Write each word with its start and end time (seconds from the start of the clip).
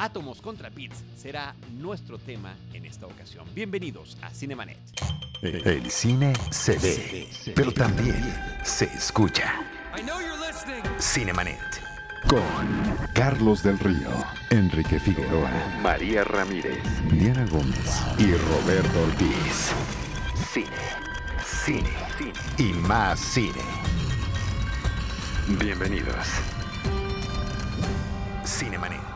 Átomos 0.00 0.40
contra 0.40 0.70
Bits 0.70 1.04
será 1.14 1.54
nuestro 1.78 2.18
tema 2.18 2.54
en 2.72 2.86
esta 2.86 3.04
ocasión. 3.04 3.44
Bienvenidos 3.54 4.16
a 4.22 4.30
Cinemanet. 4.30 4.78
El 5.42 5.90
cine 5.90 6.32
se 6.50 6.78
ve, 6.78 7.28
pero 7.54 7.70
también 7.70 8.34
se 8.64 8.86
escucha. 8.86 9.60
Cinemanet. 10.98 11.60
Con 12.28 12.42
Carlos 13.12 13.62
del 13.62 13.78
Río, 13.78 14.10
Enrique 14.48 14.98
Figueroa, 14.98 15.50
María 15.82 16.24
Ramírez, 16.24 16.82
Diana 17.12 17.44
Gómez 17.50 18.00
y 18.16 18.32
Roberto 18.32 19.02
Ortiz. 19.02 19.72
Cine, 20.50 20.66
cine, 21.44 21.90
cine 22.16 22.32
y 22.56 22.72
más 22.72 23.20
cine. 23.20 23.60
Bienvenidos. 25.58 26.26
Cinemanet. 28.46 29.09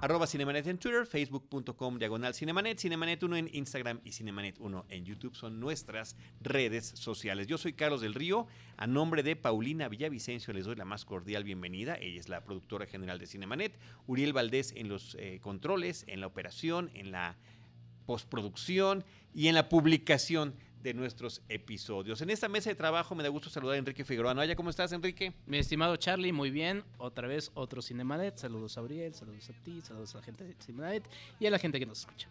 Arroba 0.00 0.28
Cinemanet 0.28 0.64
en 0.68 0.78
Twitter, 0.78 1.04
facebook.com 1.06 1.98
diagonal 1.98 2.32
Cinemanet, 2.32 2.78
Cinemanet 2.78 3.20
1 3.20 3.36
en 3.36 3.50
Instagram 3.52 4.00
y 4.04 4.12
Cinemanet 4.12 4.60
1 4.60 4.86
en 4.90 5.04
YouTube 5.04 5.34
son 5.34 5.58
nuestras 5.58 6.14
redes 6.40 6.92
sociales. 6.94 7.48
Yo 7.48 7.58
soy 7.58 7.72
Carlos 7.72 8.00
del 8.00 8.14
Río, 8.14 8.46
a 8.76 8.86
nombre 8.86 9.24
de 9.24 9.34
Paulina 9.34 9.88
Villavicencio 9.88 10.54
les 10.54 10.66
doy 10.66 10.76
la 10.76 10.84
más 10.84 11.04
cordial 11.04 11.42
bienvenida. 11.42 11.96
Ella 11.96 12.20
es 12.20 12.28
la 12.28 12.44
productora 12.44 12.86
general 12.86 13.18
de 13.18 13.26
Cinemanet, 13.26 13.76
Uriel 14.06 14.32
Valdés 14.32 14.72
en 14.76 14.88
los 14.88 15.16
eh, 15.18 15.40
controles, 15.42 16.04
en 16.06 16.20
la 16.20 16.28
operación, 16.28 16.92
en 16.94 17.10
la 17.10 17.36
postproducción 18.06 19.04
y 19.34 19.48
en 19.48 19.56
la 19.56 19.68
publicación 19.68 20.54
de 20.82 20.94
nuestros 20.94 21.42
episodios. 21.48 22.20
En 22.20 22.30
esta 22.30 22.48
mesa 22.48 22.70
de 22.70 22.76
trabajo 22.76 23.14
me 23.14 23.22
da 23.22 23.28
gusto 23.28 23.50
saludar 23.50 23.76
a 23.76 23.78
Enrique 23.78 24.04
Figueroa. 24.04 24.34
Noaya, 24.34 24.56
¿cómo 24.56 24.70
estás, 24.70 24.92
Enrique? 24.92 25.32
Mi 25.46 25.58
estimado 25.58 25.96
Charlie, 25.96 26.32
muy 26.32 26.50
bien. 26.50 26.84
Otra 26.98 27.26
vez 27.26 27.50
otro 27.54 27.82
Cinemanet. 27.82 28.36
Saludos 28.38 28.78
a 28.78 28.82
Uriel, 28.82 29.14
saludos 29.14 29.50
a 29.50 29.52
ti, 29.64 29.80
saludos 29.80 30.14
a 30.14 30.18
la 30.18 30.24
gente 30.24 30.44
de 30.44 30.54
Cinemanet 30.54 31.04
y 31.40 31.46
a 31.46 31.50
la 31.50 31.58
gente 31.58 31.78
que 31.78 31.86
nos 31.86 32.00
escucha. 32.00 32.28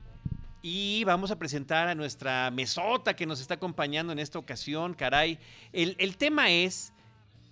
Y 0.61 1.03
vamos 1.03 1.31
a 1.31 1.37
presentar 1.37 1.87
a 1.87 1.95
nuestra 1.95 2.49
mesota 2.51 3.15
que 3.15 3.25
nos 3.25 3.39
está 3.39 3.55
acompañando 3.55 4.11
en 4.11 4.19
esta 4.19 4.39
ocasión. 4.39 4.93
Caray, 4.93 5.39
el, 5.71 5.95
el 5.99 6.17
tema 6.17 6.49
es 6.49 6.93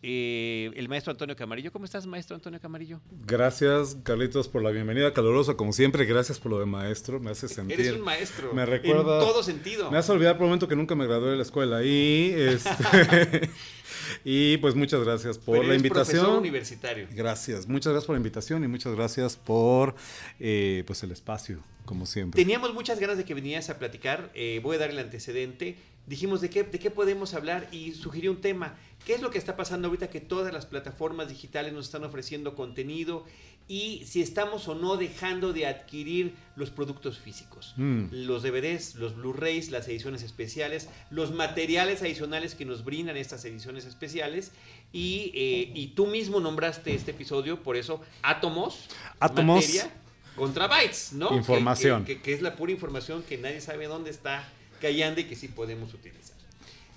eh, 0.08 0.72
el 0.76 0.88
maestro 0.88 1.10
Antonio 1.10 1.36
Camarillo. 1.36 1.72
¿Cómo 1.72 1.86
estás, 1.86 2.06
maestro 2.06 2.36
Antonio 2.36 2.60
Camarillo? 2.62 3.02
Gracias, 3.26 3.98
Carlitos, 4.04 4.48
por 4.48 4.62
la 4.62 4.70
bienvenida 4.70 5.12
calurosa, 5.14 5.56
como 5.56 5.74
siempre. 5.74 6.06
Gracias 6.06 6.40
por 6.40 6.52
lo 6.52 6.60
de 6.60 6.68
maestro. 6.68 7.20
Me 7.20 7.32
hace 7.32 7.48
sentir. 7.48 7.80
Eres 7.80 7.94
un 7.94 8.02
maestro. 8.02 8.54
Me 8.54 8.68
recuerda. 8.68 9.20
En 9.20 9.26
todo 9.26 9.42
sentido. 9.42 9.90
Me 9.90 9.98
hace 9.98 10.12
olvidar 10.12 10.36
por 10.36 10.44
un 10.44 10.50
momento 10.50 10.68
que 10.68 10.76
nunca 10.76 10.94
me 10.94 11.08
gradué 11.08 11.32
de 11.32 11.38
la 11.38 11.42
escuela. 11.42 11.84
Y 11.84 12.36
este. 12.38 13.50
y 14.24 14.58
pues 14.58 14.76
muchas 14.76 15.04
gracias 15.04 15.40
por 15.40 15.58
Pero 15.58 15.70
la 15.70 15.76
invitación. 15.76 16.20
profesor 16.20 16.40
universitario. 16.40 17.08
Gracias, 17.12 17.68
muchas 17.68 17.92
gracias 17.94 18.06
por 18.06 18.14
la 18.16 18.20
invitación 18.20 18.64
y 18.64 18.68
muchas 18.68 18.94
gracias 18.94 19.36
por 19.38 19.96
eh, 20.40 20.84
pues 20.86 21.02
el 21.02 21.12
espacio, 21.12 21.60
como 21.86 22.06
siempre. 22.06 22.40
Teníamos 22.40 22.76
muchas 22.76 23.00
ganas 23.00 23.18
de 23.18 23.26
que 23.26 23.34
vinieras 23.34 23.72
a 23.72 23.80
platicar. 23.80 24.30
eh, 24.36 24.60
voy 24.62 24.76
a 24.76 24.80
dar 24.80 24.92
el 24.92 25.00
antecedente. 25.00 25.78
Dijimos 26.08 26.40
de 26.40 26.52
qué, 26.52 26.62
de 26.64 26.78
qué 26.78 26.92
podemos 26.92 27.34
hablar 27.34 27.68
y 27.72 27.94
sugerí 27.94 28.28
un 28.28 28.40
tema. 28.40 28.76
¿Qué 29.06 29.14
es 29.14 29.22
lo 29.22 29.30
que 29.30 29.38
está 29.38 29.56
pasando 29.56 29.88
ahorita 29.88 30.10
que 30.10 30.20
todas 30.20 30.52
las 30.52 30.66
plataformas 30.66 31.30
digitales 31.30 31.74
nos 31.74 31.86
están 31.86 32.04
ofreciendo 32.04 32.56
contenido 32.56 33.24
y 33.68 34.04
si 34.06 34.22
estamos 34.22 34.68
o 34.68 34.74
no 34.76 34.98
dejando 34.98 35.54
de 35.54 35.68
adquirir 35.68 36.34
los 36.56 36.72
productos 36.72 37.20
físicos? 37.20 37.74
Mm. 37.78 38.06
Los 38.12 38.42
DVDs, 38.42 38.96
los 38.96 39.16
Blu-rays, 39.16 39.70
las 39.70 39.88
ediciones 39.88 40.24
especiales, 40.24 40.90
los 41.12 41.32
materiales 41.32 42.02
adicionales 42.02 42.56
que 42.56 42.66
nos 42.66 42.84
brindan 42.84 43.16
estas 43.16 43.46
ediciones 43.46 43.86
especiales 43.86 44.52
y, 44.92 45.32
eh, 45.36 45.72
y 45.76 45.88
tú 45.90 46.08
mismo 46.08 46.40
nombraste 46.40 46.96
este 46.96 47.12
episodio, 47.12 47.62
por 47.62 47.76
eso 47.78 48.02
Átomos, 48.24 48.88
Átomos. 49.20 49.58
materia 49.64 49.92
contra 50.36 50.66
bytes, 50.68 51.14
¿no? 51.14 51.32
Información. 51.36 52.06
Que, 52.06 52.16
que- 52.18 52.22
que 52.24 52.34
es 52.34 52.42
la 52.42 52.56
pura 52.56 52.72
información 52.72 53.22
que 53.22 53.38
nadie 53.38 53.62
sabe 53.62 53.86
dónde 53.86 54.10
está 54.10 54.48
callando 54.82 55.22
y 55.22 55.26
que 55.26 55.36
sí 55.36 55.48
podemos 55.48 55.94
utilizar. 55.94 56.25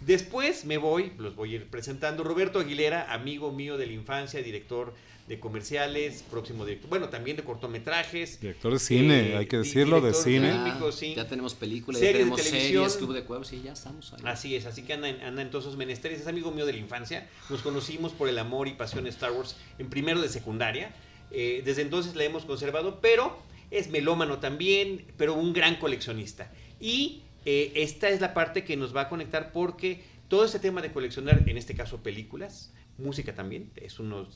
Después 0.01 0.65
me 0.65 0.79
voy, 0.79 1.13
los 1.19 1.35
voy 1.35 1.53
a 1.53 1.57
ir 1.57 1.67
presentando. 1.67 2.23
Roberto 2.23 2.61
Aguilera, 2.61 3.13
amigo 3.13 3.53
mío 3.53 3.77
de 3.77 3.87
la 3.87 3.93
infancia, 3.93 4.43
director 4.43 4.95
de 5.27 5.39
comerciales, 5.39 6.25
próximo 6.31 6.65
director, 6.65 6.89
bueno, 6.89 7.11
también 7.11 7.37
de 7.37 7.45
cortometrajes. 7.45 8.41
Director 8.41 8.73
de 8.73 8.79
cine, 8.79 9.37
hay 9.37 9.47
que 9.47 9.59
decirlo, 9.59 10.01
de 10.01 10.15
cine. 10.15 10.55
sí. 10.93 11.15
Ya 11.15 11.29
tenemos 11.29 11.55
películas, 11.55 12.01
ya 12.01 12.07
de 12.09 12.13
tenemos 12.15 12.41
televisión. 12.43 12.85
series, 12.85 12.97
Club 12.97 13.13
de 13.13 13.25
Cuevos, 13.25 13.49
sí, 13.49 13.61
ya 13.63 13.73
estamos 13.73 14.13
ahí. 14.15 14.21
Así 14.25 14.57
es, 14.57 14.65
así 14.65 14.83
que 14.83 14.95
anda 14.95 15.09
en, 15.09 15.21
anda 15.21 15.43
en 15.43 15.51
todos 15.51 15.65
esos 15.67 15.77
menesteres. 15.77 16.21
Es 16.21 16.27
amigo 16.27 16.51
mío 16.51 16.65
de 16.65 16.73
la 16.73 16.79
infancia. 16.79 17.29
Nos 17.51 17.61
conocimos 17.61 18.13
por 18.13 18.29
el 18.31 18.39
amor 18.39 18.69
y 18.69 18.73
pasión 18.73 19.05
de 19.05 19.11
Star 19.11 19.33
Wars 19.33 19.57
en 19.79 19.91
primero 19.91 20.23
de 20.23 20.31
secundaria. 20.31 20.95
Eh, 21.31 21.63
desde 21.63 21.83
entonces 21.83 22.17
la 22.17 22.25
hemos 22.25 22.47
conservado, 22.47 23.01
pero 23.03 23.39
es 23.71 23.91
melómano 23.91 24.39
también, 24.39 25.05
pero 25.19 25.35
un 25.35 25.53
gran 25.53 25.77
coleccionista. 25.77 26.51
Y 26.81 27.23
eh, 27.51 27.73
esta 27.77 28.11
es 28.11 28.21
la 28.21 28.35
parte 28.35 28.63
que 28.63 28.77
nos 28.77 28.95
va 28.95 29.03
a 29.03 29.09
conectar 29.09 29.53
porque 29.53 30.03
todo 30.29 30.45
este 30.45 30.59
tema 30.59 30.83
de 30.83 30.93
coleccionar, 30.93 31.43
en 31.47 31.57
este 31.57 31.75
caso 31.75 32.03
películas, 32.03 32.75
música 32.99 33.35
también, 33.35 33.71
es 33.77 33.99
uno, 33.99 34.29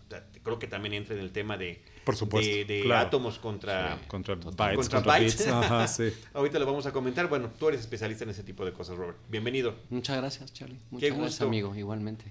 creo 0.43 0.59
que 0.59 0.67
también 0.67 0.95
entra 0.95 1.15
en 1.15 1.21
el 1.21 1.31
tema 1.31 1.59
de, 1.59 1.83
Por 2.05 2.17
supuesto, 2.17 2.51
de, 2.51 2.65
de 2.65 2.81
claro. 2.85 3.09
átomos 3.09 3.39
contra... 3.39 3.99
Sí. 3.99 4.05
Contra 4.09 4.35
bytes, 4.37 4.55
Contra 4.77 4.99
contra, 4.99 5.13
bytes. 5.19 5.39
bits. 5.39 5.49
Ajá, 5.49 5.87
sí. 5.89 6.05
Ahorita 6.33 6.59
lo 6.59 6.65
vamos 6.65 6.87
a 6.87 6.93
comentar. 6.93 7.29
Bueno, 7.29 7.51
tú 7.59 7.69
eres 7.69 7.81
especialista 7.81 8.25
en 8.25 8.31
ese 8.31 8.45
tipo 8.45 8.65
de 8.65 8.73
cosas, 8.73 8.97
Robert. 8.97 9.19
Bienvenido. 9.29 9.75
Muchas 9.91 10.17
gracias, 10.17 10.55
Charlie. 10.55 10.77
Qué 10.77 10.83
Muchas 10.91 11.11
gusto. 11.11 11.23
gracias, 11.23 11.43
amigo, 11.43 11.75
igualmente. 11.75 12.25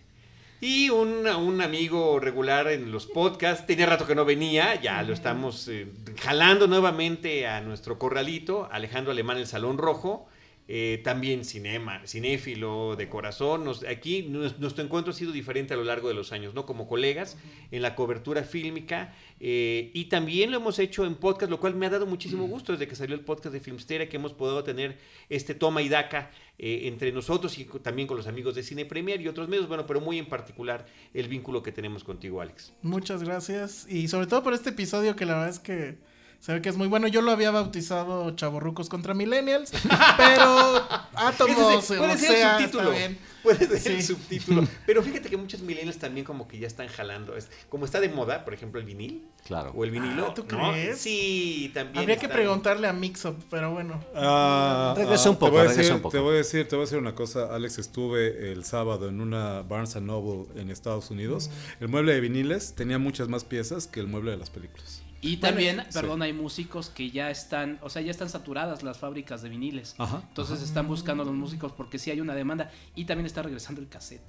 Y 0.61 0.89
un, 0.89 1.27
un 1.27 1.61
amigo 1.61 2.19
regular 2.19 2.67
en 2.69 2.91
los 2.91 3.05
podcasts, 3.05 3.67
tenía 3.67 3.85
rato 3.85 4.07
que 4.07 4.15
no 4.15 4.25
venía, 4.25 4.79
ya 4.81 5.03
lo 5.03 5.13
estamos 5.13 5.67
eh, 5.67 5.87
jalando 6.19 6.65
nuevamente 6.67 7.45
a 7.45 7.61
nuestro 7.61 7.99
corralito, 7.99 8.69
Alejandro 8.71 9.11
Alemán, 9.11 9.37
el 9.37 9.47
Salón 9.47 9.77
Rojo, 9.77 10.27
eh, 10.67 11.01
también 11.03 11.43
cinema, 11.43 12.01
cinéfilo 12.07 12.95
de 12.95 13.09
corazón. 13.09 13.63
Nos- 13.65 13.83
aquí 13.85 14.23
nos- 14.23 14.59
nuestro 14.59 14.83
encuentro 14.83 15.11
ha 15.11 15.15
sido 15.15 15.31
diferente 15.31 15.73
a 15.73 15.77
lo 15.77 15.83
largo 15.83 16.07
de 16.07 16.13
los 16.13 16.31
años, 16.31 16.53
¿no? 16.53 16.65
Como 16.65 16.87
colegas 16.87 17.37
en 17.71 17.81
la 17.81 17.95
cobertura 17.95 18.43
fílmica 18.43 19.13
eh, 19.39 19.91
y 19.93 20.05
también 20.05 20.51
lo 20.51 20.57
hemos 20.57 20.79
hecho 20.79 21.05
en 21.05 21.15
podcast, 21.15 21.49
lo 21.49 21.59
cual 21.59 21.75
me 21.75 21.87
ha 21.87 21.89
dado 21.89 22.05
muchísimo 22.05 22.47
gusto 22.47 22.71
desde 22.73 22.87
que 22.87 22.95
salió 22.95 23.15
el 23.15 23.21
podcast 23.21 23.53
de 23.53 23.59
Filmsteria, 23.59 24.07
que 24.07 24.17
hemos 24.17 24.33
podido 24.33 24.63
tener 24.63 24.97
este 25.29 25.55
toma 25.55 25.81
y 25.81 25.89
daca 25.89 26.31
eh, 26.59 26.81
entre 26.87 27.11
nosotros 27.11 27.57
y 27.57 27.65
también 27.81 28.07
con 28.07 28.15
los 28.17 28.27
amigos 28.27 28.53
de 28.55 28.61
Cine 28.63 28.85
Premier 28.85 29.19
y 29.19 29.27
otros 29.27 29.49
medios, 29.49 29.67
bueno, 29.67 29.85
pero 29.87 29.99
muy 29.99 30.19
en 30.19 30.27
particular 30.27 30.85
el 31.13 31.27
vínculo 31.27 31.63
que 31.63 31.71
tenemos 31.71 32.03
contigo, 32.03 32.39
Alex. 32.39 32.71
Muchas 32.83 33.23
gracias. 33.23 33.87
Y 33.89 34.07
sobre 34.07 34.27
todo 34.27 34.43
por 34.43 34.53
este 34.53 34.69
episodio 34.69 35.15
que 35.15 35.25
la 35.25 35.33
verdad 35.33 35.49
es 35.49 35.59
que 35.59 35.97
se 36.41 36.53
ve 36.53 36.61
que 36.61 36.67
es 36.69 36.75
muy 36.75 36.87
bueno. 36.87 37.07
Yo 37.07 37.21
lo 37.21 37.31
había 37.31 37.51
bautizado 37.51 38.31
Chavorrucos 38.35 38.89
contra 38.89 39.13
Millennials, 39.13 39.71
pero 40.17 40.83
átomos, 41.15 41.73
Ese- 41.83 41.97
puede 41.97 42.13
o 42.13 42.17
ser 42.17 42.31
sea, 42.31 42.57
el 42.57 42.63
está 42.65 42.77
subtítulo. 42.79 42.91
bien. 42.91 43.17
Puede 43.43 43.79
ser 43.79 43.93
el 43.93 44.03
subtítulo. 44.03 44.67
Pero 44.85 45.01
fíjate 45.01 45.27
que 45.27 45.35
muchos 45.35 45.61
millennials 45.61 45.97
también 45.97 46.23
como 46.27 46.47
que 46.47 46.59
ya 46.59 46.67
están 46.67 46.87
jalando. 46.89 47.35
Es, 47.35 47.49
como 47.69 47.85
está 47.85 47.99
de 47.99 48.07
moda, 48.07 48.45
por 48.45 48.53
ejemplo, 48.53 48.79
el 48.79 48.85
vinil 48.85 49.23
Claro. 49.47 49.71
o 49.75 49.83
el 49.83 49.89
vinilo. 49.89 50.27
Ah, 50.29 50.33
¿tú 50.35 50.45
¿no? 50.51 50.71
crees? 50.73 50.99
Sí, 50.99 51.71
también. 51.73 51.97
Habría 52.03 52.17
que 52.17 52.27
está- 52.27 52.35
preguntarle 52.35 52.87
a 52.87 52.93
Mixup, 52.93 53.41
pero 53.49 53.71
bueno. 53.71 53.99
Ah, 54.13 54.93
Regresa 54.95 55.31
un 55.31 55.37
te 55.37 55.39
poco, 55.39 55.51
voy 55.53 55.61
a 55.61 55.63
regresa 55.63 55.81
decir- 55.81 55.95
un 55.95 56.01
poco. 56.03 56.11
Te 56.11 56.19
voy 56.19 56.33
a 56.35 56.37
decir, 56.37 56.67
te 56.67 56.75
voy 56.75 56.83
a 56.83 56.85
decir 56.85 56.99
una 56.99 57.15
cosa, 57.15 57.47
Alex, 57.55 57.79
estuve 57.79 58.51
el 58.51 58.63
sábado 58.63 59.09
en 59.09 59.21
una 59.21 59.63
Barnes 59.63 59.95
Noble 59.95 60.45
en 60.61 60.69
Estados 60.69 61.09
Unidos. 61.09 61.49
Mm. 61.49 61.83
El 61.83 61.89
mueble 61.89 62.13
de 62.13 62.19
viniles 62.21 62.75
tenía 62.75 62.99
muchas 62.99 63.27
más 63.27 63.43
piezas 63.43 63.87
que 63.87 64.01
el 64.01 64.05
mueble 64.07 64.29
de 64.29 64.37
las 64.37 64.51
películas. 64.51 65.00
Y 65.21 65.37
también, 65.37 65.77
sí. 65.89 65.93
perdón, 65.93 66.21
hay 66.23 66.33
músicos 66.33 66.89
que 66.89 67.11
ya 67.11 67.29
están, 67.29 67.77
o 67.81 67.89
sea, 67.89 68.01
ya 68.01 68.09
están 68.11 68.27
saturadas 68.29 68.81
las 68.83 68.97
fábricas 68.97 69.41
de 69.43 69.49
viniles. 69.49 69.93
Ajá. 69.99 70.23
Entonces 70.27 70.61
están 70.61 70.87
buscando 70.87 71.23
a 71.23 71.25
los 71.25 71.35
músicos 71.35 71.71
porque 71.71 71.99
sí 71.99 72.09
hay 72.11 72.19
una 72.21 72.33
demanda. 72.33 72.71
Y 72.95 73.05
también 73.05 73.25
está 73.27 73.41
regresando 73.43 73.81
el 73.81 73.87
cassette. 73.87 74.21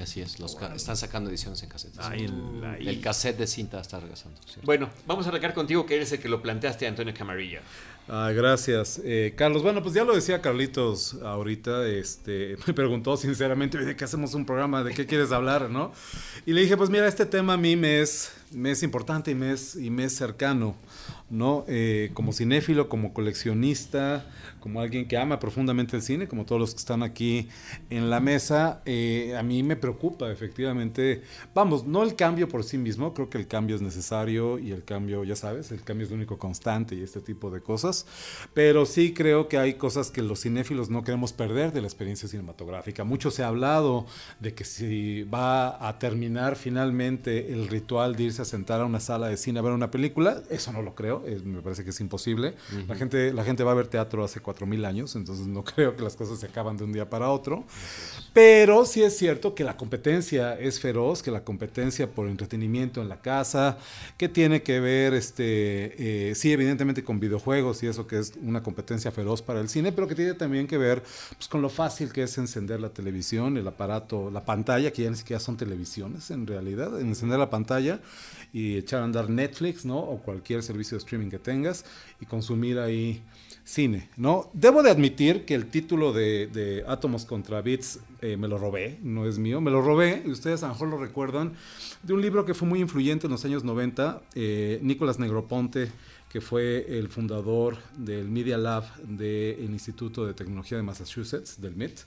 Así 0.00 0.20
es, 0.20 0.38
los 0.38 0.54
ca- 0.54 0.74
están 0.74 0.96
sacando 0.96 1.28
ediciones 1.28 1.62
en 1.62 1.68
cassette. 1.68 1.94
Ay, 1.98 2.24
el-. 2.24 2.86
El 2.86 3.00
cassette 3.00 3.36
de 3.38 3.46
cinta 3.46 3.80
está 3.80 3.98
regresando. 4.00 4.40
¿cierto? 4.44 4.62
Bueno, 4.64 4.90
vamos 5.06 5.26
a 5.26 5.30
arrancar 5.30 5.54
contigo, 5.54 5.84
que 5.86 5.96
eres 5.96 6.12
el 6.12 6.20
que 6.20 6.28
lo 6.28 6.40
planteaste, 6.40 6.86
Antonio 6.86 7.12
Camarillo. 7.14 7.60
Ah, 8.10 8.32
gracias, 8.34 9.02
eh, 9.04 9.34
Carlos. 9.36 9.62
Bueno, 9.62 9.82
pues 9.82 9.94
ya 9.94 10.02
lo 10.02 10.14
decía 10.14 10.40
Carlitos 10.40 11.14
ahorita. 11.22 11.86
Este, 11.86 12.56
me 12.66 12.72
preguntó 12.72 13.16
sinceramente, 13.18 13.76
"Oye, 13.76 13.86
¿de 13.86 13.96
qué 13.96 14.04
hacemos 14.04 14.32
un 14.32 14.46
programa? 14.46 14.82
¿De 14.82 14.94
qué 14.94 15.04
quieres 15.04 15.30
hablar? 15.30 15.68
¿No? 15.68 15.92
Y 16.46 16.54
le 16.54 16.62
dije, 16.62 16.76
pues 16.78 16.88
mira, 16.88 17.06
este 17.06 17.26
tema 17.26 17.52
a 17.52 17.56
mí 17.58 17.76
me 17.76 18.00
es, 18.00 18.32
me 18.50 18.70
es 18.70 18.82
importante 18.82 19.30
y 19.30 19.34
me 19.34 19.52
es, 19.52 19.76
y 19.76 19.90
me 19.90 20.04
es 20.04 20.16
cercano, 20.16 20.74
¿no? 21.30 21.64
Eh, 21.68 22.10
como 22.14 22.32
cinéfilo, 22.32 22.88
como 22.88 23.12
coleccionista, 23.12 24.24
como 24.60 24.80
alguien 24.80 25.06
que 25.06 25.16
ama 25.16 25.38
profundamente 25.38 25.96
el 25.96 26.02
cine, 26.02 26.26
como 26.26 26.44
todos 26.44 26.60
los 26.60 26.72
que 26.72 26.78
están 26.78 27.02
aquí 27.02 27.48
en 27.90 28.10
la 28.10 28.20
mesa, 28.20 28.82
eh, 28.86 29.34
a 29.38 29.42
mí 29.42 29.62
me 29.62 29.76
preocupa 29.76 30.30
efectivamente, 30.30 31.22
vamos, 31.54 31.86
no 31.86 32.02
el 32.02 32.16
cambio 32.16 32.48
por 32.48 32.64
sí 32.64 32.78
mismo, 32.78 33.14
creo 33.14 33.30
que 33.30 33.38
el 33.38 33.46
cambio 33.46 33.76
es 33.76 33.82
necesario 33.82 34.58
y 34.58 34.72
el 34.72 34.84
cambio, 34.84 35.24
ya 35.24 35.36
sabes, 35.36 35.70
el 35.70 35.82
cambio 35.82 36.04
es 36.04 36.10
lo 36.10 36.16
único 36.16 36.38
constante 36.38 36.94
y 36.94 37.02
este 37.02 37.20
tipo 37.20 37.50
de 37.50 37.60
cosas, 37.60 38.06
pero 38.54 38.86
sí 38.86 39.12
creo 39.12 39.48
que 39.48 39.58
hay 39.58 39.74
cosas 39.74 40.10
que 40.10 40.22
los 40.22 40.40
cinéfilos 40.40 40.90
no 40.90 41.04
queremos 41.04 41.32
perder 41.32 41.72
de 41.72 41.80
la 41.80 41.86
experiencia 41.86 42.28
cinematográfica. 42.28 43.04
Mucho 43.04 43.30
se 43.30 43.42
ha 43.42 43.48
hablado 43.48 44.06
de 44.40 44.54
que 44.54 44.64
si 44.64 45.22
va 45.24 45.88
a 45.88 45.98
terminar 45.98 46.56
finalmente 46.56 47.52
el 47.52 47.68
ritual 47.68 48.16
de 48.16 48.24
irse 48.24 48.42
a 48.42 48.44
sentar 48.44 48.80
a 48.80 48.84
una 48.84 49.00
sala 49.00 49.28
de 49.28 49.36
cine 49.36 49.58
a 49.58 49.62
ver 49.62 49.72
una 49.72 49.90
película, 49.90 50.42
eso 50.50 50.72
no 50.72 50.82
lo 50.82 50.94
creo, 50.94 51.17
me 51.44 51.62
parece 51.62 51.84
que 51.84 51.90
es 51.90 52.00
imposible. 52.00 52.54
la, 52.86 52.94
gente, 52.94 53.32
la 53.32 53.44
gente 53.44 53.64
va 53.64 53.72
a 53.72 53.74
ver 53.74 53.88
teatro 53.88 54.24
hace 54.24 54.42
4.000 54.42 54.86
años, 54.86 55.16
entonces 55.16 55.46
no 55.46 55.64
creo 55.76 55.96
que 55.96 56.02
las 56.02 56.16
cosas 56.16 56.38
se 56.38 56.46
acaban 56.46 56.76
de 56.76 56.84
un 56.84 56.92
día 56.92 57.08
para 57.08 57.30
otro. 57.30 57.64
Pero 58.32 58.84
sí 58.84 59.02
es 59.02 59.16
cierto 59.16 59.54
que 59.54 59.64
la 59.64 59.76
competencia 59.76 60.58
es 60.58 60.80
feroz, 60.80 61.22
que 61.22 61.30
la 61.30 61.44
competencia 61.44 62.10
por 62.10 62.28
entretenimiento 62.28 63.00
en 63.02 63.08
la 63.08 63.20
casa, 63.20 63.78
que 64.16 64.28
tiene 64.28 64.62
que 64.62 64.80
ver, 64.80 65.14
este, 65.14 66.30
eh, 66.30 66.34
sí, 66.34 66.52
evidentemente 66.52 67.02
con 67.02 67.20
videojuegos 67.20 67.82
y 67.82 67.86
eso 67.86 68.06
que 68.06 68.18
es 68.18 68.32
una 68.42 68.62
competencia 68.62 69.10
feroz 69.10 69.42
para 69.42 69.60
el 69.60 69.68
cine, 69.68 69.92
pero 69.92 70.06
que 70.06 70.14
tiene 70.14 70.34
también 70.34 70.66
que 70.66 70.78
ver 70.78 71.02
pues, 71.36 71.48
con 71.48 71.62
lo 71.62 71.68
fácil 71.68 72.12
que 72.12 72.22
es 72.22 72.38
encender 72.38 72.80
la 72.80 72.90
televisión, 72.90 73.56
el 73.56 73.66
aparato, 73.66 74.30
la 74.30 74.44
pantalla, 74.44 74.92
que 74.92 75.02
ya 75.02 75.10
ni 75.10 75.16
siquiera 75.16 75.40
son 75.40 75.56
televisiones 75.56 76.30
en 76.30 76.46
realidad, 76.46 77.00
encender 77.00 77.38
la 77.38 77.50
pantalla 77.50 78.00
y 78.52 78.76
echar 78.76 79.02
a 79.02 79.04
andar 79.04 79.28
Netflix, 79.28 79.84
¿no? 79.84 79.98
O 79.98 80.22
cualquier 80.22 80.62
servicio 80.62 80.96
de 80.96 81.00
streaming 81.08 81.30
que 81.30 81.38
tengas 81.38 81.84
y 82.20 82.26
consumir 82.26 82.78
ahí 82.78 83.22
cine, 83.64 84.08
¿no? 84.16 84.50
Debo 84.52 84.82
de 84.82 84.90
admitir 84.90 85.44
que 85.44 85.54
el 85.54 85.66
título 85.66 86.12
de, 86.12 86.46
de 86.46 86.84
Átomos 86.86 87.24
contra 87.24 87.60
Bits 87.60 88.00
eh, 88.22 88.36
me 88.36 88.48
lo 88.48 88.56
robé, 88.56 88.98
no 89.02 89.26
es 89.26 89.38
mío, 89.38 89.60
me 89.60 89.70
lo 89.70 89.82
robé, 89.82 90.22
y 90.24 90.30
ustedes 90.30 90.62
a 90.62 90.68
lo 90.68 90.72
mejor 90.74 90.88
lo 90.88 90.98
recuerdan, 90.98 91.52
de 92.02 92.14
un 92.14 92.22
libro 92.22 92.44
que 92.44 92.54
fue 92.54 92.66
muy 92.66 92.80
influyente 92.80 93.26
en 93.26 93.32
los 93.32 93.44
años 93.44 93.64
90, 93.64 94.22
eh, 94.34 94.78
Nicolás 94.82 95.18
Negroponte, 95.18 95.90
que 96.30 96.40
fue 96.40 96.98
el 96.98 97.08
fundador 97.08 97.78
del 97.96 98.28
Media 98.30 98.58
Lab 98.58 98.84
del 99.02 99.70
Instituto 99.70 100.26
de 100.26 100.34
Tecnología 100.34 100.76
de 100.76 100.82
Massachusetts, 100.82 101.60
del 101.60 101.74
MIT. 101.76 102.00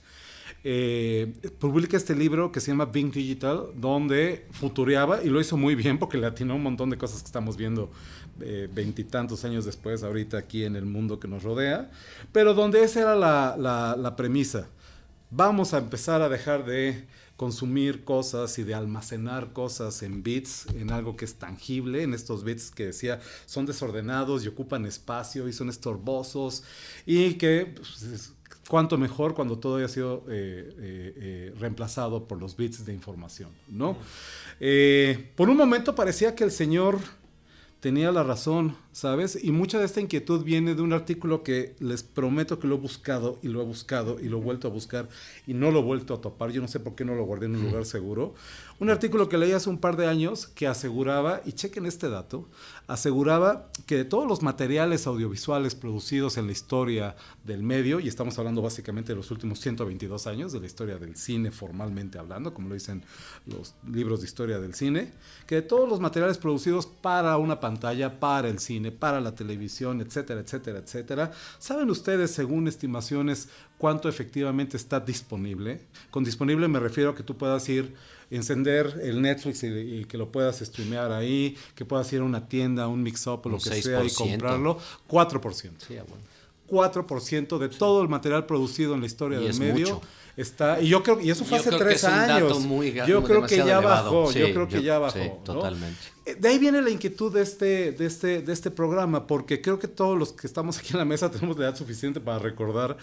Eh, 0.63 1.33
publica 1.59 1.97
este 1.97 2.15
libro 2.15 2.51
que 2.51 2.59
se 2.59 2.71
llama 2.71 2.85
Bing 2.85 3.11
Digital, 3.11 3.67
donde 3.75 4.45
futureaba 4.51 5.23
y 5.23 5.29
lo 5.29 5.41
hizo 5.41 5.57
muy 5.57 5.75
bien 5.75 5.97
porque 5.97 6.17
le 6.17 6.27
atinó 6.27 6.55
un 6.55 6.63
montón 6.63 6.89
de 6.91 6.97
cosas 6.97 7.21
que 7.21 7.25
estamos 7.25 7.57
viendo 7.57 7.89
eh, 8.39 8.69
veintitantos 8.73 9.43
años 9.45 9.65
después, 9.65 10.03
ahorita 10.03 10.37
aquí 10.37 10.63
en 10.63 10.75
el 10.75 10.85
mundo 10.85 11.19
que 11.19 11.27
nos 11.27 11.43
rodea, 11.43 11.91
pero 12.31 12.53
donde 12.53 12.83
esa 12.83 13.01
era 13.01 13.15
la, 13.15 13.55
la- 13.57 13.95
la 13.97 14.15
premisa. 14.15 14.67
Vamos 15.29 15.73
a 15.73 15.77
empezar 15.77 16.21
a 16.21 16.29
dejar 16.29 16.65
de 16.65 17.05
consumir 17.37 18.03
cosas 18.03 18.59
y 18.59 18.63
de 18.63 18.75
almacenar 18.75 19.51
cosas 19.53 20.03
en 20.03 20.21
bits, 20.23 20.67
en 20.75 20.91
algo 20.91 21.15
que 21.15 21.25
es 21.25 21.35
tangible, 21.35 22.03
en 22.03 22.13
estos 22.13 22.43
bits 22.43 22.69
que 22.69 22.87
decía 22.87 23.19
son 23.47 23.65
desordenados 23.65 24.43
y 24.45 24.47
ocupan 24.49 24.85
espacio 24.85 25.47
y 25.47 25.53
son 25.53 25.69
estorbosos 25.69 26.63
y 27.05 27.33
que 27.35 27.73
pues, 27.75 28.03
es- 28.03 28.33
cuánto 28.67 28.97
mejor 28.97 29.33
cuando 29.33 29.57
todo 29.57 29.77
haya 29.77 29.87
sido 29.87 30.23
eh, 30.29 30.69
eh, 30.77 31.13
eh, 31.17 31.53
reemplazado 31.59 32.27
por 32.27 32.39
los 32.39 32.55
bits 32.55 32.85
de 32.85 32.93
información, 32.93 33.49
¿no? 33.67 33.97
Eh, 34.59 35.31
por 35.35 35.49
un 35.49 35.57
momento 35.57 35.95
parecía 35.95 36.35
que 36.35 36.43
el 36.43 36.51
señor 36.51 36.99
tenía 37.81 38.11
la 38.11 38.23
razón, 38.23 38.77
¿sabes? 38.91 39.41
Y 39.41 39.51
mucha 39.51 39.79
de 39.79 39.85
esta 39.85 40.01
inquietud 40.01 40.43
viene 40.43 40.75
de 40.75 40.81
un 40.81 40.93
artículo 40.93 41.43
que 41.43 41.75
les 41.79 42.03
prometo 42.03 42.59
que 42.59 42.67
lo 42.67 42.75
he 42.75 42.79
buscado 42.79 43.39
y 43.41 43.47
lo 43.47 43.61
he 43.61 43.65
buscado 43.65 44.19
y 44.19 44.29
lo 44.29 44.37
he 44.39 44.41
vuelto 44.41 44.67
a 44.67 44.71
buscar 44.71 45.09
y 45.47 45.53
no 45.53 45.71
lo 45.71 45.79
he 45.79 45.83
vuelto 45.83 46.13
a 46.13 46.21
topar. 46.21 46.51
Yo 46.51 46.61
no 46.61 46.67
sé 46.67 46.79
por 46.79 46.95
qué 46.95 47.05
no 47.05 47.15
lo 47.15 47.23
guardé 47.25 47.45
en 47.45 47.55
un 47.55 47.63
lugar 47.63 47.85
seguro. 47.85 48.33
Un 48.81 48.89
artículo 48.89 49.29
que 49.29 49.37
leí 49.37 49.51
hace 49.51 49.69
un 49.69 49.77
par 49.77 49.95
de 49.95 50.07
años 50.07 50.47
que 50.47 50.65
aseguraba, 50.65 51.41
y 51.45 51.51
chequen 51.51 51.85
este 51.85 52.09
dato, 52.09 52.49
aseguraba 52.87 53.69
que 53.85 53.95
de 53.95 54.05
todos 54.05 54.27
los 54.27 54.41
materiales 54.41 55.05
audiovisuales 55.05 55.75
producidos 55.75 56.37
en 56.37 56.47
la 56.47 56.51
historia 56.51 57.15
del 57.45 57.61
medio, 57.61 57.99
y 57.99 58.07
estamos 58.07 58.39
hablando 58.39 58.63
básicamente 58.63 59.11
de 59.11 59.17
los 59.17 59.29
últimos 59.29 59.59
122 59.59 60.25
años 60.25 60.51
de 60.51 60.61
la 60.61 60.65
historia 60.65 60.97
del 60.97 61.15
cine 61.15 61.51
formalmente 61.51 62.17
hablando, 62.17 62.55
como 62.55 62.69
lo 62.69 62.73
dicen 62.73 63.03
los 63.45 63.75
libros 63.87 64.21
de 64.21 64.25
historia 64.25 64.59
del 64.59 64.73
cine, 64.73 65.11
que 65.45 65.53
de 65.53 65.61
todos 65.61 65.87
los 65.87 65.99
materiales 65.99 66.39
producidos 66.39 66.87
para 66.87 67.37
una 67.37 67.59
pantalla, 67.59 68.19
para 68.19 68.49
el 68.49 68.57
cine, 68.57 68.80
para 68.89 69.21
la 69.21 69.35
televisión, 69.35 70.01
etcétera, 70.01 70.39
etcétera, 70.39 70.79
etcétera, 70.79 71.31
¿saben 71.59 71.91
ustedes, 71.91 72.31
según 72.31 72.67
estimaciones, 72.67 73.49
cuánto 73.77 74.09
efectivamente 74.09 74.77
está 74.77 74.99
disponible? 74.99 75.81
Con 76.09 76.23
disponible 76.23 76.67
me 76.67 76.79
refiero 76.79 77.11
a 77.11 77.15
que 77.15 77.21
tú 77.21 77.37
puedas 77.37 77.69
ir 77.69 77.93
encender 78.31 78.99
el 79.03 79.21
Netflix 79.21 79.63
y, 79.63 79.67
y 79.67 80.05
que 80.05 80.17
lo 80.17 80.31
puedas 80.31 80.59
streamear 80.59 81.11
ahí, 81.11 81.57
que 81.75 81.85
puedas 81.85 82.11
ir 82.13 82.21
a 82.21 82.23
una 82.23 82.47
tienda, 82.47 82.83
a 82.83 82.87
un 82.87 83.03
mix-up 83.03 83.41
o 83.43 83.49
lo 83.49 83.57
que 83.57 83.81
sea 83.81 84.03
y 84.03 84.07
6%. 84.07 84.15
comprarlo, 84.15 84.79
4%. 85.07 85.53
Sí, 85.77 85.95
bueno. 85.95 86.23
4% 86.71 87.57
de 87.59 87.69
todo 87.69 88.01
el 88.01 88.07
material 88.09 88.45
producido 88.45 88.93
en 88.95 89.01
la 89.01 89.05
historia 89.05 89.39
Y 89.39 89.41
del 89.43 89.51
es 89.51 89.59
medio 89.59 89.95
mucho. 89.95 90.01
está 90.37 90.79
y 90.81 90.87
yo 90.87 91.03
creo 91.03 91.19
y 91.19 91.29
eso 91.29 91.43
fue 91.43 91.57
Yo 91.57 91.61
hace 91.61 91.69
creo 91.69 91.79
que 91.79 91.85
tres 91.85 92.03
es 92.03 92.09
un 92.09 92.15
dato 92.15 92.33
años 92.33 92.59
muy 92.61 92.91
yo 93.05 93.23
creo 93.23 93.45
que 93.45 93.57
ya 93.57 93.79
bajó 93.81 94.31
Sí, 94.31 94.39
yo 94.39 94.53
creo 94.53 94.67
que 94.67 94.75
yo- 94.75 94.81
ya 94.81 94.99
bajó 94.99 95.19
sí, 95.19 95.27
¿no? 95.27 95.35
totalmente. 95.43 95.99
Eh, 96.25 96.35
de 96.35 96.47
ahí 96.49 96.57
viene 96.59 96.81
la 96.81 96.89
inquietud 96.89 97.33
de 97.33 97.41
este 97.41 97.91
de 97.91 98.05
este 98.05 98.41
de 98.41 98.53
este 98.53 98.71
programa 98.71 99.27
porque 99.27 99.61
creo 99.61 99.77
que 99.79 99.87
todos 99.87 100.17
los 100.17 100.31
que 100.33 100.47
estamos 100.47 100.77
aquí 100.77 100.89
en 100.93 100.99
la 100.99 101.05
mesa 101.05 101.29
tenemos 101.31 101.57
la 101.57 101.65
edad 101.67 101.75
suficiente 101.75 102.19
para 102.21 102.39
recordar 102.39 102.97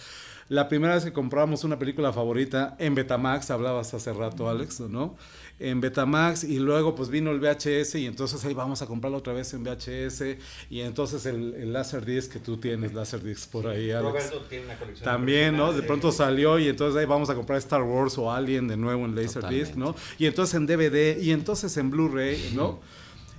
la 0.48 0.66
primera 0.68 0.94
vez 0.94 1.04
que 1.04 1.12
compramos 1.12 1.62
una 1.64 1.78
película 1.78 2.10
favorita 2.12 2.74
en 2.78 2.94
Betamax 2.94 3.50
hablabas 3.50 3.92
hace 3.92 4.12
rato 4.14 4.48
Alex 4.48 4.80
no 4.80 5.14
en 5.60 5.80
Betamax 5.80 6.44
y 6.44 6.58
luego 6.58 6.94
pues 6.94 7.08
vino 7.08 7.30
el 7.30 7.40
VHS 7.40 7.96
y 7.96 8.06
entonces 8.06 8.44
ahí 8.44 8.54
vamos 8.54 8.82
a 8.82 8.86
comprarlo 8.86 9.18
otra 9.18 9.32
vez 9.32 9.52
en 9.54 9.64
VHS 9.64 10.38
y 10.70 10.80
entonces 10.80 11.26
el, 11.26 11.54
el 11.54 11.72
Laserdisc 11.72 12.32
que 12.32 12.38
tú 12.38 12.58
tienes 12.58 12.94
Laserdisc 12.94 13.50
por 13.50 13.66
ahí 13.66 13.90
Alex 13.90 14.12
Roberto 14.12 14.46
tiene 14.48 14.66
una 14.66 14.78
colección. 14.78 15.04
también, 15.04 15.56
¿no? 15.56 15.72
De 15.72 15.82
pronto 15.82 16.12
salió 16.12 16.58
y 16.58 16.68
entonces 16.68 16.98
ahí 16.98 17.06
vamos 17.06 17.30
a 17.30 17.34
comprar 17.34 17.58
Star 17.58 17.82
Wars 17.82 18.16
o 18.18 18.30
Alien 18.30 18.68
de 18.68 18.76
nuevo 18.76 19.04
en 19.04 19.14
Laserdisc, 19.14 19.74
¿no? 19.74 19.94
Y 20.18 20.26
entonces 20.26 20.54
en 20.54 20.66
DVD 20.66 21.20
y 21.20 21.32
entonces 21.32 21.76
en 21.76 21.90
Blu-ray, 21.90 22.52
¿no? 22.54 22.80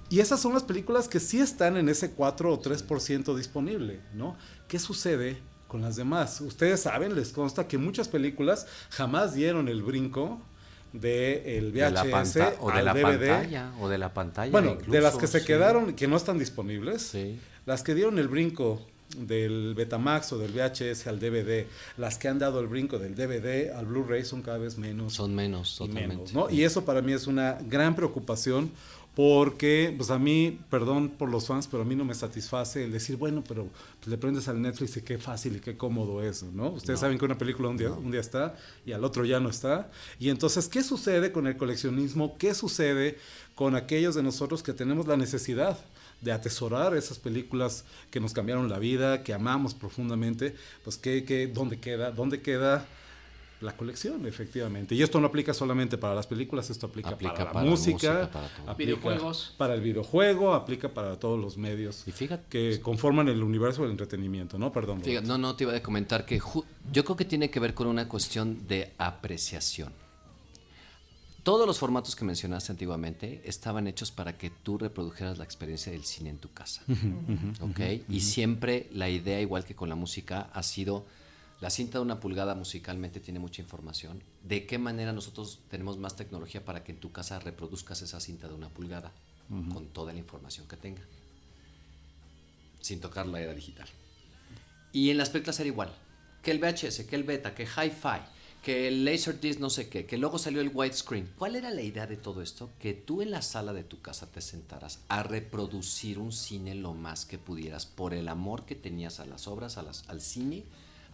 Y 0.10 0.20
esas 0.22 0.42
son 0.42 0.54
las 0.54 0.64
películas 0.64 1.08
que 1.08 1.20
sí 1.20 1.40
están 1.40 1.78
en 1.78 1.88
ese 1.88 2.12
4 2.12 2.52
o 2.52 2.62
3% 2.62 3.36
disponible, 3.36 4.02
¿no? 4.14 4.36
¿Qué 4.68 4.80
sucede 4.80 5.40
con 5.68 5.82
las 5.82 5.96
demás? 5.96 6.42
Ustedes 6.42 6.82
saben, 6.82 7.16
les 7.16 7.32
consta 7.32 7.68
que 7.68 7.78
muchas 7.78 8.08
películas 8.08 8.66
jamás 8.90 9.36
dieron 9.36 9.70
el 9.70 9.84
brinco 9.84 10.42
de 10.94 11.58
el 11.58 11.72
De 11.72 11.90
la 11.92 12.04
VHS 12.04 12.12
panta- 12.12 12.54
o 12.60 12.72
de 12.72 12.80
al 12.80 12.86
la 12.86 12.94
DVD. 12.94 13.28
pantalla, 13.30 13.72
o 13.80 13.90
de 13.90 13.98
la 13.98 14.14
pantalla. 14.14 14.52
Bueno, 14.52 14.76
de 14.76 15.02
las 15.02 15.16
que 15.18 15.28
se 15.28 15.40
sí. 15.42 15.46
quedaron, 15.46 15.94
que 15.96 16.08
no 16.08 16.18
están 16.18 16.40
disponibles, 16.40 17.02
Sí. 17.04 17.40
las 17.66 17.84
que 17.84 17.94
dieron 17.96 18.18
el 18.20 18.28
brinco 18.28 18.82
del 19.18 19.74
Betamax 19.76 20.34
o 20.34 20.38
del 20.38 20.52
VHS 20.52 21.08
al 21.08 21.20
DVD, 21.20 21.66
las 21.98 22.18
que 22.20 22.28
han 22.28 22.38
dado 22.38 22.60
el 22.60 22.68
brinco 22.68 23.00
del 23.00 23.16
DVD 23.16 23.72
al 23.76 23.88
Blu-ray 23.88 24.24
son 24.24 24.44
cada 24.44 24.60
vez 24.60 24.78
menos 24.78 25.14
Son 25.14 25.34
menos, 25.34 25.76
y 25.76 25.78
totalmente. 25.80 26.16
menos, 26.16 26.34
¿no? 26.34 26.50
Y 26.50 26.64
eso 26.64 26.86
para 26.86 27.02
mí 27.02 27.14
es 27.14 27.26
una 27.26 27.58
gran 27.68 27.96
preocupación 27.96 28.70
porque, 29.20 29.94
pues 29.98 30.12
a 30.12 30.18
mí, 30.18 30.62
perdón 30.70 31.10
por 31.10 31.30
los 31.30 31.46
fans, 31.46 31.68
pero 31.68 31.84
a 31.84 31.86
mí 31.86 31.94
no 31.94 32.06
me 32.06 32.16
satisface 32.16 32.86
el 32.86 32.94
decir, 32.94 33.18
bueno, 33.18 33.44
pero 33.46 33.68
pues, 34.00 34.08
le 34.08 34.18
prendes 34.18 34.48
al 34.48 34.62
Netflix 34.62 34.96
y 34.96 35.02
qué 35.02 35.18
fácil 35.18 35.58
y 35.58 35.60
qué 35.60 35.76
cómodo 35.76 36.24
es, 36.24 36.42
¿no? 36.42 36.70
Ustedes 36.70 37.02
saben 37.02 37.18
que 37.18 37.26
una 37.26 37.38
película 37.38 37.68
un 37.68 37.76
día, 37.76 37.92
un 37.92 38.12
día 38.12 38.22
está 38.22 38.56
y 38.86 38.94
al 38.94 39.04
otro 39.04 39.26
ya 39.26 39.42
no 39.42 39.50
está. 39.50 39.92
Y 40.20 40.30
entonces, 40.30 40.70
¿qué 40.70 40.84
sucede 40.84 41.34
con 41.34 41.48
el 41.48 41.58
coleccionismo? 41.58 42.38
¿Qué 42.38 42.54
sucede 42.54 43.18
con 43.56 43.76
aquellos 43.76 44.16
de 44.16 44.24
nosotros 44.24 44.64
que 44.64 44.72
tenemos 44.72 45.06
la 45.06 45.18
necesidad? 45.18 45.78
de 46.22 46.34
atesorar 46.34 46.98
esas 46.98 47.18
películas 47.18 47.86
que 48.12 48.20
nos 48.20 48.34
cambiaron 48.34 48.68
la 48.68 48.78
vida, 48.78 49.24
que 49.24 49.34
amamos 49.34 49.74
profundamente, 49.74 50.54
pues 50.84 50.98
¿qué, 50.98 51.24
qué, 51.24 51.48
dónde 51.48 51.80
queda? 51.80 52.12
¿Dónde 52.12 52.42
queda 52.42 52.86
la 53.62 53.76
colección, 53.76 54.26
efectivamente. 54.26 54.96
Y 54.96 55.02
esto 55.02 55.20
no 55.20 55.28
aplica 55.28 55.54
solamente 55.54 55.98
para 55.98 56.16
las 56.16 56.28
películas, 56.28 56.70
esto 56.70 56.88
aplica, 56.88 57.10
Aplica 57.10 57.34
para, 57.34 57.46
la 57.46 57.52
para 57.52 57.66
la 57.66 57.72
música, 57.72 58.14
música, 58.14 58.32
para 58.32 58.48
todo. 58.48 58.70
aplica 58.72 58.92
Videojuegos. 58.96 59.56
para 59.58 59.74
el 59.74 59.82
videojuego, 59.82 60.54
aplica 60.54 60.94
para 60.94 61.20
todos 61.20 61.40
los 61.40 61.58
medios 61.58 62.04
Y 62.08 62.12
fíjate, 62.12 62.46
que 62.50 62.80
conforman 62.82 63.28
el 63.28 63.44
universo 63.44 63.82
del 63.82 63.92
entretenimiento, 63.92 64.58
¿no? 64.58 64.72
Perdón. 64.72 65.02
Fíjate, 65.02 65.28
no, 65.28 65.38
no, 65.38 65.56
te 65.56 65.66
iba 65.66 65.76
a 65.76 65.84
comentar 65.84 66.26
que 66.26 66.40
yo 66.92 67.04
creo 67.04 67.18
que 67.18 67.26
tiene 67.26 67.50
que 67.50 67.60
ver 67.60 67.74
con 67.74 67.88
una 67.88 68.08
cuestión 68.08 68.68
de 68.68 68.94
apreciación. 68.98 69.92
Todos 71.44 71.66
los 71.66 71.80
formatos 71.80 72.16
que 72.16 72.26
mencionaste 72.26 72.72
antiguamente 72.72 73.42
estaban 73.46 73.88
hechos 73.88 74.12
para 74.12 74.38
que 74.38 74.50
tú 74.50 74.78
reprodujeras 74.78 75.38
la 75.38 75.46
experiencia 75.46 75.92
del 75.92 76.04
cine 76.04 76.30
en 76.30 76.38
tu 76.38 76.52
casa. 76.52 76.84
¿ok? 77.62 77.80
Y 78.10 78.20
siempre 78.22 78.88
la 78.92 79.10
idea, 79.10 79.40
igual 79.42 79.64
que 79.64 79.74
con 79.74 79.90
la 79.90 79.96
música, 79.96 80.50
ha 80.54 80.64
sido, 80.64 81.06
la 81.62 81.70
cinta 81.70 81.98
de 81.98 82.04
una 82.04 82.20
pulgada 82.20 82.56
musicalmente 82.56 83.20
tiene 83.20 83.40
mucha 83.40 83.62
información. 83.62 84.22
¿De 84.44 84.66
qué 84.66 84.78
manera 84.78 85.12
nosotros 85.12 85.60
tenemos 85.70 85.98
más 85.98 86.16
tecnología 86.16 86.64
para 86.64 86.84
que 86.84 86.94
en 86.94 87.00
tu 87.00 87.12
casa 87.12 87.40
reproduzcas 87.40 88.02
esa 88.02 88.20
cinta 88.20 88.48
de 88.48 88.54
una 88.54 88.70
pulgada 88.70 89.12
con 89.74 89.88
toda 89.88 90.14
la 90.14 90.20
información 90.20 90.68
que 90.68 90.78
tenga? 90.78 91.02
Sin 92.80 93.02
tocar 93.02 93.28
la 93.28 93.42
era 93.42 93.54
digital. 93.54 93.88
Y 94.94 95.10
en 95.10 95.18
las 95.18 95.30
películas 95.30 95.60
era 95.60 95.68
igual. 95.68 95.94
Que 96.42 96.52
el 96.52 96.60
VHS, 96.60 97.04
que 97.04 97.16
el 97.18 97.24
beta, 97.24 97.54
que 97.54 97.64
Hi-Fi, 97.64 98.22
que 98.64 98.88
el 98.88 99.06
Laserdisc 99.06 99.60
no 99.60 99.70
sé 99.70 99.90
qué, 99.90 100.06
que 100.06 100.18
luego 100.18 100.38
salió 100.38 100.62
el 100.62 100.72
widescreen. 100.74 101.30
¿Cuál 101.38 101.56
era 101.56 101.70
la 101.72 101.82
idea 101.82 102.08
de 102.08 102.18
todo 102.18 102.42
esto? 102.42 102.70
Que 102.80 102.94
tú 102.94 103.22
en 103.22 103.32
la 103.32 103.42
sala 103.42 103.74
de 103.74 103.84
tu 103.84 104.02
casa 104.02 104.28
te 104.28 104.42
sentaras 104.42 105.00
a 105.10 105.24
reproducir 105.24 106.20
un 106.20 106.32
cine 106.32 106.76
lo 106.76 106.94
más 106.94 107.26
que 107.26 107.38
pudieras 107.38 107.86
por 107.86 108.14
el 108.14 108.28
amor 108.28 108.66
que 108.66 108.76
tenías 108.76 109.20
a 109.20 109.26
las 109.26 109.48
obras, 109.48 109.78
a 109.78 109.84
las, 109.84 110.08
al 110.08 110.22
cine, 110.22 110.64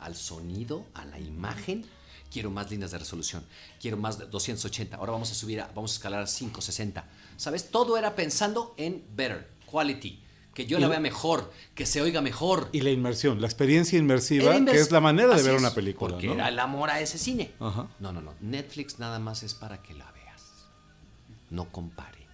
al 0.05 0.15
sonido, 0.15 0.85
a 0.93 1.05
la 1.05 1.19
imagen. 1.19 1.85
Quiero 2.31 2.51
más 2.51 2.69
líneas 2.69 2.91
de 2.91 2.97
resolución, 2.97 3.45
quiero 3.79 3.97
más 3.97 4.17
de 4.17 4.25
280, 4.25 4.97
ahora 4.97 5.13
vamos 5.13 5.31
a 5.31 5.35
subir, 5.35 5.61
a, 5.61 5.67
vamos 5.67 5.91
a 5.91 5.95
escalar 5.95 6.21
a 6.21 6.25
560. 6.25 7.07
¿Sabes? 7.37 7.69
Todo 7.69 7.97
era 7.97 8.15
pensando 8.15 8.73
en 8.77 9.03
better, 9.15 9.47
quality, 9.71 10.19
que 10.53 10.65
yo 10.65 10.79
la 10.79 10.87
vea 10.87 10.99
mejor, 10.99 11.51
que 11.75 11.85
se 11.85 12.01
oiga 12.01 12.21
mejor. 12.21 12.69
Y 12.71 12.81
la 12.81 12.89
inmersión, 12.89 13.39
la 13.39 13.47
experiencia 13.47 13.97
inmersiva, 13.99 14.53
que 14.65 14.77
es 14.77 14.91
la 14.91 15.01
manera 15.01 15.35
de 15.35 15.43
ver 15.43 15.55
una 15.55 15.73
película. 15.73 16.13
Porque 16.13 16.27
¿no? 16.27 16.33
era 16.33 16.49
el 16.49 16.59
amor 16.59 16.89
a 16.89 16.99
ese 16.99 17.17
cine. 17.17 17.51
No, 17.59 17.89
no, 17.99 18.21
no. 18.21 18.33
Netflix 18.41 18.99
nada 18.99 19.19
más 19.19 19.43
es 19.43 19.53
para 19.53 19.81
que 19.81 19.93
la 19.93 20.11
veas. 20.11 20.41
No 21.49 21.71
compare. 21.71 22.27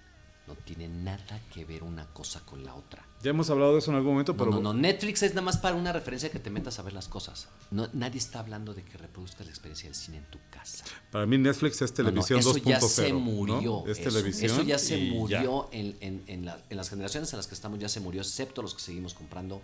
No 0.48 0.56
tiene 0.56 0.88
nada 0.88 1.42
que 1.54 1.66
ver 1.66 1.84
una 1.84 2.08
cosa 2.08 2.42
con 2.42 2.63
la 2.63 2.75
otra. 2.75 3.06
Ya 3.24 3.30
hemos 3.30 3.50
hablado 3.50 3.74
de 3.74 3.80
eso 3.80 3.92
en 3.92 3.98
algún 3.98 4.13
momento, 4.13 4.36
pero... 4.36 4.51
No, 4.51 4.60
no, 4.60 4.74
Netflix 4.74 5.22
es 5.24 5.32
nada 5.32 5.44
más 5.44 5.58
para 5.58 5.75
una 5.75 5.94
referencia 5.94 6.32
que 6.32 6.40
te 6.40 6.50
metas 6.50 6.80
a 6.80 6.82
ver 6.82 6.94
las 6.94 7.08
cosas. 7.08 7.48
No, 7.70 7.88
nadie 7.94 8.18
está 8.18 8.40
hablando 8.40 8.74
de 8.74 8.84
que 8.84 8.98
reproduzcas 8.98 9.46
la 9.46 9.51
experiencia 9.51 9.88
del 9.90 9.96
cine 9.96 10.18
en 10.18 10.25
tu 10.25 10.40
casa. 10.50 10.86
Para 11.12 11.25
mí 11.25 11.38
Netflix 11.38 11.82
es 11.82 11.94
televisión 11.94 12.40
2.0. 12.42 12.50
eso 12.50 12.58
ya 12.58 12.82
se 12.82 13.13
murió. 13.13 13.84
Es 13.86 14.00
eso, 14.00 14.10
televisión. 14.10 14.51
Eso 14.51 14.63
ya 14.63 14.80
se 14.80 14.98
murió 14.98 15.70
En, 15.72 15.96
en, 16.01 16.24
en, 16.28 16.46
la, 16.46 16.63
en 16.70 16.78
las 16.78 16.90
generaciones 16.90 17.32
en 17.34 17.38
las 17.38 17.48
que 17.48 17.54
estamos, 17.54 17.80
ya 17.80 17.90
se 17.90 18.00
murió, 18.00 18.22
excepto 18.22 18.62
los 18.62 18.74
que 18.74 18.82
seguimos 18.82 19.13
comprando 19.13 19.62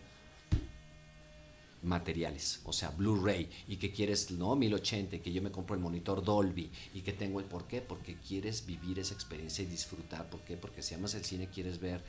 materiales, 1.84 2.62
o 2.66 2.74
sea, 2.74 2.90
Blu-ray 2.90 3.50
y 3.68 3.78
que 3.78 3.92
quieres, 3.92 4.32
no, 4.32 4.56
1080, 4.56 5.20
que 5.20 5.32
yo 5.32 5.42
me 5.42 5.52
compro 5.52 5.76
el 5.76 5.82
monitor 5.82 6.24
Dolby 6.24 6.72
y 6.94 7.02
que 7.02 7.14
tengo 7.14 7.40
el 7.40 7.46
por 7.46 7.66
qué, 7.68 7.82
porque 7.82 8.18
quieres 8.18 8.66
vivir 8.66 9.00
esa 9.00 9.14
experiencia 9.14 9.64
y 9.64 9.68
disfrutar, 9.68 10.30
¿por 10.30 10.42
qué? 10.42 10.58
Porque 10.58 10.82
si 10.82 10.96
amas 10.96 11.14
el 11.16 11.24
cine 11.24 11.50
quieres 11.50 11.80
ver 11.80 12.04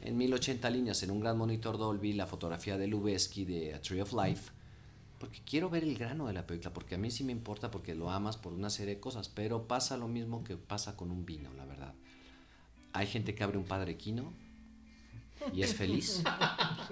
en 0.00 0.16
1080 0.16 0.70
líneas 0.70 1.02
en 1.02 1.10
un 1.10 1.20
gran 1.20 1.36
monitor 1.36 1.78
Dolby 1.78 2.12
la 2.12 2.26
fotografía 2.26 2.76
de 2.76 2.86
Lubeski 2.86 3.44
de 3.44 3.74
A 3.74 3.80
Tree 3.80 4.00
of 4.00 4.12
Life, 4.12 4.50
porque 5.18 5.40
quiero 5.44 5.70
ver 5.70 5.84
el 5.84 5.96
grano 5.96 6.26
de 6.26 6.34
la 6.34 6.46
película, 6.46 6.72
porque 6.72 6.96
a 6.96 6.98
mí 6.98 7.10
sí 7.10 7.24
me 7.24 7.32
importa 7.32 7.70
porque 7.70 7.94
lo 7.94 8.10
amas 8.10 8.36
por 8.36 8.52
una 8.52 8.70
serie 8.70 8.96
de 8.96 9.00
cosas, 9.00 9.28
pero 9.28 9.66
pasa 9.66 9.96
lo 9.96 10.08
mismo 10.08 10.44
que 10.44 10.56
pasa 10.56 10.96
con 10.96 11.10
un 11.10 11.24
vino, 11.24 11.50
la 11.54 11.64
verdad. 11.64 11.94
Hay 12.92 13.06
gente 13.06 13.34
que 13.34 13.44
abre 13.44 13.58
un 13.58 13.64
padre 13.64 13.96
quino 13.96 14.32
y 15.52 15.62
es 15.62 15.74
feliz. 15.74 16.22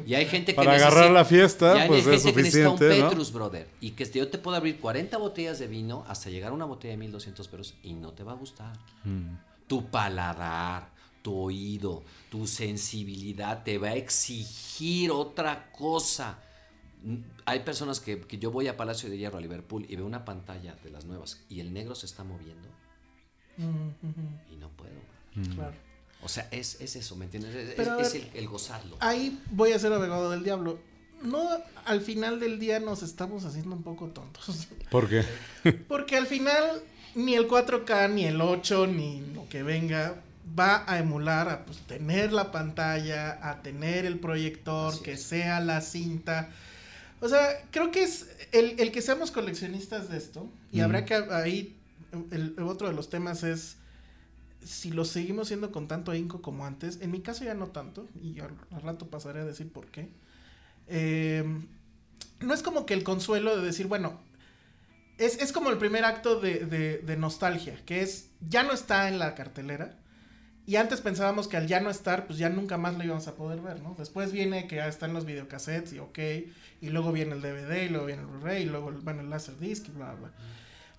Y 0.07 0.15
hay 0.15 0.27
gente 0.27 0.53
que 0.53 0.57
Para 0.57 0.75
agarrar 0.75 1.11
la 1.11 1.25
fiesta, 1.25 1.77
y 1.77 1.81
hay 1.81 1.89
pues 1.89 2.05
gente 2.05 2.17
es 2.17 2.23
que 2.23 2.33
necesita 2.33 2.71
un 2.71 2.79
suficiente, 2.79 3.03
¿no? 3.03 3.09
Petrus, 3.11 3.33
brother. 3.33 3.69
Y 3.81 3.93
que 3.93 4.05
yo 4.07 4.29
te 4.29 4.39
puedo 4.39 4.57
abrir 4.57 4.81
40 4.81 5.17
botellas 5.19 5.59
de 5.59 5.67
vino 5.67 6.05
hasta 6.09 6.31
llegar 6.31 6.51
a 6.51 6.55
una 6.55 6.65
botella 6.65 6.93
de 6.93 6.99
1200 6.99 7.49
pesos 7.49 7.75
y 7.83 7.95
no 7.95 8.13
te 8.13 8.23
va 8.23 8.33
a 8.33 8.35
gustar. 8.35 8.77
Mm. 9.05 9.37
Tu 9.67 9.87
paladar, 9.87 10.91
tu 11.25 11.35
oído, 11.35 12.03
tu 12.31 12.47
sensibilidad 12.47 13.65
te 13.65 13.79
va 13.79 13.89
a 13.89 13.95
exigir 13.95 15.11
otra 15.11 15.71
cosa. 15.73 16.39
Mm, 17.03 17.17
Hay 17.47 17.61
personas 17.61 17.99
que, 17.99 18.21
que 18.21 18.37
yo 18.37 18.51
voy 18.51 18.69
a 18.69 18.77
Palacio 18.77 19.09
de 19.09 19.17
Hierro, 19.17 19.39
a 19.39 19.41
Liverpool, 19.41 19.87
y 19.89 19.97
veo 19.97 20.05
una 20.05 20.27
pantalla 20.27 20.77
de 20.85 20.91
las 20.91 21.07
nuevas 21.07 21.41
y 21.49 21.61
el 21.61 21.73
negro 21.73 21.95
se 21.95 22.05
está 22.05 22.25
moviendo 22.25 22.69
y 24.53 24.57
no 24.57 24.69
puedo. 24.71 24.93
Mm. 25.35 25.55
Claro. 25.55 25.75
O 26.23 26.29
sea, 26.29 26.47
es, 26.51 26.79
es 26.83 26.95
eso, 26.97 27.17
¿me 27.17 27.25
entiendes? 27.25 27.55
Es, 27.55 27.75
Pero 27.75 27.93
a 27.93 28.03
es 28.03 28.13
ver, 28.13 28.23
el, 28.35 28.39
el 28.41 28.49
gozarlo. 28.49 28.97
Ahí 29.01 29.41
voy 29.51 29.73
a 29.73 29.79
ser 29.79 29.93
abogado 29.95 30.31
del 30.31 30.45
diablo. 30.45 30.79
No, 31.23 31.49
al 31.87 32.03
final 32.03 32.39
del 32.39 32.59
día 32.59 32.81
nos 32.81 33.03
estamos 33.03 33.47
haciendo 33.47 33.75
un 33.75 33.83
poco 33.83 34.09
tontos. 34.09 34.69
¿Por 34.91 35.09
qué? 35.09 35.25
Porque 35.89 36.17
al 36.19 36.27
final 36.27 36.83
ni 37.15 37.35
el 37.35 37.49
4K, 37.49 38.11
ni 38.13 38.27
el 38.27 38.41
8, 38.43 38.87
ni 38.89 39.21
lo 39.33 39.49
que 39.49 39.63
venga 39.63 40.23
va 40.59 40.85
a 40.87 40.99
emular 40.99 41.49
a 41.49 41.65
pues, 41.65 41.79
tener 41.87 42.33
la 42.33 42.53
pantalla, 42.53 43.39
a 43.49 43.63
tener 43.63 44.05
el 44.07 44.19
proyector, 44.19 45.01
que 45.03 45.17
sea 45.17 45.61
la 45.61 45.81
cinta. 45.81 46.51
O 47.21 47.29
sea, 47.29 47.63
creo 47.71 47.91
que 47.91 48.03
es 48.03 48.27
el, 48.53 48.79
el 48.79 48.93
que 48.93 49.01
seamos 49.01 49.31
coleccionistas 49.31 50.09
de 50.11 50.19
esto. 50.19 50.49
Y 50.71 50.81
habrá 50.81 51.05
que 51.05 51.15
ahí, 51.15 51.77
el, 52.31 52.55
el 52.59 52.65
otro 52.65 52.89
de 52.89 52.95
los 52.95 53.09
temas 53.09 53.43
es 53.43 53.77
si 54.65 54.91
lo 54.91 55.05
seguimos 55.05 55.49
siendo 55.49 55.73
con 55.73 55.89
tanto 55.89 56.11
ahínco 56.11 56.41
como 56.43 56.67
antes. 56.67 56.99
En 57.01 57.11
mi 57.11 57.21
caso 57.21 57.45
ya 57.45 57.55
no 57.55 57.69
tanto. 57.69 58.07
Y 58.23 58.41
al, 58.41 58.51
al 58.73 58.83
rato 58.83 59.07
pasaré 59.09 59.41
a 59.41 59.45
decir 59.45 59.73
por 59.73 59.87
qué. 59.87 60.09
Eh, 60.89 61.45
no 62.41 62.53
es 62.53 62.63
como 62.63 62.85
que 62.85 62.95
el 62.95 63.05
consuelo 63.05 63.57
de 63.57 63.65
decir, 63.65 63.87
bueno, 63.87 64.21
es, 65.17 65.39
es 65.41 65.53
como 65.53 65.71
el 65.71 65.79
primer 65.79 66.05
acto 66.05 66.41
de, 66.41 66.67
de- 66.67 66.99
de 66.99 67.17
nostalgia, 67.17 67.81
que 67.87 68.03
es, 68.03 68.29
ya 68.49 68.63
no 68.63 68.73
está 68.73 69.09
en 69.09 69.19
la 69.19 69.35
cartelera. 69.35 69.97
Y 70.67 70.77
antes 70.77 71.01
pensábamos 71.03 71.47
que 71.47 71.59
al 71.59 71.67
ya 71.67 71.81
no 71.81 71.91
estar, 71.91 72.27
pues 72.27 72.39
ya 72.39 72.49
nunca 72.49 72.79
más 72.79 72.97
lo 72.97 73.05
íbamos 73.05 73.29
a 73.29 73.35
poder 73.35 73.61
ver, 73.61 73.83
¿no? 73.83 73.95
Después 73.99 74.33
viene 74.33 74.67
que 74.67 74.77
ya 74.77 74.89
están 74.89 75.13
los 75.13 75.27
videocassettes 75.27 75.93
y 75.93 75.99
ok, 75.99 76.19
y 76.81 76.89
luego 76.89 77.13
viene 77.13 77.33
el 77.33 77.43
DVD, 77.43 77.85
y 77.85 77.89
luego 77.91 78.07
viene 78.07 78.23
el 78.23 78.29
Blu-ray, 78.29 78.63
y 78.63 78.67
luego 78.67 78.91
bueno, 79.03 79.21
el 79.21 79.29
Laserdisc 79.29 79.89
y 79.89 79.93
bla, 79.93 80.15
bla. 80.15 80.31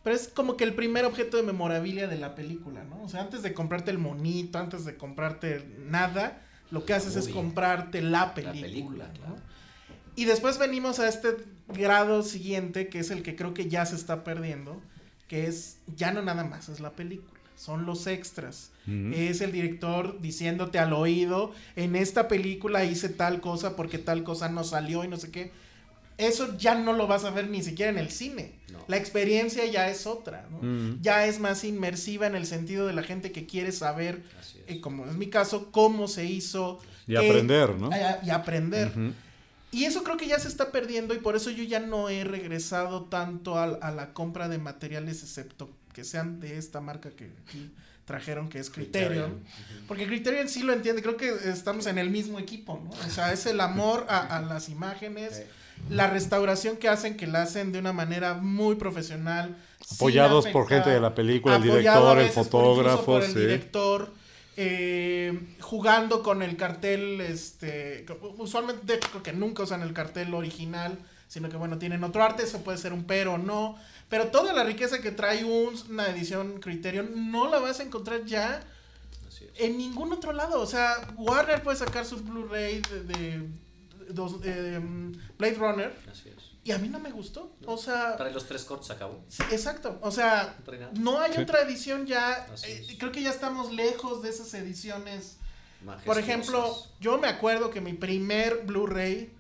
Pero 0.03 0.15
es 0.15 0.27
como 0.27 0.55
que 0.55 0.65
el 0.65 0.75
primer 0.75 1.05
objeto 1.05 1.37
de 1.37 1.43
memorabilia 1.43 2.07
de 2.07 2.17
la 2.17 2.35
película, 2.35 2.83
¿no? 2.83 3.01
O 3.01 3.09
sea, 3.09 3.21
antes 3.21 3.41
de 3.41 3.55
comprarte 3.55 3.89
el 3.89 3.97
monito, 3.97 4.59
antes 4.59 4.85
de 4.85 4.97
comprarte 4.97 5.65
nada, 5.79 6.41
lo 6.69 6.85
que 6.85 6.93
haces 6.93 7.15
es 7.15 7.27
comprarte 7.27 8.03
la 8.03 8.35
película, 8.35 8.61
película, 8.61 9.07
¿no? 9.07 9.13
claro. 9.13 9.35
Y 10.15 10.25
después 10.25 10.57
venimos 10.57 10.99
a 10.99 11.09
este 11.09 11.35
grado 11.67 12.23
siguiente, 12.23 12.87
que 12.87 12.99
es 12.99 13.11
el 13.11 13.23
que 13.23 13.35
creo 13.35 13.53
que 13.53 13.67
ya 13.67 13.85
se 13.85 13.95
está 13.95 14.23
perdiendo, 14.23 14.81
que 15.27 15.47
es 15.47 15.79
ya 15.95 16.11
no 16.11 16.21
nada 16.21 16.43
más 16.43 16.69
es 16.69 16.79
la 16.79 16.91
película, 16.91 17.34
son 17.57 17.85
los 17.85 18.07
extras. 18.07 18.71
Es 19.13 19.41
el 19.41 19.51
director 19.51 20.21
diciéndote 20.21 20.77
al 20.77 20.93
oído, 20.93 21.51
en 21.75 21.95
esta 21.95 22.27
película 22.27 22.85
hice 22.85 23.09
tal 23.09 23.41
cosa 23.41 23.75
porque 23.75 23.97
tal 23.97 24.23
cosa 24.23 24.47
no 24.49 24.63
salió 24.63 25.03
y 25.03 25.07
no 25.07 25.17
sé 25.17 25.31
qué. 25.31 25.51
Eso 26.17 26.55
ya 26.57 26.75
no 26.75 26.93
lo 26.93 27.07
vas 27.07 27.25
a 27.25 27.31
ver 27.31 27.49
ni 27.49 27.61
siquiera 27.63 27.91
en 27.91 27.97
el 27.97 28.09
cine. 28.11 28.53
No. 28.71 28.79
La 28.87 28.95
experiencia 28.97 29.65
ya 29.65 29.89
es 29.89 30.05
otra, 30.05 30.47
¿no? 30.51 30.97
Ya 31.01 31.25
es 31.25 31.39
más 31.39 31.63
inmersiva 31.63 32.27
en 32.27 32.35
el 32.35 32.45
sentido 32.45 32.85
de 32.87 32.93
la 32.93 33.01
gente 33.03 33.31
que 33.31 33.45
quiere 33.47 33.71
saber, 33.71 34.21
es. 34.39 34.55
eh, 34.67 34.79
como 34.81 35.05
es 35.07 35.15
mi 35.15 35.27
caso, 35.27 35.71
cómo 35.71 36.07
se 36.07 36.25
hizo. 36.25 36.79
Y 37.07 37.15
aprender, 37.17 37.75
¿no? 37.75 37.89
a- 37.91 38.19
Y 38.23 38.29
aprender. 38.29 38.91
Y 39.71 39.83
eso 39.85 40.03
creo 40.03 40.15
que 40.15 40.27
ya 40.27 40.39
se 40.39 40.47
está 40.47 40.71
perdiendo 40.71 41.13
y 41.15 41.19
por 41.19 41.35
eso 41.35 41.49
yo 41.49 41.63
ya 41.63 41.79
no 41.81 42.07
he 42.09 42.23
regresado 42.23 43.05
tanto 43.05 43.57
al- 43.59 43.79
a, 43.81 43.91
la 43.91 44.13
compra 44.13 44.47
de 44.47 44.57
materiales 44.59 45.21
excepto 45.23 45.69
que 45.95 46.03
sean 46.03 46.41
de 46.41 46.57
esta 46.57 46.81
marca 46.81 47.09
que 47.11 47.31
aquí 47.47 47.71
trajeron 48.03 48.49
que 48.49 48.59
es 48.59 48.69
Criterion. 48.69 49.39
Porque 49.87 50.05
Criterion 50.05 50.49
sí 50.49 50.61
lo 50.61 50.73
entiende, 50.73 51.01
creo 51.01 51.15
que 51.15 51.29
estamos 51.49 51.87
en 51.87 51.97
el 51.97 52.09
mismo 52.09 52.37
equipo, 52.37 52.81
¿no? 52.83 52.89
O 52.91 53.09
sea, 53.09 53.31
es 53.31 53.45
el 53.45 53.61
amor 53.61 54.05
a, 54.09 54.19
a 54.37 54.41
las 54.41 54.67
imágenes, 54.67 55.43
la 55.89 56.07
restauración 56.07 56.75
que 56.77 56.89
hacen, 56.89 57.15
que 57.15 57.27
la 57.27 57.43
hacen 57.43 57.71
de 57.71 57.79
una 57.79 57.93
manera 57.93 58.33
muy 58.35 58.75
profesional. 58.75 59.55
Apoyados 59.95 60.47
por 60.47 60.67
gente 60.67 60.89
de 60.89 60.99
la 60.99 61.15
película, 61.15 61.55
el 61.55 61.63
director, 61.63 62.19
el 62.19 62.29
por- 62.29 62.43
fotógrafo, 62.43 63.05
por 63.05 63.23
el 63.23 63.31
sí. 63.31 63.39
director, 63.39 64.13
eh, 64.57 65.39
jugando 65.61 66.21
con 66.21 66.41
el 66.43 66.57
cartel, 66.57 67.21
este, 67.21 68.05
usualmente 68.37 68.99
creo 68.99 69.23
que 69.23 69.33
nunca 69.33 69.63
usan 69.63 69.81
el 69.81 69.93
cartel 69.93 70.33
original, 70.33 70.97
sino 71.27 71.49
que 71.49 71.57
bueno, 71.57 71.77
tienen 71.77 72.03
otro 72.03 72.23
arte, 72.23 72.43
eso 72.43 72.61
puede 72.63 72.77
ser 72.77 72.93
un 72.93 73.03
pero 73.05 73.33
o 73.33 73.37
no, 73.37 73.77
pero 74.09 74.27
toda 74.27 74.53
la 74.53 74.63
riqueza 74.63 74.99
que 75.01 75.11
trae 75.11 75.43
un- 75.43 75.75
una 75.89 76.07
edición 76.09 76.59
Criterion 76.59 77.31
no 77.31 77.49
la 77.49 77.59
vas 77.59 77.79
a 77.79 77.83
encontrar 77.83 78.25
ya 78.25 78.61
en 79.57 79.77
ningún 79.77 80.11
otro 80.13 80.33
lado, 80.33 80.59
o 80.61 80.65
sea, 80.65 80.95
Warner 81.17 81.61
puede 81.63 81.77
sacar 81.77 82.05
su 82.05 82.17
Blu-ray 82.17 82.81
de, 82.81 83.03
de- 83.03 83.49
dos- 84.09 84.35
eh, 84.43 84.79
Blade 85.37 85.55
Runner 85.55 85.95
Así 86.11 86.29
es. 86.29 86.35
y 86.63 86.71
a 86.71 86.77
mí 86.77 86.89
no 86.89 86.99
me 86.99 87.09
gustó, 87.11 87.55
o 87.65 87.77
sea, 87.77 88.15
Trae 88.17 88.31
los 88.33 88.45
tres 88.47 88.63
cortos, 88.65 88.89
acabó. 88.91 89.23
Sí, 89.29 89.43
exacto. 89.51 89.97
O 90.01 90.11
sea, 90.11 90.57
No 90.93 91.19
hay 91.19 91.33
Sí. 91.33 91.41
otra 91.41 91.61
edición 91.61 92.05
ya. 92.05 92.47
Eh, 92.63 92.95
creo 92.99 93.11
que 93.11 93.21
ya 93.21 93.29
estamos 93.31 93.71
lejos 93.71 94.21
de 94.23 94.29
esas 94.29 94.53
ediciones. 94.53 95.37
Por 96.05 96.17
ejemplo, 96.17 96.75
yo 96.99 97.17
me 97.17 97.27
acuerdo 97.27 97.69
que 97.69 97.79
mi 97.81 97.93
primer 97.93 98.63
Blu-ray, 98.65 99.31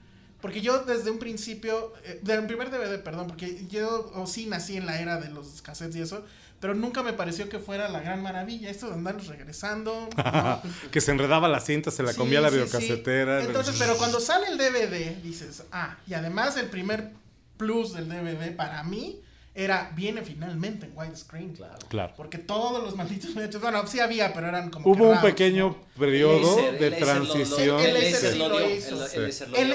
porque 0.45 0.61
yo 0.61 0.83
desde 0.83 1.09
un 1.09 1.17
principio, 1.17 1.91
eh, 2.03 2.21
primer 2.45 2.69
DVD, 2.69 3.01
perdón, 3.01 3.25
porque 3.25 3.65
yo 3.67 4.11
o 4.13 4.27
sí 4.27 4.45
nací 4.45 4.77
en 4.77 4.85
la 4.85 5.01
era 5.01 5.19
de 5.19 5.31
los 5.31 5.63
cassettes 5.63 5.95
y 5.95 6.01
eso, 6.01 6.23
pero 6.59 6.75
nunca 6.75 7.01
me 7.01 7.13
pareció 7.13 7.49
que 7.49 7.57
fuera 7.57 7.89
la 7.89 7.99
gran 7.99 8.21
maravilla. 8.21 8.69
Esto 8.69 8.85
de 8.89 8.93
andarnos 8.93 9.25
regresando. 9.25 10.07
¿no? 10.15 10.61
que 10.91 11.01
se 11.01 11.09
enredaba 11.09 11.47
la 11.47 11.61
cinta, 11.61 11.89
se 11.89 12.03
la 12.03 12.11
Sí, 12.11 12.19
comía 12.19 12.41
la 12.41 12.49
sí, 12.49 12.57
sí. 12.57 12.61
videocasetera. 12.61 13.43
Entonces, 13.43 13.75
pero 13.79 13.97
cuando 13.97 14.19
sale 14.19 14.45
el 14.49 14.59
DVD, 14.59 15.15
dices, 15.23 15.63
ah, 15.71 15.97
y 16.05 16.13
además 16.13 16.55
el 16.57 16.67
primer 16.67 17.09
plus 17.57 17.95
del 17.95 18.07
DVD 18.07 18.55
para 18.55 18.83
mí 18.83 19.23
era, 19.55 19.91
viene 19.95 20.21
finalmente 20.21 20.85
en 20.85 20.91
widescreen. 20.97 21.53
Claro. 21.53 21.77
Claro. 21.87 22.13
Porque 22.17 22.37
todos 22.37 22.83
los 22.83 22.95
malditos 22.95 23.33
VHS, 23.35 23.61
bueno, 23.61 23.87
sí 23.87 23.99
había, 24.01 24.33
pero 24.33 24.47
eran 24.49 24.69
como. 24.69 24.85
Hubo 24.87 24.95
que 24.95 25.01
un 25.03 25.15
raros, 25.15 25.23
pequeño 25.31 25.67
¿no? 25.69 25.99
periodo 25.99 26.59
El 26.59 26.77
de 26.77 26.87
el 26.87 26.91
láser 26.91 27.07
lo- 27.07 27.25
lo- 27.25 27.33
transición. 27.33 27.79
El 27.79 28.15
sí 28.15 28.37
lo 28.37 28.57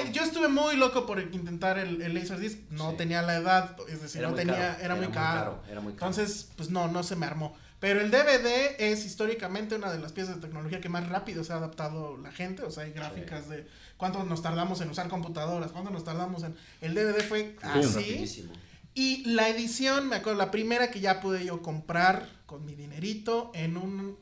dio, 0.03 0.11
yo 0.11 0.23
estuve 0.23 0.47
muy 0.49 0.75
loco 0.77 1.05
por 1.05 1.19
intentar 1.19 1.79
el, 1.79 2.01
el 2.01 2.13
Laserdisc, 2.13 2.59
no 2.69 2.91
Sí. 2.91 2.97
tenía 2.97 3.21
la 3.23 3.35
edad, 3.35 3.75
es 3.89 4.01
decir, 4.01 4.19
Era 4.21 4.29
no 4.29 4.35
muy 4.35 4.45
tenía, 4.45 4.55
caro, 4.55 4.83
era, 4.83 4.95
muy 4.95 5.07
caro. 5.07 5.63
Era 5.69 5.81
muy 5.81 5.93
caro. 5.93 6.11
Entonces, 6.11 6.49
pues 6.55 6.69
no, 6.69 6.87
no 6.87 7.01
se 7.03 7.15
me 7.15 7.25
armó. 7.25 7.55
Pero 7.79 7.99
el 7.99 8.11
DVD 8.11 8.75
es 8.77 9.05
históricamente 9.05 9.73
una 9.73 9.91
de 9.91 9.97
las 9.97 10.11
piezas 10.11 10.35
de 10.35 10.41
tecnología 10.41 10.79
que 10.79 10.89
más 10.89 11.09
rápido 11.09 11.43
se 11.43 11.51
ha 11.53 11.55
adaptado 11.55 12.15
la 12.17 12.31
gente. 12.31 12.61
O 12.61 12.69
sea, 12.69 12.83
hay 12.83 12.91
gráficas 12.91 13.49
de 13.49 13.65
cuánto 13.97 14.23
nos 14.23 14.43
tardamos 14.43 14.81
en 14.81 14.91
usar 14.91 15.07
computadoras, 15.07 15.71
cuánto 15.71 15.89
nos 15.89 16.03
tardamos 16.03 16.43
en... 16.43 16.55
El 16.81 16.93
DVD 16.93 17.23
fue 17.27 17.55
así. 17.63 17.87
Rapidísimo. 17.95 18.53
Y 18.93 19.23
la 19.25 19.47
edición, 19.49 20.09
me 20.09 20.17
acuerdo, 20.17 20.37
la 20.37 20.51
primera 20.51 20.91
que 20.91 20.99
ya 20.99 21.21
pude 21.21 21.45
yo 21.45 21.61
comprar 21.61 22.27
con 22.45 22.65
mi 22.65 22.75
dinerito 22.75 23.51
en 23.53 23.77
un... 23.77 24.17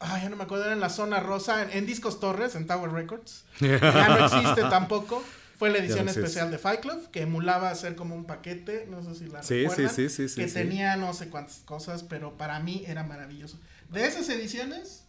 Ay, 0.00 0.22
ya 0.22 0.28
no 0.28 0.36
me 0.36 0.44
acuerdo, 0.44 0.64
era 0.64 0.74
en 0.74 0.80
la 0.80 0.90
zona 0.90 1.20
rosa, 1.20 1.62
en, 1.62 1.70
en 1.78 1.86
Discos 1.86 2.18
Torres, 2.20 2.56
en 2.56 2.66
Tower 2.66 2.90
Records. 2.90 3.44
Ya 3.60 4.08
no 4.08 4.24
existe 4.26 4.62
tampoco. 4.70 5.22
Fue 5.56 5.70
la 5.70 5.78
edición 5.78 6.06
no 6.06 6.10
especial 6.10 6.50
de 6.50 6.58
Fight 6.58 6.80
Club, 6.80 7.10
que 7.12 7.22
emulaba 7.22 7.70
hacer 7.70 7.94
como 7.94 8.16
un 8.16 8.24
paquete, 8.24 8.86
no 8.90 9.02
sé 9.04 9.14
si 9.14 9.26
la 9.30 9.42
Sí, 9.44 9.62
recuerdan, 9.62 9.94
sí, 9.94 10.08
sí, 10.08 10.28
sí, 10.28 10.28
sí, 10.28 10.40
que 10.40 10.48
sí. 10.48 10.54
tenía 10.54 10.96
no 10.96 11.14
sé 11.14 11.28
cuántas 11.30 11.58
cosas, 11.58 12.02
pero 12.02 12.36
para 12.36 12.58
mí 12.58 12.82
era 12.88 13.04
maravilloso. 13.04 13.60
De 13.88 14.04
esas 14.04 14.28
ediciones, 14.28 15.04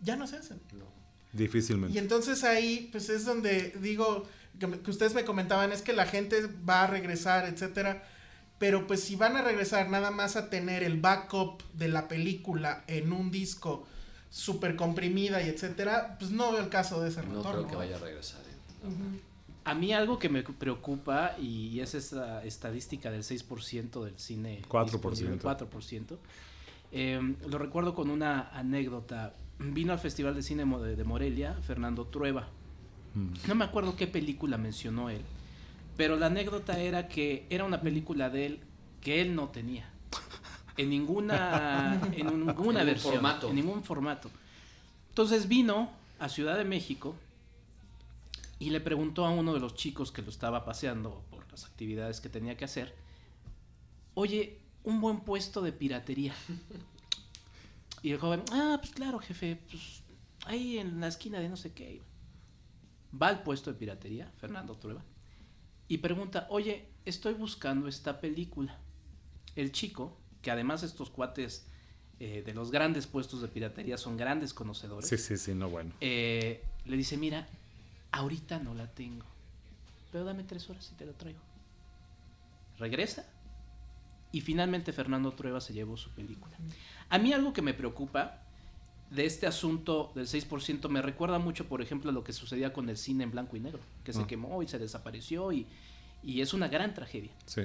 ya 0.00 0.16
no 0.16 0.26
se 0.26 0.36
hacen. 0.36 0.58
Y 0.72 1.36
Difícilmente. 1.36 1.98
entonces 1.98 2.42
ahí, 2.44 2.88
pues 2.90 3.10
es 3.10 3.26
donde 3.26 3.74
digo, 3.82 4.26
que, 4.58 4.90
ustedes 4.90 5.14
me 5.14 5.24
comentaban, 5.24 5.72
es 5.72 5.82
que 5.82 5.92
la 5.92 6.06
gente 6.06 6.48
va 6.68 6.84
a 6.84 6.86
regresar, 6.86 7.46
etcétera. 7.46 8.04
Pero 8.58 8.86
pues 8.86 9.02
si 9.04 9.14
van 9.14 9.36
a 9.36 9.42
regresar 9.42 9.88
nada 9.88 10.10
más 10.10 10.36
a 10.36 10.50
tener 10.50 10.82
el 10.82 11.00
backup 11.00 11.62
de 11.74 11.88
la 11.88 12.08
película 12.08 12.82
en 12.88 13.12
un 13.12 13.30
disco 13.30 13.86
súper 14.30 14.76
comprimida 14.76 15.40
y 15.42 15.48
etcétera, 15.48 16.16
pues 16.18 16.32
no 16.32 16.52
veo 16.52 16.60
el 16.62 16.68
caso 16.68 17.00
de 17.00 17.10
ese 17.10 17.22
No 17.22 17.36
retorno. 17.36 17.52
creo 17.52 17.66
que 17.68 17.76
vaya 17.76 17.96
a 17.96 18.00
regresar. 18.00 18.40
¿eh? 18.40 19.20
A 19.64 19.74
mí 19.74 19.92
algo 19.92 20.18
que 20.18 20.28
me 20.28 20.42
preocupa 20.42 21.36
y 21.38 21.80
es 21.80 21.94
esa 21.94 22.42
estadística 22.44 23.10
del 23.10 23.22
6% 23.22 24.04
del 24.04 24.18
cine. 24.18 24.62
4%. 24.68 24.90
disponible, 24.90 25.38
4%. 25.40 26.16
Eh, 26.90 27.36
lo 27.46 27.58
recuerdo 27.58 27.94
con 27.94 28.10
una 28.10 28.48
anécdota. 28.50 29.34
Vino 29.58 29.92
al 29.92 29.98
Festival 29.98 30.34
de 30.34 30.42
Cine 30.42 30.64
de 30.64 31.04
Morelia 31.04 31.54
Fernando 31.62 32.06
Trueba. 32.06 32.48
No 33.46 33.54
me 33.54 33.64
acuerdo 33.64 33.96
qué 33.96 34.06
película 34.06 34.58
mencionó 34.58 35.10
él, 35.10 35.22
pero 35.96 36.16
la 36.16 36.26
anécdota 36.26 36.78
era 36.78 37.08
que 37.08 37.46
era 37.50 37.64
una 37.64 37.80
película 37.80 38.30
de 38.30 38.46
él 38.46 38.60
que 39.00 39.20
él 39.20 39.34
no 39.34 39.48
tenía. 39.48 39.88
En 40.76 40.90
ninguna, 40.90 42.00
en 42.12 42.26
ninguna 42.26 42.80
En 42.80 42.86
versión. 42.86 43.14
formato. 43.14 43.48
En 43.48 43.56
ningún 43.56 43.82
formato. 43.82 44.30
Entonces 45.08 45.48
vino 45.48 45.90
a 46.20 46.28
Ciudad 46.28 46.56
de 46.56 46.64
México 46.64 47.16
y 48.60 48.70
le 48.70 48.80
preguntó 48.80 49.24
a 49.24 49.30
uno 49.30 49.54
de 49.54 49.60
los 49.60 49.74
chicos 49.74 50.12
que 50.12 50.22
lo 50.22 50.30
estaba 50.30 50.64
paseando 50.64 51.22
por 51.30 51.50
las 51.50 51.64
actividades 51.64 52.20
que 52.20 52.28
tenía 52.28 52.56
que 52.56 52.64
hacer, 52.64 52.94
oye, 54.14 54.58
un 54.84 55.00
buen 55.00 55.20
puesto 55.20 55.62
de 55.62 55.72
piratería. 55.72 56.34
Y 58.00 58.12
el 58.12 58.18
joven, 58.20 58.44
ah, 58.52 58.76
pues 58.80 58.92
claro, 58.92 59.18
jefe, 59.18 59.58
pues 59.68 60.02
ahí 60.46 60.78
en 60.78 61.00
la 61.00 61.08
esquina 61.08 61.40
de 61.40 61.48
no 61.48 61.56
sé 61.56 61.72
qué. 61.72 62.00
Va 63.20 63.28
al 63.28 63.42
puesto 63.42 63.72
de 63.72 63.78
piratería, 63.78 64.30
Fernando 64.38 64.74
Trueba, 64.76 65.02
y 65.88 65.98
pregunta, 65.98 66.46
oye, 66.50 66.86
estoy 67.06 67.34
buscando 67.34 67.88
esta 67.88 68.20
película. 68.20 68.78
El 69.56 69.72
chico, 69.72 70.18
que 70.42 70.50
además 70.50 70.82
estos 70.82 71.08
cuates 71.10 71.66
eh, 72.20 72.42
de 72.44 72.52
los 72.54 72.70
grandes 72.70 73.06
puestos 73.06 73.40
de 73.40 73.48
piratería 73.48 73.96
son 73.96 74.16
grandes 74.16 74.52
conocedores, 74.52 75.08
Sí, 75.08 75.16
sí, 75.16 75.36
sí, 75.38 75.54
no 75.54 75.70
bueno. 75.70 75.92
eh, 76.00 76.62
le 76.84 76.96
dice, 76.96 77.16
mira, 77.16 77.48
ahorita 78.12 78.58
no 78.58 78.74
la 78.74 78.86
tengo, 78.92 79.24
pero 80.12 80.24
dame 80.24 80.44
tres 80.44 80.68
horas 80.68 80.90
y 80.92 80.96
te 80.96 81.06
la 81.06 81.12
traigo. 81.12 81.40
Regresa 82.78 83.26
y 84.30 84.40
finalmente 84.42 84.92
Fernando 84.92 85.32
Trueba 85.32 85.60
se 85.60 85.72
llevó 85.72 85.96
su 85.96 86.10
película. 86.10 86.56
A 87.08 87.18
mí 87.18 87.32
algo 87.32 87.52
que 87.52 87.62
me 87.62 87.74
preocupa 87.74 88.42
de 89.10 89.24
este 89.26 89.46
asunto 89.46 90.12
del 90.14 90.26
6% 90.26 90.88
me 90.88 91.00
recuerda 91.02 91.38
mucho, 91.38 91.66
por 91.66 91.80
ejemplo, 91.82 92.10
a 92.10 92.12
lo 92.12 92.24
que 92.24 92.32
sucedía 92.32 92.72
con 92.72 92.88
el 92.90 92.96
cine 92.96 93.24
en 93.24 93.30
blanco 93.30 93.56
y 93.56 93.60
negro, 93.60 93.80
que 94.04 94.12
se 94.12 94.22
Ah. 94.22 94.26
quemó 94.26 94.62
y 94.62 94.68
se 94.68 94.78
desapareció 94.78 95.50
y, 95.52 95.66
y 96.22 96.40
es 96.42 96.52
una 96.52 96.68
gran 96.68 96.92
tragedia. 96.94 97.30
Sí. 97.46 97.62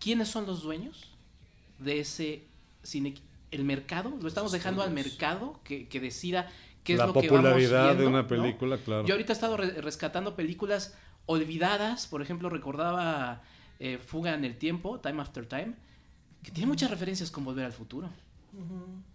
¿Quiénes 0.00 0.28
son 0.28 0.46
los 0.46 0.62
dueños 0.62 1.12
de 1.78 2.00
ese 2.00 2.44
cine? 2.82 3.14
¿El 3.50 3.64
mercado? 3.64 4.16
¿Lo 4.20 4.28
estamos 4.28 4.52
dejando 4.52 4.82
al 4.82 4.90
mercado 4.92 5.60
que, 5.64 5.88
que 5.88 6.00
decida 6.00 6.50
qué 6.84 6.94
es 6.94 6.98
La 6.98 7.06
lo 7.06 7.12
que 7.12 7.28
vamos 7.28 7.42
popularidad 7.42 7.96
de 7.96 8.06
una 8.06 8.22
¿no? 8.22 8.28
película, 8.28 8.78
claro. 8.78 9.06
Yo 9.06 9.14
ahorita 9.14 9.32
he 9.32 9.34
estado 9.34 9.56
re- 9.56 9.80
rescatando 9.82 10.34
películas 10.36 10.94
olvidadas, 11.26 12.06
por 12.06 12.22
ejemplo, 12.22 12.48
recordaba 12.48 13.42
eh, 13.80 13.98
Fuga 13.98 14.34
en 14.34 14.44
el 14.44 14.56
Tiempo, 14.56 14.98
Time 15.00 15.20
After 15.20 15.44
Time, 15.46 15.74
que 16.42 16.50
tiene 16.52 16.66
muchas 16.68 16.90
referencias 16.90 17.30
con 17.30 17.44
Volver 17.44 17.64
al 17.66 17.72
Futuro, 17.72 18.08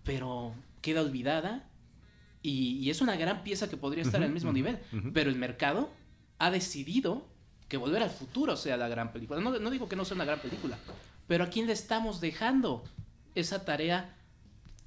pero 0.04 0.54
queda 0.84 1.02
olvidada 1.02 1.67
y, 2.43 2.78
y 2.78 2.89
es 2.91 3.02
una 3.02 3.15
gran 3.15 3.43
pieza 3.43 3.69
que 3.69 3.78
podría 3.78 4.04
estar 4.04 4.22
al 4.22 4.30
mismo 4.32 4.52
nivel, 4.54 4.78
pero 5.13 5.30
el 5.32 5.36
mercado 5.38 5.89
ha 6.38 6.52
decidido 6.52 7.26
que 7.69 7.78
Volver 7.78 8.04
al 8.04 8.10
Futuro 8.12 8.56
sea 8.56 8.78
la 8.78 8.88
gran 8.88 9.12
película. 9.12 9.39
No, 9.41 9.58
no 9.58 9.69
digo 9.72 9.89
que 9.89 9.96
no 9.96 10.06
sea 10.06 10.13
una 10.15 10.26
gran 10.26 10.39
película, 10.39 10.78
pero 11.28 11.46
¿a 11.46 11.48
quién 11.50 11.65
le 11.65 11.74
estamos 11.74 12.22
dejando 12.22 12.84
esa 13.34 13.65
tarea 13.65 14.15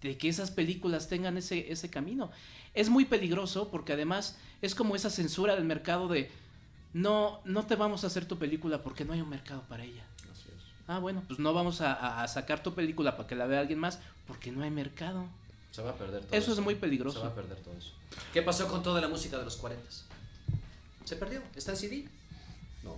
de 0.03 0.17
que 0.19 0.29
esas 0.29 0.51
películas 0.53 1.09
tengan 1.09 1.37
ese, 1.39 1.73
ese 1.73 1.91
camino? 1.91 2.31
Es 2.75 2.91
muy 2.91 3.07
peligroso 3.07 3.71
porque 3.71 3.95
además 3.95 4.39
es 4.63 4.75
como 4.75 4.95
esa 4.95 5.09
censura 5.11 5.55
del 5.57 5.65
mercado 5.65 6.09
de 6.09 6.31
no, 6.93 7.41
no 7.45 7.65
te 7.67 7.75
vamos 7.75 8.05
a 8.05 8.09
hacer 8.09 8.27
tu 8.27 8.37
película 8.39 8.83
porque 8.83 9.05
no 9.07 9.15
hay 9.15 9.21
un 9.23 9.31
mercado 9.31 9.63
para 9.69 9.85
ella. 9.85 10.05
Así 10.31 10.49
es. 10.55 10.63
Ah, 10.87 10.99
bueno, 10.99 11.23
pues 11.27 11.39
no 11.39 11.53
vamos 11.55 11.81
a, 11.81 11.93
a- 11.95 12.23
a 12.23 12.29
sacar 12.29 12.63
tu 12.63 12.75
película 12.75 13.17
para 13.17 13.27
que 13.27 13.35
la 13.35 13.47
vea 13.47 13.61
alguien 13.61 13.79
más 13.79 13.99
porque 14.27 14.53
no 14.53 14.63
hay 14.63 14.71
mercado. 14.71 15.27
Se 15.77 15.83
va 15.83 15.91
a 15.91 15.95
perder 15.95 16.23
todo 16.25 16.39
Eso 16.39 16.53
es 16.55 16.59
muy 16.61 16.75
peligroso. 16.75 17.19
Se 17.19 17.27
va 17.27 17.31
a 17.31 17.35
perder 17.35 17.59
todo 17.59 17.75
eso. 17.77 17.91
¿Qué 18.33 18.41
pasó 18.41 18.67
con 18.67 18.83
toda 18.83 18.99
la 19.03 19.09
música 19.09 19.37
de 19.37 19.45
los 19.45 19.57
40? 19.59 19.85
Se 21.05 21.17
perdió. 21.17 21.43
¿Está 21.55 21.73
en 21.73 21.77
CD? 21.77 22.09
No. 22.83 22.97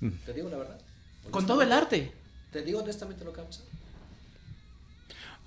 Mm. 0.00 0.10
Te 0.26 0.32
digo 0.32 0.48
la 0.48 0.56
verdad. 0.56 0.80
Con 1.30 1.46
todo 1.46 1.62
el 1.62 1.70
arte. 1.70 2.12
Te 2.50 2.62
digo 2.62 2.80
honestamente 2.80 3.24
lo 3.24 3.32
que 3.32 3.40
ha 3.40 3.44
pasado. 3.44 3.66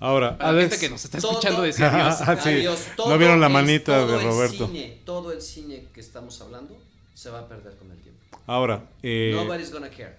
Ahora, 0.00 0.38
Para 0.38 0.52
la 0.52 0.60
gente 0.62 0.78
que 0.78 0.88
nos 0.88 1.04
está 1.04 1.20
Todo- 1.20 1.32
escuchando 1.32 1.60
decir 1.60 1.84
adiós. 1.84 2.20
Ah, 2.26 2.36
sí. 2.42 2.48
Adiós. 2.48 2.86
No 2.96 3.18
vieron 3.18 3.38
la 3.38 3.50
manita 3.50 3.98
todo 3.98 4.06
de 4.08 4.16
el 4.16 4.22
Roberto. 4.24 4.66
cine, 4.66 5.00
todo 5.04 5.30
el 5.32 5.42
cine 5.42 5.88
que 5.92 6.00
estamos 6.00 6.40
hablando 6.40 6.76
se 7.14 7.28
va 7.28 7.40
a 7.40 7.48
perder 7.48 7.76
con 7.76 7.90
el 7.90 7.98
tiempo. 7.98 8.18
ahora, 8.46 8.82
eh, 9.02 9.32
Nobody's 9.34 9.70
gonna 9.70 9.90
care. 9.90 10.16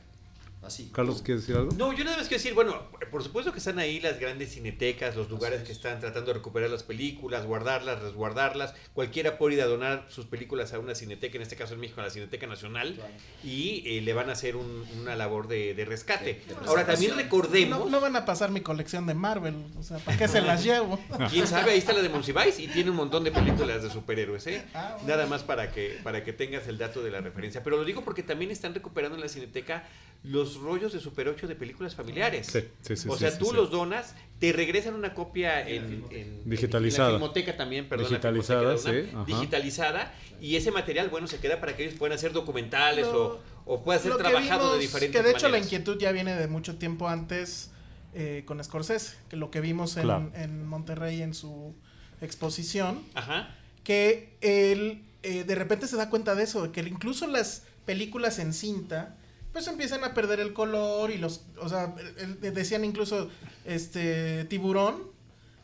Así. 0.63 0.89
Carlos, 0.93 1.21
¿quieres 1.21 1.43
decir 1.43 1.58
algo? 1.58 1.71
No, 1.76 1.91
yo 1.93 2.04
nada 2.06 2.17
más 2.17 2.28
quiero 2.28 2.41
decir, 2.41 2.54
bueno, 2.54 2.82
por 3.12 3.21
supuesto 3.23 3.52
que 3.52 3.58
están 3.60 3.80
ahí 3.80 3.99
las 3.99 4.19
grandes 4.19 4.54
cinetecas, 4.54 5.15
los 5.15 5.30
lugares 5.30 5.63
que 5.63 5.71
están 5.71 5.99
tratando 5.99 6.28
de 6.28 6.36
recuperar 6.36 6.69
las 6.69 6.84
películas, 6.84 7.45
guardarlas, 7.45 8.02
resguardarlas. 8.02 8.73
Cualquiera 8.93 9.38
puede 9.38 9.56
ir 9.56 9.62
a 9.62 9.65
donar 9.65 10.06
sus 10.10 10.26
películas 10.26 10.73
a 10.73 10.80
una 10.80 10.95
cineteca, 10.95 11.36
en 11.36 11.41
este 11.41 11.56
caso 11.56 11.73
en 11.73 11.82
México, 11.82 11.99
a 11.99 12.06
la 12.06 12.10
Cineteca 12.10 12.47
Nacional, 12.47 12.93
Claro. 12.95 13.12
y 13.43 13.84
eh, 13.86 14.02
le 14.02 14.13
van 14.13 14.30
a 14.30 14.34
hacer 14.34 14.56
un- 14.56 14.86
una 15.02 15.15
labor 15.15 15.47
de, 15.47 15.73
de 15.73 15.86
rescate. 15.86 16.26
De- 16.47 16.54
de 16.56 16.67
Ahora, 16.67 16.86
también 16.86 17.15
recordemos, 17.17 17.80
No, 17.80 17.89
no 17.89 17.99
van 17.99 18.15
a 18.15 18.23
pasar 18.26 18.49
mi 18.52 18.62
colección 18.62 19.06
de 19.06 19.13
Marvel, 19.13 19.56
o 19.78 19.84
sea, 19.84 19.97
¿para 19.97 20.17
qué 20.17 20.28
se 20.28 20.41
las 20.41 20.63
llevo? 20.63 20.97
quién 21.30 21.45
sabe, 21.45 21.71
ahí 21.71 21.80
está 21.80 21.91
la 21.93 22.02
de 22.02 22.10
Monsiváis 22.10 22.58
y 22.60 22.67
tiene 22.67 22.89
un 22.89 22.95
montón 22.95 23.23
de 23.26 23.32
películas 23.32 23.84
de 23.84 23.89
superhéroes, 23.89 24.47
¿eh? 24.47 24.63
Ah, 24.73 24.93
bueno. 24.95 25.10
Nada 25.10 25.28
más 25.28 25.43
para 25.43 25.71
que, 25.71 25.99
para 26.04 26.23
que 26.23 26.32
tengas 26.32 26.67
el 26.67 26.78
dato 26.78 27.04
de 27.04 27.12
la 27.12 27.19
referencia. 27.21 27.63
Pero 27.63 27.78
lo 27.78 27.84
digo 27.84 28.04
porque 28.06 28.23
también 28.23 28.49
están 28.52 28.73
recuperando 28.73 29.15
en 29.15 29.21
la 29.21 29.28
cineteca 29.30 29.84
los 30.23 30.53
rollos 30.56 30.94
de 30.94 31.00
Super 31.00 31.28
8 31.28 31.48
de 31.48 31.56
películas 31.56 31.96
familiares. 31.96 32.48
Sí, 32.48 32.60
sí, 32.82 32.96
sí, 32.96 33.08
o 33.10 33.18
sea, 33.18 33.32
sí, 33.32 33.38
tú 33.39 33.46
sí. 33.48 33.56
los 33.56 33.72
donas, 33.72 34.16
te 34.39 34.52
regresan 34.52 34.94
una 34.94 35.13
copia 35.13 35.68
en, 35.68 36.06
en- 36.12 36.42
Digitalizada. 36.50 37.10
En 37.10 37.13
la 37.13 37.20
filmoteca 37.20 37.56
también, 37.58 37.88
perdón. 37.89 38.08
Digitalizada, 38.10 38.74
ajá. 38.76 39.24
Digitalizada. 39.26 40.13
Y 40.42 40.56
ese 40.56 40.72
material, 40.72 41.10
bueno, 41.10 41.28
se 41.28 41.38
queda 41.39 41.60
para 41.60 41.76
que 41.76 41.84
ellos 41.86 41.96
puedan 41.98 42.16
hacer 42.16 42.34
documentales 42.34 43.06
Lo- 43.08 43.36
o, 43.66 43.74
o 43.76 43.84
pueda 43.84 44.00
ser 44.00 44.16
trabajado 44.18 44.74
de 44.74 44.80
diferentes 44.80 45.20
Que 45.22 45.26
de 45.28 45.34
hecho 45.34 45.48
la 45.50 45.58
inquietud 45.60 45.98
ya 45.98 46.12
viene 46.12 46.36
de 46.36 46.48
mucho 46.48 46.76
tiempo 46.78 47.08
antes 47.08 47.72
eh, 48.13 48.44
con 48.46 48.62
Scorsese, 48.63 49.16
que 49.30 49.38
lo 49.38 49.50
que 49.52 49.62
vimos 49.62 49.96
en, 49.98 50.04
Claro. 50.04 50.32
en 50.36 50.66
Monterrey 50.68 51.22
en 51.22 51.34
su 51.34 51.74
exposición, 52.22 53.02
Ajá. 53.16 53.56
que 53.84 54.36
él 54.42 55.04
eh, 55.24 55.44
de 55.46 55.56
repente 55.56 55.88
se 55.88 55.96
da 55.98 56.10
cuenta 56.10 56.36
de 56.36 56.44
eso, 56.44 56.63
de 56.63 56.72
que 56.72 56.82
incluso 56.82 57.28
las 57.28 57.63
películas 57.86 58.39
en 58.39 58.54
cinta, 58.54 59.16
pues 59.54 59.68
empiezan 59.68 60.04
a 60.04 60.13
perder 60.13 60.39
el 60.39 60.52
color 60.52 61.12
y 61.12 61.18
los, 61.18 61.42
o 61.62 61.70
sea, 61.70 61.96
el- 62.18 62.38
el- 62.42 62.54
decían 62.54 62.84
incluso, 62.84 63.30
este, 63.66 64.46
tiburón, 64.46 65.13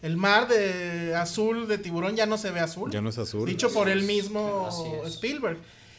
el 0.01 0.15
mar 0.15 0.47
de 0.47 1.15
azul 1.15 1.67
de 1.67 1.77
tiburón 1.77 2.15
ya 2.15 2.25
no 2.25 2.37
se 2.37 2.51
ve 2.51 2.59
azul. 2.61 2.89
Ya 2.91 3.01
no 3.01 3.09
es 3.09 3.17
azul. 3.17 3.49
Dicho 3.49 3.73
por 3.73 3.89
el 3.89 4.03
mismo. 4.03 4.69
Spielberg. 5.05 5.57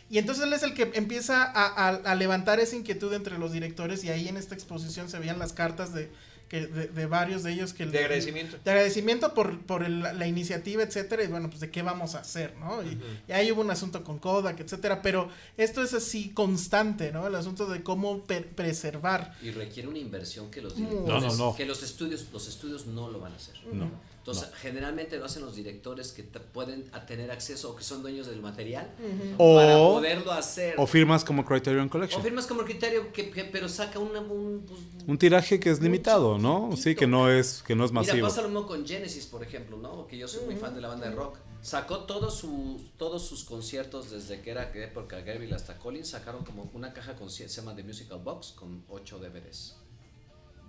Y 0.09 0.19
entonces 0.19 0.45
él 0.45 0.53
es 0.53 0.63
el 0.63 0.75
que 0.75 0.91
empieza 0.95 1.43
a, 1.45 2.15
levantar 2.15 2.59
esa 2.59 2.75
inquietud 2.75 3.13
entre 3.13 3.39
los 3.39 3.53
directores 3.53 4.03
y 4.03 4.09
ahí 4.09 4.27
en 4.29 4.37
esta 4.37 4.55
exposición 4.55 5.09
se 5.09 5.19
veían 5.19 5.39
las 5.39 5.53
cartas 5.53 5.93
de, 5.95 6.11
que, 6.51 6.67
de, 6.67 7.07
varios 7.07 7.45
de 7.45 7.53
ellos 7.53 7.73
que... 7.73 7.87
De 7.87 8.01
agradecimiento. 8.01 8.59
De 8.65 8.71
agradecimiento 8.73 9.35
por, 9.35 9.61
por 9.61 9.89
la 9.89 10.27
iniciativa, 10.27 10.83
etcétera, 10.83 11.23
y 11.23 11.29
bueno, 11.29 11.49
pues 11.49 11.61
de 11.61 11.71
qué 11.71 11.83
vamos 11.83 12.17
a 12.17 12.21
hacer, 12.21 12.57
¿no? 12.57 12.83
Y, 12.83 12.99
ahí 13.33 13.53
hubo 13.53 13.61
un 13.61 13.71
asunto 13.71 14.03
con 14.03 14.19
Kodak, 14.19 14.59
etcétera, 14.59 15.01
pero 15.01 15.29
esto 15.57 15.81
es 15.81 15.95
así 15.95 16.31
constante, 16.31 17.13
¿no? 17.13 17.29
El 17.29 17.37
asunto 17.37 17.67
de 17.67 17.85
cómo 17.85 18.25
preservar. 18.25 19.37
Y 19.41 19.53
requiere 19.53 19.89
una 19.89 19.99
inversión 19.99 20.51
que 20.51 20.61
los, 20.61 20.77
no, 20.77 21.55
que 21.57 21.67
los 21.67 21.85
estudios, 21.85 22.27
los 22.33 22.49
estudios 22.49 22.85
no 22.87 23.09
lo 23.09 23.21
van 23.21 23.33
a 23.33 23.37
hacer. 23.37 23.55
No. 23.73 23.89
Entonces, 24.21 24.51
generalmente 24.61 25.17
lo 25.17 25.25
hacen 25.25 25.43
los 25.43 25.57
directores 25.57 26.13
que 26.13 26.23
pueden 26.23 26.91
tener 27.07 27.31
acceso 27.31 27.71
o 27.71 27.77
que 27.77 27.83
son 27.83 28.03
dueños 28.03 28.27
del 28.27 28.43
material 28.43 28.91
o, 29.39 29.57
para 29.57 29.77
poderlo 29.79 30.33
hacer. 30.33 30.75
O 30.77 30.87
firmas 30.87 31.25
como 31.25 31.43
Criterion 31.43 31.89
Collection. 31.89 32.21
O 32.21 32.23
firmas 32.23 32.47
como 32.47 32.63
Criterion, 32.65 33.07
que, 33.13 33.49
pero 33.51 33.67
saca 33.67 33.99
un, 33.99 34.63
pues, 34.69 34.81
un 35.07 35.17
tiraje 35.17 35.59
que 35.59 35.71
es 35.71 35.81
limitado, 35.81 36.37
¿no? 36.37 36.77
Sí, 36.77 36.95
que 36.95 37.07
no 37.07 37.31
es, 37.31 37.63
que 37.63 37.75
no 37.75 37.83
es 37.83 37.93
masivo. 37.93 38.17
Mira, 38.17 38.29
pasa 38.29 38.43
lo 38.43 38.49
mismo 38.49 38.67
con 38.67 38.87
Genesis, 38.87 39.25
por 39.25 39.43
ejemplo, 39.43 39.79
¿no? 39.79 40.07
Que 40.07 40.19
yo 40.19 40.29
soy 40.29 40.45
muy 40.45 40.57
fan 40.57 40.75
de 40.75 40.83
la 40.83 40.89
banda 40.89 41.09
de 41.09 41.17
rock. 41.17 41.39
Sacó 41.63 42.01
todos 42.01 42.35
sus, 42.35 42.91
todos 42.99 43.27
sus 43.27 43.45
conciertos 43.45 44.11
desde 44.11 44.43
que 44.43 44.51
era 44.51 44.71
época 44.75 45.21
Gabriel 45.21 45.55
hasta 45.55 45.79
Collins, 45.79 46.09
sacaron 46.09 46.45
como 46.45 46.71
una 46.75 46.93
caja 46.93 47.17
con 47.17 47.31
se 47.31 47.49
llama 47.49 47.75
The 47.75 47.85
Musical 47.85 48.21
Box 48.23 48.53
con 48.53 48.85
8 48.89 49.19
DVDs. 49.19 49.80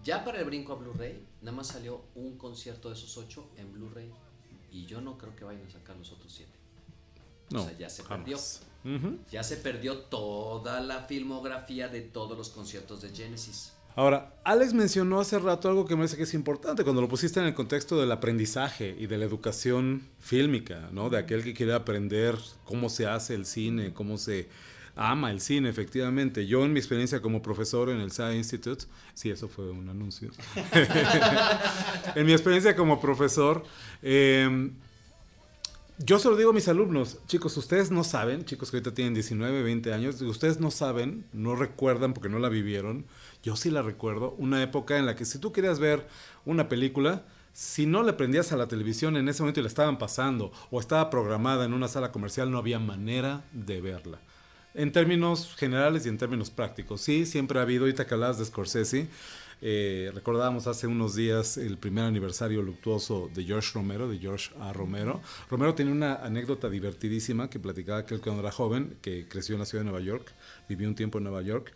Ya 0.04 0.26
para 0.26 0.40
el 0.40 0.46
brinco 0.46 0.74
a 0.74 0.76
Blu-ray, 0.78 1.24
nada 1.42 1.56
más 1.56 1.68
salió 1.68 2.02
un 2.16 2.38
concierto 2.38 2.90
de 2.90 2.96
esos 2.96 3.18
ocho 3.18 3.50
en 3.58 3.72
Blu-ray. 3.72 4.12
Y 4.72 4.86
yo 4.86 5.02
no 5.02 5.18
creo 5.18 5.36
que 5.36 5.44
vayan 5.44 5.66
a 5.68 5.70
sacar 5.70 5.96
los 5.98 6.12
otros 6.12 6.32
siete. 6.32 6.54
No, 7.52 7.62
o 7.62 7.66
sea, 7.66 7.78
ya 7.78 7.90
se 7.90 8.04
perdió. 8.04 8.38
Ya 9.32 9.44
se 9.44 9.58
perdió 9.58 9.98
toda 9.98 10.80
la 10.80 11.04
filmografía 11.04 11.88
de 11.88 12.02
todos 12.02 12.38
los 12.38 12.50
conciertos 12.50 13.02
de 13.02 13.10
Genesis. 13.10 13.74
Ahora, 13.96 14.40
Alex 14.46 14.74
mencionó 14.74 15.20
hace 15.20 15.38
rato 15.38 15.68
algo 15.68 15.86
que 15.86 15.96
me 15.96 16.00
parece 16.00 16.16
que 16.16 16.24
es 16.24 16.34
importante 16.34 16.84
cuando 16.84 17.02
lo 17.02 17.10
pusiste 17.10 17.42
en 17.42 17.48
el 17.48 17.54
contexto 17.54 18.00
del 18.00 18.12
aprendizaje 18.12 18.96
y 18.98 19.06
de 19.06 19.18
la 19.18 19.26
educación 19.26 20.08
fílmica, 20.18 20.90
¿no? 20.94 21.10
De 21.10 21.18
aquel 21.18 21.44
que 21.44 21.54
quiere 21.54 21.74
aprender 21.74 22.38
cómo 22.64 22.88
se 22.88 23.06
hace 23.06 23.36
el 23.36 23.46
cine, 23.46 23.94
cómo 23.94 24.18
se 24.18 24.48
ama 25.10 25.32
el 25.32 25.42
cine, 25.42 25.70
efectivamente. 25.70 26.46
Yo 26.46 26.64
en 26.64 26.74
mi 26.74 26.80
experiencia 26.80 27.22
como 27.22 27.42
profesor 27.42 27.90
en 27.90 28.00
el 28.00 28.12
SAE 28.12 28.38
Institute, 28.38 28.86
sí, 29.14 29.30
eso 29.30 29.48
fue 29.48 29.70
un 29.70 29.90
anuncio. 29.90 30.32
en 32.16 32.26
mi 32.26 32.34
experiencia 32.34 32.76
como 32.76 33.02
profesor, 33.02 33.64
em, 34.02 34.74
yo 35.98 36.20
se 36.20 36.30
lo 36.30 36.36
digo 36.36 36.52
a 36.52 36.54
mis 36.54 36.68
alumnos, 36.68 37.20
chicos, 37.28 37.56
ustedes 37.58 37.92
no 37.92 38.04
saben, 38.04 38.46
chicos 38.46 38.72
que 38.72 38.78
ahorita 38.78 38.94
tienen 38.94 39.14
19, 39.14 39.64
20 39.64 39.94
años, 39.94 40.22
ustedes 40.22 40.60
no 40.60 40.72
saben, 40.72 41.26
no 41.34 41.56
recuerdan 41.56 42.14
porque 42.14 42.30
no 42.30 42.40
la 42.40 42.50
vivieron, 42.50 43.06
yo 43.44 43.56
sí 43.56 43.70
la 43.70 43.82
recuerdo, 43.82 44.36
una 44.38 44.64
época 44.64 44.98
en 44.98 45.06
la 45.06 45.16
que 45.16 45.26
si 45.26 45.40
tú 45.40 45.52
querías 45.52 45.80
ver 45.80 46.08
una 46.46 46.70
película, 46.70 47.24
si 47.54 47.86
no 47.86 48.04
le 48.04 48.14
prendías 48.14 48.52
a 48.52 48.58
la 48.58 48.68
televisión 48.68 49.18
en 49.18 49.28
ese 49.30 49.44
momento 49.44 49.60
y 49.60 49.64
la 49.64 49.68
estaban 49.68 49.98
pasando 49.98 50.52
o 50.72 50.80
estaba 50.80 51.10
programada 51.10 51.66
en 51.66 51.74
una 51.74 51.88
sala 51.88 52.12
comercial, 52.12 52.50
no 52.50 52.58
había 52.58 52.80
manera 52.80 53.44
de 53.52 53.82
verla. 53.82 54.20
En 54.74 54.92
términos 54.92 55.54
generales 55.58 56.06
y 56.06 56.10
en 56.10 56.18
términos 56.18 56.50
prácticos, 56.50 57.02
sí, 57.02 57.26
siempre 57.26 57.60
ha 57.60 57.64
habido, 57.64 57.84
ahorita 57.84 58.08
que 58.08 58.14
hablabas 58.14 58.38
de 58.38 58.46
Scorsese, 58.46 59.08
eh, 59.62 60.12
recordábamos 60.14 60.66
hace 60.66 60.88
unos 60.88 61.14
días 61.14 61.58
el 61.58 61.78
primer 61.78 62.06
aniversario 62.06 62.62
luctuoso 62.62 63.30
de 63.34 63.44
George 63.44 63.72
Romero, 63.74 64.08
de 64.08 64.18
George 64.18 64.50
A. 64.60 64.72
Romero. 64.72 65.22
Romero 65.50 65.76
tiene 65.76 65.92
una 65.92 66.16
anécdota 66.16 66.70
divertidísima 66.70 67.50
que 67.50 67.60
platicaba 67.60 68.06
que 68.06 68.16
él 68.16 68.22
cuando 68.22 68.42
era 68.42 68.52
joven, 68.52 68.98
que 69.02 69.28
creció 69.28 69.56
en 69.56 69.60
la 69.60 69.66
ciudad 69.66 69.84
de 69.84 69.92
Nueva 69.92 70.04
York, 70.04 70.32
vivió 70.70 70.88
un 70.88 70.96
tiempo 70.96 71.18
en 71.18 71.26
Nueva 71.26 71.42
York. 71.42 71.74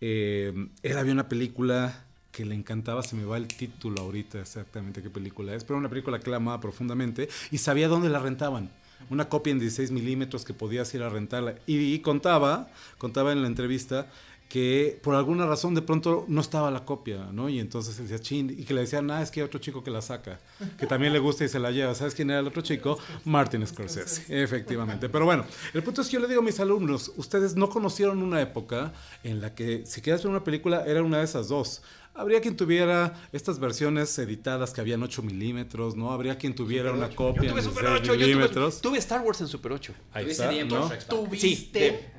Eh, 0.00 0.68
él 0.82 0.98
había 0.98 1.12
una 1.12 1.28
película 1.28 2.04
que 2.30 2.44
le 2.44 2.54
encantaba, 2.54 3.02
se 3.02 3.16
me 3.16 3.24
va 3.24 3.38
el 3.38 3.48
título 3.48 4.02
ahorita 4.02 4.40
exactamente 4.40 5.02
qué 5.02 5.10
película 5.10 5.54
es, 5.54 5.64
pero 5.64 5.78
una 5.78 5.88
película 5.88 6.20
que 6.20 6.30
la 6.30 6.36
amaba 6.36 6.60
profundamente 6.60 7.28
y 7.50 7.58
sabía 7.58 7.88
dónde 7.88 8.08
la 8.08 8.20
rentaban 8.20 8.70
una 9.10 9.28
copia 9.28 9.50
en 9.50 9.58
16 9.58 9.90
milímetros 9.90 10.44
que 10.44 10.54
podías 10.54 10.92
ir 10.94 11.02
a 11.02 11.08
rentarla. 11.08 11.56
Y, 11.66 11.98
contaba, 12.00 12.70
contaba 12.98 13.32
en 13.32 13.42
la 13.42 13.48
entrevista 13.48 14.06
que 14.48 15.00
por 15.02 15.16
alguna 15.16 15.44
razón 15.44 15.74
de 15.74 15.82
pronto 15.82 16.24
no 16.28 16.40
estaba 16.40 16.70
la 16.70 16.84
copia, 16.84 17.28
¿no? 17.32 17.48
Y 17.48 17.58
entonces 17.58 17.98
decía, 17.98 18.20
chin, 18.20 18.54
y 18.56 18.64
que 18.64 18.74
le 18.74 18.82
decían, 18.82 19.10
ah, 19.10 19.20
es 19.20 19.32
que 19.32 19.40
hay 19.40 19.44
otro 19.44 19.58
chico 19.58 19.82
que 19.82 19.90
la 19.90 20.00
saca, 20.00 20.38
que 20.78 20.86
también 20.86 21.12
le 21.12 21.18
gusta 21.18 21.44
y 21.44 21.48
se 21.48 21.58
la 21.58 21.72
lleva. 21.72 21.94
¿Sabes 21.96 22.14
quién 22.14 22.30
era 22.30 22.38
el 22.38 22.46
otro 22.46 22.62
chico? 22.62 22.96
Martin 23.24 23.66
Scorsese, 23.66 24.24
efectivamente. 24.42 25.08
Pero 25.08 25.24
bueno, 25.24 25.44
el 25.74 25.82
punto 25.82 26.02
es 26.02 26.08
que 26.08 26.14
yo 26.14 26.20
le 26.20 26.28
digo 26.28 26.42
a 26.42 26.44
mis 26.44 26.60
alumnos, 26.60 27.12
ustedes 27.16 27.56
no 27.56 27.68
conocieron 27.68 28.22
una 28.22 28.40
época 28.40 28.92
en 29.24 29.40
la 29.40 29.52
que 29.54 29.84
si 29.84 30.00
querías 30.00 30.22
ver 30.22 30.30
una 30.30 30.44
película 30.44 30.84
era 30.86 31.02
una 31.02 31.18
de 31.18 31.24
esas 31.24 31.48
dos. 31.48 31.82
Habría 32.16 32.40
quien 32.40 32.56
tuviera 32.56 33.14
estas 33.32 33.58
versiones 33.58 34.18
editadas 34.18 34.72
que 34.72 34.80
habían 34.80 35.02
8 35.02 35.22
milímetros, 35.22 35.96
¿no? 35.96 36.12
Habría 36.12 36.38
quien 36.38 36.54
tuviera 36.54 36.92
una 36.92 37.10
copia 37.10 37.50
en 37.50 37.54
16 37.54 38.08
milímetros. 38.18 38.80
tuve, 38.80 38.98
Star 38.98 39.20
Wars 39.20 39.40
en 39.42 39.48
Super 39.48 39.72
8. 39.72 39.92
Ahí 40.12 40.30
está, 40.30 40.50
¿no? 40.64 40.90
Sí, 41.36 41.70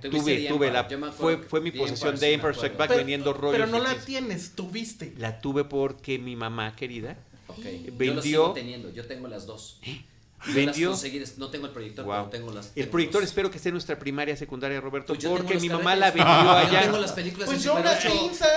tuve, 0.01 0.47
tuve. 0.47 0.71
La, 0.71 0.87
fue, 1.11 1.37
fue 1.37 1.61
mi 1.61 1.71
posesión 1.71 2.15
de 2.17 2.33
Empire 2.33 2.53
Strike 2.53 2.77
Back 2.77 2.89
vendiendo 2.95 3.33
rollos. 3.33 3.59
Pero 3.59 3.67
no 3.67 3.83
la 3.83 3.95
tienes, 3.95 4.51
tuviste. 4.51 5.13
La 5.17 5.41
tuve 5.41 5.63
porque 5.63 6.19
mi 6.19 6.35
mamá 6.35 6.75
querida 6.75 7.17
okay. 7.47 7.85
vendió... 7.87 8.05
Yo 8.05 8.13
lo 8.13 8.21
sigo 8.21 8.53
teniendo, 8.53 8.93
yo 8.93 9.05
tengo 9.05 9.27
las 9.27 9.45
dos. 9.45 9.79
¿Eh? 9.83 10.03
Vendió. 10.45 10.93
no 11.37 11.49
tengo 11.49 11.65
el 11.65 11.71
proyector, 11.71 12.05
pero 12.05 12.25
tengo 12.25 12.51
las. 12.51 12.71
el 12.75 12.87
proyector 12.89 13.23
espero 13.23 13.49
que 13.51 13.57
esté 13.57 13.69
en 13.69 13.73
nuestra 13.73 13.97
primaria, 13.99 14.35
secundaria, 14.37 14.79
Roberto, 14.79 15.13
pues 15.13 15.25
porque 15.25 15.59
mi 15.59 15.69
mamá 15.69 15.95
la 15.95 16.11
vendió 16.11 16.25
allá. 16.25 16.71
Yo 16.71 16.81
tengo 16.81 16.97
las 16.99 17.11
películas 17.11 17.47
pues 17.47 17.59
en 17.59 17.63
yo 17.65 17.75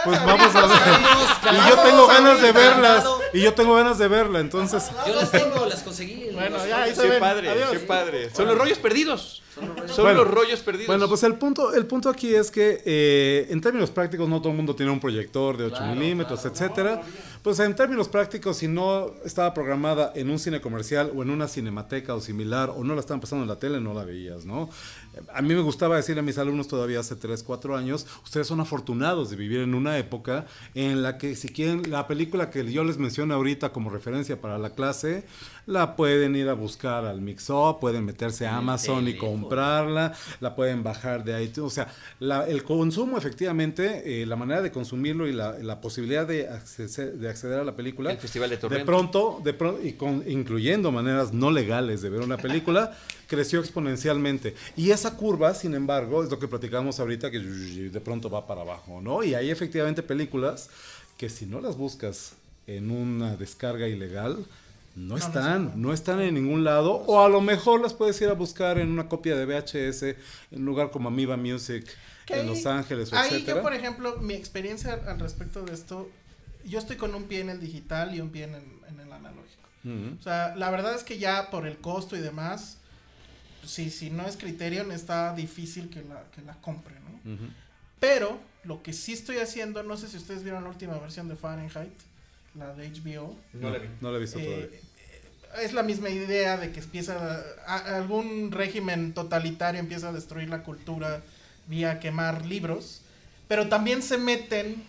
Pues 0.04 0.24
vamos 0.24 0.54
a 0.54 0.66
ver. 0.66 1.54
y 1.54 1.68
yo 1.68 1.78
tengo 1.82 2.06
ganas 2.06 2.42
de 2.42 2.52
verlas. 2.52 3.04
Y 3.32 3.40
yo 3.42 3.54
tengo 3.54 3.74
ganas 3.74 3.98
de 3.98 4.08
verla, 4.08 4.40
entonces. 4.40 4.90
Yo 5.06 5.14
las 5.14 5.30
tengo, 5.30 5.66
las 5.66 5.82
conseguí. 5.82 6.30
Bueno, 6.32 6.64
ya, 6.66 6.82
ahí 6.82 6.92
Qué 6.94 7.18
padre, 7.18 7.48
qué 7.70 7.78
padre. 7.80 8.30
Son 8.34 8.46
los 8.46 8.56
rollos 8.56 8.78
perdidos. 8.78 9.42
Son 9.86 10.14
los 10.14 10.28
rollos 10.28 10.60
perdidos. 10.60 10.86
Bueno, 10.86 11.08
pues 11.08 11.22
el 11.22 11.34
punto, 11.34 11.74
el 11.74 11.86
punto 11.86 12.08
aquí 12.08 12.34
es 12.34 12.50
que 12.50 12.82
eh, 12.84 13.46
en 13.50 13.60
términos 13.60 13.90
prácticos 13.90 14.28
no 14.28 14.40
todo 14.40 14.50
el 14.50 14.56
mundo 14.56 14.74
tiene 14.74 14.92
un 14.92 15.00
proyector 15.00 15.56
de 15.56 15.64
8 15.64 15.82
milímetros, 15.94 16.44
etcétera. 16.44 17.02
Pues 17.42 17.58
en 17.60 17.74
términos 17.74 18.08
prácticos, 18.08 18.58
si 18.58 18.68
no 18.68 19.14
estaba 19.24 19.54
programada 19.54 20.12
en 20.14 20.28
un 20.30 20.38
cine 20.38 20.60
comercial 20.60 21.10
o 21.14 21.22
en 21.22 21.30
una 21.30 21.48
cinemateca 21.48 22.14
o 22.14 22.20
similar, 22.20 22.70
o 22.70 22.84
no 22.84 22.94
la 22.94 23.00
estaban 23.00 23.20
pasando 23.20 23.42
en 23.44 23.48
la 23.48 23.58
tele, 23.58 23.80
no 23.80 23.94
la 23.94 24.04
veías, 24.04 24.44
¿no? 24.44 24.68
A 25.34 25.42
mí 25.42 25.54
me 25.54 25.60
gustaba 25.60 25.96
decirle 25.96 26.20
a 26.20 26.22
mis 26.22 26.38
alumnos 26.38 26.68
todavía 26.68 27.00
hace 27.00 27.16
3, 27.16 27.42
4 27.42 27.76
años, 27.76 28.06
ustedes 28.24 28.46
son 28.46 28.60
afortunados 28.60 29.30
de 29.30 29.36
vivir 29.36 29.60
en 29.60 29.74
una 29.74 29.98
época 29.98 30.46
en 30.74 31.02
la 31.02 31.18
que 31.18 31.34
si 31.36 31.48
quieren 31.48 31.90
la 31.90 32.06
película 32.06 32.50
que 32.50 32.70
yo 32.70 32.84
les 32.84 32.98
menciono 32.98 33.34
ahorita 33.34 33.72
como 33.72 33.90
referencia 33.90 34.40
para 34.40 34.58
la 34.58 34.70
clase, 34.70 35.24
la 35.66 35.96
pueden 35.96 36.34
ir 36.36 36.48
a 36.48 36.54
buscar 36.54 37.04
al 37.04 37.20
Mixup, 37.20 37.80
pueden 37.80 38.04
meterse 38.04 38.46
a 38.46 38.56
Amazon 38.56 39.06
y 39.08 39.16
comprarla, 39.16 40.14
la 40.40 40.54
pueden 40.56 40.82
bajar 40.82 41.24
de 41.24 41.34
ahí. 41.34 41.52
O 41.60 41.70
sea, 41.70 41.88
el 42.20 42.64
consumo 42.64 43.18
efectivamente, 43.18 44.22
eh, 44.22 44.26
la 44.26 44.36
manera 44.36 44.62
de 44.62 44.70
consumirlo 44.70 45.28
y 45.28 45.32
la, 45.32 45.80
posibilidad 45.80 46.26
de 46.26 46.48
acceder, 46.48 47.14
de 47.14 47.28
acceder, 47.28 47.60
a 47.60 47.64
la 47.64 47.74
película. 47.74 48.10
El 48.10 48.18
Festival 48.18 48.50
de 48.50 48.56
De 48.56 48.84
pronto, 48.84 49.40
de 49.42 49.54
pronto 49.54 49.80
y 49.82 49.92
con, 49.92 50.24
incluyendo 50.26 50.92
maneras 50.92 51.32
no 51.32 51.50
legales 51.50 52.02
de 52.02 52.10
ver 52.10 52.20
una 52.20 52.36
película, 52.36 52.96
creció 53.26 53.60
exponencialmente. 53.60 54.54
Y 54.76 54.90
esa 55.00 55.16
curva, 55.16 55.54
sin 55.54 55.74
embargo, 55.74 56.22
es 56.22 56.30
lo 56.30 56.38
que 56.38 56.48
platicamos 56.48 57.00
ahorita, 57.00 57.30
que 57.30 57.38
de 57.38 58.00
pronto 58.00 58.30
va 58.30 58.46
para 58.46 58.60
abajo, 58.60 59.00
¿no? 59.00 59.22
Y 59.24 59.34
hay 59.34 59.50
efectivamente 59.50 60.02
películas 60.02 60.68
que 61.16 61.28
si 61.28 61.46
no 61.46 61.60
las 61.60 61.76
buscas 61.76 62.32
en 62.66 62.90
una 62.90 63.36
descarga 63.36 63.88
ilegal, 63.88 64.44
no, 64.96 65.16
están, 65.16 65.80
no, 65.80 65.92
están 65.92 66.20
en 66.20 66.34
ningún 66.34 66.64
lado. 66.64 66.92
O 67.06 67.24
a 67.24 67.28
lo 67.28 67.40
mejor 67.40 67.80
las 67.80 67.94
puedes 67.94 68.20
ir 68.20 68.28
a 68.28 68.34
buscar 68.34 68.78
en 68.78 68.90
una 68.90 69.08
copia 69.08 69.36
de 69.36 69.46
VHS 69.46 70.02
en 70.02 70.16
un 70.52 70.64
lugar 70.64 70.90
como 70.90 71.08
Amiba 71.08 71.36
Music 71.36 71.86
en 72.28 72.46
Los 72.46 72.66
Ángeles, 72.66 73.12
Ahí 73.12 73.44
yo, 73.44 73.60
por 73.62 73.74
ejemplo, 73.74 74.18
mi 74.18 74.34
experiencia 74.34 75.00
al 75.06 75.18
respecto 75.18 75.62
de 75.62 75.74
esto, 75.74 76.08
yo 76.64 76.78
estoy 76.78 76.96
con 76.96 77.14
un 77.14 77.24
pie 77.24 77.40
en 77.40 77.50
el 77.50 77.60
digital 77.60 78.14
y 78.14 78.20
un 78.20 78.30
pie 78.30 78.44
en 78.44 78.54
el, 78.54 79.12
analógico. 79.12 79.60
O 80.18 80.22
sea, 80.22 80.54
la 80.56 80.70
verdad 80.70 80.94
es 80.94 81.02
que 81.02 81.18
ya 81.18 81.50
por 81.50 81.66
el 81.66 81.78
costo 81.78 82.16
y 82.16 82.20
demás, 82.20 82.78
si, 83.64 83.90
si 83.90 84.10
no 84.10 84.26
es 84.26 84.36
Criterion, 84.36 84.92
está 84.92 85.34
difícil 85.34 85.90
que 85.90 86.02
la, 86.02 86.24
que 86.34 86.42
la 86.42 86.54
compre, 86.54 86.94
¿no? 87.00 87.36
Pero 87.98 88.40
lo 88.64 88.82
que 88.82 88.92
sí 88.92 89.12
estoy 89.12 89.38
haciendo, 89.38 89.82
no 89.82 89.96
sé 89.96 90.08
si 90.08 90.16
ustedes 90.16 90.42
vieron 90.42 90.64
la 90.64 90.70
última 90.70 90.98
versión 90.98 91.28
de 91.28 91.36
Fahrenheit 91.36 91.92
la 92.54 92.74
de 92.74 92.90
HBO. 92.90 93.36
No, 93.52 93.70
la 93.70 93.78
vi. 93.78 93.88
No 94.00 94.10
la 94.10 94.18
he 94.18 94.20
visto 94.20 94.38
eh, 94.38 94.44
todavía. 94.44 94.78
Es 95.62 95.72
la 95.72 95.82
misma 95.82 96.10
idea 96.10 96.56
de 96.56 96.72
que 96.72 96.80
empieza 96.80 97.42
algún 97.66 98.52
régimen 98.52 99.12
totalitario 99.12 99.80
empieza 99.80 100.08
a 100.08 100.12
destruir 100.12 100.48
la 100.48 100.62
cultura 100.62 101.22
vía 101.66 101.98
quemar 101.98 102.46
libros, 102.46 103.02
pero 103.48 103.68
también 103.68 104.02
se 104.02 104.16
meten 104.16 104.82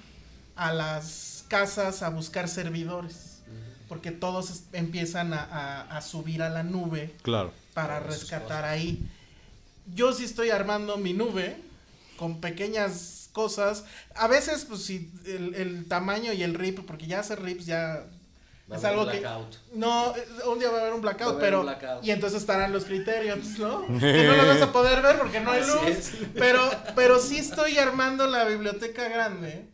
a 0.56 0.72
las 0.72 1.46
casas 1.48 2.04
a 2.04 2.10
buscar 2.10 2.48
servidores, 2.48 3.42
porque 3.88 4.12
todos 4.12 4.64
empiezan 4.74 5.34
a, 5.34 6.00
subir 6.02 6.44
a 6.44 6.50
la 6.50 6.64
nube 6.64 7.14
claro. 7.24 7.52
Para 7.74 8.00
rescatar 8.00 8.66
ahí. 8.66 9.08
yo 9.96 10.14
sí 10.14 10.24
estoy 10.24 10.50
armando 10.50 10.98
mi 10.98 11.14
nube 11.14 11.58
con 12.18 12.40
pequeñas 12.42 13.30
cosas. 13.32 13.86
A 14.16 14.28
veces, 14.28 14.66
pues 14.66 14.84
sí, 14.84 15.12
el, 15.26 15.56
el 15.56 15.86
tamaño 15.88 16.34
y 16.34 16.44
el 16.44 16.54
rip, 16.54 16.80
porque 16.86 17.08
ya 17.08 17.20
hacer 17.22 17.42
rips 17.42 17.66
ya 17.66 18.06
Va 18.72 18.78
es 18.78 18.84
algo 18.86 19.06
que 19.10 19.22
no, 19.74 20.16
eh, 20.16 20.26
un 20.48 20.60
día 20.60 20.70
va 20.70 20.78
a 20.78 20.82
haber 20.82 20.94
un 20.94 21.02
blackout, 21.02 21.32
haber 21.32 21.42
pero 21.42 21.60
un 21.60 21.66
blackout. 21.66 22.06
y 22.06 22.12
entonces 22.12 22.40
estarán 22.42 22.72
los 22.72 22.86
criterios, 22.86 23.40
¿no? 23.60 23.86
que 24.00 24.24
no 24.24 24.36
los 24.38 24.48
vas 24.48 24.62
a 24.62 24.72
poder 24.72 25.02
ver 25.02 25.18
porque 25.18 25.42
no 25.42 25.52
hay 25.52 25.62
Así 25.62 25.72
luz. 25.72 25.82
es. 25.98 26.12
Pero 26.36 26.70
pero 26.96 27.20
sí 27.20 27.38
estoy 27.38 27.78
armando 27.80 28.28
la 28.28 28.46
biblioteca 28.46 29.10
grande 29.10 29.66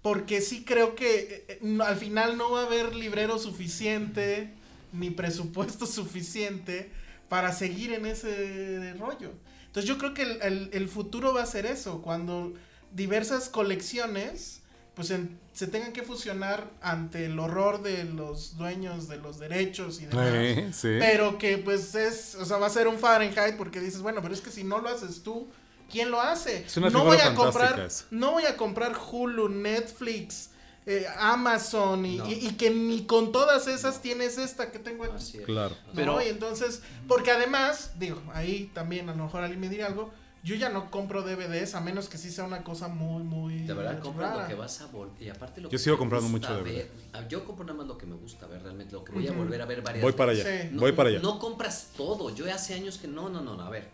porque 0.00 0.40
sí 0.40 0.64
creo 0.64 0.94
que 0.94 1.14
eh, 1.20 1.44
eh, 1.48 1.58
no- 1.62 1.84
al 1.84 1.96
final 1.96 2.36
no 2.38 2.50
va 2.52 2.62
a 2.62 2.66
haber 2.66 2.94
librero 2.94 3.38
suficiente 3.38 4.50
ni 4.92 5.10
presupuesto 5.10 5.86
suficiente 5.98 6.90
para 7.32 7.50
seguir 7.54 7.94
en 7.94 8.04
ese 8.04 8.92
rollo. 8.98 9.30
Entonces 9.64 9.88
yo 9.88 9.96
creo 9.96 10.12
que 10.12 10.20
el, 10.20 10.42
el- 10.42 10.70
el 10.74 10.86
futuro 10.86 11.32
va 11.32 11.42
a 11.42 11.46
ser 11.46 11.64
eso, 11.64 12.02
cuando 12.02 12.52
diversas 12.92 13.48
colecciones 13.48 14.58
pues 14.94 15.10
en- 15.10 15.38
se 15.54 15.66
tengan 15.66 15.94
que 15.94 16.02
fusionar 16.02 16.68
ante 16.82 17.24
el 17.24 17.38
horror 17.38 17.82
de 17.82 18.04
los 18.04 18.58
dueños 18.58 19.08
de 19.08 19.16
los 19.16 19.38
derechos 19.38 20.02
y 20.02 20.04
demás. 20.06 20.28
Eh, 20.34 20.70
sí. 20.74 20.88
Pero 21.00 21.38
que 21.38 21.56
pues 21.56 21.94
es, 21.94 22.34
o 22.34 22.44
sea, 22.44 22.58
va 22.58 22.66
a 22.66 22.70
ser 22.70 22.86
un 22.86 22.98
Fahrenheit 22.98 23.56
porque 23.56 23.80
dices, 23.80 24.02
bueno, 24.02 24.20
pero 24.20 24.34
es 24.34 24.42
que 24.42 24.50
si 24.50 24.62
no 24.64 24.80
lo 24.80 24.90
haces 24.90 25.22
tú, 25.22 25.48
¿quién 25.90 26.10
lo 26.10 26.20
hace? 26.20 26.64
Es 26.66 26.76
una 26.76 26.90
no 26.90 27.04
voy 27.06 27.16
a 27.16 27.34
comprar, 27.34 27.88
no 28.10 28.32
voy 28.32 28.44
a 28.44 28.58
comprar 28.58 28.92
Hulu, 29.10 29.48
Netflix, 29.48 30.50
eh, 30.86 31.06
Amazon 31.18 32.04
y, 32.06 32.16
No. 32.16 32.26
y- 32.28 32.32
y 32.46 32.50
que 32.52 32.70
ni 32.70 33.04
con 33.04 33.30
todas 33.32 33.66
esas 33.68 34.02
tienes 34.02 34.36
esta 34.38 34.70
que 34.72 34.78
tengo 34.78 35.04
aquí. 35.04 35.14
Así 35.16 35.38
es. 35.38 35.44
Claro. 35.44 35.76
¿no? 35.88 35.92
Pero- 35.94 36.22
y 36.22 36.28
entonces, 36.28 36.82
porque 37.08 37.30
además, 37.30 37.92
digo, 37.98 38.20
ahí 38.34 38.70
también 38.74 39.08
a 39.08 39.14
lo 39.14 39.24
mejor 39.24 39.42
alguien 39.42 39.60
me 39.60 39.68
dirá 39.68 39.86
algo, 39.86 40.10
yo 40.44 40.56
ya 40.56 40.70
no 40.70 40.90
compro 40.90 41.22
DVDs 41.22 41.76
a 41.76 41.80
menos 41.80 42.08
que 42.08 42.18
sí 42.18 42.28
sea 42.32 42.42
una 42.42 42.64
cosa 42.64 42.88
muy, 42.88 43.22
muy 43.22 43.60
De 43.60 43.74
verdad, 43.74 44.02
rara. 44.18 44.42
lo 44.42 44.48
que 44.48 44.54
vas 44.56 44.80
a 44.80 44.86
volver. 44.86 45.22
Y 45.22 45.28
aparte 45.28 45.60
lo 45.60 45.68
Yo 45.68 45.70
que 45.70 45.78
sigo 45.78 45.96
comprando 45.96 46.28
mucho 46.28 46.52
DVD. 46.52 46.64
ver. 46.64 46.90
Ah, 47.12 47.28
Yo 47.28 47.44
compro 47.44 47.64
nada 47.64 47.78
más 47.78 47.86
lo 47.86 47.96
que 47.96 48.06
me 48.06 48.16
gusta 48.16 48.48
ver, 48.48 48.60
realmente. 48.60 48.92
Lo 48.92 49.04
que 49.04 49.12
voy 49.12 49.24
a 49.28 49.30
Ujú. 49.30 49.38
volver 49.38 49.62
a 49.62 49.66
ver 49.66 49.82
varias 49.82 50.02
Voy 50.02 50.12
para 50.14 50.32
allá. 50.32 50.42
Sí. 50.42 50.68
No, 50.72 50.80
Voy 50.80 50.90
para 50.90 51.10
allá. 51.10 51.20
No 51.20 51.38
compras 51.38 51.90
todo. 51.96 52.34
Yo 52.34 52.52
hace 52.52 52.74
años 52.74 52.98
que 52.98 53.06
no, 53.06 53.28
no, 53.28 53.40
no, 53.40 53.54
no. 53.56 53.62
A 53.62 53.70
ver. 53.70 53.88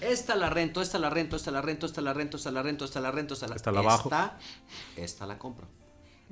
Esta 0.00 0.36
la 0.36 0.48
rento, 0.48 0.80
esta 0.80 1.00
la 1.00 1.10
rento, 1.10 1.34
esta 1.34 1.50
la 1.50 1.60
rento, 1.60 1.86
esta 1.86 2.00
la 2.00 2.12
rento, 2.12 2.36
esta 2.36 2.50
la 2.52 2.62
rento, 2.62 2.84
esta 2.84 3.00
la 3.00 3.10
rento, 3.10 3.34
esta 3.34 3.48
la 3.48 3.56
Esta 3.56 3.72
la 3.72 3.80
bajo. 3.82 4.08
Esta, 4.08 4.38
esta 4.96 5.26
la 5.26 5.38
compro. 5.38 5.66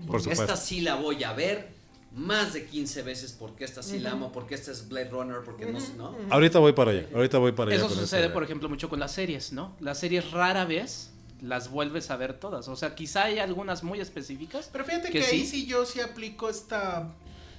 Por 0.07 0.21
supuesto. 0.21 0.45
Esta 0.45 0.57
sí 0.57 0.81
la 0.81 0.95
voy 0.95 1.25
a 1.25 1.33
ver 1.33 1.69
más 2.13 2.53
de 2.55 2.67
15 2.67 3.03
veces 3.03 3.33
porque 3.39 3.65
esta 3.65 3.83
sí 3.83 3.99
la 3.99 4.13
amo, 4.13 4.33
porque 4.33 4.55
esta 4.55 4.73
es 4.73 4.89
Blade 4.89 5.11
Runner, 5.11 5.39
porque 5.45 5.67
no 5.67 5.81
sé, 5.81 5.95
¿no? 5.95 6.17
Ahorita 6.31 6.59
voy 6.59 6.73
para 6.73 6.91
allá. 6.93 7.07
Ahorita 7.15 7.39
voy 7.39 7.53
para 7.53 7.71
allá. 7.71 7.85
Eso 7.85 7.95
sucede, 7.95 8.31
por 8.31 8.43
ejemplo, 8.43 8.69
mucho 8.69 8.89
con 8.89 8.99
las 8.99 9.13
series, 9.13 9.53
¿no? 9.53 9.77
Las 9.81 9.99
series 9.99 10.31
rara 10.31 10.65
vez 10.65 11.11
las 11.43 11.71
vuelves 11.71 12.11
a 12.11 12.17
ver 12.17 12.35
todas. 12.35 12.69
O 12.69 12.77
sea, 12.77 12.95
quizá 12.95 13.25
hay 13.25 13.39
algunas 13.39 13.83
muy 13.83 14.01
específicas. 14.01 14.69
Pero 14.73 14.85
fíjate 14.85 15.11
que 15.11 15.21
que, 15.21 15.27
ahí 15.27 15.41
sí. 15.41 15.63
sí 15.63 15.67
yo 15.67 15.85
sí 15.85 16.01
aplico 16.01 16.49
esta 16.49 17.15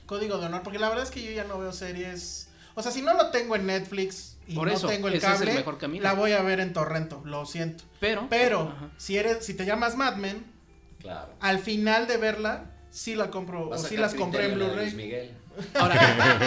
código 0.05 0.39
de 0.39 0.47
honor, 0.47 0.63
porque 0.63 0.79
la 0.79 0.89
verdad 0.89 1.05
es 1.05 1.11
que 1.11 1.23
yo 1.23 1.31
ya 1.31 1.43
no 1.43 1.59
veo 1.59 1.71
series. 1.71 2.49
O 2.75 2.81
sea, 2.81 2.91
si 2.91 3.01
no 3.01 3.13
lo 3.13 3.29
tengo 3.29 3.55
en 3.55 3.67
Netflix 3.67 4.37
y 4.47 4.55
Por 4.55 4.67
no 4.67 4.73
eso, 4.73 4.87
tengo 4.87 5.07
el 5.07 5.13
ese 5.13 5.27
es 5.27 5.33
el 5.33 5.39
cable, 5.39 5.53
mejor 5.53 5.77
camino. 5.77 6.03
la 6.03 6.13
voy 6.13 6.31
a 6.31 6.41
ver 6.41 6.59
en 6.59 6.73
torrento, 6.73 7.21
lo 7.25 7.45
siento. 7.45 7.83
Pero. 7.99 8.27
Pero 8.29 8.61
Ajá. 8.61 8.89
si 8.97 9.17
eres, 9.17 9.45
si 9.45 9.53
te 9.53 9.65
llamas 9.65 9.95
Mad 9.95 10.15
Men, 10.15 10.43
Claro. 11.01 11.29
al 11.39 11.59
final 11.59 12.07
de 12.07 12.17
verla, 12.17 12.65
sí 12.91 13.15
la 13.15 13.29
compro, 13.29 13.69
Vas 13.69 13.83
o 13.83 13.85
a 13.85 13.89
sí 13.89 13.97
las 13.97 14.13
compré 14.13 14.45
en 14.51 14.59
la 14.59 14.65
Blu-ray. 14.65 14.91
Miguel. 14.91 15.31
Ahora, 15.73 15.95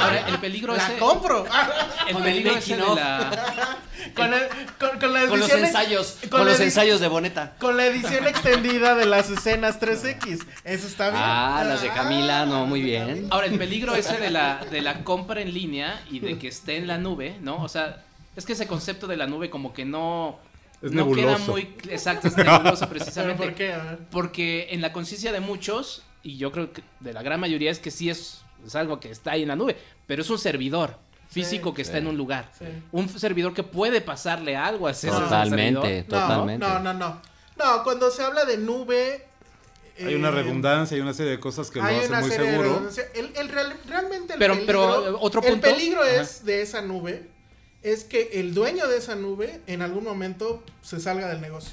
ahora, 0.03 0.29
el 0.29 0.38
peligro 0.38 0.75
La 0.75 0.87
ese. 0.87 0.97
compro. 0.99 1.45
El 2.09 2.15
Con 2.15 2.23
el 2.27 2.33
peligro 2.33 2.55
making 2.55 2.75
ese 2.75 2.83
de 2.88 2.95
la. 2.95 3.79
con, 4.17 4.33
el- 4.35 4.49
con- 4.79 4.99
con 4.99 5.12
la 5.12 5.27
Con 5.27 5.41
los 5.41 5.53
ensayos, 5.53 6.17
con 6.23 6.31
con 6.31 6.38
la 6.41 6.53
los 6.53 6.61
ensayos 6.61 6.99
de 7.01 7.09
Boneta. 7.09 7.53
Con 7.59 7.77
la 7.77 7.87
edición 7.87 8.27
extendida 8.27 8.95
de 8.95 9.05
las 9.07 9.29
escenas 9.31 9.79
3X. 9.81 10.45
Eso 10.65 10.87
está 10.87 11.11
bien. 11.11 11.23
Ah, 11.23 11.62
las 11.67 11.83
de 11.83 11.88
Camila, 11.91 12.47
no, 12.47 12.65
muy 12.67 12.81
bien. 12.83 13.27
Ahora, 13.31 13.47
el 13.49 13.59
peligro 13.59 13.95
ese 13.95 14.17
de 14.19 14.31
la, 14.31 14.65
de 14.71 14.81
la 14.81 15.05
compra 15.05 15.41
en 15.43 15.53
línea 15.53 16.03
y 16.11 16.21
de 16.21 16.38
que 16.38 16.49
esté 16.49 16.77
en 16.77 16.87
la 16.87 16.97
nube, 16.99 17.37
¿no? 17.41 17.62
O 17.62 17.69
sea, 17.69 18.03
es 18.35 18.47
que 18.47 18.55
ese 18.55 18.67
concepto 18.67 19.07
de 19.07 19.17
la 19.17 19.27
nube 19.27 19.51
como 19.51 19.73
que 19.75 19.85
no. 19.85 20.38
Es 20.83 20.92
no 20.92 21.11
queda 21.12 21.38
muy. 21.38 21.75
Exacto, 21.88 22.29
es 22.29 22.37
nebuloso 22.37 22.88
¿Pero 22.88 22.90
precisamente. 22.90 23.42
por 23.42 23.55
qué? 23.55 23.73
A 23.73 23.79
ver. 23.85 23.99
Porque 24.11 24.68
en 24.71 24.81
la 24.81 24.92
conciencia 24.92 25.33
de 25.33 25.40
muchos, 25.40 26.03
y 26.23 26.37
yo 26.38 26.51
creo 26.53 26.73
que 26.73 26.83
de 27.01 27.12
la 27.12 27.23
gran 27.23 27.38
mayoría, 27.40 27.71
es 27.71 27.79
que 27.79 27.90
sí 27.90 28.11
es, 28.11 28.42
es 28.66 28.75
algo 28.75 28.99
que 29.01 29.11
está 29.11 29.33
ahí 29.33 29.42
en 29.42 29.49
la 29.49 29.57
nube, 29.57 29.77
pero 30.07 30.23
es 30.23 30.31
un 30.31 30.38
servidor 30.38 30.99
físico 31.31 31.71
Sí. 31.71 31.77
que 31.77 31.83
está 31.83 31.95
Sí. 31.95 31.99
en 32.01 32.07
un 32.09 32.16
lugar. 32.16 32.51
Sí. 32.59 32.64
Un 32.90 33.09
servidor 33.09 33.55
que 33.55 33.62
puede 33.62 34.01
pasarle 34.01 34.57
algo 34.57 34.87
a 34.87 34.90
ese 34.90 35.09
Totalmente. 35.09 36.05
No, 36.09 36.18
totalmente. 36.21 36.66
No, 36.66 36.79
no, 36.81 36.92
no. 36.92 37.23
No, 37.57 37.83
cuando 37.85 38.11
se 38.11 38.23
habla 38.23 38.45
de 38.45 38.59
nube. 38.59 39.27
Hay 39.99 40.14
una 40.14 40.29
eh, 40.29 40.33
redundancia, 40.33 40.95
hay 40.97 41.01
una 41.03 41.12
serie 41.14 41.33
de 41.33 41.38
cosas 41.40 41.71
que 41.71 41.79
lo 41.79 41.85
hacen 41.85 42.18
muy 42.21 42.31
seguro. 42.31 42.88
El, 43.14 43.31
el 43.37 43.49
real- 43.51 43.77
realmente 43.87 44.33
el 44.33 44.38
Pero- 44.38 44.55
peligro, 44.55 45.03
pero, 45.05 45.21
otro 45.21 45.42
el 45.42 45.51
punto. 45.53 45.68
peligro 45.68 46.01
Ajá. 46.03 46.23
es 46.23 46.45
de 46.45 46.62
esa 46.62 46.81
nube 46.83 47.29
es 47.83 48.05
que 48.05 48.31
el 48.35 48.55
dueño 48.55 48.87
de 48.88 48.97
esa 48.99 49.14
nube 49.14 49.61
en 49.66 49.83
algún 49.83 50.05
momento 50.05 50.62
se 50.83 51.01
salga 51.01 51.29
del 51.29 51.40
negocio. 51.40 51.73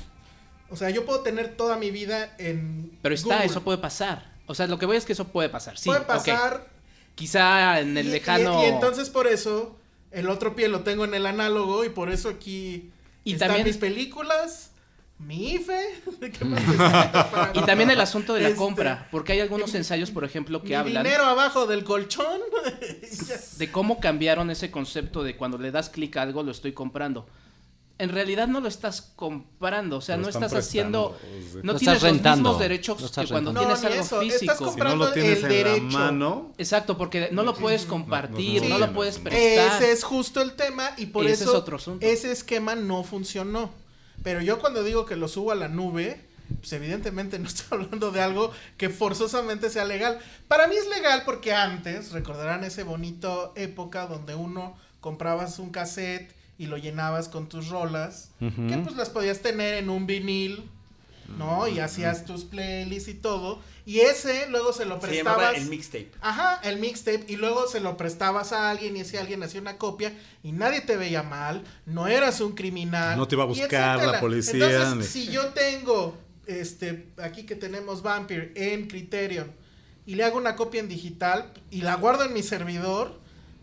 O 0.70 0.76
sea, 0.76 0.90
yo 0.90 1.06
puedo 1.06 1.22
tener 1.22 1.56
toda 1.58 1.78
mi 1.78 1.92
vida 1.92 2.34
en 2.38 2.92
Pero 3.02 3.16
está, 3.16 3.36
Google. 3.36 3.46
eso 3.46 3.62
puede 3.64 3.78
pasar. 3.80 4.32
O 4.48 4.56
sea, 4.56 4.68
lo 4.68 4.78
que 4.80 4.86
voy 4.86 4.98
es 4.98 5.06
que 5.06 5.14
eso 5.14 5.28
puede 5.28 5.50
pasar. 5.50 5.78
Sí, 5.78 5.86
puede 5.90 6.02
pasar 6.02 6.68
Quizá 7.16 7.80
en 7.82 7.98
el 7.98 8.06
y- 8.06 8.10
y- 8.10 8.12
lejano. 8.14 8.64
Y, 8.64 8.66
entonces 8.68 9.10
por 9.10 9.28
eso 9.28 9.76
el 10.12 10.30
otro 10.30 10.56
pie 10.56 10.68
lo 10.70 10.82
tengo 10.82 11.06
en 11.06 11.14
el 11.14 11.26
análogo 11.26 11.84
y 11.86 11.90
por 11.90 12.10
eso 12.12 12.30
aquí 12.30 12.92
Y 13.24 13.34
están 13.34 13.50
también- 13.50 13.68
mis 13.68 13.78
películas, 13.78 14.69
mi 15.20 15.54
IFE. 15.54 16.02
¿qué 16.32 16.46
más 16.46 16.62
necesitas 16.62 17.26
para- 17.28 17.52
Y 17.54 17.62
también 17.66 17.90
el 17.92 18.00
asunto 18.02 18.34
de 18.34 18.42
la 18.42 18.48
Este, 18.50 18.58
compra, 18.58 19.08
porque 19.12 19.34
hay 19.34 19.40
algunos 19.42 19.74
ensayos, 19.76 20.12
por 20.12 20.24
ejemplo, 20.24 20.62
que 20.62 20.70
mi 20.70 20.76
hablan 20.76 21.04
dinero 21.04 21.26
abajo 21.26 21.68
del 21.68 21.84
colchón. 21.84 22.42
De 23.58 23.72
cómo 23.72 24.00
cambiaron 24.00 24.50
ese 24.50 24.72
concepto 24.72 25.24
de 25.24 25.36
cuando 25.36 25.58
le 25.58 25.72
das 25.72 25.90
clic 25.90 26.16
a 26.18 26.22
algo 26.24 26.44
lo 26.44 26.52
estoy 26.52 26.72
comprando. 26.74 27.28
En 27.98 28.08
realidad 28.10 28.48
no 28.48 28.62
lo 28.62 28.70
estás 28.70 29.02
comprando, 29.18 29.98
o 29.98 30.02
sea, 30.02 30.16
Lo 30.16 30.24
no 30.24 30.30
estás 30.30 30.54
haciendo, 30.54 31.20
no 31.64 31.74
Lo 31.74 31.78
tienes 31.80 31.98
estás 31.98 32.02
rentando, 32.02 32.52
los 32.52 32.58
mismos 32.58 32.60
derechos 32.60 33.02
lo 33.02 33.08
que 33.10 33.28
cuando 33.30 33.52
rentando. 33.52 33.60
tienes 33.60 33.84
algo 33.84 33.96
eso, 34.06 34.22
estás 34.22 34.40
físico. 34.40 34.54
Si 34.56 34.64
no 34.64 34.68
comprando 34.70 35.06
lo 35.06 35.12
tienes 35.12 35.38
el 35.40 35.44
en 35.44 35.50
derecho. 35.50 35.84
la 35.84 36.00
mano, 36.06 36.54
Exacto, 36.58 36.98
porque 36.98 37.28
no 37.34 37.44
lo 37.44 37.54
puedes 37.56 37.86
compartir, 37.86 38.62
no, 38.64 38.70
no, 38.70 38.80
no, 38.80 38.88
lo 38.88 38.94
puedes 38.94 39.18
prestar. 39.20 39.82
Ese 39.82 39.92
es 39.92 40.06
justo 40.06 40.42
el 40.42 40.54
tema 40.54 40.92
y 40.96 41.08
por 41.08 41.26
Ese 41.26 41.44
eso 41.44 41.52
es 41.52 41.60
otro 41.60 41.76
asunto. 41.76 42.06
ese 42.06 42.32
esquema 42.32 42.74
no 42.76 43.04
funcionó. 43.04 43.70
Pero 44.24 44.42
yo 44.42 44.60
cuando 44.60 44.84
digo 44.84 45.06
que 45.06 45.16
lo 45.16 45.28
subo 45.28 45.52
a 45.52 45.56
la 45.56 45.68
nube, 45.68 46.22
pues 46.60 46.74
evidentemente 46.74 47.40
no 47.40 47.48
estoy 47.48 47.80
hablando 47.80 48.12
de 48.12 48.22
algo 48.22 48.52
que 48.78 48.90
forzosamente 48.90 49.70
sea 49.70 49.86
legal. 49.86 50.20
Para 50.48 50.68
mí 50.68 50.76
es 50.76 50.88
legal 50.88 51.24
porque 51.26 51.54
antes, 51.54 52.12
recordarán 52.12 52.64
ese 52.64 52.84
bonito 52.84 53.54
época 53.56 54.08
donde 54.08 54.36
uno 54.36 54.78
comprabas 55.00 55.60
un 55.60 55.70
cassette 55.70 56.34
y 56.58 56.66
lo 56.66 56.78
llenabas 56.78 57.30
con 57.30 57.48
tus 57.48 57.70
rolas, 57.70 58.32
que 58.40 58.78
pues 58.84 58.98
las 58.98 59.10
podías 59.10 59.40
tener 59.40 59.76
en 59.76 59.90
un 59.90 60.06
vinil, 60.06 60.70
¿no? 61.38 61.68
Y 61.68 61.80
hacías 61.80 62.26
tus 62.26 62.44
playlists 62.46 63.10
y 63.10 63.14
todo. 63.14 63.60
Y 63.86 64.02
ese 64.02 64.48
luego 64.50 64.72
se 64.74 64.86
lo 64.86 65.02
Se 65.02 65.08
prestabas. 65.08 65.56
el 65.58 65.66
mixtape. 65.66 66.12
Ajá, 66.22 66.60
el 66.64 66.78
mixtape 66.80 67.26
y 67.28 67.38
luego 67.38 67.68
se 67.68 67.80
lo 67.80 67.98
prestabas 67.98 68.52
a 68.52 68.70
alguien 68.70 68.96
y 68.98 69.02
ese 69.02 69.18
alguien 69.18 69.42
hacía 69.42 69.62
una 69.62 69.78
copia 69.78 70.14
y 70.44 70.52
nadie 70.52 70.82
te 70.82 70.96
veía 70.96 71.24
mal, 71.24 71.64
no 71.86 72.08
eras 72.08 72.40
un 72.42 72.54
criminal. 72.54 73.18
No 73.18 73.28
te 73.28 73.36
iba 73.36 73.44
a 73.44 73.48
buscar 73.48 74.06
la 74.06 74.20
policía, 74.20 74.70
Entonces, 74.70 75.10
si 75.12 75.28
yo 75.32 75.48
tengo 75.50 76.16
este 76.46 77.08
aquí 77.18 77.44
que 77.46 77.56
tenemos 77.56 78.02
Vampire 78.02 78.52
en 78.56 78.88
Criterion 78.88 79.52
y 80.06 80.16
le 80.16 80.24
hago 80.24 80.38
una 80.38 80.56
copia 80.56 80.80
en 80.82 80.88
digital 80.90 81.52
y 81.72 81.82
la 81.82 81.96
guardo 81.96 82.24
en 82.26 82.34
mi 82.34 82.44
servidor, 82.44 83.20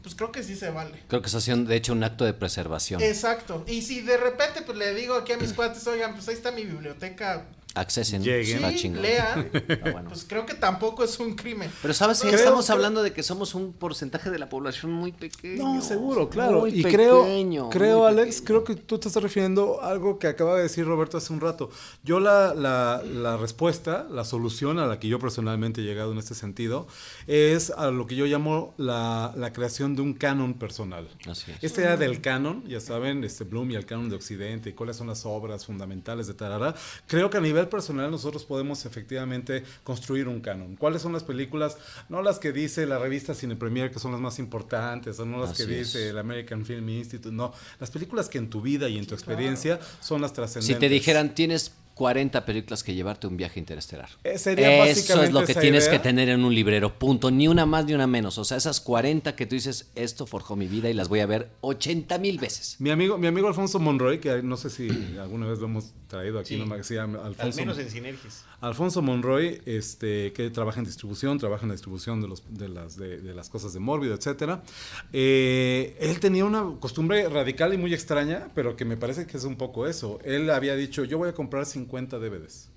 pues 0.06 0.14
creo 0.14 0.30
que 0.30 0.44
sí 0.44 0.54
se 0.54 0.70
vale. 0.70 1.02
Creo 1.08 1.20
que 1.20 1.26
está 1.26 1.38
haciendo, 1.38 1.68
de 1.68 1.74
hecho, 1.74 1.92
un 1.92 2.04
acto 2.04 2.24
de 2.24 2.32
preservación. 2.32 3.02
Exacto. 3.02 3.64
Y 3.66 3.82
si 3.82 4.02
de 4.02 4.16
repente 4.16 4.62
pues 4.62 4.78
le 4.78 4.94
digo 4.94 5.16
aquí 5.16 5.32
a 5.32 5.36
mis 5.36 5.52
cuates, 5.52 5.84
oigan, 5.88 6.14
pues 6.14 6.28
ahí 6.28 6.34
está 6.34 6.52
mi 6.52 6.64
biblioteca. 6.64 7.44
Accesen. 7.76 8.22
Lleguen. 8.22 8.56
Está 8.56 8.70
Sí, 8.70 8.76
chingón. 8.76 9.02
lean. 9.02 9.50
Está 9.52 9.92
bueno. 9.92 10.08
Pues 10.08 10.24
creo 10.28 10.46
que 10.46 10.54
tampoco 10.54 11.04
es 11.04 11.18
un 11.20 11.34
crimen. 11.34 11.70
Pero 11.82 11.94
sabes, 11.94 12.20
Creo 12.20 12.34
estamos 12.34 12.66
que- 12.66 12.72
hablando 12.72 13.02
de 13.02 13.12
que 13.12 13.22
somos 13.22 13.54
un 13.54 13.72
porcentaje 13.72 14.30
de 14.30 14.38
la 14.38 14.48
población 14.48 14.92
muy 14.92 15.12
pequeño. 15.12 15.62
No, 15.74 15.80
seguro, 15.82 16.28
claro. 16.28 16.60
Muy 16.60 16.70
y 16.70 16.82
pequeño, 16.82 17.68
creo, 17.68 17.68
creo 17.70 17.98
muy 18.00 18.08
Alex, 18.08 18.40
pequeño. 18.40 18.46
creo 18.46 18.64
que 18.64 18.82
tú 18.82 18.98
te 18.98 19.08
estás 19.08 19.22
refiriendo 19.22 19.80
a 19.82 19.90
algo 19.90 20.18
que 20.18 20.26
acaba 20.26 20.56
de 20.56 20.62
decir 20.62 20.84
Roberto 20.86 21.16
hace 21.18 21.32
un 21.32 21.40
rato. 21.40 21.70
Yo 22.02 22.20
la, 22.20 22.54
la, 22.54 23.02
la 23.04 23.36
respuesta, 23.36 24.06
la 24.10 24.24
solución 24.24 24.78
a 24.78 24.86
la 24.86 24.98
que 24.98 25.08
yo 25.08 25.18
personalmente 25.18 25.80
he 25.80 25.84
llegado 25.84 26.12
en 26.12 26.18
este 26.18 26.34
sentido, 26.34 26.86
es 27.26 27.70
a 27.70 27.90
lo 27.90 28.06
que 28.06 28.16
yo 28.16 28.26
llamo 28.26 28.74
la, 28.76 29.32
la 29.36 29.52
creación 29.52 29.94
de 29.96 30.02
un 30.02 30.14
canon 30.14 30.54
personal. 30.54 31.08
Así 31.28 31.50
es. 31.52 31.62
Esta 31.62 31.80
idea 31.82 31.96
del 31.96 32.20
canon, 32.20 32.64
ya 32.66 32.80
saben, 32.80 33.24
este 33.24 33.44
Bloom 33.44 33.70
y 33.72 33.74
el 33.76 33.86
canon 33.86 34.08
de 34.08 34.16
Occidente 34.16 34.70
y 34.70 34.72
cuáles 34.72 34.96
son 34.96 35.06
las 35.08 35.26
obras 35.26 35.66
fundamentales 35.66 36.26
de 36.26 36.34
Tarara, 36.34 36.74
creo 37.06 37.30
que 37.30 37.36
a 37.38 37.40
nivel 37.40 37.65
nivel 37.66 37.68
personal 37.68 38.10
nosotros 38.10 38.44
podemos 38.44 38.84
efectivamente 38.86 39.62
construir 39.82 40.28
un 40.28 40.40
canon. 40.40 40.76
¿Cuáles 40.76 41.02
son 41.02 41.12
las 41.12 41.24
películas? 41.24 41.76
No 42.08 42.22
las 42.22 42.38
que 42.38 42.52
dice 42.52 42.86
la 42.86 42.98
revista 42.98 43.34
Cine 43.34 43.56
Premier, 43.56 43.90
que 43.90 43.98
son 43.98 44.12
las 44.12 44.20
más 44.20 44.38
importantes, 44.38 45.18
o 45.18 45.26
no 45.26 45.38
las 45.38 45.50
Así 45.50 45.66
que 45.66 45.80
es. 45.80 45.92
dice 45.92 46.08
el 46.10 46.18
American 46.18 46.64
Film 46.64 46.88
Institute, 46.88 47.34
no. 47.34 47.52
Las 47.80 47.90
películas 47.90 48.28
que 48.28 48.38
en 48.38 48.48
tu 48.48 48.60
vida 48.60 48.88
y 48.88 48.98
en 48.98 49.06
tu 49.06 49.14
experiencia 49.14 49.80
son 50.00 50.20
las 50.20 50.32
trascendentes. 50.32 50.76
Si 50.76 50.80
te 50.80 50.88
dijeran, 50.88 51.34
tienes 51.34 51.72
40 51.96 52.44
películas 52.44 52.84
que 52.84 52.94
llevarte 52.94 53.26
a 53.26 53.30
un 53.30 53.38
viaje 53.38 53.58
interestelar. 53.58 54.10
Eh, 54.22 54.36
sería 54.36 54.84
Eso 54.86 55.22
es 55.22 55.32
lo 55.32 55.46
que 55.46 55.54
tienes 55.54 55.84
idea. 55.86 55.92
que 55.92 55.98
tener 56.00 56.28
en 56.28 56.44
un 56.44 56.54
librero, 56.54 56.98
punto. 56.98 57.30
Ni 57.30 57.48
una 57.48 57.64
más 57.64 57.86
ni 57.86 57.94
una 57.94 58.06
menos. 58.06 58.36
O 58.36 58.44
sea, 58.44 58.58
esas 58.58 58.82
40 58.82 59.34
que 59.34 59.46
tú 59.46 59.54
dices, 59.54 59.88
esto 59.94 60.26
forjó 60.26 60.56
mi 60.56 60.66
vida 60.66 60.90
y 60.90 60.92
las 60.92 61.08
voy 61.08 61.20
a 61.20 61.26
ver 61.26 61.48
80 61.62 62.18
mil 62.18 62.36
veces. 62.38 62.76
Mi 62.80 62.90
amigo, 62.90 63.16
mi 63.16 63.28
amigo 63.28 63.48
Alfonso 63.48 63.78
Monroy, 63.78 64.20
que 64.20 64.42
no 64.42 64.58
sé 64.58 64.68
si 64.68 64.88
alguna 65.18 65.46
vez 65.46 65.58
lo 65.58 65.64
hemos 65.68 65.94
traído 66.06 66.38
aquí, 66.38 66.48
Sí. 66.54 66.60
no 66.60 66.66
me 66.66 66.76
decía 66.76 67.04
Al 67.04 67.16
Alfonso, 67.16 67.60
menos 67.60 67.78
en 67.78 67.90
Sinergis. 67.90 68.44
Alfonso 68.60 69.00
Monroy, 69.00 69.62
este, 69.64 70.34
que 70.34 70.50
trabaja 70.50 70.80
en 70.80 70.84
distribución, 70.84 71.38
trabaja 71.38 71.62
en 71.62 71.68
la 71.68 71.74
distribución 71.74 72.20
de, 72.20 72.28
los, 72.28 72.42
de, 72.50 72.68
las, 72.68 72.96
de, 72.98 73.22
de 73.22 73.34
las 73.34 73.48
cosas 73.48 73.72
de 73.72 73.80
Mórbido, 73.80 74.14
etcétera. 74.14 74.62
Eh, 75.14 75.96
él 75.98 76.20
tenía 76.20 76.44
una 76.44 76.74
costumbre 76.78 77.26
radical 77.30 77.72
y 77.72 77.78
muy 77.78 77.94
extraña, 77.94 78.48
pero 78.54 78.76
que 78.76 78.84
me 78.84 78.96
parece 78.98 79.26
que 79.26 79.38
es 79.38 79.44
un 79.44 79.56
poco 79.56 79.86
eso. 79.86 80.18
Él 80.24 80.50
había 80.50 80.76
dicho, 80.76 81.02
yo 81.04 81.16
voy 81.16 81.30
a 81.30 81.32
comprar 81.32 81.64
50 81.64 81.85
DVDs. 81.86 82.70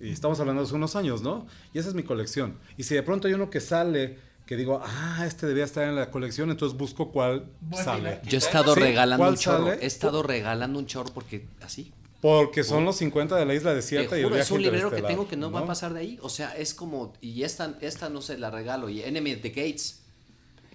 Y 0.00 0.10
estamos 0.10 0.38
hablando 0.40 0.62
de 0.62 0.66
hace 0.66 0.74
unos 0.74 0.96
años, 0.96 1.22
¿no? 1.22 1.46
Y 1.72 1.78
esa 1.78 1.88
es 1.88 1.94
mi 1.94 2.02
colección. 2.02 2.58
Y 2.76 2.82
si 2.82 2.94
de 2.94 3.02
pronto 3.02 3.28
hay 3.28 3.34
uno 3.34 3.48
que 3.50 3.60
sale 3.60 4.18
que 4.46 4.56
digo, 4.56 4.82
ah, 4.84 5.24
este 5.26 5.46
debía 5.46 5.64
estar 5.64 5.88
en 5.88 5.94
la 5.96 6.10
colección, 6.10 6.50
entonces 6.50 6.76
busco 6.76 7.10
cuál 7.10 7.46
Buen 7.62 7.82
sale. 7.82 8.20
Yo 8.24 8.36
he 8.36 8.38
estado 8.38 8.74
Sí, 8.74 8.80
regalando 8.80 9.22
¿cuál 9.22 9.30
un 9.32 9.38
chorro. 9.38 9.66
sale? 9.68 9.82
He 9.82 9.86
estado 9.86 10.22
regalando 10.22 10.78
un 10.78 10.86
chorro 10.86 11.10
porque 11.14 11.46
así. 11.62 11.92
Porque 12.20 12.64
son 12.64 12.84
los 12.84 12.96
50 12.96 13.36
de 13.36 13.44
la 13.46 13.54
isla 13.54 13.72
desierta 13.74 14.10
Te 14.10 14.16
y 14.16 14.20
el 14.20 14.28
juro, 14.28 14.40
es 14.40 14.50
un 14.50 14.62
librero 14.62 14.90
que 14.90 15.02
tengo 15.02 15.28
que 15.28 15.36
no, 15.36 15.50
va 15.50 15.60
a 15.60 15.66
pasar 15.66 15.92
de 15.94 16.00
ahí. 16.00 16.18
O 16.22 16.28
sea, 16.28 16.54
es 16.56 16.74
como, 16.74 17.12
y 17.20 17.42
esta, 17.42 17.74
esta 17.80 18.08
no 18.10 18.20
sé, 18.22 18.36
la 18.38 18.50
regalo. 18.50 18.88
Y 18.90 19.02
Enemy 19.02 19.32
at 19.32 19.38
the 19.40 19.50
Gates. 19.50 20.00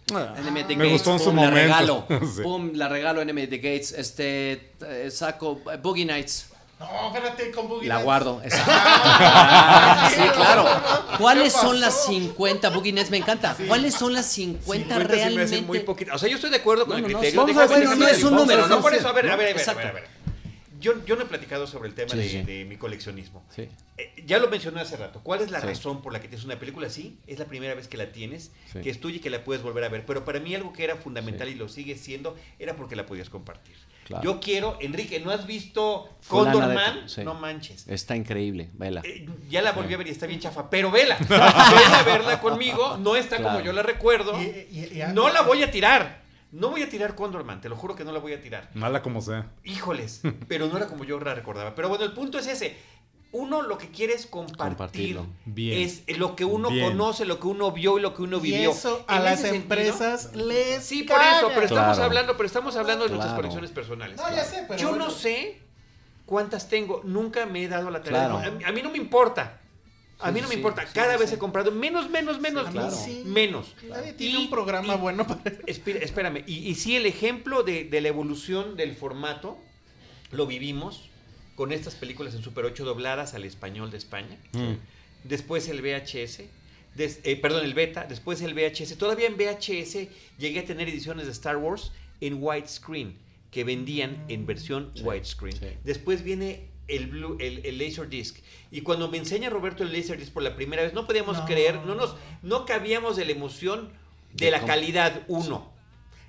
Enemy 0.10 0.62
at 0.62 0.68
the 0.68 0.74
Ah, 0.74 0.78
me 0.78 0.84
Gates, 0.86 0.92
gustó 0.94 1.14
en 1.14 1.20
su 1.20 1.26
la 1.30 1.34
momento. 1.34 1.56
regalo. 1.56 2.06
Sí. 2.36 2.42
Pum, 2.42 2.72
la 2.74 2.88
regalo 2.88 3.22
Enemy 3.22 3.44
at 3.44 3.50
the 3.50 3.58
Gates. 3.58 3.92
Este, 3.92 4.74
eh, 4.88 5.10
saco 5.12 5.62
eh, 5.72 5.78
Boogie 5.82 6.06
Nights. 6.06 6.50
No, 6.80 7.08
espérate, 7.13 7.52
con 7.52 7.68
Boogie 7.68 7.88
La 7.89 7.96
Nights. 7.96 8.06
guardo. 8.06 8.42
exacto. 8.44 8.72
Ah, 8.74 10.10
sí, 10.13 10.22
claro. 10.34 10.65
¿Cuáles 11.18 11.52
son 11.54 11.80
las 11.80 12.06
50? 12.06 12.70
Boogie 12.70 12.94
Nights 12.94 13.12
me 13.12 13.18
encanta. 13.18 13.56
¿Cuáles 13.68 13.94
son 13.94 14.13
las 14.13 14.26
50, 14.28 14.63
50 14.63 14.94
se 14.94 15.00
me 15.00 15.04
realmente? 15.06 15.44
hacen 15.44 15.68
muy 15.68 15.80
poquito. 15.82 16.13
O 16.13 16.18
sea, 16.18 16.30
yo 16.30 16.36
estoy 16.36 16.50
de 16.52 16.58
acuerdo 16.58 16.86
con 16.86 17.00
No, 17.02 17.06
el 17.08 17.12
no, 17.12 17.18
no, 17.18 17.20
criterio. 17.20 17.42
vamos 17.42 17.56
Déjame- 17.56 17.76
a 17.76 17.80
déjame 17.80 17.96
sí, 17.96 18.02
decir, 18.12 18.18
es 18.18 18.24
un 18.24 18.36
número, 18.36 18.62
No, 18.68 18.76
¿no? 18.78 18.82
por 18.82 18.94
eso, 18.94 19.08
a 19.10 19.12
ver, 19.12 19.26
a 19.28 19.32
¿no? 19.32 19.38
ver, 19.38 19.48
a 19.50 19.54
ver, 19.54 19.54
a 19.54 19.54
ver, 19.54 19.60
Exacto. 19.60 19.88
a 19.88 19.92
ver. 19.92 20.20
Yo, 20.80 20.94
yo 21.06 21.18
no 21.18 21.24
he 21.24 21.26
platicado 21.26 21.68
sobre 21.68 21.89
el 21.89 21.96
tema 21.96 22.12
Sí, 22.12 22.18
de, 22.18 22.30
sí. 22.30 22.42
de 22.44 22.63
mi 22.63 22.78
coleccionismo. 22.78 23.44
Sí. 23.54 23.68
Eh, 23.98 24.24
ya 24.26 24.39
lo 24.39 24.48
mencioné 24.50 24.80
hace 24.80 24.96
rato. 24.96 25.20
¿Cuál 25.22 25.42
es 25.42 25.52
la 25.52 25.60
Sí. 25.60 25.68
razón 25.68 26.02
por 26.02 26.13
la 26.13 26.22
que 26.22 26.30
tienes 26.30 26.46
una 26.46 26.58
película 26.58 26.88
así? 26.88 27.18
Es 27.28 27.38
la 27.38 27.44
primera 27.44 27.76
vez 27.76 27.89
que 27.89 27.98
la 27.98 28.13
tienes, 28.13 28.52
Sí. 28.72 28.80
que 28.80 28.89
es 28.89 29.02
tuya 29.02 29.18
y 29.18 29.20
que 29.20 29.30
la 29.30 29.44
puedes 29.44 29.62
volver 29.62 29.84
a 29.84 29.89
ver. 29.89 30.06
Pero 30.06 30.24
para 30.24 30.39
mí 30.39 30.56
algo 30.56 30.72
que 30.72 30.86
era 30.86 30.96
fundamental 30.96 31.50
y 31.50 31.56
lo 31.56 31.68
sigue 31.68 31.98
siendo 31.98 32.38
era 32.60 32.78
porque 32.78 32.96
la 32.96 33.06
podías 33.06 33.30
compartir. 33.30 33.76
Claro. 34.10 34.24
Yo 34.24 34.39
quiero, 34.39 34.76
Enrique, 34.82 35.19
¿no 35.19 35.30
has 35.30 35.45
visto 35.45 36.10
Condor 36.28 36.67
de 36.67 36.74
Man? 36.74 37.00
tal, 37.00 37.10
sí. 37.10 37.24
No 37.24 37.36
manches. 37.36 37.88
Está 37.88 38.15
increíble, 38.15 38.72
vela. 38.74 39.02
Eh, 39.06 39.28
ya 39.50 39.62
la 39.62 39.72
volví 39.72 39.93
a 39.93 39.98
ver 39.98 40.08
y 40.08 40.10
está 40.10 40.26
bien 40.26 40.39
chafa, 40.39 40.67
pero 40.67 40.89
vela. 40.89 41.15
Vela 41.30 42.00
a 42.00 42.04
verla 42.04 42.41
conmigo. 42.41 42.98
No 42.98 43.15
está 43.15 43.38
como 43.38 43.60
yo 43.62 43.72
la 43.72 43.84
recuerdo. 43.84 44.34
Y- 44.41 44.45
y- 44.72 45.00
y- 45.00 45.13
No 45.13 45.30
la 45.30 45.43
voy 45.43 45.62
a 45.62 45.69
tirar. 45.69 46.24
No 46.52 46.69
voy 46.72 46.82
a 46.82 46.89
tirar 46.89 47.13
Condorman, 47.13 47.62
te 47.62 47.69
lo 47.69 47.76
juro 47.76 47.95
que 47.95 48.04
no 48.04 48.12
la 48.12 48.17
voy 48.17 48.34
a 48.34 48.41
tirar. 48.41 48.72
Mala 48.74 49.04
como 49.04 49.22
sea. 49.22 49.45
Híjoles, 49.63 50.22
pero 50.48 50.65
no 50.65 50.78
era 50.78 50.88
como 50.88 51.04
yo 51.04 51.19
la 51.19 51.36
recordaba. 51.36 51.76
Pero 51.76 51.89
bueno, 51.89 52.04
el 52.04 52.13
punto 52.13 52.39
es 52.39 52.48
ese. 52.48 52.76
Uno 53.32 53.62
lo 53.62 53.78
que 53.78 53.89
quiere 53.89 54.13
es 54.13 54.26
compartir. 54.26 54.58
Compartirlo. 54.58 55.28
Bien. 55.46 55.80
Es 55.84 56.18
lo 56.18 56.36
que 56.36 56.46
uno 56.46 56.72
Bien. 56.72 56.89
conoce, 56.89 57.26
lo 57.26 57.39
que 57.39 57.46
uno 57.46 57.72
vio 57.72 58.00
y 58.00 58.02
lo 58.02 58.15
que 58.15 58.24
uno 58.24 58.38
Y 58.38 58.42
vivió. 58.42 58.72
eso 58.72 59.06
a 59.08 59.18
En 59.18 59.24
las 59.24 59.34
ese 59.39 59.50
sentido- 59.52 59.63
empresas 59.63 60.36
les 60.36 60.84
Sí, 60.84 61.04
por 61.04 61.18
eso, 61.22 61.48
pero 61.50 61.62
estamos 61.68 61.96
Claro. 61.98 62.04
hablando, 62.04 62.36
pero 62.38 62.48
estamos 62.48 62.76
hablando 62.76 63.04
de 63.04 63.10
nuestras 63.12 63.34
Claro. 63.34 63.42
colecciones 63.44 63.70
personales. 63.72 64.18
No, 64.18 64.30
ya 64.36 64.44
sé, 64.44 64.65
pero 64.68 64.80
yo 64.80 64.89
bueno. 64.89 65.06
no 65.06 65.12
sé 65.12 65.60
cuántas 66.26 66.70
tengo, 66.70 67.02
nunca 67.04 67.46
me 67.46 67.63
he 67.63 67.68
dado 67.68 67.92
la 67.92 68.02
tarea. 68.02 68.26
A, 68.32 68.50
mí- 68.52 68.63
a 68.63 68.72
mí 68.72 68.82
no 68.82 68.89
me 68.89 68.98
importa. 68.98 69.60
A 70.22 70.30
Sí, 70.30 70.34
mí 70.34 70.42
no 70.42 70.48
me 70.48 70.54
sí, 70.56 70.58
importa. 70.60 70.82
sí, 70.88 70.94
Cada 70.94 71.13
sí, 71.13 71.20
vez 71.20 71.30
sí. 71.30 71.36
he 71.36 71.39
comprado 71.39 71.72
menos, 71.72 72.10
menos, 72.10 72.39
menos, 72.42 72.74
menos. 72.74 73.76
Nadie 73.88 74.13
tiene 74.13 74.39
Y- 74.39 74.44
un 74.44 74.50
programa 74.50 74.96
y- 74.96 74.98
bueno 74.98 75.26
para 75.28 75.39
espérame, 75.68 76.44
y, 76.48 76.68
y 76.68 76.76
sí, 76.76 76.96
el 76.96 77.06
ejemplo 77.06 77.62
de, 77.63 77.84
de 77.86 78.02
la 78.02 78.08
evolución 78.10 78.76
del 78.76 78.96
formato 78.96 79.58
lo 80.32 80.46
vivimos 80.48 81.10
con 81.60 81.74
estas 81.74 81.93
películas 81.95 82.34
en 82.36 82.41
Super 82.41 82.63
8 82.63 82.86
dobladas 82.86 83.34
al 83.34 83.43
español 83.43 83.91
de 83.91 83.98
España. 83.98 84.38
Después 85.26 85.67
el 85.67 85.82
VHS, 85.82 86.43
des- 86.95 87.19
eh, 87.26 87.36
perdón, 87.36 87.65
el 87.65 87.74
beta, 87.74 88.06
después 88.06 88.41
el 88.41 88.54
VHS. 88.54 88.95
Todavía 88.98 89.28
en 89.28 89.36
VHS 89.36 90.08
llegué 90.38 90.62
a 90.62 90.65
tener 90.65 90.88
ediciones 90.88 91.26
de 91.26 91.34
Star 91.34 91.58
Wars 91.58 91.91
en 92.22 92.41
widescreen, 92.41 93.17
que 93.52 93.65
vendían 93.65 94.24
en 94.30 94.45
versión 94.45 94.93
widescreen. 95.02 95.58
sí. 95.60 95.65
Después 95.84 96.24
viene 96.24 96.69
el, 96.88 97.08
blue, 97.08 97.36
el, 97.41 97.65
el 97.65 97.78
Laserdisc. 97.78 98.38
Y 98.72 98.80
cuando 98.80 99.10
me 99.10 99.17
enseña 99.17 99.50
Roberto 99.50 99.84
el 99.84 99.91
Laserdisc 99.91 100.32
por 100.32 100.43
la 100.43 100.56
primera 100.56 100.82
vez, 100.84 100.93
no 100.93 101.06
podíamos 101.06 101.39
No. 101.39 101.45
creer, 101.45 101.76
no, 101.86 101.93
nos, 101.93 102.15
no 102.41 102.65
cabíamos 102.65 103.17
de 103.17 103.26
la 103.26 103.32
emoción 103.34 103.89
de, 104.34 104.45
De 104.45 104.52
la 104.52 104.65
calidad, 104.65 105.24
uno. 105.28 105.74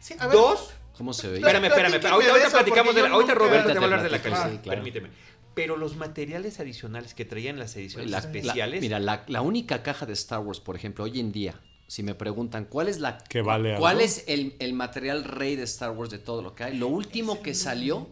Sí, 0.01 0.15
a 0.19 0.27
ver, 0.27 0.37
Dos, 0.37 0.71
¿Cómo 1.01 1.15
se 1.15 1.29
veía? 1.29 1.39
espérame, 1.47 1.65
espérame, 1.65 1.93
ahorita, 1.95 2.31
ahorita 2.33 2.51
platicamos 2.51 2.95
de 2.95 3.01
la, 3.01 3.09
ahorita 3.09 3.35
Roberto 3.35 3.69
te 3.69 3.75
va 3.75 3.81
a 3.81 3.85
hablar 3.85 4.03
de 4.03 4.11
la 4.11 4.21
calidad, 4.21 4.51
sí, 4.53 4.59
claro. 4.59 4.83
permíteme. 4.83 5.09
Pero 5.55 5.79
los 5.79 5.97
materiales 5.97 6.61
adicionales 6.61 7.15
que 7.15 7.25
traían 7.25 7.59
las 7.59 7.75
ediciones 7.75 8.11
La- 8.11 8.19
especiales, 8.19 8.75
la- 8.77 8.81
mira, 8.83 8.99
la, 9.01 9.25
la 9.27 9.41
única 9.41 9.83
caja 9.83 10.05
de 10.05 10.13
Star 10.13 10.41
Wars, 10.41 10.61
por 10.61 10.77
ejemplo, 10.77 11.05
hoy 11.05 11.19
en 11.19 11.33
día, 11.33 11.59
si 11.87 12.03
me 12.03 12.15
preguntan 12.15 12.67
cuál 12.67 12.89
es 12.89 13.01
la 13.01 13.17
Que 13.17 13.41
vale 13.41 13.77
cuál 13.79 13.93
algo. 13.97 14.05
es 14.05 14.25
el, 14.29 14.57
el 14.59 14.75
material 14.75 15.25
rey 15.25 15.57
de 15.57 15.63
Star 15.63 15.93
Wars 15.93 16.11
de 16.11 16.19
todo 16.19 16.43
lo 16.43 16.55
que 16.55 16.65
hay, 16.65 16.77
lo 16.77 16.89
último 16.89 17.41
que 17.41 17.55
salió, 17.55 18.07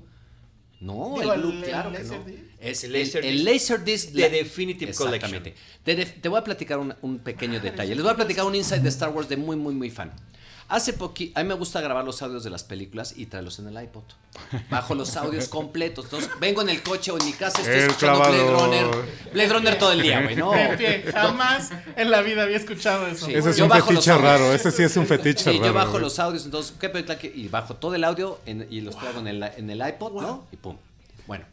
no, 0.81 1.17
Digo, 1.21 1.33
el 1.35 1.41
Blue, 1.43 1.51
el- 1.53 1.63
claro 1.65 1.91
el 1.91 1.97
que 1.97 2.03
no. 2.05 2.25
Es 2.61 2.85
El 2.85 2.95
el, 2.95 3.03
Laserdisc 3.03 3.25
el 3.25 3.45
Laserdisc 3.45 4.09
de 4.13 4.21
la- 4.23 4.29
Definitive 4.31 4.91
Exactamente. 4.93 5.55
Te, 5.85 5.95
de- 5.95 6.07
te 6.07 6.29
voy 6.29 6.39
a 6.39 6.45
platicar 6.45 6.79
un, 6.79 6.95
un 7.03 7.19
pequeño 7.19 7.61
detalle. 7.61 7.95
Les 7.95 8.03
voy 8.03 8.13
a 8.13 8.17
platicar 8.17 8.47
un 8.47 8.55
insight 8.55 8.83
de 8.83 8.89
Star 8.89 9.11
Wars 9.11 9.29
de 9.29 9.37
muy, 9.37 9.57
muy, 9.57 9.75
muy 9.75 9.91
fan. 9.91 10.13
Hace 10.71 10.93
poquito, 10.93 11.39
a 11.41 11.43
mí 11.43 11.49
me 11.49 11.55
gusta 11.55 11.81
grabar 11.81 12.05
los 12.05 12.21
audios 12.21 12.45
de 12.45 12.51
las 12.51 12.63
películas 12.63 13.15
y 13.17 13.25
traerlos 13.25 13.59
en 13.59 13.69
el 13.69 13.83
iPod. 13.83 14.03
Bajo 14.69 14.95
los 14.95 15.17
audios 15.17 15.49
completos. 15.49 16.05
Entonces, 16.05 16.31
vengo 16.41 16.61
en 16.61 16.69
el 16.69 16.83
coche 16.83 17.11
o 17.11 17.19
en 17.19 17.25
mi 17.25 17.33
casa, 17.33 17.61
estoy 17.63 17.75
El 17.77 17.81
escuchando 17.89 18.19
Blade. 18.19 18.51
Runner. 18.51 18.87
Blade 19.33 19.49
Runner 19.49 19.79
todo 19.79 19.93
el 19.93 20.03
día, 20.03 20.21
güey, 20.23 20.37
¿no? 20.37 20.53
jamás 21.13 21.71
en 21.97 22.11
la 22.11 22.21
vida 22.21 22.43
había 22.43 22.59
escuchado 22.59 23.07
eso. 23.07 23.25
Sí. 23.27 23.35
Ese 23.35 23.49
es 23.51 23.57
Yo 23.57 23.65
un 23.65 23.71
fetiche 23.71 24.17
raro. 24.19 24.53
Ese 24.53 24.71
sí 24.71 24.83
es 24.83 24.95
un 24.99 25.07
fetiche 25.07 25.45
Sí, 25.45 25.51
raro. 25.59 25.67
yo 25.69 25.73
bajo 25.73 25.91
güey. 25.93 26.03
los 26.03 26.19
audios, 26.19 26.45
entonces, 26.45 26.75
¿qué 26.79 26.91
película 26.91 27.19
Y 27.35 27.49
bajo 27.49 27.75
todo 27.77 27.95
el 27.95 28.05
audio 28.05 28.39
en- 28.45 28.67
y 28.71 28.83
los 28.83 28.95
traigo 28.99 29.21
en 29.21 29.29
el, 29.29 29.43
en 29.43 29.71
el 29.71 29.81
iPod, 29.89 30.21
¿no? 30.21 30.47
Y 30.53 30.57
pum. 30.57 30.77
Bueno. 31.27 31.47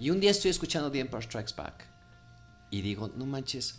Y 0.00 0.10
un 0.10 0.18
día 0.18 0.32
estoy 0.32 0.50
escuchando 0.50 0.90
The 0.90 0.98
Empire 1.00 1.22
Strikes 1.22 1.52
Back. 1.56 1.84
Y 2.70 2.80
digo, 2.82 3.10
no 3.16 3.26
manches. 3.26 3.78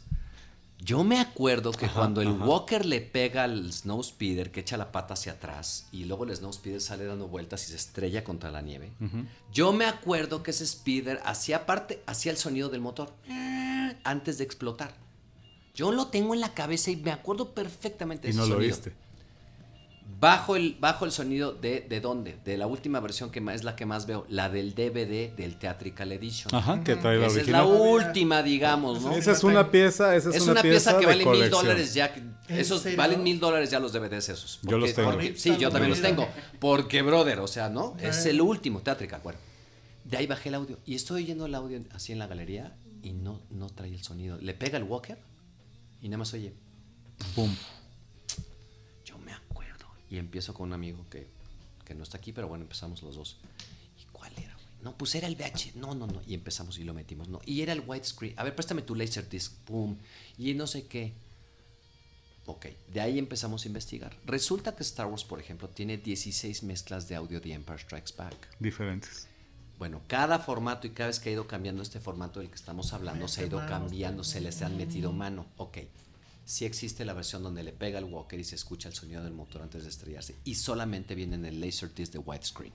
Yo 0.82 1.04
me 1.04 1.20
acuerdo 1.20 1.72
que 1.72 1.90
cuando 1.90 2.22
el 2.22 2.32
Walker 2.32 2.86
le 2.86 3.02
pega 3.02 3.44
al 3.44 3.72
Snowspeeder, 3.74 4.50
que 4.50 4.62
echa 4.62 4.78
la 4.78 4.94
pata 4.94 5.14
hacia 5.14 5.34
atrás, 5.34 5.88
y 5.92 6.06
luego 6.06 6.24
el 6.24 6.34
Snowspeeder 6.34 6.80
sale 6.80 7.04
dando 7.04 7.28
vueltas 7.28 7.68
y 7.68 7.72
se 7.72 7.76
estrella 7.76 8.24
contra 8.24 8.50
la 8.50 8.62
nieve. 8.62 8.92
Yo 9.52 9.74
me 9.74 9.86
acuerdo 9.86 10.42
que 10.42 10.52
ese 10.52 10.66
Speeder 10.66 11.20
hacía 11.26 11.66
parte, 11.66 12.02
hacía 12.06 12.32
el 12.32 12.38
sonido 12.38 12.70
del 12.70 12.80
motor 12.80 13.14
antes 14.06 14.38
de 14.38 14.46
explotar. 14.46 14.96
Yo 15.76 15.92
lo 15.92 16.08
tengo 16.08 16.34
en 16.34 16.40
la 16.40 16.54
cabeza 16.54 16.92
y 16.92 16.96
me 16.96 17.12
acuerdo 17.12 17.54
perfectamente 17.54 18.28
de 18.28 18.30
Y 18.30 18.32
ese 18.32 18.40
no 18.40 18.46
lo 18.46 18.56
sonido. 18.56 18.78
Bajo 20.20 20.56
el, 20.56 20.76
bajo 20.80 21.06
el 21.06 21.12
sonido 21.12 21.54
de, 21.54 21.82
de 21.88 22.02
dónde? 22.02 22.38
De 22.44 22.58
la 22.58 22.68
última 22.68 23.00
versión 23.00 23.30
que 23.32 23.40
es 23.54 23.64
la 23.64 23.76
que 23.76 23.86
más 23.86 24.06
veo, 24.06 24.26
la 24.30 24.50
del 24.50 24.74
DVD 24.76 25.34
del 25.36 25.58
Theatrical 25.58 26.12
Edition. 26.12 26.54
Ajá, 26.54 26.84
que 26.84 26.96
trae 26.96 27.18
la 27.18 27.28
Esa 27.28 27.42
es 27.42 27.48
la 27.48 27.64
original. 27.66 28.08
última, 28.08 28.44
digamos, 28.44 29.02
¿no? 29.02 29.12
Esa 29.14 29.32
es 29.32 29.44
una 29.44 29.72
pieza, 29.72 30.16
esa 30.16 30.30
es, 30.30 30.36
Es 30.38 30.42
una, 30.44 30.54
una 30.54 30.62
pieza 30.62 30.98
que 30.98 31.06
vale 31.06 31.26
mil 31.26 31.50
dólares 31.50 31.94
ya. 31.94 32.14
que- 32.14 32.20
¿En 32.22 32.36
Esos 32.60 32.82
serio? 32.82 32.98
valen 32.98 33.22
mil 33.24 33.40
dólares 33.40 33.70
ya 33.70 33.80
los 33.80 33.94
DVDs 33.94 34.30
esos. 34.30 34.60
Yo 34.64 34.78
los 34.78 34.94
tengo. 34.94 35.12
porque- 35.12 35.36
sí, 35.38 35.56
yo 35.58 35.70
también 35.70 35.92
los 35.92 36.02
tengo. 36.02 36.28
Porque, 36.60 37.02
brother, 37.02 37.40
o 37.40 37.48
sea, 37.48 37.70
¿no? 37.70 37.96
Es 38.02 38.26
el 38.26 38.42
último, 38.42 38.80
Theatrical. 38.82 39.22
Bueno, 39.24 39.40
de 40.04 40.18
ahí 40.18 40.28
bajé 40.28 40.50
el 40.50 40.56
audio. 40.56 40.80
Y 40.86 40.96
estoy 40.96 41.24
oyendo 41.24 41.46
el 41.46 41.56
audio 41.56 41.80
así 41.94 42.12
en 42.12 42.20
la 42.20 42.28
galería 42.28 42.76
y 43.04 43.12
no, 43.14 43.40
no 43.52 43.68
trae 43.70 43.90
el 43.94 44.04
sonido. 44.04 44.38
Le 44.42 44.54
pega 44.54 44.78
el 44.78 44.84
Walker 44.84 45.18
y 46.02 46.10
nada 46.10 46.18
más 46.18 46.34
oye. 46.34 46.54
Pum. 47.36 47.54
Y 50.10 50.18
empiezo 50.18 50.54
con 50.54 50.68
un 50.68 50.74
amigo 50.74 51.06
que, 51.10 51.28
que 51.86 51.94
no 51.94 52.04
está 52.04 52.18
aquí, 52.18 52.32
pero 52.32 52.48
bueno, 52.48 52.64
empezamos 52.64 53.02
los 53.04 53.16
dos. 53.16 53.38
¿Y 54.02 54.06
cuál 54.12 54.32
era, 54.38 54.54
güey? 54.56 54.68
No, 54.82 54.98
pues 54.98 55.14
era 55.16 55.28
el 55.28 55.36
VH. 55.36 55.74
No, 55.76 55.94
no, 55.94 56.08
no. 56.08 56.22
Y 56.26 56.34
empezamos 56.34 56.78
y 56.80 56.84
lo 56.84 56.94
metimos, 56.94 57.28
¿no? 57.28 57.42
Y 57.46 57.62
era 57.62 57.74
el 57.74 57.84
widescreen. 57.86 58.34
A 58.38 58.44
ver, 58.44 58.56
préstame 58.56 58.82
tu 58.82 58.96
Laserdisc. 58.96 59.54
Pum. 59.66 59.98
Y 60.38 60.54
no 60.54 60.68
sé 60.68 60.88
qué. 60.88 61.14
Ok, 62.46 62.66
de 62.92 63.02
ahí 63.02 63.20
empezamos 63.20 63.64
a 63.64 63.68
investigar. 63.68 64.18
Resulta 64.26 64.76
que 64.76 64.82
Star 64.82 65.06
Wars, 65.06 65.24
por 65.24 65.40
ejemplo, 65.40 65.70
tiene 65.70 65.98
16 65.98 66.64
mezclas 66.64 67.08
de 67.08 67.16
audio 67.16 67.40
de 67.40 67.54
Empire 67.54 67.78
Strikes 67.78 68.14
Back. 68.18 68.50
Diferentes. 68.60 69.28
Bueno, 69.78 70.02
cada 70.08 70.40
formato 70.40 70.88
y 70.88 70.90
cada 70.90 71.08
vez 71.08 71.20
que 71.20 71.30
ha 71.30 71.34
ido 71.34 71.48
cambiando 71.48 71.84
este 71.84 72.00
formato 72.00 72.40
del 72.40 72.50
que 72.50 72.56
estamos 72.56 72.92
hablando, 72.92 73.28
se 73.28 73.42
ha 73.42 73.46
ido 73.46 73.66
cambiando, 73.68 74.24
se 74.24 74.42
les 74.42 74.62
han 74.62 74.78
metido 74.78 75.14
mano. 75.14 75.46
Ok, 75.58 75.78
sí 76.50 76.66
existe 76.66 77.06
la 77.06 77.14
versión 77.14 77.44
donde 77.44 77.62
le 77.62 77.72
pega 77.72 78.00
el 78.00 78.06
walker 78.06 78.40
y 78.40 78.44
se 78.44 78.56
escucha 78.56 78.90
el 78.90 78.96
sonido 78.96 79.24
del 79.24 79.34
motor 79.34 79.62
antes 79.62 79.84
de 79.84 79.90
estrellarse. 79.90 80.36
Y 80.46 80.56
solamente 80.56 81.14
viene 81.14 81.36
en 81.36 81.46
el 81.46 81.62
Laserdisc 81.62 82.12
de 82.12 82.18
widescreen. 82.18 82.74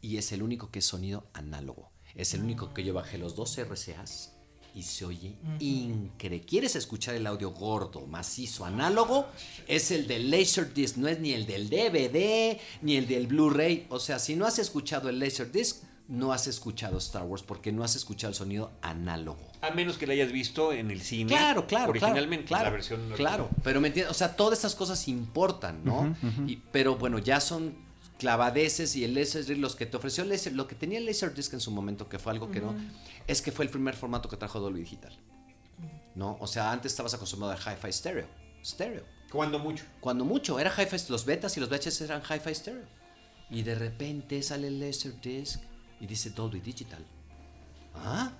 Y 0.00 0.16
es 0.16 0.32
el 0.32 0.42
único 0.42 0.70
que 0.70 0.78
es 0.78 0.86
sonido 0.86 1.26
análogo. 1.34 1.90
Es 2.14 2.32
el 2.32 2.40
único 2.40 2.72
que 2.72 2.84
yo 2.84 2.94
bajé 2.94 3.18
los 3.18 3.36
dos 3.36 3.54
RCAs 3.54 4.32
y 4.74 4.82
se 4.82 5.04
oye 5.04 5.36
increíble. 5.58 6.46
¿Quieres 6.46 6.74
escuchar 6.74 7.16
el 7.16 7.26
audio 7.26 7.50
gordo, 7.50 8.06
macizo, 8.06 8.64
análogo? 8.64 9.26
Es 9.68 9.90
el 9.90 10.06
del 10.06 10.30
Laserdisc, 10.30 10.96
no 10.96 11.06
es 11.06 11.20
ni 11.20 11.32
el 11.32 11.44
del 11.44 11.68
DVD, 11.68 12.58
ni 12.80 12.96
el 12.96 13.06
del 13.08 13.26
Blu-ray. 13.26 13.88
O 13.90 14.00
sea, 14.00 14.18
si 14.18 14.36
no 14.36 14.46
has 14.46 14.58
escuchado 14.58 15.10
el 15.10 15.18
Laserdisc, 15.18 15.82
no 16.10 16.32
has 16.32 16.48
escuchado 16.48 16.98
Star 16.98 17.22
Wars 17.22 17.42
porque 17.42 17.70
no 17.70 17.84
has 17.84 17.94
escuchado 17.94 18.30
el 18.30 18.34
sonido 18.34 18.72
análogo. 18.82 19.40
A 19.62 19.70
menos 19.70 19.96
que 19.96 20.06
lo 20.06 20.12
hayas 20.12 20.32
visto 20.32 20.72
en 20.72 20.90
el 20.90 21.00
cine. 21.00 21.30
Claro, 21.30 21.66
claro. 21.66 21.90
Originalmente, 21.90 22.46
claro, 22.46 22.64
la 22.64 22.70
versión. 22.70 23.12
Claro, 23.14 23.48
pero 23.62 23.80
me 23.80 23.88
entiendes, 23.88 24.10
o 24.10 24.14
sea, 24.14 24.34
todas 24.34 24.58
estas 24.58 24.74
cosas 24.74 25.06
importan, 25.06 25.84
¿no? 25.84 26.14
Y, 26.46 26.56
pero 26.56 26.96
bueno, 26.96 27.20
ya 27.20 27.40
son 27.40 27.76
clavadeces 28.18 28.96
y 28.96 29.04
el 29.04 29.14
Laserdisc, 29.14 29.60
los 29.60 29.76
que 29.76 29.86
te 29.86 29.96
ofreció 29.96 30.24
el 30.24 30.30
Laser, 30.30 30.52
lo 30.52 30.66
que 30.66 30.74
tenía 30.74 30.98
el 30.98 31.06
Laserdisc 31.06 31.54
en 31.54 31.60
su 31.60 31.70
momento, 31.70 32.08
que 32.08 32.18
fue 32.18 32.32
algo 32.32 32.50
que 32.50 32.60
no, 32.60 32.74
es 33.28 33.40
que 33.40 33.52
fue 33.52 33.64
el 33.64 33.70
primer 33.70 33.94
formato 33.94 34.28
que 34.28 34.36
trajo 34.36 34.58
Dolby 34.58 34.80
Digital. 34.80 35.16
¿No? 36.16 36.36
O 36.40 36.48
sea, 36.48 36.72
antes 36.72 36.90
estabas 36.90 37.14
acostumbrado 37.14 37.52
al 37.52 37.60
Hi-Fi 37.60 37.92
Stereo. 37.92 38.26
Stereo. 38.64 39.04
Cuando 39.30 39.60
mucho. 39.60 39.84
Cuando 40.00 40.24
mucho, 40.24 40.58
era 40.58 40.70
Hi-Fi, 40.70 40.96
los 41.08 41.24
betas 41.24 41.56
y 41.56 41.60
los 41.60 41.70
VHS 41.70 42.00
eran 42.00 42.20
Hi-Fi 42.20 42.52
Stereo. 42.52 42.84
Y 43.48 43.62
de 43.62 43.76
repente 43.76 44.42
sale 44.42 44.68
el 44.68 44.80
Laserdisc 44.80 45.69
y 46.00 46.06
dice 46.06 46.30
Dolby 46.30 46.60
Digital. 46.60 47.04
¿Ah? 47.94 48.32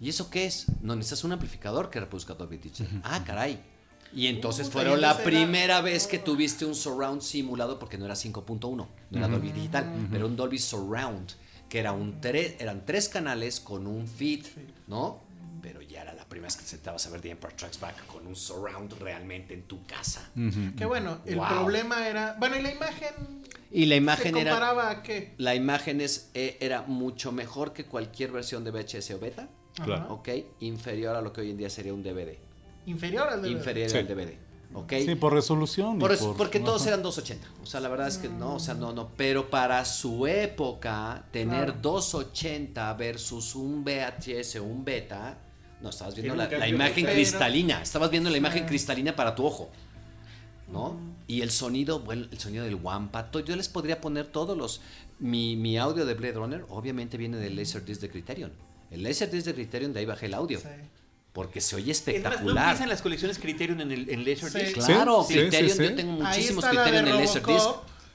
¿Y 0.00 0.08
eso 0.08 0.30
qué 0.30 0.46
es? 0.46 0.66
No, 0.80 0.96
necesitas 0.96 1.24
un 1.24 1.32
amplificador 1.32 1.90
que 1.90 2.00
reproduzca 2.00 2.34
Dolby 2.34 2.56
Digital. 2.58 3.00
Ah, 3.04 3.22
caray. 3.24 3.60
Y 4.12 4.26
entonces 4.26 4.66
Puta, 4.68 4.72
fueron 4.80 5.00
la 5.00 5.12
era- 5.12 5.22
primera 5.24 5.80
vez 5.82 6.06
que 6.06 6.18
tuviste 6.18 6.64
un 6.64 6.74
surround 6.74 7.20
simulado 7.22 7.78
porque 7.78 7.96
no 7.98 8.06
era 8.06 8.14
5.1, 8.16 8.74
no 9.10 9.18
era 9.18 9.28
Dolby 9.28 9.52
Digital, 9.52 10.08
era 10.12 10.26
un 10.26 10.34
Dolby 10.36 10.58
Surround, 10.58 11.32
que 11.68 11.78
era 11.78 11.92
un 11.92 12.20
tre- 12.20 12.56
eran 12.58 12.84
tres 12.84 13.08
canales 13.08 13.60
con 13.60 13.86
un 13.86 14.08
feed, 14.08 14.46
¿no? 14.88 15.20
Pero 15.62 15.82
ya 15.82 16.02
era 16.02 16.14
la 16.14 16.24
primera 16.26 16.46
vez 16.48 16.56
que 16.56 16.64
sentabas 16.64 17.06
a 17.06 17.10
ver 17.10 17.20
The 17.20 17.30
Empire 17.30 17.52
Strikes 17.52 17.78
Back 17.80 18.06
con 18.06 18.26
un 18.26 18.34
surround 18.34 18.94
realmente 18.98 19.52
en 19.54 19.62
tu 19.64 19.84
casa. 19.84 20.30
Que 20.76 20.84
bueno, 20.86 21.18
el 21.26 21.36
Wow. 21.36 21.48
problema 21.48 22.06
era. 22.08 22.36
Bueno, 22.38 22.56
y 22.56 22.62
la 22.62 22.72
imagen. 22.72 23.40
Y 23.70 23.86
la 23.86 23.96
imagen 23.96 24.34
¿Se 24.34 24.40
era 24.40 24.50
comparaba 24.52 24.90
a 24.90 25.02
qué? 25.02 25.34
la 25.38 25.54
imagen 25.54 26.00
es, 26.00 26.30
eh, 26.34 26.56
era 26.60 26.82
mucho 26.82 27.30
mejor 27.30 27.72
que 27.72 27.84
cualquier 27.84 28.32
versión 28.32 28.64
de 28.64 28.70
VHS 28.72 29.10
o 29.14 29.18
beta, 29.20 29.48
Claro. 29.74 30.12
¿ok? 30.14 30.28
Inferior 30.60 31.14
a 31.14 31.20
lo 31.22 31.32
que 31.32 31.42
hoy 31.42 31.50
en 31.50 31.56
día 31.56 31.70
sería 31.70 31.94
un 31.94 32.02
DVD. 32.02 32.36
Inferior 32.86 33.28
al 33.28 33.42
de. 33.42 33.50
Inferior 33.50 33.88
Sí. 33.90 33.98
al 33.98 34.08
DVD, 34.08 34.36
¿ok? 34.74 34.92
Sí, 35.04 35.14
por 35.14 35.32
resolución. 35.32 35.98
Por 35.98 36.16
por- 36.18 36.36
porque 36.36 36.60
todos 36.60 36.86
eran 36.86 37.02
280. 37.02 37.48
O 37.62 37.66
sea, 37.66 37.80
la 37.80 37.88
verdad 37.88 38.08
es 38.08 38.18
que 38.18 38.28
no, 38.28 38.54
o 38.56 38.60
sea, 38.60 38.74
no, 38.74 38.92
no. 38.92 39.08
Pero 39.16 39.50
para 39.50 39.84
su 39.84 40.26
época, 40.26 41.24
tener 41.32 41.66
Claro. 41.66 41.80
280 41.82 42.92
versus 42.94 43.54
un 43.54 43.84
VHS 43.84 44.56
o 44.60 44.64
un 44.64 44.84
beta, 44.84 45.38
no, 45.80 45.90
estabas 45.90 46.14
viendo 46.14 46.34
la, 46.36 46.68
imagen 46.68 47.06
cristalina. 47.06 47.82
Estabas 47.82 48.10
viendo 48.10 48.30
la 48.30 48.36
imagen 48.36 48.66
cristalina 48.66 49.16
para 49.16 49.34
tu 49.34 49.44
ojo. 49.46 49.70
¿No? 50.70 50.96
Y 51.26 51.40
el 51.42 51.50
sonido, 51.50 52.00
bueno, 52.00 52.26
el 52.30 52.38
sonido 52.38 52.64
del 52.64 52.76
Wampa. 52.76 53.30
Yo 53.44 53.56
les 53.56 53.68
podría 53.68 54.00
poner 54.00 54.26
todos 54.28 54.56
los. 54.56 54.80
Mi, 55.18 55.56
mi 55.56 55.76
audio 55.78 56.06
de 56.06 56.14
Blade 56.14 56.34
Runner, 56.34 56.64
obviamente, 56.68 57.16
viene 57.16 57.38
del 57.38 57.56
Laserdisc 57.56 58.00
de 58.00 58.08
Criterion. 58.08 58.52
El 58.90 59.02
Laserdisc 59.02 59.46
de 59.46 59.54
Criterion, 59.54 59.92
de 59.92 60.00
ahí 60.00 60.06
bajé 60.06 60.26
el 60.26 60.34
audio. 60.34 60.60
Sí. 60.60 60.68
Porque 61.32 61.60
se 61.60 61.76
oye 61.76 61.92
Es 61.92 62.00
más, 62.00 62.06
¿no 62.06 62.12
espectacular. 62.12 62.64
empiezan 62.64 62.88
las 62.88 63.02
colecciones 63.02 63.38
Criterion 63.38 63.80
en, 63.80 63.92
el, 63.92 64.10
en 64.10 64.24
Laserdisc? 64.24 64.74
Sí. 64.74 64.80
Claro, 64.86 65.24
Sí, 65.26 65.34
Criterion, 65.34 65.70
sí, 65.70 65.76
sí. 65.76 65.82
yo 65.90 65.94
tengo 65.94 66.12
muchísimos 66.12 66.64
Criterion 66.64 67.04
de 67.04 67.10
en 67.12 67.16
Laserdisc. 67.18 67.66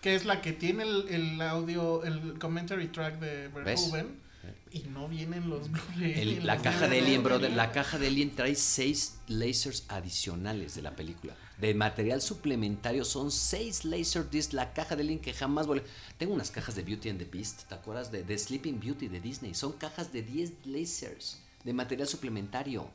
Que 0.02 0.16
es 0.16 0.26
la 0.26 0.42
que 0.42 0.54
tiene 0.54 0.84
el, 0.84 1.08
el 1.10 1.42
audio, 1.42 2.04
el 2.04 2.38
commentary 2.40 2.88
track 2.90 3.20
de 3.20 3.48
Verhoeven. 3.48 4.24
Y 4.72 4.80
no 4.90 5.08
vienen 5.08 5.50
los 5.50 5.72
Blu-ray. 5.72 6.42
La 6.42 6.58
caja 6.58 6.88
de 6.90 7.00
Alien, 7.00 7.24
brother, 7.24 7.52
la 7.54 7.72
caja 7.72 7.98
de 7.98 8.08
Alien 8.08 8.36
trae 8.36 8.56
seis 8.56 9.16
lasers 9.28 9.86
adicionales 9.88 10.76
de 10.76 10.82
la 10.82 10.92
película. 10.92 11.34
De 11.60 11.74
material 11.74 12.22
suplementario 12.22 13.06
son 13.06 13.32
seis 13.32 13.86
laserdiscs. 13.86 14.52
La 14.54 14.74
caja 14.74 14.98
de 14.98 15.04
Alien 15.04 15.20
que 15.20 15.34
jamás 15.34 15.66
volé. 15.66 15.84
Tengo 16.18 16.34
unas 16.34 16.52
cajas 16.52 16.76
de 16.76 16.84
Beauty 16.84 17.10
and 17.10 17.20
the 17.20 17.26
Beast, 17.26 17.64
¿te 17.70 17.74
acuerdas? 17.76 18.12
De, 18.12 18.24
de 18.24 18.38
Sleeping 18.38 18.80
Beauty 18.82 19.08
de 19.08 19.22
Disney. 19.22 19.54
Son 19.56 19.72
cajas 19.72 20.12
de 20.12 20.22
10 20.22 20.52
lasers 20.66 21.40
de 21.64 21.74
material 21.74 22.08
suplementario. 22.08 22.90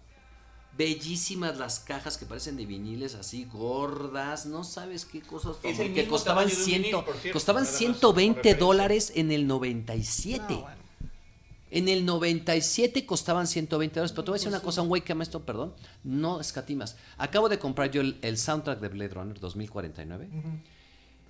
Bellísimas 0.76 1.58
las 1.58 1.80
cajas 1.80 2.16
que 2.16 2.24
parecen 2.26 2.56
de 2.56 2.64
viniles 2.66 3.14
así 3.14 3.44
gordas. 3.44 4.46
No 4.46 4.64
sabes 4.64 5.04
qué 5.04 5.20
cosas. 5.20 5.56
Es 5.62 5.78
el 5.78 5.92
que 5.94 6.06
costaban, 6.08 6.46
vinil, 6.46 6.62
ciento, 6.64 7.04
cierto, 7.20 7.32
costaban 7.34 7.64
nada 7.64 7.72
más, 7.72 7.78
por 7.80 7.86
120 7.88 8.36
referencia. 8.38 8.66
dólares 8.66 9.12
en 9.14 9.30
el 9.32 9.46
97. 9.46 10.44
No, 10.54 10.60
bueno. 10.62 10.80
En 11.72 11.88
el 11.88 12.04
97 12.04 13.06
costaban 13.06 13.46
120 13.46 13.94
dólares, 14.00 14.12
pero 14.12 14.24
te 14.24 14.30
voy 14.32 14.36
a 14.36 14.38
decir 14.38 14.48
una 14.48 14.60
cosa, 14.60 14.82
un 14.82 14.88
güey 14.88 15.02
que 15.02 15.12
ama 15.12 15.22
esto, 15.22 15.44
perdón, 15.44 15.72
no 16.02 16.40
escatimas. 16.40 16.96
Acabo 17.16 17.48
de 17.48 17.58
comprar 17.60 17.90
yo 17.92 18.00
el, 18.00 18.18
el 18.22 18.38
soundtrack 18.38 18.80
de 18.80 18.88
Blade 18.88 19.14
Runner 19.14 19.38
2049. 19.38 20.28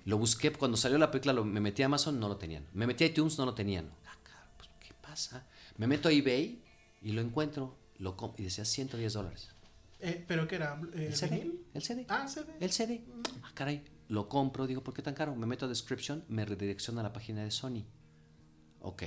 Lo 0.05 0.17
busqué, 0.17 0.51
cuando 0.51 0.77
salió 0.77 0.97
la 0.97 1.11
película, 1.11 1.33
lo- 1.33 1.45
me 1.45 1.59
metí 1.59 1.83
a 1.83 1.85
Amazon, 1.85 2.19
no 2.19 2.27
lo 2.27 2.37
tenían. 2.37 2.65
Me 2.73 2.87
metí 2.87 3.03
a 3.03 3.07
iTunes, 3.07 3.37
no 3.37 3.45
lo 3.45 3.53
tenían. 3.53 3.91
Ah, 4.07 4.15
pues, 4.57 4.69
¿qué 4.79 4.93
pasa? 4.99 5.45
Me 5.77 5.85
meto 5.85 6.09
a 6.09 6.11
eBay 6.11 6.59
y 7.03 7.11
lo 7.11 7.21
encuentro, 7.21 7.75
lo 8.01 8.17
com- 8.17 8.33
y 8.37 8.43
decía 8.43 8.65
110 8.65 9.13
dólares. 9.13 9.49
Eh, 9.99 10.25
¿Pero 10.27 10.47
qué 10.47 10.55
era? 10.55 10.79
Eh, 10.95 11.05
¿El 11.07 11.15
CD? 11.15 11.35
vinil? 11.35 11.65
¿El 11.73 11.81
CD? 11.83 12.05
Ah, 12.09 12.27
CD. 12.27 12.53
El 12.59 12.71
CD. 12.71 13.03
Ah, 13.43 13.51
caray. 13.53 13.83
Lo 14.09 14.27
compro, 14.27 14.65
digo, 14.67 14.83
¿por 14.83 14.93
qué 14.93 15.01
tan 15.01 15.13
caro? 15.13 15.35
Me 15.35 15.45
meto 15.45 15.65
a 15.65 15.69
description, 15.69 16.23
me 16.27 16.43
redirecciona 16.43 17.01
a 17.01 17.03
la 17.03 17.13
página 17.13 17.43
de 17.43 17.51
Sony. 17.51 17.83
Ok. 18.81 19.03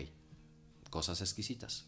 Cosas 0.90 1.20
exquisitas. 1.20 1.86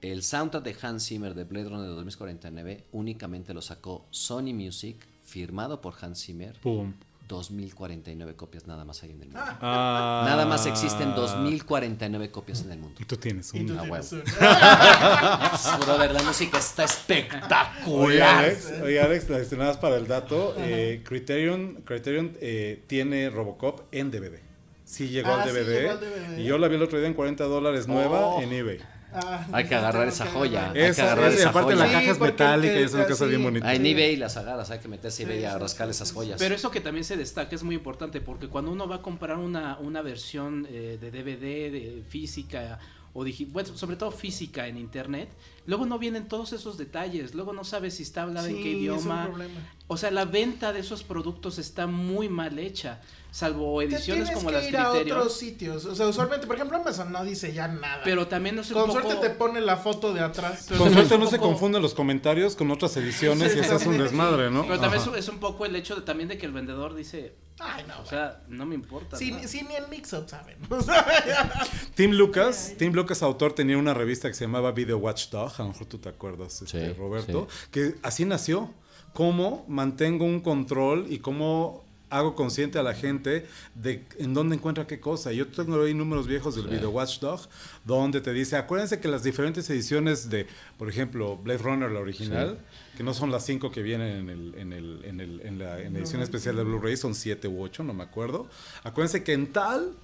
El 0.00 0.22
soundtrack 0.22 0.64
de 0.64 0.76
Hans 0.80 1.06
Zimmer 1.06 1.34
de 1.34 1.44
Blade 1.44 1.68
Runner 1.68 1.88
de 1.88 1.94
2049 1.94 2.86
únicamente 2.92 3.52
lo 3.52 3.60
sacó 3.60 4.06
Sony 4.10 4.54
Music, 4.54 5.04
firmado 5.24 5.80
por 5.82 5.94
Hans 6.00 6.24
Zimmer. 6.24 6.58
Pum. 6.60 6.94
2049 7.30 8.34
copias 8.34 8.66
nada 8.66 8.84
más 8.84 9.02
hay 9.04 9.10
en 9.12 9.22
el 9.22 9.28
mundo. 9.28 9.40
Ah. 9.60 10.24
Nada 10.26 10.44
más 10.46 10.66
existen 10.66 11.14
2049 11.14 12.30
copias 12.30 12.62
en 12.62 12.72
el 12.72 12.78
mundo. 12.80 12.96
Y 13.00 13.04
tú 13.04 13.16
tienes 13.16 13.54
Y 13.54 13.64
tú 13.64 13.72
una. 13.72 13.82
Ah, 13.82 15.58
tienes 15.60 15.80
Brother, 15.86 16.12
la 16.12 16.22
música 16.24 16.58
está 16.58 16.82
Oye, 16.84 16.92
espectacular. 16.92 18.44
Alex, 18.44 18.72
oye, 18.82 19.00
Alex, 19.00 19.28
las 19.30 19.40
estimadas 19.42 19.76
para 19.78 19.96
el 19.96 20.06
dato, 20.06 20.54
eh, 20.58 21.02
Criterion, 21.04 21.82
Criterion 21.84 22.36
eh, 22.40 22.82
tiene 22.86 23.30
Robocop 23.30 23.82
en 23.92 24.10
DVD. 24.10 24.40
Sí 24.84 25.08
llegó 25.08 25.28
Ah, 25.30 25.42
al 25.42 25.48
sí 25.48 25.54
DVD, 25.54 25.80
llegó 25.80 25.90
al 25.92 26.00
DVD. 26.00 26.38
Y 26.40 26.44
yo 26.44 26.58
la 26.58 26.66
vi 26.68 26.74
el 26.76 26.82
otro 26.82 26.98
día 26.98 27.06
en 27.06 27.14
40 27.14 27.44
dólares 27.44 27.86
nueva 27.86 28.26
Oh. 28.26 28.42
en 28.42 28.52
eBay. 28.52 28.80
Ah, 29.12 29.46
Hay 29.52 29.64
que 29.66 29.74
agarrar 29.74 30.08
esa 30.08 30.26
joya. 30.26 30.70
Hay 30.70 30.92
que 30.92 31.02
agarrar 31.02 31.32
esa, 31.32 31.50
aparte 31.50 31.74
joya. 31.74 31.86
la 31.86 31.92
caja 31.92 32.10
es 32.12 32.20
metálica 32.20 32.80
y 32.80 32.82
es 32.82 32.94
una 32.94 33.06
cosa 33.06 33.24
sí. 33.24 33.30
bien 33.30 33.42
bonita. 33.42 33.74
En 33.74 33.84
eBay 33.84 34.16
las 34.16 34.36
agarras, 34.36 34.70
hay 34.70 34.78
que 34.78 34.88
meterse 34.88 35.22
a 35.22 35.26
eBay 35.26 35.38
Sí, 35.40 35.44
a 35.44 35.58
rascar 35.58 35.86
sí, 35.88 35.90
esas 35.92 36.12
joyas. 36.12 36.38
Pero 36.38 36.54
eso 36.54 36.70
que 36.70 36.80
también 36.80 37.04
se 37.04 37.16
destaca 37.16 37.54
es 37.54 37.62
muy 37.62 37.74
importante 37.74 38.20
porque 38.20 38.48
cuando 38.48 38.70
uno 38.70 38.86
va 38.88 38.96
a 38.96 39.02
comprar 39.02 39.38
una, 39.38 39.78
una 39.78 40.02
versión 40.02 40.66
eh, 40.70 40.98
de 41.00 41.10
DVD, 41.10 41.72
de 41.72 42.02
física 42.08 42.78
o 43.12 43.24
bueno, 43.48 43.76
sobre 43.76 43.96
todo 43.96 44.10
física 44.12 44.68
en 44.68 44.76
internet, 44.76 45.28
luego 45.66 45.86
no 45.86 45.98
vienen 45.98 46.28
todos 46.28 46.52
esos 46.52 46.78
detalles, 46.78 47.34
luego 47.34 47.52
no 47.52 47.64
sabes 47.64 47.94
si 47.94 48.02
está 48.02 48.22
hablado 48.22 48.46
en 48.46 48.56
qué 48.56 48.70
es 48.70 48.74
un 48.74 48.80
idioma. 48.80 49.26
problema. 49.26 49.60
O 49.86 49.96
sea, 49.96 50.10
la 50.10 50.24
venta 50.24 50.72
de 50.72 50.80
esos 50.80 51.02
productos 51.02 51.58
está 51.58 51.86
muy 51.86 52.28
mal 52.28 52.58
hecha, 52.58 53.00
salvo 53.32 53.80
Te 53.80 53.86
ediciones 53.86 54.24
tienes 54.24 54.30
como 54.30 54.48
que 54.48 54.54
las 54.56 54.68
ir 54.68 54.76
a 54.76 54.92
otros 54.92 55.36
sitios. 55.36 55.84
O 55.84 55.94
sea, 55.94 56.06
usualmente, 56.06 56.46
por 56.46 56.56
ejemplo, 56.56 56.76
Amazon 56.76 57.10
no 57.10 57.24
dice 57.24 57.52
ya 57.52 57.66
nada. 57.68 58.02
Pero 58.04 58.28
también 58.28 58.58
es 58.58 58.70
un 58.70 58.74
Con 58.74 58.86
poco... 58.88 59.00
suerte 59.00 59.28
te 59.28 59.34
pone 59.34 59.60
la 59.60 59.76
foto 59.76 60.14
de 60.14 60.20
atrás. 60.20 60.66
Pero 60.68 60.80
Con 60.80 60.92
suerte 60.92 61.14
es 61.14 61.18
no 61.20 61.26
un 61.26 61.30
se 61.30 61.38
confunden 61.38 61.82
los 61.82 61.94
comentarios 61.94 62.54
con 62.54 62.70
otras 62.70 62.96
ediciones 62.96 63.54
y 63.56 63.58
ese 63.58 63.74
es 63.74 63.86
un 63.86 63.98
desmadre, 63.98 64.50
¿no? 64.50 64.62
Pero 64.62 64.78
también 64.80 65.02
Ajá. 65.02 65.12
es, 65.12 65.24
es 65.24 65.28
un 65.28 65.38
poco 65.40 65.66
el 65.66 65.74
hecho 65.74 65.96
de, 65.96 66.02
también 66.02 66.28
de 66.28 66.38
que 66.38 66.46
el 66.46 66.52
vendedor 66.52 66.94
dice, 66.94 67.34
Ay, 67.62 67.84
no. 67.86 68.00
o 68.00 68.06
sea, 68.06 68.40
no 68.48 68.64
me 68.64 68.74
importa. 68.74 69.16
Sí, 69.16 69.32
¿no? 69.32 69.46
sí, 69.46 69.62
ni 69.68 69.74
en 69.76 69.90
Mix-Up 69.90 70.28
saben. 70.28 70.56
Tim 71.94 72.12
Lucas, 72.12 72.74
Tim 72.78 72.92
Lucas 72.94 73.22
autor 73.22 73.52
tenía 73.52 73.76
una 73.76 73.92
revista 73.92 74.28
que 74.28 74.34
se 74.34 74.44
llamaba 74.44 74.72
Video 74.72 74.96
Watchdog, 74.96 75.49
a 75.58 75.62
lo 75.62 75.70
mejor 75.70 75.86
tú 75.86 75.98
te 75.98 76.08
acuerdas, 76.08 76.62
este, 76.62 76.88
Sí, 76.88 76.92
Roberto, 76.92 77.48
que 77.70 77.96
así 78.02 78.24
nació. 78.24 78.72
Cómo 79.12 79.64
mantengo 79.66 80.24
un 80.24 80.38
control 80.38 81.06
y 81.10 81.18
cómo 81.18 81.84
hago 82.10 82.34
consciente 82.34 82.78
a 82.78 82.82
la 82.82 82.94
gente 82.94 83.46
de 83.74 84.04
en 84.18 84.34
dónde 84.34 84.56
encuentra 84.56 84.86
qué 84.86 85.00
cosa. 85.00 85.32
Yo 85.32 85.46
tengo 85.48 85.82
ahí 85.82 85.94
números 85.94 86.26
viejos 86.26 86.56
del 86.56 86.66
Video 86.66 86.90
Watchdog 86.90 87.40
donde 87.84 88.20
te 88.20 88.32
dice, 88.32 88.56
acuérdense 88.56 89.00
que 89.00 89.08
las 89.08 89.22
diferentes 89.22 89.68
ediciones 89.70 90.28
de, 90.28 90.46
por 90.76 90.88
ejemplo, 90.88 91.36
Blade 91.36 91.58
Runner, 91.58 91.90
la 91.90 92.00
original, 92.00 92.58
que 92.96 93.02
no 93.02 93.14
son 93.14 93.30
las 93.30 93.46
cinco 93.46 93.70
que 93.70 93.82
vienen 93.82 94.28
en, 94.28 94.28
el, 94.28 94.54
en, 94.56 94.72
el, 94.72 95.04
en, 95.04 95.20
el, 95.20 95.40
en 95.42 95.58
la, 95.58 95.80
en 95.80 95.92
la 95.92 95.98
edición 96.00 96.20
especial 96.20 96.56
de 96.56 96.64
Blu-ray, 96.64 96.96
son 96.96 97.14
siete 97.14 97.48
u 97.48 97.62
ocho, 97.62 97.84
no 97.84 97.94
me 97.94 98.02
acuerdo. 98.02 98.48
Acuérdense 98.82 99.22
que 99.22 99.32
en 99.32 99.52
tal 99.52 99.96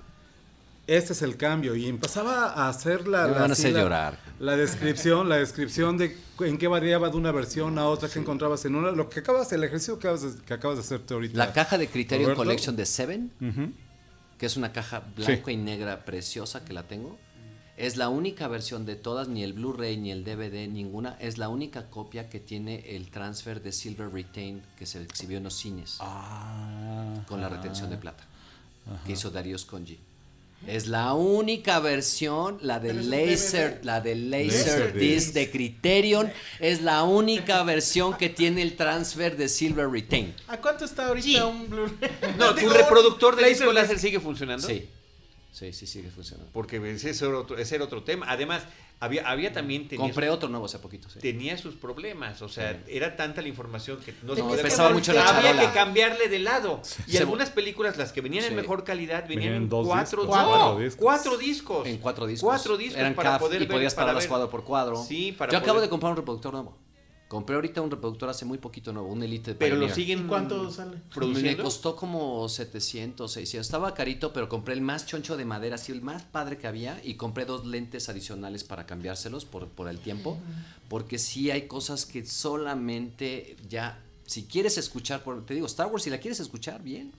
este 0.86 1.12
es 1.12 1.22
el 1.22 1.36
cambio. 1.36 1.74
Y 1.74 1.86
empezaba 1.86 2.52
a 2.52 2.68
hacer 2.68 3.08
la, 3.08 3.26
la, 3.26 3.44
así 3.46 3.72
descripción, 4.56 5.28
la 5.28 5.36
descripción 5.36 5.98
de 5.98 6.16
en 6.40 6.58
qué 6.58 6.68
variaba 6.68 7.08
de 7.08 7.16
una 7.16 7.32
versión 7.32 7.78
a 7.78 7.86
otra 7.86 8.08
que 8.08 8.18
encontrabas 8.18 8.64
en 8.64 8.74
una. 8.74 8.90
Lo 8.90 9.08
que 9.08 9.20
acabas, 9.20 9.52
el 9.52 9.64
ejercicio 9.64 9.98
que 9.98 10.08
acabas 10.08 10.36
de, 10.36 10.42
que 10.42 10.54
acabas 10.54 10.76
de 10.78 10.82
hacerte 10.82 11.14
ahorita. 11.14 11.38
La 11.38 11.52
caja 11.52 11.78
de 11.78 11.88
Criterion 11.88 12.30
Roberto. 12.30 12.44
Collection 12.44 12.76
de 12.76 12.86
Seven, 12.86 13.32
que 14.38 14.46
es 14.46 14.56
una 14.56 14.72
caja 14.72 15.02
blanca 15.16 15.50
y 15.50 15.56
negra 15.56 16.04
preciosa 16.04 16.64
que 16.64 16.72
la 16.72 16.84
tengo. 16.84 17.18
Es 17.76 17.98
la 17.98 18.08
única 18.08 18.48
versión 18.48 18.86
de 18.86 18.96
todas, 18.96 19.28
ni 19.28 19.42
el 19.42 19.52
Blu-ray, 19.52 19.98
ni 19.98 20.10
el 20.10 20.24
DVD, 20.24 20.66
ninguna. 20.66 21.16
Es 21.20 21.36
la 21.36 21.50
única 21.50 21.90
copia 21.90 22.30
que 22.30 22.40
tiene 22.40 22.96
el 22.96 23.10
transfer 23.10 23.62
de 23.62 23.70
Silver 23.70 24.10
Retain 24.10 24.62
que 24.78 24.86
se 24.86 25.02
exhibió 25.02 25.36
en 25.36 25.44
los 25.44 25.54
cines 25.54 25.98
Ah, 26.00 27.22
con 27.28 27.42
la 27.42 27.50
retención 27.50 27.90
de 27.90 27.98
plata 27.98 28.24
que 29.04 29.12
hizo 29.12 29.30
Darío 29.30 29.58
Scongi. 29.58 29.98
Es 30.66 30.88
la 30.88 31.14
única 31.14 31.78
versión, 31.80 32.58
la 32.60 32.80
de 32.80 32.92
Laser, 32.94 33.80
la 33.84 34.00
de 34.00 34.16
Laser. 34.16 34.94
Disc 34.98 35.32
de 35.32 35.50
Criterion, 35.50 36.32
es 36.58 36.82
la 36.82 37.04
única 37.04 37.62
versión 37.62 38.16
que 38.16 38.28
tiene 38.30 38.62
el 38.62 38.74
transfer 38.76 39.36
de 39.36 39.48
Silver 39.48 39.88
Retain. 39.88 40.34
¿A 40.48 40.56
cuánto 40.60 40.84
está 40.84 41.06
ahorita 41.06 41.24
Sí. 41.26 41.36
un 41.38 41.68
Blu-ray? 41.70 42.10
No, 42.38 42.54
tu 42.56 42.68
reproductor 42.68 43.36
de 43.36 43.42
Laserdisc. 43.42 43.60
disco 43.60 43.72
láser 43.72 43.98
sigue 44.00 44.18
funcionando. 44.18 44.66
Sí, 44.66 44.88
sí, 45.56 45.72
sí, 45.72 45.86
sigue 45.86 46.10
funcionando. 46.10 46.50
Porque 46.52 46.76
ese 46.92 47.10
era 47.24 47.38
otro, 47.38 47.56
ese 47.58 47.74
era 47.76 47.84
otro 47.84 48.02
tema. 48.02 48.26
Además, 48.28 48.62
había, 49.00 49.28
había 49.28 49.52
también... 49.52 49.88
tenía 49.88 50.04
Compré 50.06 50.26
sus- 50.28 50.36
otro 50.36 50.48
nuevo 50.48 50.66
hace 50.66 50.78
poquito, 50.78 51.08
sí. 51.10 51.18
tenía 51.18 51.56
sus 51.58 51.74
problemas, 51.74 52.40
o 52.42 52.48
sea, 52.48 52.72
Sí. 52.86 52.92
era 52.96 53.14
tanta 53.16 53.42
la 53.42 53.48
información 53.48 53.98
que 54.00 54.12
no, 54.22 54.28
No, 54.28 54.34
se 54.36 54.42
podía 54.42 54.62
pesaba 54.62 54.90
mucho 54.90 55.12
la 55.12 55.28
Había 55.28 55.42
charola. 55.52 55.68
que 55.68 55.74
cambiarle 55.74 56.28
de 56.28 56.38
lado. 56.38 56.80
Y 57.06 57.12
Se- 57.12 57.18
algunas 57.18 57.50
películas, 57.50 57.96
las 57.98 58.12
que 58.12 58.20
venían 58.22 58.44
Sí. 58.44 58.50
en 58.50 58.56
mejor 58.56 58.84
calidad, 58.84 59.22
venían 59.28 59.40
Venían 59.40 59.62
en 59.64 59.68
dos 59.68 59.86
cuatro, 59.86 60.22
discos, 60.22 60.36
no, 60.38 60.48
cuatro 60.48 60.78
discos. 60.78 61.02
cuatro 61.02 61.36
discos. 61.38 61.86
En 61.86 61.98
cuatro 61.98 62.26
discos. 62.26 62.46
Cuatro 62.48 62.76
discos 62.76 62.98
Eran 63.00 63.14
para 63.14 63.30
CAF 63.32 63.40
poder 63.40 63.62
y 63.62 63.66
ver- 63.66 63.76
podías 63.76 63.94
para 63.94 64.06
pararlas 64.06 64.26
cuadro 64.26 64.50
por 64.50 64.64
cuadro. 64.64 65.04
Sí, 65.04 65.32
para 65.32 65.52
Yo 65.52 65.58
acabo 65.58 65.80
de 65.80 65.88
comprar 65.88 66.12
un 66.12 66.16
reproductor 66.16 66.52
nuevo. 66.52 66.76
Compré 67.28 67.56
ahorita 67.56 67.80
un 67.82 67.90
reproductor 67.90 68.28
hace 68.28 68.44
muy 68.44 68.58
poquito 68.58 68.92
nuevo, 68.92 69.08
un 69.08 69.20
Elite 69.20 69.50
de 69.52 69.56
Pero 69.56 69.74
lo 69.74 69.92
siguen 69.92 70.20
¿Y 70.20 70.28
cuánto 70.28 70.70
sale? 70.70 70.98
Me 71.34 71.56
costó 71.56 71.96
como 71.96 72.48
700, 72.48 73.32
600. 73.32 73.66
Estaba 73.66 73.94
carito, 73.94 74.32
pero 74.32 74.48
compré 74.48 74.74
el 74.74 74.80
más 74.80 75.06
choncho 75.06 75.36
de 75.36 75.44
madera, 75.44 75.74
así 75.74 75.90
el 75.90 76.02
más 76.02 76.22
padre 76.22 76.56
que 76.56 76.68
había. 76.68 77.00
Y 77.04 77.14
compré 77.14 77.44
dos 77.44 77.66
lentes 77.66 78.08
adicionales 78.08 78.62
para 78.62 78.86
cambiárselos 78.86 79.44
por, 79.44 79.66
por 79.68 79.88
el 79.88 79.98
tiempo. 79.98 80.38
Porque 80.88 81.18
sí 81.18 81.50
hay 81.50 81.62
cosas 81.66 82.06
que 82.06 82.24
solamente 82.24 83.56
ya. 83.68 84.00
Si 84.26 84.44
quieres 84.44 84.78
escuchar, 84.78 85.22
por, 85.24 85.44
te 85.44 85.54
digo, 85.54 85.66
Star 85.66 85.86
Wars, 85.88 86.04
si 86.04 86.10
la 86.10 86.18
quieres 86.18 86.38
escuchar, 86.40 86.82
bien. 86.82 87.12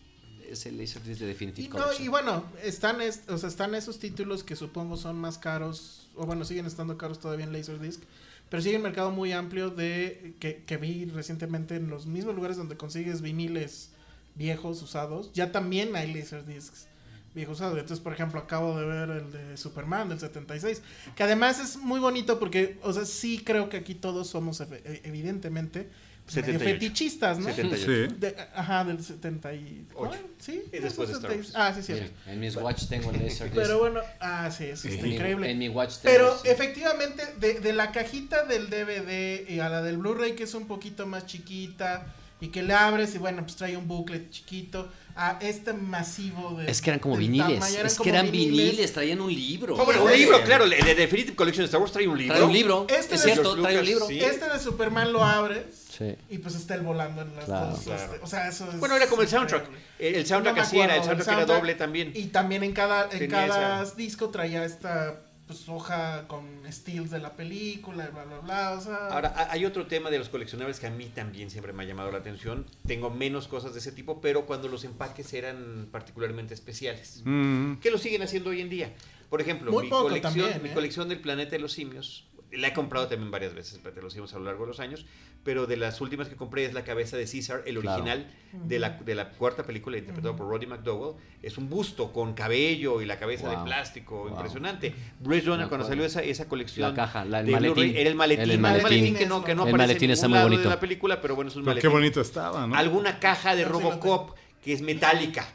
Es 0.49 0.65
el 0.65 0.77
Laserdisc 0.77 1.19
de 1.19 1.25
Definitive 1.27 1.67
Y, 1.67 1.69
no, 1.69 1.75
Collection. 1.75 2.05
y 2.05 2.07
bueno, 2.07 2.43
están, 2.63 3.01
est- 3.01 3.29
o 3.29 3.37
sea, 3.37 3.49
están 3.49 3.75
esos 3.75 3.99
títulos 3.99 4.45
que 4.45 4.55
supongo 4.55 4.95
son 4.95 5.17
más 5.19 5.37
caros, 5.37 6.07
o 6.15 6.25
bueno, 6.25 6.45
siguen 6.45 6.65
estando 6.65 6.97
caros 6.97 7.19
todavía 7.19 7.43
en 7.45 7.51
Laserdisc, 7.51 8.01
pero 8.49 8.61
sigue 8.61 8.77
un 8.77 8.83
mercado 8.83 9.11
muy 9.11 9.31
amplio 9.31 9.69
de 9.69 10.35
que, 10.39 10.63
que 10.63 10.77
vi 10.77 11.05
recientemente 11.05 11.75
en 11.75 11.89
los 11.89 12.05
mismos 12.05 12.35
lugares 12.35 12.57
donde 12.57 12.77
consigues 12.77 13.21
viniles 13.21 13.91
viejos, 14.35 14.81
usados, 14.81 15.31
ya 15.33 15.51
también 15.51 15.95
hay 15.95 16.13
Laserdiscs 16.13 16.87
viejos 17.33 17.57
usados. 17.57 17.77
Entonces, 17.77 18.03
por 18.03 18.13
ejemplo, 18.13 18.39
acabo 18.39 18.77
de 18.79 18.85
ver 18.85 19.09
el 19.09 19.31
de 19.31 19.57
Superman 19.57 20.09
del 20.09 20.19
76, 20.19 20.81
que 21.15 21.23
además 21.23 21.59
es 21.59 21.77
muy 21.77 21.99
bonito 21.99 22.39
porque, 22.39 22.79
o 22.83 22.93
sea, 22.93 23.05
sí 23.05 23.41
creo 23.43 23.69
que 23.69 23.77
aquí 23.77 23.95
todos 23.95 24.27
somos 24.27 24.61
evidentemente 25.03 25.89
medio 26.35 26.59
78. 26.59 26.73
fetichistas, 26.73 27.39
¿no? 27.39 27.45
78. 27.49 27.85
Sí. 28.09 28.15
De- 28.19 28.35
ajá, 28.55 28.83
del 28.83 29.03
70 29.03 29.53
y... 29.53 29.85
Ocho. 29.95 30.09
¿cuál? 30.09 30.19
Sí. 30.39 30.63
Es 30.71 30.81
no, 30.81 30.85
después 30.87 31.09
de 31.09 31.15
Star 31.15 31.31
76. 31.31 31.55
Wars. 31.55 31.55
Ah, 31.55 31.73
sí, 31.75 31.83
sí. 31.83 31.93
Mira, 31.93 32.07
en 32.27 32.39
mis 32.39 32.55
watch 32.55 32.83
tengo 32.87 33.11
el 33.11 33.23
Laserdisc. 33.23 33.55
Pero 33.55 33.79
bueno, 33.79 34.01
ah, 34.19 34.49
sí, 34.51 34.65
eso 34.65 34.87
está 34.87 34.99
En 34.99 35.07
mi- 35.09 35.15
increíble. 35.15 35.51
En 35.51 35.57
mi 35.59 35.69
watch 35.69 35.95
tengo 35.97 36.15
Pero 36.15 36.37
sí. 36.41 36.47
efectivamente, 36.49 37.23
de, 37.39 37.59
de 37.59 37.73
la 37.73 37.91
cajita 37.91 38.43
del 38.45 38.69
DVD 38.69 39.49
y 39.49 39.59
a 39.59 39.69
la 39.69 39.81
del 39.81 39.97
Blu-ray, 39.97 40.35
que 40.35 40.43
es 40.43 40.53
un 40.53 40.67
poquito 40.67 41.07
más 41.07 41.25
chiquita 41.25 42.13
y 42.39 42.49
que 42.49 42.61
le 42.61 42.73
abres 42.73 43.15
y 43.15 43.17
bueno, 43.17 43.41
pues 43.41 43.55
trae 43.55 43.75
un 43.75 43.87
booklet 43.87 44.29
chiquito, 44.29 44.91
a 45.15 45.39
este 45.41 45.73
masivo 45.73 46.51
de. 46.59 46.69
Es 46.69 46.79
que 46.83 46.91
eran 46.91 46.99
como 46.99 47.17
viniles. 47.17 47.59
tamaño, 47.59 47.79
es 47.87 47.97
que 47.99 48.09
eran 48.09 48.29
viniles. 48.31 48.93
traían 48.93 49.19
un 49.19 49.33
libro. 49.33 49.75
Oh, 49.75 49.83
bueno, 49.85 50.03
un 50.03 50.11
libro, 50.11 50.39
claro, 50.43 50.65
el 50.65 50.69
de 50.69 50.93
Definitive 50.93 51.35
Collection 51.35 51.63
de 51.63 51.65
Star 51.65 51.81
Wars 51.81 51.91
trae 51.91 52.07
un 52.07 52.15
libro. 52.15 52.35
Trae 52.35 52.45
un 52.45 52.53
libro. 52.53 52.85
Este 52.87 53.15
es 53.15 53.23
de 53.23 53.31
cierto, 53.31 53.59
trae 53.59 53.79
un 53.79 53.85
libro. 53.85 54.05
sí. 54.05 54.19
Este 54.19 54.47
de 54.47 54.59
Superman 54.59 55.11
lo 55.11 55.23
abres 55.23 55.86
Sí. 55.97 56.15
y 56.29 56.37
pues 56.37 56.55
está 56.55 56.75
el 56.75 56.81
volando 56.81 57.21
en 57.23 57.35
las 57.35 57.45
Claro. 57.45 57.71
dos. 57.71 57.79
Claro. 57.81 58.03
este, 58.13 58.23
o 58.23 58.27
sea, 58.27 58.47
eso 58.49 58.69
es. 58.71 58.79
Bueno, 58.79 58.95
era 58.95 59.07
como 59.07 59.21
el 59.23 59.27
soundtrack. 59.27 59.63
increíble. 59.63 60.19
El 60.19 60.25
soundtrack 60.25 60.55
No 60.55 60.61
así 60.61 60.79
era, 60.79 60.95
el 60.97 61.03
soundtrack 61.03 61.27
era 61.37 61.45
doble 61.45 61.75
también. 61.75 62.11
Y 62.15 62.27
también 62.27 62.63
en 62.63 62.73
cada, 62.73 63.09
en 63.11 63.29
cada 63.29 63.83
esa- 63.83 63.95
disco 63.95 64.29
traía 64.29 64.63
esta 64.65 65.21
pues, 65.47 65.67
hoja 65.69 66.27
con 66.27 66.45
stills 66.69 67.09
de 67.09 67.19
la 67.19 67.37
película 67.37 68.09
y 68.09 68.13
bla, 68.13 68.25
bla, 68.25 68.39
bla. 68.39 68.71
O 68.73 68.81
sea, 68.81 69.07
Ahora, 69.07 69.33
ha- 69.35 69.51
hay 69.53 69.63
otro 69.65 69.87
tema 69.87 70.09
de 70.09 70.19
los 70.19 70.27
coleccionables 70.27 70.79
que 70.79 70.87
a 70.87 70.91
mí 70.91 71.05
también 71.15 71.49
siempre 71.49 71.71
me 71.71 71.83
ha 71.83 71.85
llamado 71.85 72.11
la 72.11 72.17
atención. 72.17 72.65
Tengo 72.85 73.09
menos 73.09 73.47
cosas 73.47 73.71
de 73.73 73.79
ese 73.79 73.93
tipo, 73.93 74.19
pero 74.19 74.45
cuando 74.45 74.67
los 74.67 74.83
empaques 74.83 75.33
eran 75.33 75.87
particularmente 75.89 76.53
especiales. 76.53 77.21
Mm. 77.23 77.75
Que 77.77 77.89
lo 77.91 77.97
siguen 77.97 78.21
haciendo 78.23 78.49
hoy 78.49 78.59
en 78.59 78.69
día. 78.69 78.93
Por 79.29 79.39
ejemplo, 79.41 79.71
Muy 79.71 79.85
mi, 79.85 79.89
colección, 79.89 80.21
también, 80.21 80.61
mi 80.63 80.69
¿eh? 80.69 80.73
colección 80.73 81.07
del 81.09 81.21
Planeta 81.21 81.51
de 81.51 81.59
los 81.59 81.71
Simios, 81.71 82.25
la 82.51 82.69
he 82.69 82.73
comprado 82.73 83.07
también 83.07 83.29
varias 83.29 83.53
veces, 83.53 83.81
de 83.83 84.01
los 84.01 84.13
Simios 84.13 84.33
a 84.33 84.37
lo 84.39 84.45
largo 84.45 84.63
de 84.63 84.67
los 84.69 84.79
años, 84.79 85.05
pero 85.43 85.65
de 85.67 85.75
las 85.77 85.99
últimas 86.01 86.27
que 86.29 86.35
compré 86.35 86.65
es 86.65 86.73
la 86.73 86.83
cabeza 86.83 87.17
de 87.17 87.27
César, 87.27 87.63
el 87.65 87.79
Claro. 87.79 88.03
original 88.03 88.27
de, 88.53 88.79
la, 88.79 88.89
de 88.91 89.15
la 89.15 89.29
cuarta 89.29 89.63
película 89.63 89.97
interpretado 89.97 90.35
por 90.35 90.47
Roddy 90.49 90.65
McDowell. 90.65 91.15
Es 91.43 91.57
un 91.57 91.69
busto 91.69 92.11
con 92.13 92.33
cabello 92.33 93.01
y 93.01 93.05
la 93.05 93.19
cabeza 93.19 93.49
de 93.49 93.57
plástico, 93.63 94.19
Wow. 94.23 94.29
impresionante. 94.29 94.93
Bruce 95.19 95.41
Runner, 95.45 95.65
Me 95.65 95.69
cuando 95.69 95.87
salió 95.87 96.05
esa, 96.05 96.21
esa 96.23 96.47
colección 96.47 96.89
La 96.89 96.95
caja, 96.95 97.25
la- 97.25 97.41
el 97.41 97.51
maletín. 97.51 97.95
era 97.95 98.09
el 98.09 98.15
maletín, 98.15 98.43
El 98.43 98.51
el 98.51 98.59
maletín. 98.59 98.83
maletín 98.83 99.15
que 99.15 99.25
no, 99.25 99.43
que 99.43 99.53
no 99.55 99.63
El 99.63 99.69
aparece 99.69 99.87
maletín 99.87 100.09
en 100.09 100.13
está 100.13 100.27
ningún 100.27 100.31
muy 100.31 100.37
lado 100.39 100.49
bonito. 100.49 100.69
de 100.69 100.75
la 100.75 100.79
película, 100.79 101.21
pero 101.21 101.35
bueno, 101.35 101.49
es 101.49 101.55
un 101.55 101.63
Pero 101.63 101.71
maletín 101.71 101.89
qué 101.89 101.93
bonito 101.95 102.21
estaba, 102.21 102.65
¿no? 102.67 102.75
alguna 102.75 103.19
caja 103.19 103.55
de 103.55 103.63
No, 103.63 103.69
lo 103.71 103.79
Robocop 103.79 104.35
que 104.63 104.73
es 104.73 104.81
metálica. 104.81 105.47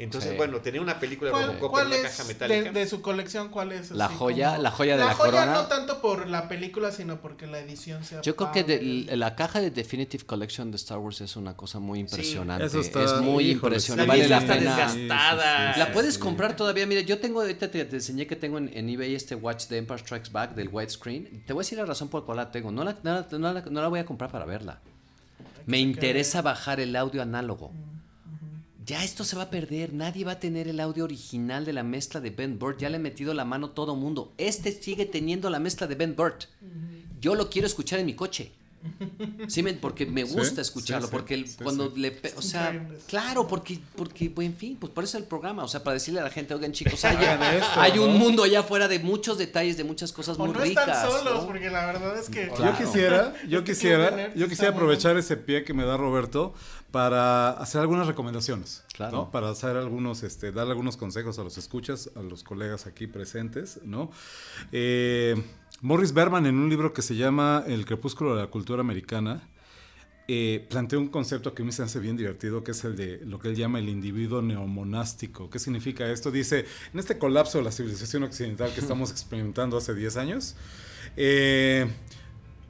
Entonces, 0.00 0.30
Sí. 0.30 0.36
bueno, 0.36 0.60
tenía 0.60 0.80
una 0.80 1.00
película 1.00 1.30
de 1.30 1.32
¿Cuál, 1.32 1.46
Robocop 1.48 1.70
cuál 1.72 1.92
en 1.92 1.98
una 1.98 2.08
es 2.08 2.16
caja 2.16 2.28
metálica. 2.28 2.70
de 2.70 2.86
su 2.86 3.02
colección? 3.02 3.48
¿Cuál 3.48 3.72
es? 3.72 3.90
La 3.90 4.04
así 4.06 4.14
joya- 4.16 4.50
como- 4.52 4.62
la 4.62 4.70
joya 4.70 4.96
de 4.96 5.04
la 5.04 5.14
joya 5.14 5.30
corona. 5.32 5.52
no 5.54 5.66
tanto 5.66 6.00
por 6.00 6.28
la 6.28 6.46
película, 6.46 6.92
sino 6.92 7.20
porque 7.20 7.48
la 7.48 7.58
edición 7.58 8.04
sea. 8.04 8.20
Yo 8.22 8.36
creo 8.36 8.52
que 8.52 8.62
de- 8.62 9.16
la 9.16 9.34
caja 9.34 9.60
de 9.60 9.72
Definitive 9.72 10.24
Collection 10.24 10.70
de 10.70 10.76
Star 10.76 10.98
Wars 10.98 11.20
es 11.20 11.34
una 11.34 11.56
cosa 11.56 11.80
muy 11.80 11.98
impresionante. 11.98 12.64
Eso 12.66 12.78
está- 12.80 13.02
es 13.02 13.14
muy 13.20 13.44
híjole, 13.50 13.74
impresionante. 13.74 14.08
Vale 14.08 14.28
la 14.28 14.38
está 14.38 14.54
pena. 14.54 14.76
desgastada. 14.76 15.76
La 15.76 15.92
puedes 15.92 16.16
comprar 16.16 16.54
todavía. 16.54 16.86
Mira, 16.86 17.00
yo 17.00 17.18
tengo, 17.18 17.40
ahorita 17.40 17.68
te, 17.68 17.84
te 17.84 17.96
enseñé 17.96 18.28
que 18.28 18.36
tengo 18.36 18.58
en, 18.58 18.70
en 18.72 18.88
eBay 18.88 19.16
este 19.16 19.34
watch 19.34 19.66
de 19.66 19.78
Empire 19.78 19.98
Strikes 19.98 20.30
Back 20.30 20.54
del 20.54 20.68
widescreen. 20.68 21.42
Te 21.44 21.52
voy 21.52 21.62
a 21.62 21.64
decir 21.64 21.76
la 21.76 21.84
razón 21.86 22.06
por 22.08 22.20
la 22.22 22.26
cual 22.26 22.36
la 22.36 22.50
tengo. 22.52 22.70
No 22.70 22.84
la, 22.84 22.96
no 23.02 23.14
la- 23.14 23.26
no 23.36 23.52
la- 23.52 23.62
no 23.62 23.82
la 23.82 23.88
voy 23.88 23.98
a 23.98 24.04
comprar 24.04 24.30
para 24.30 24.44
verla. 24.44 24.78
Me 25.66 25.78
interesa 25.80 26.40
bajar 26.40 26.78
el 26.78 26.94
audio 26.94 27.20
análogo. 27.20 27.72
Ya 28.88 29.04
esto 29.04 29.22
se 29.22 29.36
va 29.36 29.42
a 29.42 29.50
perder. 29.50 29.92
Nadie 29.92 30.24
va 30.24 30.32
a 30.32 30.40
tener 30.40 30.66
el 30.66 30.80
audio 30.80 31.04
original 31.04 31.66
de 31.66 31.74
la 31.74 31.82
mezcla 31.82 32.22
de 32.22 32.30
Ben 32.30 32.58
Burt. 32.58 32.80
Ya 32.80 32.88
le 32.88 32.96
he 32.96 32.98
metido 32.98 33.34
la 33.34 33.44
mano 33.44 33.72
todo 33.72 33.94
mundo. 33.94 34.32
Este 34.38 34.72
sigue 34.72 35.04
teniendo 35.04 35.50
la 35.50 35.58
mezcla 35.58 35.86
de 35.86 35.94
Ben 35.94 36.16
Burt. 36.16 36.44
Yo 37.20 37.34
lo 37.34 37.50
quiero 37.50 37.66
escuchar 37.66 37.98
en 37.98 38.06
mi 38.06 38.14
coche. 38.14 38.50
Sí, 39.48 39.62
me- 39.62 39.74
porque 39.74 40.06
me 40.06 40.24
gusta 40.24 40.56
sí, 40.56 40.60
escucharlo, 40.60 41.06
sí, 41.08 41.12
porque 41.12 41.34
el- 41.34 41.48
sí, 41.48 41.56
cuando 41.62 41.90
sí. 41.94 42.00
le, 42.00 42.20
o 42.36 42.42
sea, 42.42 42.88
claro, 43.06 43.46
porque, 43.48 43.78
porque, 43.96 44.30
pues, 44.30 44.46
en 44.46 44.54
fin, 44.54 44.76
pues 44.80 44.92
por 44.92 45.04
eso 45.04 45.18
el 45.18 45.24
programa, 45.24 45.64
o 45.64 45.68
sea, 45.68 45.82
para 45.82 45.94
decirle 45.94 46.20
a 46.20 46.24
la 46.24 46.30
gente, 46.30 46.54
oigan 46.54 46.72
chicos, 46.72 47.04
hay, 47.04 47.16
esto, 47.56 47.80
hay 47.80 47.98
un 47.98 48.16
mundo 48.18 48.44
allá 48.44 48.60
afuera 48.60 48.86
de 48.88 48.98
muchos 48.98 49.36
detalles, 49.38 49.76
de 49.76 49.84
muchas 49.84 50.12
cosas 50.12 50.38
O 50.38 50.44
muy 50.46 50.54
no 50.54 50.60
ricas. 50.60 50.86
están 50.88 51.10
solos, 51.10 51.40
¿no? 51.42 51.46
porque 51.46 51.70
la 51.70 51.86
verdad 51.86 52.18
es 52.18 52.28
que. 52.30 52.48
Claro. 52.48 52.64
Yo 52.78 52.84
quisiera, 52.86 53.34
yo 53.48 53.64
quisiera, 53.64 54.34
yo 54.34 54.48
quisiera 54.48 54.70
aprovechar 54.72 55.16
ese 55.16 55.36
pie 55.36 55.64
que 55.64 55.74
me 55.74 55.84
da 55.84 55.96
Roberto 55.96 56.54
para 56.90 57.50
hacer 57.50 57.80
algunas 57.80 58.06
recomendaciones, 58.06 58.82
Claro. 58.94 59.16
¿no? 59.16 59.30
Para 59.30 59.50
hacer 59.50 59.76
algunos, 59.76 60.22
este, 60.22 60.52
darle 60.52 60.70
algunos 60.72 60.96
consejos 60.96 61.38
a 61.38 61.42
los 61.44 61.58
escuchas, 61.58 62.10
a 62.16 62.20
los 62.22 62.42
colegas 62.44 62.86
aquí 62.86 63.06
presentes, 63.06 63.80
¿no? 63.84 64.10
Eh, 64.72 65.34
Morris 65.80 66.12
Berman 66.12 66.44
en 66.46 66.58
un 66.58 66.68
libro 66.68 66.92
que 66.92 67.02
se 67.02 67.14
llama 67.14 67.62
El 67.68 67.84
crepúsculo 67.84 68.34
de 68.34 68.42
la 68.42 68.48
cultura 68.48 68.80
americana 68.80 69.48
eh, 70.26 70.66
plantea 70.68 70.98
un 70.98 71.06
concepto 71.06 71.54
que 71.54 71.62
a 71.62 71.64
mí 71.64 71.70
se 71.70 71.84
hace 71.84 72.00
bien 72.00 72.16
divertido, 72.16 72.64
que 72.64 72.72
es 72.72 72.82
el 72.84 72.96
de 72.96 73.24
lo 73.24 73.38
que 73.38 73.48
él 73.48 73.54
llama 73.54 73.78
el 73.78 73.88
individuo 73.88 74.42
neomonástico. 74.42 75.48
¿Qué 75.48 75.60
significa 75.60 76.10
esto? 76.10 76.32
Dice, 76.32 76.66
en 76.92 76.98
este 76.98 77.16
colapso 77.16 77.58
de 77.58 77.64
la 77.64 77.70
civilización 77.70 78.24
occidental 78.24 78.74
que 78.74 78.80
estamos 78.80 79.12
experimentando 79.12 79.76
hace 79.76 79.94
10 79.94 80.16
años, 80.16 80.56
eh, 81.16 81.86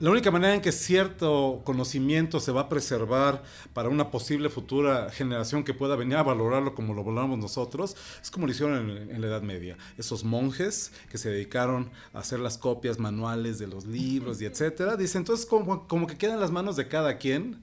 la 0.00 0.10
única 0.10 0.30
manera 0.30 0.54
en 0.54 0.60
que 0.60 0.70
cierto 0.70 1.62
conocimiento 1.64 2.38
se 2.38 2.52
va 2.52 2.62
a 2.62 2.68
preservar 2.68 3.42
para 3.72 3.88
una 3.88 4.10
posible 4.10 4.48
futura 4.48 5.10
generación 5.10 5.64
que 5.64 5.74
pueda 5.74 5.96
venir 5.96 6.16
a 6.16 6.22
valorarlo 6.22 6.74
como 6.74 6.94
lo 6.94 7.02
valoramos 7.02 7.38
nosotros, 7.38 7.96
es 8.22 8.30
como 8.30 8.46
lo 8.46 8.52
hicieron 8.52 8.90
en, 8.90 9.20
la 9.20 9.26
Edad 9.26 9.42
Media. 9.42 9.76
Esos 9.96 10.22
monjes 10.22 10.92
que 11.10 11.18
se 11.18 11.30
dedicaron 11.30 11.90
a 12.14 12.20
hacer 12.20 12.38
las 12.38 12.58
copias 12.58 12.98
manuales 12.98 13.58
de 13.58 13.66
los 13.66 13.86
libros 13.86 14.40
y 14.40 14.44
etcétera, 14.44 14.96
dice 14.96 15.18
entonces 15.18 15.46
como, 15.46 15.88
como 15.88 16.06
que 16.06 16.16
queda 16.16 16.34
en 16.34 16.40
las 16.40 16.52
manos 16.52 16.76
de 16.76 16.86
cada 16.86 17.18
quien 17.18 17.62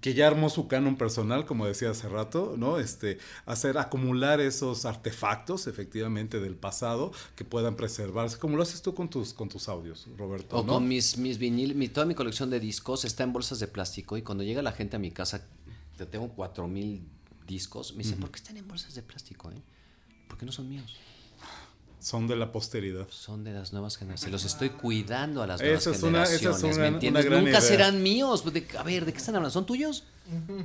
que 0.00 0.14
ya 0.14 0.26
armó 0.26 0.48
su 0.48 0.66
canon 0.66 0.96
personal, 0.96 1.44
como 1.44 1.66
decía 1.66 1.90
hace 1.90 2.08
rato, 2.08 2.54
¿no? 2.56 2.78
Este, 2.78 3.18
hacer, 3.44 3.76
acumular 3.78 4.40
esos 4.40 4.84
artefactos, 4.86 5.66
efectivamente, 5.66 6.40
del 6.40 6.56
pasado, 6.56 7.12
que 7.36 7.44
puedan 7.44 7.76
preservarse, 7.76 8.38
como 8.38 8.56
lo 8.56 8.62
haces 8.62 8.82
tú 8.82 8.94
con 8.94 9.10
tus, 9.10 9.34
con 9.34 9.48
tus 9.48 9.68
audios, 9.68 10.08
Roberto. 10.16 10.56
O 10.56 10.66
con 10.66 10.88
mis, 10.88 11.18
mis 11.18 11.38
vinil, 11.38 11.74
mi, 11.74 11.88
toda 11.88 12.06
mi 12.06 12.14
colección 12.14 12.48
de 12.50 12.60
discos 12.60 13.04
está 13.04 13.24
en 13.24 13.32
bolsas 13.32 13.60
de 13.60 13.68
plástico 13.68 14.16
y 14.16 14.22
cuando 14.22 14.42
llega 14.42 14.62
la 14.62 14.72
gente 14.72 14.96
a 14.96 14.98
mi 14.98 15.10
casa, 15.10 15.46
te 15.96 16.06
tengo 16.06 16.30
cuatro 16.30 16.66
mil 16.66 17.06
discos, 17.46 17.94
me 17.94 18.02
dicen, 18.02 18.20
¿por 18.20 18.30
qué 18.30 18.36
están 18.36 18.56
en 18.56 18.66
bolsas 18.66 18.94
de 18.94 19.02
plástico? 19.02 19.50
Eh? 19.50 19.60
Porque 20.28 20.46
no 20.46 20.52
son 20.52 20.68
míos. 20.68 20.96
Son 22.00 22.26
de 22.26 22.34
la 22.34 22.50
posteridad. 22.50 23.06
Son 23.10 23.44
de 23.44 23.52
las 23.52 23.72
nuevas 23.72 23.96
generaciones. 23.96 24.32
Los 24.32 24.44
estoy 24.44 24.70
cuidando 24.70 25.42
a 25.42 25.46
las 25.46 25.60
nuevas 25.60 25.84
generaciones. 25.84 26.78
¿Me 26.78 26.86
entiendes? 26.86 27.30
Nunca 27.30 27.60
serán 27.60 28.02
míos. 28.02 28.42
a 28.78 28.82
ver, 28.82 29.04
¿de 29.04 29.12
qué 29.12 29.18
están 29.18 29.36
hablando? 29.36 29.52
¿Son 29.52 29.66
tuyos? 29.66 30.04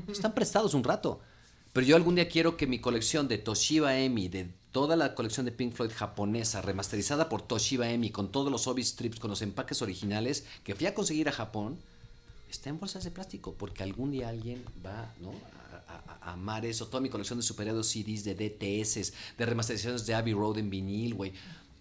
Están 0.08 0.34
prestados 0.34 0.74
un 0.74 0.84
rato. 0.84 1.20
Pero 1.74 1.86
yo 1.86 1.98
algún 1.98 2.16
día 2.16 2.30
quiero 2.30 2.56
que 2.56 2.68
mi 2.68 2.80
colección 2.80 3.28
de 3.28 3.38
Toshiba 3.38 3.98
Emi, 3.98 4.30
de 4.30 4.50
toda 4.72 4.96
la 4.96 5.14
colección 5.14 5.46
de 5.46 5.52
Pink 5.52 5.74
Floyd 5.74 5.92
japonesa, 5.94 6.62
remasterizada 6.62 7.28
por 7.28 7.42
Toshiba 7.42 7.90
Emi, 7.90 8.12
con 8.12 8.32
todos 8.32 8.50
los 8.50 8.68
obi 8.68 8.82
strips, 8.82 9.20
con 9.20 9.30
los 9.30 9.42
empaques 9.42 9.82
originales, 9.82 10.46
que 10.64 10.74
fui 10.74 10.88
a 10.88 10.94
conseguir 10.94 11.28
a 11.28 11.34
Japón, 11.34 11.78
esté 12.50 12.70
en 12.70 12.80
bolsas 12.80 13.04
de 13.04 13.12
plástico. 13.12 13.56
Porque 13.58 13.84
algún 13.84 14.12
día 14.12 14.30
alguien 14.30 14.64
va 14.86 15.12
¿no? 15.20 15.34
Amar 16.22 16.66
eso. 16.66 16.88
Toda 16.88 17.02
mi 17.02 17.10
colección 17.10 17.40
de 17.40 17.44
superhéroes 17.44 17.88
CDs, 17.88 18.24
de 18.24 18.36
DTS, 18.36 19.14
de 19.38 19.46
remasterizaciones 19.46 20.06
de 20.06 20.14
Abbey 20.14 20.34
Road 20.34 20.58
en 20.58 20.70
vinil, 20.70 21.14
güey. 21.14 21.34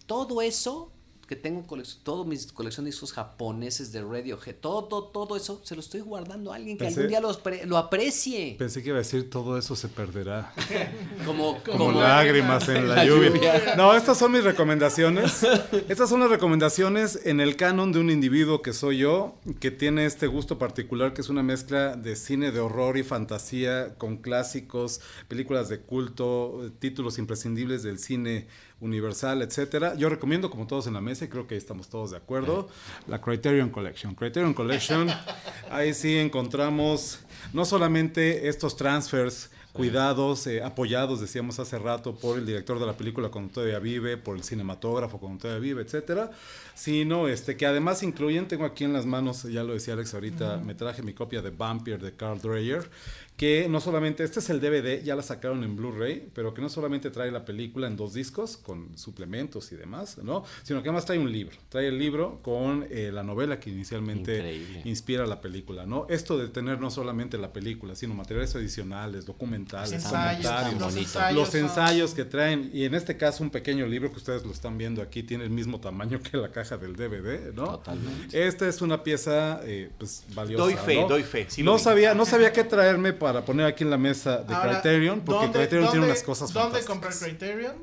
Todo 0.05 0.41
eso 0.41 0.91
que 1.27 1.35
tengo 1.35 1.65
todo 2.03 2.23
mi 2.23 2.37
colección 2.53 2.85
de 2.85 2.91
discos 2.91 3.11
japoneses 3.11 3.91
de 3.91 4.03
Radiohead, 4.03 4.55
todo, 4.61 5.05
todo 5.05 5.35
eso 5.35 5.59
se 5.63 5.73
lo 5.73 5.81
estoy 5.81 6.01
guardando 6.01 6.53
a 6.53 6.55
alguien 6.55 6.77
que 6.77 6.87
algún 6.87 7.07
día 7.07 7.19
lo, 7.19 7.77
aprecie. 7.77 8.55
Pensé 8.59 8.83
que 8.83 8.89
iba 8.89 8.97
a 8.97 9.01
decir 9.01 9.29
todo 9.29 9.57
eso 9.57 9.75
se 9.75 9.87
perderá. 9.87 10.53
como, 11.25 11.61
como, 11.63 11.91
lágrimas 11.91 12.69
en 12.69 12.87
la, 12.87 13.03
lluvia. 13.05 13.75
No, 13.75 13.95
estas 13.95 14.19
son 14.19 14.33
mis 14.33 14.43
recomendaciones. 14.43 15.45
Estas 15.89 16.09
son 16.09 16.19
las 16.19 16.29
recomendaciones 16.29 17.19
en 17.25 17.39
el 17.39 17.55
canon 17.55 17.91
de 17.91 17.99
un 17.99 18.11
individuo 18.11 18.61
que 18.61 18.73
soy 18.73 18.99
yo, 18.99 19.35
que 19.59 19.71
tiene 19.71 20.05
este 20.05 20.27
gusto 20.27 20.59
particular, 20.59 21.13
que 21.13 21.21
es 21.21 21.29
una 21.29 21.41
mezcla 21.41 21.95
de 21.95 22.15
cine 22.15 22.51
de 22.51 22.59
horror 22.59 22.97
y 22.97 23.03
fantasía 23.03 23.95
con 23.95 24.17
clásicos, 24.17 25.01
películas 25.27 25.69
de 25.69 25.79
culto, 25.79 26.71
títulos 26.79 27.17
imprescindibles 27.17 27.81
del 27.81 27.97
cine 27.97 28.47
Universal, 28.85 29.41
etcétera. 29.41 29.95
Yo 29.95 30.07
recomiendo, 30.09 30.49
como 30.49 30.67
todos 30.67 30.87
en 30.87 30.93
la 30.93 31.01
mesa, 31.01 31.25
y 31.25 31.27
creo 31.27 31.47
que 31.47 31.57
estamos 31.57 31.89
todos 31.89 32.11
de 32.11 32.17
acuerdo, 32.17 32.69
la 33.07 33.19
Criterion 33.19 33.69
Collection. 33.69 34.15
Criterion 34.15 34.53
Collection, 34.53 35.09
ahí 35.71 35.93
sí 35.93 36.17
encontramos 36.17 37.19
no 37.53 37.65
solamente 37.65 38.47
estos 38.47 38.75
transfers 38.75 39.49
cuidados, 39.75 40.47
eh, 40.47 40.63
apoyados, 40.63 41.19
decíamos 41.19 41.59
hace 41.59 41.77
rato, 41.77 42.15
por 42.15 42.39
el 42.39 42.45
director 42.45 42.79
de 42.79 42.85
la 42.85 42.93
película 42.95 43.27
cuando 43.27 43.53
todavía 43.53 43.77
vive, 43.79 44.15
por 44.15 44.37
el 44.37 44.43
cinematógrafo 44.43 45.19
cuando 45.19 45.41
todavía 45.41 45.61
vive, 45.61 45.81
etcétera, 45.81 46.31
sino 46.73 47.27
este, 47.27 47.57
que 47.57 47.65
además 47.65 48.01
incluyen, 48.01 48.47
tengo 48.47 48.63
aquí 48.63 48.85
en 48.85 48.93
las 48.93 49.05
manos, 49.05 49.43
ya 49.43 49.63
lo 49.63 49.73
decía 49.73 49.93
Alex 49.93 50.13
ahorita, 50.13 50.61
me 50.65 50.75
traje 50.75 51.03
mi 51.03 51.13
copia 51.13 51.41
de 51.41 51.49
Vampire 51.49 51.97
de 51.97 52.15
Carl 52.15 52.39
Dreyer, 52.39 52.89
que 53.37 53.67
no 53.67 53.81
solamente, 53.81 54.23
este 54.23 54.39
es 54.39 54.49
el 54.49 54.61
DVD, 54.61 55.03
ya 55.03 55.15
la 55.15 55.21
sacaron 55.21 55.63
en 55.63 55.75
Blu-ray, 55.75 56.29
pero 56.33 56.53
que 56.53 56.61
no 56.61 56.69
solamente 56.69 57.09
trae 57.09 57.31
la 57.31 57.43
película 57.43 57.87
en 57.87 57.97
dos 57.97 58.13
discos, 58.13 58.55
con 58.55 58.97
suplementos 58.97 59.73
y 59.73 59.75
demás, 59.75 60.17
¿no? 60.19 60.45
Sino 60.63 60.81
que 60.81 60.89
además 60.89 61.05
trae 61.05 61.19
un 61.19 61.31
libro, 61.31 61.57
trae 61.67 61.87
el 61.87 61.99
libro 61.99 62.39
con 62.41 62.87
eh, 62.89 63.11
la 63.11 63.23
novela 63.23 63.59
que 63.59 63.69
inicialmente 63.69 64.81
inspira 64.85 65.25
la 65.25 65.41
película, 65.41 65.85
¿no? 65.85 66.07
Esto 66.09 66.37
de 66.37 66.47
tener 66.47 66.79
no 66.79 66.89
solamente 66.89 67.37
la 67.37 67.51
película, 67.51 67.95
sino 67.95 68.13
materiales 68.13 68.55
adicionales, 68.55 69.25
documentales, 69.25 69.91
los 69.91 70.03
ensayos, 70.05 70.79
los, 70.79 70.95
ensayos, 70.95 71.35
los 71.35 71.55
ensayos 71.55 72.13
que 72.13 72.23
traen, 72.23 72.69
y 72.73 72.85
en 72.85 72.95
este 72.95 73.17
caso 73.17 73.43
un 73.43 73.49
pequeño 73.49 73.85
libro 73.85 74.11
que 74.11 74.17
ustedes 74.17 74.45
lo 74.45 74.51
están 74.51 74.77
viendo 74.77 75.01
aquí, 75.01 75.23
tiene 75.23 75.43
el 75.43 75.49
mismo 75.49 75.81
tamaño 75.81 76.21
que 76.21 76.37
la 76.37 76.51
caja 76.51 76.77
del 76.77 76.95
DVD, 76.95 77.53
¿no? 77.53 77.65
Totalmente. 77.65 78.47
Esta 78.47 78.65
es 78.67 78.81
una 78.81 79.03
pieza, 79.03 79.59
eh, 79.65 79.91
pues, 79.97 80.23
valiosa, 80.33 80.63
Doy 80.63 80.75
fe, 80.75 81.05
doy 81.07 81.23
fe. 81.23 81.47
no, 81.63 81.77
sabía, 81.77 82.13
no 82.13 82.25
sabía 82.25 82.53
qué 82.53 82.63
traerme 82.63 83.11
para 83.11 83.24
poner 83.45 83.65
aquí 83.65 83.83
en 83.83 83.89
la 83.89 83.97
mesa 83.97 84.37
de 84.37 84.55
Criterion, 84.55 85.21
porque 85.21 85.51
Criterion 85.51 85.91
tiene 85.91 86.05
unas 86.05 86.23
cosas 86.23 86.51
¿Dónde 86.53 86.83
comprar 86.83 87.13
Criterion? 87.13 87.75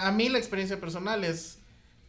a 0.00 0.12
mí 0.12 0.28
la 0.28 0.38
experiencia 0.38 0.80
personal 0.80 1.24
es 1.24 1.58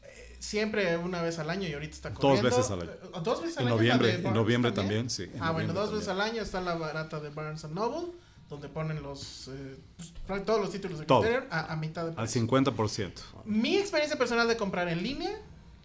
eh, 0.03 0.37
siempre 0.39 0.97
una 0.97 1.21
vez 1.21 1.39
al 1.39 1.49
año 1.49 1.67
y 1.67 1.73
ahorita 1.73 1.93
está 1.93 2.13
corriendo. 2.13 2.49
Dos 2.49 2.57
veces 2.57 2.71
al 2.71 2.81
año. 2.81 2.91
Eh, 2.91 3.19
¿Dos 3.23 3.41
veces 3.41 3.57
al 3.57 3.63
en 3.63 3.69
Noviembre, 3.69 4.15
en 4.15 4.33
noviembre 4.33 4.71
también, 4.71 5.09
sí. 5.09 5.29
Ah, 5.39 5.51
bueno, 5.51 5.73
dos 5.73 5.91
veces 5.91 6.07
al 6.07 6.21
año 6.21 6.41
está 6.41 6.61
la 6.61 6.75
barata 6.75 7.19
de 7.19 7.29
Barnes 7.29 7.63
Noble, 7.65 8.11
donde 8.49 8.69
ponen 8.69 9.01
los 9.01 9.49
eh, 9.49 9.77
pues, 9.97 10.45
todos 10.45 10.61
los 10.61 10.71
títulos 10.71 10.99
de 10.99 11.05
Criterion 11.05 11.45
a, 11.49 11.73
a, 11.73 11.75
mitad 11.75 12.05
de 12.05 12.13
precio. 12.13 12.41
Al 12.41 12.47
50%. 12.47 13.11
Mi 13.45 13.77
experiencia 13.77 14.17
personal 14.17 14.47
de 14.47 14.57
comprar 14.57 14.87
en 14.87 15.03
línea 15.03 15.37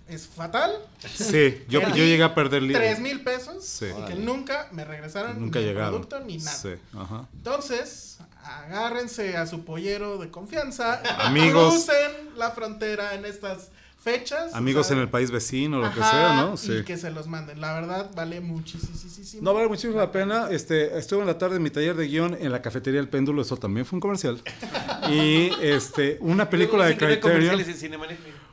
es 0.09 0.27
fatal. 0.27 0.73
Sí, 1.15 1.65
yo, 1.69 1.81
yo 1.81 2.05
llegué 2.05 2.23
a 2.23 2.35
perder 2.35 2.63
Tres 2.73 3.01
mil 3.01 3.23
pesos 3.23 3.83
y 3.83 4.05
que 4.07 4.15
nunca 4.15 4.69
me 4.73 4.85
regresaron 4.85 5.41
nunca 5.41 5.61
ni 5.61 5.67
el 5.67 5.75
producto 5.75 6.21
ni 6.21 6.39
nada. 6.39 6.57
Sí, 6.57 6.71
ajá. 6.97 7.29
Entonces, 7.35 8.19
agárrense 8.43 9.37
a 9.37 9.47
su 9.47 9.65
pollero 9.65 10.19
de 10.19 10.31
confianza. 10.31 11.03
Amigos. 11.27 11.75
Crucen 11.75 12.31
la 12.37 12.51
frontera 12.51 13.15
en 13.15 13.25
estas 13.25 13.71
fechas. 14.01 14.55
Amigos 14.55 14.91
en 14.91 14.99
el 14.99 15.09
país 15.09 15.31
vecino, 15.31 15.79
lo 15.79 15.93
que 15.93 16.01
sea, 16.01 16.37
¿no? 16.37 16.57
Sí. 16.57 16.73
Y 16.73 16.85
que 16.85 16.97
se 16.97 17.11
los 17.11 17.27
manden. 17.27 17.61
La 17.61 17.75
verdad, 17.75 18.11
vale 18.15 18.41
muchísimo. 18.41 19.43
No, 19.43 19.55
vale 19.55 19.69
muchísimo 19.69 19.99
la 19.99 20.11
pena. 20.13 20.49
Este, 20.51 20.97
estuve 20.99 21.21
en 21.21 21.27
la 21.27 21.37
tarde 21.37 21.57
en 21.57 21.63
mi 21.63 21.71
taller 21.71 21.97
de 21.97 22.07
guion 22.07 22.37
en 22.39 22.51
la 22.51 22.63
cafetería 22.63 23.01
El 23.01 23.09
Péndulo, 23.09 23.43
eso 23.43 23.57
también 23.57 23.85
fue 23.85 23.97
un 23.97 24.01
comercial. 24.01 24.41
y 25.11 25.51
este, 25.61 26.19
una 26.21 26.49
película 26.49 26.87
de 26.87 26.97
Criterion. 26.97 27.61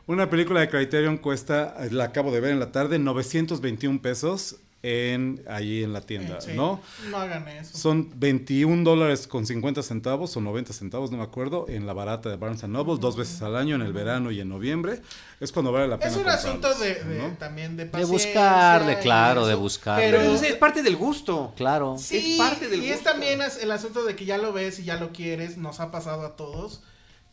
Una 0.08 0.30
película 0.30 0.60
de 0.60 0.70
Criterion 0.70 1.18
cuesta, 1.18 1.76
la 1.90 2.06
acabo 2.06 2.32
de 2.32 2.40
ver 2.40 2.52
en 2.52 2.60
la 2.60 2.72
tarde, 2.72 3.00
921 3.00 4.02
pesos 4.02 4.58
en 4.84 5.44
allí 5.50 5.84
en 5.84 5.94
la 5.94 6.02
tienda, 6.02 6.38
¿no? 6.54 6.80
No 7.10 7.18
hagan 7.18 7.48
eso. 7.48 7.76
Son 7.76 8.12
21 8.20 8.84
dólares 8.84 9.26
con 9.26 9.48
50 9.48 9.82
centavos 9.82 10.38
o 10.38 10.42
90 10.42 10.74
centavos, 10.74 11.10
no 11.10 11.18
me 11.18 11.24
acuerdo, 11.24 11.66
en 11.70 11.88
la 11.88 11.94
barata 11.94 12.30
de 12.30 12.36
Barnes 12.36 12.64
Noble, 12.68 13.00
dos 13.00 13.18
veces 13.18 13.42
al 13.42 13.56
año, 13.56 13.74
en 13.74 13.82
el 13.82 13.94
verano 13.94 14.30
y 14.30 14.42
en 14.42 14.50
noviembre. 14.50 15.02
Es 15.40 15.52
cuando 15.52 15.72
vale 15.72 15.88
la 15.88 15.98
pena. 15.98 16.12
Es 16.12 16.18
un 16.18 16.28
asunto 16.28 16.72
de, 16.76 17.02
también 17.40 17.76
de 17.76 17.88
paciencia. 17.88 18.16
De 18.16 18.26
buscar, 18.28 18.86
de 18.86 19.00
claro, 19.00 19.48
de 19.48 19.56
buscar. 19.56 20.00
Pero 20.00 20.20
es 20.20 20.56
parte 20.58 20.84
del 20.84 20.98
gusto. 20.98 21.52
Claro. 21.58 21.96
Sí, 21.98 22.34
es 22.34 22.38
parte 22.38 22.68
del 22.68 22.84
y 22.84 22.90
es 22.92 23.02
también 23.02 23.40
el 23.42 23.72
asunto 23.72 24.06
de 24.06 24.16
que 24.16 24.26
ya 24.26 24.38
lo 24.38 24.54
ves 24.54 24.78
y 24.78 24.84
ya 24.84 24.98
lo 24.98 25.12
quieres, 25.12 25.58
nos 25.58 25.80
ha 25.80 25.90
pasado 25.90 26.24
a 26.24 26.36
todos. 26.36 26.84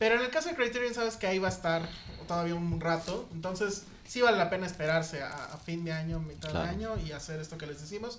Pero 0.03 0.16
en 0.16 0.22
el 0.22 0.30
caso 0.30 0.48
de 0.48 0.57
Criterion 0.57 0.92
sabes 0.92 1.14
que 1.14 1.28
ahí 1.28 1.38
va 1.38 1.46
a 1.46 1.53
estar 1.53 1.88
todavía 2.26 2.57
un 2.57 2.80
rato. 2.80 3.28
Entonces 3.32 3.84
sí 4.05 4.20
vale 4.20 4.36
la 4.36 4.50
pena 4.50 4.66
esperarse 4.66 5.22
a, 5.22 5.57
fin 5.64 5.84
de 5.84 5.92
año, 5.92 6.18
mitad 6.18 6.53
de 6.53 6.59
año 6.59 6.98
y 6.98 7.12
hacer 7.12 7.38
esto 7.38 7.57
que 7.57 7.68
les 7.68 7.80
decimos. 7.80 8.18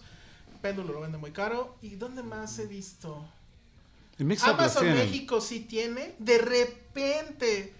Péndulo 0.62 0.94
lo 0.94 1.02
vende 1.02 1.18
muy 1.18 1.32
caro. 1.32 1.76
¿Y 1.82 1.96
dónde 1.96 2.24
más 2.24 2.58
he 2.60 2.68
visto? 2.68 3.26
Amazon 4.44 4.94
México 4.94 5.42
sí 5.42 5.60
tiene. 5.60 6.16
De 6.20 6.38
repente, 6.38 7.74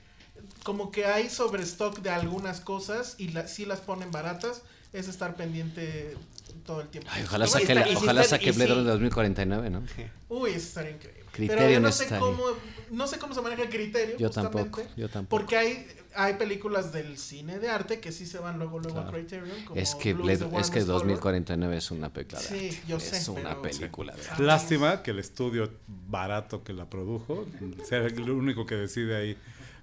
como 0.64 0.92
que 0.92 1.06
hay 1.06 1.30
sobrestock 1.30 2.00
de 2.00 2.10
algunas 2.10 2.60
cosas 2.60 3.16
y 3.20 3.30
la, 3.30 3.48
sí 3.48 3.66
las 3.66 3.80
ponen 3.80 4.12
baratas. 4.12 4.64
Es 4.92 5.08
estar 5.08 5.38
pendiente 5.38 6.18
todo 6.66 6.82
el 6.82 6.90
tiempo. 6.90 7.10
ojalá 7.24 7.48
saque, 7.48 7.96
ojalá 7.96 8.26
saque 8.26 8.52
Blade 8.52 8.74
Runner 8.74 8.86
2049, 8.86 9.70
¿no? 9.70 9.82
Uy, 10.28 10.50
eso 10.50 10.68
estaría 10.68 10.92
increíble. 10.92 11.24
Criterio 11.34 11.66
Pero 11.66 11.80
no 11.80 11.92
sé 11.92 12.08
cómo, 12.20 12.44
no 12.92 13.08
sé 13.08 13.18
cómo 13.20 13.34
se 13.34 13.42
maneja 13.42 13.64
el 13.64 13.70
criterio. 13.70 14.18
Yo 14.18 14.30
tampoco, 14.30 14.82
yo 14.96 15.10
tampoco. 15.10 15.38
Porque 15.42 15.58
hay, 15.58 15.88
hay 16.16 16.36
películas 16.36 16.92
del 16.92 17.18
cine 17.18 17.60
de 17.60 17.70
arte 17.70 18.00
que 18.00 18.12
sí 18.12 18.26
se 18.26 18.40
van 18.40 18.60
luego 18.60 18.80
luego 18.80 19.00
a 19.00 19.12
Criterion. 19.12 19.50
Como 19.66 19.80
es 19.80 19.96
que 19.96 20.16
es 20.58 20.70
que 20.70 20.84
2049 20.84 21.78
es 21.78 21.92
una 21.92 22.12
película 22.12 22.42
de 22.42 22.48
sí, 22.48 22.82
yo 22.88 23.00
sé, 23.00 23.18
es 23.18 23.28
una 23.28 23.62
película 23.62 24.16
de 24.16 24.30
arte. 24.30 24.44
Lástima 24.44 25.04
que 25.04 25.12
el 25.12 25.20
estudio 25.20 25.72
barato 25.88 26.64
que 26.64 26.74
la 26.74 26.90
produjo 26.90 27.46
sea 27.84 28.00
el 28.00 28.30
único 28.30 28.66
que 28.66 28.76
decide 28.76 29.16
ahí 29.16 29.38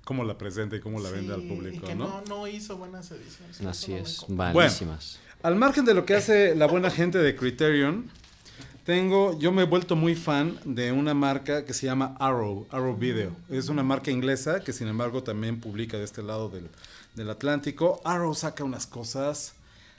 cómo 0.05 0.24
la 0.24 0.38
presenta 0.38 0.76
y 0.76 0.80
cómo 0.80 1.01
la 1.01 1.11
vende 1.11 1.34
al 1.34 1.42
público, 1.42 1.84
y 1.84 1.88
que 1.88 1.94
¿no? 1.94 2.22
no, 2.28 2.46
hizo 2.46 2.76
buenas 2.76 3.11
ediciones. 3.11 3.61
Así 3.61 3.92
es, 3.92 4.28
malísimas. 4.28 5.20
al 5.42 5.57
margen 5.57 5.84
de 5.84 5.94
lo 5.94 6.05
que 6.05 6.14
hace 6.14 6.55
la 6.55 6.66
buena 6.66 6.90
gente 6.90 7.18
de 7.18 7.36
Criterion, 7.36 8.11
tengo, 8.84 9.38
yo 9.38 9.52
me 9.52 9.62
he 9.62 9.66
vuelto 9.66 9.96
muy 9.96 10.14
fan 10.14 10.58
de 10.64 10.92
una 10.92 11.14
marca 11.14 11.64
que 11.64 11.74
se 11.74 11.86
llama 11.86 12.16
Arrow, 12.18 12.66
Arrow 12.70 12.96
Video. 12.96 13.34
Es 13.48 13.68
una 13.68 13.82
marca 13.82 14.10
inglesa 14.10 14.60
que 14.60 14.72
sin 14.72 14.88
embargo 14.88 15.22
también 15.22 15.60
publica 15.60 15.98
de 15.98 16.04
este 16.04 16.22
lado 16.22 16.48
del, 16.48 16.68
del 17.14 17.30
Atlántico. 17.30 18.00
Arrow 18.04 18.34
saca 18.34 18.64
unas 18.64 18.86
cosas 18.86 19.54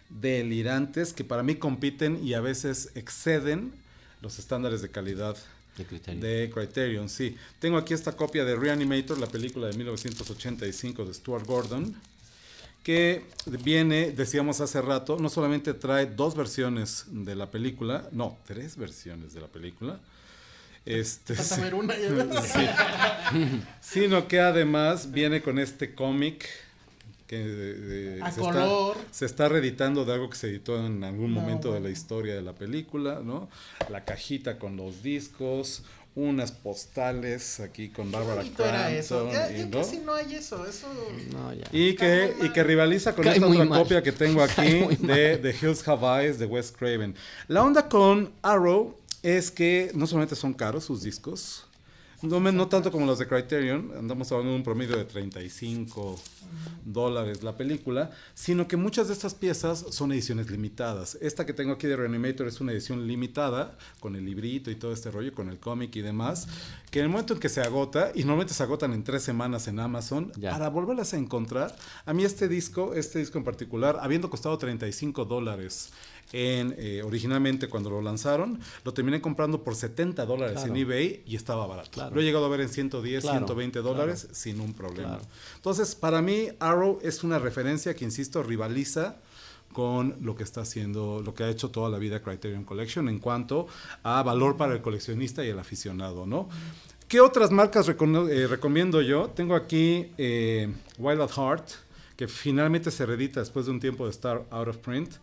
delirantes 0.10 1.14
que 1.14 1.24
para 1.24 1.44
mí 1.44 1.56
compiten 1.56 2.20
y 2.24 2.34
a 2.34 2.42
veces 2.42 2.92
exceden 2.96 3.74
los 4.22 4.40
estándares 4.40 4.82
de 4.82 4.90
calidad 4.90 5.38
de 5.78 5.86
Criterion. 5.86 6.22
de 6.22 6.52
Criterion. 6.54 7.10
Sí, 7.10 7.38
tengo 7.60 7.78
aquí 7.78 7.94
esta 7.94 8.12
copia 8.12 8.44
de 8.44 8.56
Reanimator, 8.56 9.18
la 9.18 9.28
película 9.28 9.68
de 9.68 9.78
1985 9.78 11.06
de 11.06 11.14
Stuart 11.14 11.46
Gordon 11.46 11.96
que 12.84 13.24
viene, 13.64 14.12
decíamos 14.12 14.60
hace 14.62 14.82
rato, 14.82 15.18
no 15.20 15.30
solamente 15.30 15.74
trae 15.74 16.06
dos 16.08 16.36
versiones 16.36 17.06
de 17.10 17.36
la 17.36 17.52
película, 17.52 18.08
no, 18.12 18.38
tres 18.46 18.76
versiones 18.78 19.34
de 19.34 19.42
la 19.42 19.48
película. 19.48 20.00
Este, 20.86 21.36
Vas 21.36 21.52
a 21.52 21.62
ver 21.62 21.76
una 21.76 21.94
y- 21.96 22.08
sí. 22.44 22.66
sino 23.82 24.28
que 24.28 24.40
además 24.40 25.12
viene 25.12 25.42
con 25.44 25.60
este 25.60 25.94
cómic 25.94 26.48
que 27.28 27.38
eh, 28.18 28.20
A 28.24 28.32
se, 28.32 28.42
color. 28.42 28.98
Está, 28.98 29.14
se 29.14 29.26
está 29.26 29.48
reeditando 29.48 30.04
de 30.04 30.14
algo 30.14 30.30
que 30.30 30.36
se 30.38 30.48
editó 30.50 30.84
en 30.86 31.04
algún 31.04 31.34
No, 31.34 31.40
momento 31.42 31.72
de 31.72 31.80
la 31.82 31.90
historia 31.90 32.34
de 32.36 32.42
la 32.42 32.54
película, 32.54 33.22
¿no? 33.24 33.48
La 33.90 34.04
cajita 34.04 34.58
con 34.58 34.76
los 34.76 35.02
discos, 35.04 35.84
unas 36.16 36.52
postales 36.52 37.60
aquí 37.62 37.90
con 37.90 38.12
Bárbara 38.12 38.42
bonito 38.42 38.66
era 38.66 38.92
eso. 38.92 39.30
Crampton, 39.30 39.50
Ya, 39.50 39.56
y, 39.56 39.60
ya 39.60 39.66
¿no? 39.66 39.78
casi 39.78 39.98
no 40.00 40.14
hay 40.14 40.36
eso. 40.36 40.66
Eso. 40.66 40.88
No, 41.32 41.54
ya. 41.54 41.64
Y 41.72 41.96
que, 41.96 42.34
y 42.42 42.50
que 42.50 42.64
rivaliza 42.64 43.14
con 43.16 43.24
Cae 43.24 43.36
esta 43.36 43.48
otra 43.48 43.66
mal. 43.66 43.80
copia 43.82 44.04
que 44.04 44.12
tengo 44.12 44.42
aquí 44.44 44.88
de 45.00 45.38
The 45.38 45.56
Hills 45.62 45.88
Have 45.88 46.24
Eyes 46.26 46.38
de 46.40 46.46
Wes 46.46 46.72
Craven. 46.72 47.16
La 47.48 47.64
onda 47.64 47.88
con 47.88 48.32
Arrow 48.42 48.98
es 49.24 49.52
que 49.52 49.92
no 49.94 50.06
solamente 50.08 50.36
son 50.36 50.54
caros 50.54 50.84
sus 50.86 51.02
discos, 51.04 51.66
no, 52.22 52.40
no 52.40 52.68
tanto 52.68 52.92
como 52.92 53.06
los 53.06 53.20
de 53.20 53.28
Criterion, 53.28 53.92
andamos 53.98 54.32
hablando 54.32 54.52
de 54.52 54.58
un 54.58 54.64
promedio 54.64 54.96
de 54.96 55.06
35 55.06 56.20
dólares 56.86 57.44
la 57.44 57.56
película, 57.58 58.12
sino 58.34 58.68
que 58.68 58.78
muchas 58.78 59.08
de 59.08 59.14
estas 59.14 59.34
piezas 59.34 59.86
son 59.90 60.12
ediciones 60.12 60.50
limitadas. 60.52 61.18
Esta 61.22 61.46
que 61.46 61.54
tengo 61.54 61.74
aquí 61.74 61.88
de 61.88 61.96
Reanimator 61.96 62.48
es 62.48 62.62
una 62.62 62.72
edición 62.74 63.08
limitada, 63.08 63.78
con 64.00 64.16
el 64.16 64.26
librito 64.26 64.70
y 64.70 64.76
todo 64.76 64.94
este 64.94 65.10
rollo, 65.12 65.34
con 65.34 65.50
el 65.50 65.60
cómic 65.60 65.96
y 65.96 66.02
demás, 66.02 66.48
que 66.92 67.00
en 67.00 67.06
el 67.06 67.12
momento 67.12 67.34
en 67.34 67.40
que 67.40 67.50
se 67.50 67.62
agota, 67.62 68.12
y 68.14 68.20
normalmente 68.20 68.54
se 68.54 68.64
agotan 68.64 68.94
en 68.94 69.04
tres 69.04 69.24
semanas 69.24 69.68
en 69.68 69.80
Amazon, 69.80 70.32
Ya. 70.38 70.52
para 70.52 70.70
volverlas 70.70 71.14
a 71.14 71.18
encontrar, 71.18 71.76
a 72.06 72.14
mí 72.14 72.24
este 72.24 72.48
disco, 72.48 72.94
este 72.94 73.20
disco 73.20 73.38
en 73.38 73.44
particular, 73.44 73.98
habiendo 74.02 74.30
costado 74.30 74.58
35 74.58 75.26
dólares 75.26 75.92
en, 76.34 76.76
eh, 76.78 77.02
originalmente 77.04 77.68
cuando 77.68 77.90
lo 77.90 78.02
lanzaron, 78.02 78.60
lo 78.84 78.94
terminé 78.94 79.20
comprando 79.22 79.64
por 79.64 79.76
70 79.76 80.26
dólares 80.26 80.54
Claro. 80.58 80.70
en 80.74 80.78
eBay 80.82 81.24
y 81.26 81.36
estaba 81.36 81.68
barato. 81.68 81.92
Claro. 81.92 82.16
Lo 82.16 82.22
he 82.22 82.24
llegado 82.24 82.46
a 82.46 82.50
ver 82.50 82.62
en 82.62 82.70
110, 82.70 83.22
Claro, 83.24 83.38
120 83.40 83.80
dólares 83.82 84.28
sin 84.32 84.60
un 84.62 84.74
problema. 84.74 85.20
Entonces, 85.56 85.96
para 85.96 86.22
mí, 86.22 86.48
Arrow 86.60 87.00
es 87.02 87.24
una 87.24 87.40
referencia 87.40 87.94
que, 87.96 88.06
insisto, 88.06 88.44
rivaliza 88.44 89.18
con 89.74 90.18
lo 90.22 90.36
que 90.36 90.44
está 90.44 90.62
haciendo, 90.62 91.22
lo 91.24 91.34
que 91.34 91.44
ha 91.44 91.50
hecho 91.50 91.70
toda 91.70 91.90
la 91.90 91.98
vida 91.98 92.22
Criterion 92.22 92.66
Collection 92.66 93.08
en 93.08 93.20
cuanto 93.20 93.68
a 94.04 94.22
valor 94.22 94.58
para 94.58 94.74
el 94.74 94.82
coleccionista 94.82 95.46
y 95.46 95.50
el 95.50 95.60
aficionado, 95.60 96.26
¿no? 96.26 96.50
¿Qué 97.08 97.20
otras 97.22 97.52
marcas 97.52 97.88
eh, 97.90 98.48
recomiendo 98.48 99.02
yo? 99.02 99.30
Tengo 99.30 99.56
aquí 99.56 100.12
eh, 100.18 100.74
Wild 100.98 101.22
at 101.22 101.32
Heart, 101.32 101.70
que 102.16 102.28
finalmente 102.28 102.92
se 102.92 103.06
reedita 103.06 103.40
después 103.40 103.66
de 103.66 103.72
un 103.72 103.80
tiempo 103.80 104.06
de 104.06 104.12
estar 104.12 104.46
out 104.50 104.68
of 104.68 104.78
print, 104.78 105.16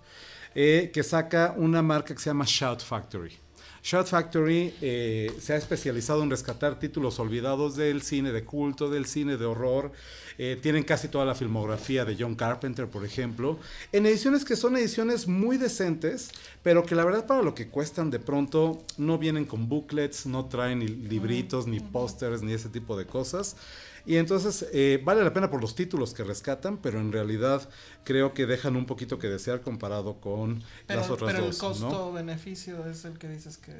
eh, 0.54 0.90
que 0.92 1.02
saca 1.02 1.54
una 1.56 1.82
marca 1.82 2.14
que 2.14 2.20
se 2.20 2.30
llama 2.30 2.44
Shout 2.46 2.80
Factory. 2.80 3.38
Shout 3.82 4.06
Factory 4.06 4.74
eh, 4.82 5.34
se 5.40 5.54
ha 5.54 5.56
especializado 5.56 6.22
en 6.22 6.30
rescatar 6.30 6.78
títulos 6.78 7.18
olvidados 7.20 7.76
del 7.76 8.02
cine 8.02 8.32
de 8.32 8.44
culto, 8.44 8.90
del 8.90 9.06
cine 9.06 9.36
de 9.36 9.44
horror. 9.44 9.92
Eh, 10.36 10.58
tienen 10.60 10.84
casi 10.84 11.08
toda 11.08 11.24
la 11.24 11.34
filmografía 11.34 12.04
de 12.04 12.16
John 12.18 12.34
Carpenter, 12.34 12.86
por 12.88 13.04
ejemplo, 13.04 13.58
en 13.90 14.06
ediciones 14.06 14.44
que 14.44 14.56
son 14.56 14.76
ediciones 14.76 15.26
muy 15.26 15.56
decentes, 15.56 16.30
pero 16.62 16.84
que 16.84 16.94
la 16.94 17.04
verdad 17.04 17.26
para 17.26 17.42
lo 17.42 17.54
que 17.54 17.68
cuestan 17.68 18.10
de 18.10 18.18
pronto 18.18 18.84
no 18.98 19.18
vienen 19.18 19.46
con 19.46 19.68
booklets, 19.68 20.26
no 20.26 20.46
traen 20.46 20.80
ni 20.80 20.88
libritos, 20.88 21.66
ni 21.66 21.80
pósters, 21.80 22.42
ni 22.42 22.52
ese 22.52 22.68
tipo 22.68 22.96
de 22.96 23.06
cosas. 23.06 23.56
Y 24.08 24.16
entonces 24.16 24.66
eh, 24.72 25.02
vale 25.04 25.22
la 25.22 25.34
pena 25.34 25.50
por 25.50 25.60
los 25.60 25.74
títulos 25.74 26.14
que 26.14 26.24
rescatan, 26.24 26.78
pero 26.78 26.98
en 26.98 27.12
realidad 27.12 27.68
creo 28.04 28.32
que 28.32 28.46
dejan 28.46 28.74
un 28.74 28.86
poquito 28.86 29.18
que 29.18 29.28
desear 29.28 29.60
comparado 29.60 30.14
con 30.18 30.62
Pero, 30.86 31.00
las 31.02 31.10
otras 31.10 31.30
pero 31.30 31.44
dos. 31.44 31.56
el 31.56 31.60
¿no? 31.82 31.88
costo-beneficio 31.90 32.86
es 32.86 33.04
el 33.04 33.18
que 33.18 33.28
dices 33.28 33.58
que. 33.58 33.74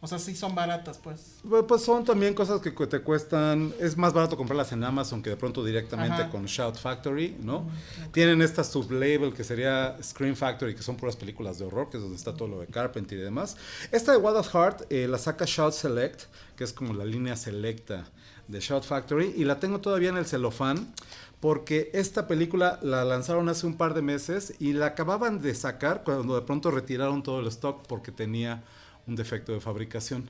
O 0.00 0.06
sea, 0.06 0.20
sí 0.20 0.36
son 0.36 0.54
baratas, 0.54 0.98
pues. 0.98 1.38
Pues 1.48 1.64
pues 1.66 1.82
son 1.82 2.04
también 2.04 2.32
cosas 2.34 2.60
que 2.60 2.70
te 2.70 3.00
cuestan, 3.00 3.74
es 3.80 3.96
más 3.96 4.12
barato 4.12 4.36
comprarlas 4.36 4.70
en 4.70 4.84
Amazon 4.84 5.20
que 5.20 5.30
de 5.30 5.36
pronto 5.36 5.64
directamente 5.64 6.22
Ajá. 6.22 6.30
con 6.30 6.44
Shout 6.44 6.76
Factory, 6.76 7.36
¿no? 7.42 7.68
Tienen 8.12 8.40
esta 8.40 8.62
sublabel 8.62 9.34
que 9.34 9.42
sería 9.42 9.96
Scream 10.00 10.36
Factory, 10.36 10.76
que 10.76 10.82
son 10.82 10.96
puras 10.96 11.16
películas 11.16 11.58
de 11.58 11.64
horror, 11.64 11.90
que 11.90 11.96
es 11.96 12.02
donde 12.04 12.18
está 12.18 12.34
todo 12.34 12.46
lo 12.46 12.60
de 12.60 12.68
Carpenter 12.68 13.18
y 13.18 13.22
demás. 13.22 13.56
Esta 13.90 14.12
de 14.12 14.18
Wild 14.18 14.36
at 14.36 14.46
Heart 14.52 14.82
eh, 14.90 15.08
la 15.08 15.18
saca 15.18 15.44
Shout 15.44 15.72
Select, 15.72 16.24
que 16.54 16.62
es 16.62 16.72
como 16.72 16.94
la 16.94 17.04
línea 17.04 17.34
selecta 17.34 18.04
de 18.48 18.60
Shout 18.60 18.84
Factory, 18.84 19.32
y 19.36 19.44
la 19.44 19.58
tengo 19.60 19.80
todavía 19.80 20.10
en 20.10 20.16
el 20.16 20.26
celofán, 20.26 20.92
porque 21.40 21.90
esta 21.92 22.26
película 22.26 22.78
la 22.82 23.04
lanzaron 23.04 23.48
hace 23.48 23.66
un 23.66 23.76
par 23.76 23.94
de 23.94 24.02
meses 24.02 24.54
y 24.60 24.72
la 24.72 24.86
acababan 24.86 25.42
de 25.42 25.54
sacar 25.54 26.02
cuando 26.04 26.34
de 26.34 26.42
pronto 26.42 26.70
retiraron 26.70 27.22
todo 27.22 27.40
el 27.40 27.46
stock 27.48 27.86
porque 27.86 28.12
tenía 28.12 28.62
un 29.06 29.16
defecto 29.16 29.52
de 29.52 29.60
fabricación. 29.60 30.28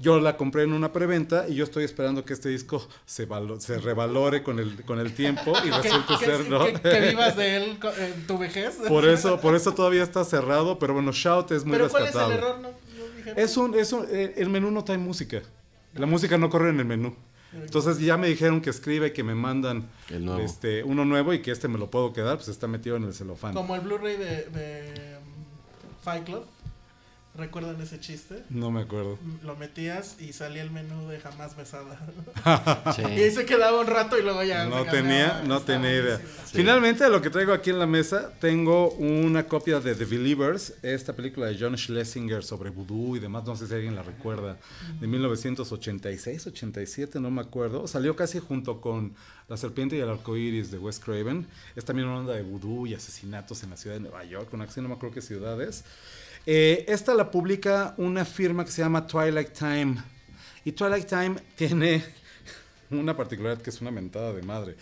Yo 0.00 0.20
la 0.20 0.36
compré 0.36 0.62
en 0.62 0.72
una 0.74 0.92
preventa 0.92 1.48
y 1.48 1.56
yo 1.56 1.64
estoy 1.64 1.82
esperando 1.82 2.24
que 2.24 2.32
este 2.32 2.50
disco 2.50 2.86
se, 3.04 3.26
valo- 3.26 3.58
se 3.58 3.78
revalore 3.78 4.44
con 4.44 4.60
el, 4.60 4.84
con 4.84 5.00
el 5.00 5.12
tiempo 5.12 5.54
y 5.64 5.70
que- 6.18 6.24
ser, 6.24 6.48
¿no? 6.48 6.66
que- 6.66 6.74
que 6.80 7.00
vivas 7.08 7.34
de 7.36 7.56
él 7.56 7.78
en 7.98 8.26
tu 8.26 8.38
vejez. 8.38 8.76
Por 8.86 9.04
eso, 9.06 9.40
por 9.40 9.56
eso 9.56 9.72
todavía 9.74 10.04
está 10.04 10.24
cerrado, 10.24 10.78
pero 10.78 10.94
bueno, 10.94 11.10
Shout 11.12 11.50
es 11.50 11.64
muy 11.64 11.72
Pero 11.78 11.88
¿cuál 11.88 12.06
es 12.06 12.14
el 12.14 12.30
error? 12.30 12.58
No, 12.60 12.68
no. 12.68 13.32
Es 13.36 13.56
un, 13.56 13.74
es 13.76 13.92
un- 13.92 14.06
el 14.10 14.48
menú 14.50 14.70
no 14.70 14.84
trae 14.84 14.98
música. 14.98 15.42
La 15.94 16.06
música 16.06 16.38
no 16.38 16.50
corre 16.50 16.70
en 16.70 16.80
el 16.80 16.84
menú. 16.86 17.14
Entonces 17.52 17.98
ya 17.98 18.16
me 18.18 18.26
dijeron 18.28 18.60
que 18.60 18.68
escribe 18.70 19.12
que 19.14 19.22
me 19.24 19.34
mandan 19.34 19.88
El 20.10 20.26
nuevo. 20.26 20.40
este 20.42 20.84
uno 20.84 21.04
nuevo 21.06 21.32
y 21.32 21.40
que 21.40 21.50
este 21.50 21.66
me 21.66 21.78
lo 21.78 21.90
puedo 21.90 22.12
quedar, 22.12 22.36
pues 22.36 22.48
está 22.48 22.66
metido 22.66 22.96
en 22.96 23.04
el 23.04 23.14
celofán. 23.14 23.54
Como 23.54 23.74
el 23.74 23.80
Blu-ray 23.80 24.16
de, 24.18 24.26
de 24.50 25.16
um, 25.16 26.02
Fight 26.02 26.24
Club. 26.24 26.44
¿Recuerdan 27.38 27.80
ese 27.80 28.00
chiste? 28.00 28.42
No 28.50 28.72
me 28.72 28.80
acuerdo. 28.80 29.16
Lo 29.44 29.54
metías 29.54 30.16
y 30.20 30.32
salía 30.32 30.60
el 30.60 30.72
menú 30.72 31.06
de 31.06 31.20
jamás 31.20 31.56
besada. 31.56 31.96
Sí. 32.96 33.02
Y 33.02 33.22
ahí 33.22 33.30
se 33.30 33.44
quedaba 33.44 33.78
un 33.80 33.86
rato 33.86 34.18
y 34.18 34.22
luego 34.22 34.42
ya. 34.42 34.64
No 34.64 34.84
tenía, 34.84 35.42
no 35.46 35.60
tenía 35.60 35.92
idea. 35.92 36.18
Finalmente, 36.46 37.08
lo 37.08 37.20
que 37.20 37.30
traigo 37.30 37.52
aquí 37.52 37.70
en 37.70 37.78
la 37.78 37.86
mesa, 37.86 38.32
tengo 38.40 38.90
una 38.92 39.46
copia 39.46 39.78
de 39.80 39.94
The 39.94 40.04
Believers, 40.04 40.74
esta 40.82 41.14
película 41.14 41.46
de 41.46 41.56
John 41.58 41.76
Schlesinger 41.76 42.42
sobre 42.42 42.70
vudú 42.70 43.16
y 43.16 43.20
demás, 43.20 43.44
no 43.44 43.54
sé 43.54 43.66
si 43.66 43.74
alguien 43.74 43.94
la 43.94 44.02
recuerda, 44.02 44.56
de 44.98 45.06
1986, 45.06 46.46
87, 46.46 47.20
no 47.20 47.30
me 47.30 47.42
acuerdo. 47.42 47.86
Salió 47.86 48.16
casi 48.16 48.40
junto 48.40 48.80
con 48.80 49.14
La 49.48 49.56
Serpiente 49.56 49.96
y 49.96 50.00
el 50.00 50.08
Arco 50.08 50.36
Iris 50.36 50.70
de 50.70 50.78
Wes 50.78 50.98
Craven. 50.98 51.46
Es 51.76 51.84
también 51.84 52.08
una 52.08 52.18
onda 52.18 52.32
de 52.32 52.42
vudú 52.42 52.86
y 52.86 52.94
asesinatos 52.94 53.62
en 53.62 53.70
la 53.70 53.76
ciudad 53.76 53.96
de 53.96 54.00
Nueva 54.00 54.24
York, 54.24 54.48
una 54.52 54.64
acción, 54.64 54.84
no 54.84 54.88
me 54.88 54.96
acuerdo 54.96 55.14
qué 55.14 55.22
ciudades. 55.22 55.84
Eh, 56.50 56.86
esta 56.88 57.12
la 57.12 57.30
publica 57.30 57.92
una 57.98 58.24
firma 58.24 58.64
que 58.64 58.70
se 58.70 58.80
llama 58.80 59.06
Twilight 59.06 59.52
Time. 59.52 60.02
Y 60.64 60.72
Twilight 60.72 61.06
Time 61.06 61.34
tiene 61.56 62.02
una 62.90 63.14
particularidad 63.14 63.60
que 63.62 63.68
es 63.68 63.82
una 63.82 63.90
mentada 63.90 64.32
de 64.32 64.40
madre. 64.40 64.74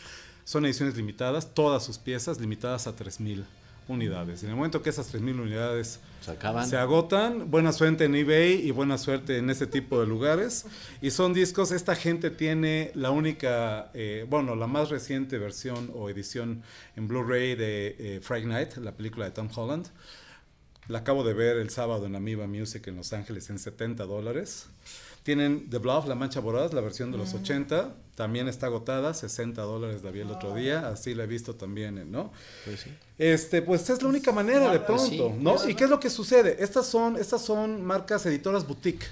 Son 0.45 0.65
ediciones 0.65 0.97
limitadas, 0.97 1.53
todas 1.55 1.85
sus 1.85 1.99
piezas 1.99 2.41
limitadas 2.41 2.87
a 2.87 2.95
3.000 2.95 3.45
unidades. 3.89 4.45
En 4.45 4.51
el 4.51 4.55
momento 4.55 4.81
que 4.81 4.91
esas 4.91 5.13
3.000 5.13 5.41
unidades 5.41 5.99
Se 6.21 6.31
acaban. 6.31 6.69
se 6.69 6.77
agotan, 6.77 7.51
buena 7.51 7.73
suerte 7.73 8.05
en 8.05 8.15
eBay 8.15 8.65
y 8.65 8.71
buena 8.71 8.97
suerte 8.97 9.39
en 9.39 9.51
ese 9.51 9.67
tipo 9.67 9.99
de 9.99 10.07
lugares. 10.07 10.67
Y 11.03 11.11
son 11.11 11.35
discos, 11.35 11.73
esta 11.73 11.97
gente 11.97 12.31
tiene 12.31 12.93
la 12.95 13.11
única, 13.11 13.91
eh, 13.93 14.25
bueno, 14.31 14.55
la 14.55 14.69
más 14.69 14.91
reciente 14.91 15.37
versión 15.39 15.91
o 15.97 16.11
edición 16.11 16.63
en 16.95 17.09
Blu-ray 17.09 17.57
de 17.57 17.97
eh, 17.99 18.21
Fright 18.23 18.47
Night, 18.47 18.77
la 18.77 18.93
película 18.93 19.25
de 19.25 19.33
Tom 19.33 19.49
Holland. 19.53 19.89
La 20.89 20.99
acabo 20.99 21.25
de 21.25 21.35
ver 21.35 21.57
el 21.57 21.71
sábado 21.71 22.07
en 22.07 22.15
Amiba 22.15 22.47
Music 22.47 22.87
en 22.87 22.97
Los 22.97 23.13
Ángeles 23.13 23.51
en 23.51 23.59
70 23.59 24.05
dólares. 24.05 24.67
Tienen 25.25 25.69
The 25.69 25.79
Bluff, 25.79 26.07
La 26.07 26.15
Mancha 26.15 26.39
Voraz, 26.39 26.73
la 26.73 26.81
versión 26.81 27.11
de 27.11 27.19
los 27.19 27.35
80. 27.35 27.93
También 28.15 28.47
está 28.47 28.67
agotada, 28.67 29.13
60 29.13 29.61
dólares 29.63 30.05
la 30.05 30.13
vi 30.13 30.21
el 30.21 30.31
otro 30.31 30.55
día. 30.55 30.87
Así 30.87 31.15
la 31.17 31.25
he 31.25 31.27
visto 31.27 31.57
también, 31.57 32.13
¿no? 32.13 32.33
Pues 32.65 32.81
sí. 32.81 32.91
Este, 33.19 33.63
pues 33.63 33.91
es 33.91 34.01
la 34.01 34.09
única 34.09 34.31
manera 34.31 34.71
de 34.71 34.79
pues 34.79 35.03
pronto, 35.03 35.33
sí. 35.35 35.43
¿no? 35.43 35.69
¿Y 35.69 35.75
qué 35.75 35.85
es 35.85 35.91
lo 35.91 35.99
que 35.99 36.11
sucede? 36.11 36.63
Estas 36.63 36.87
son, 36.87 37.17
estas 37.17 37.43
son 37.43 37.85
marcas 37.85 38.25
editoras 38.27 38.65
boutique 38.67 39.07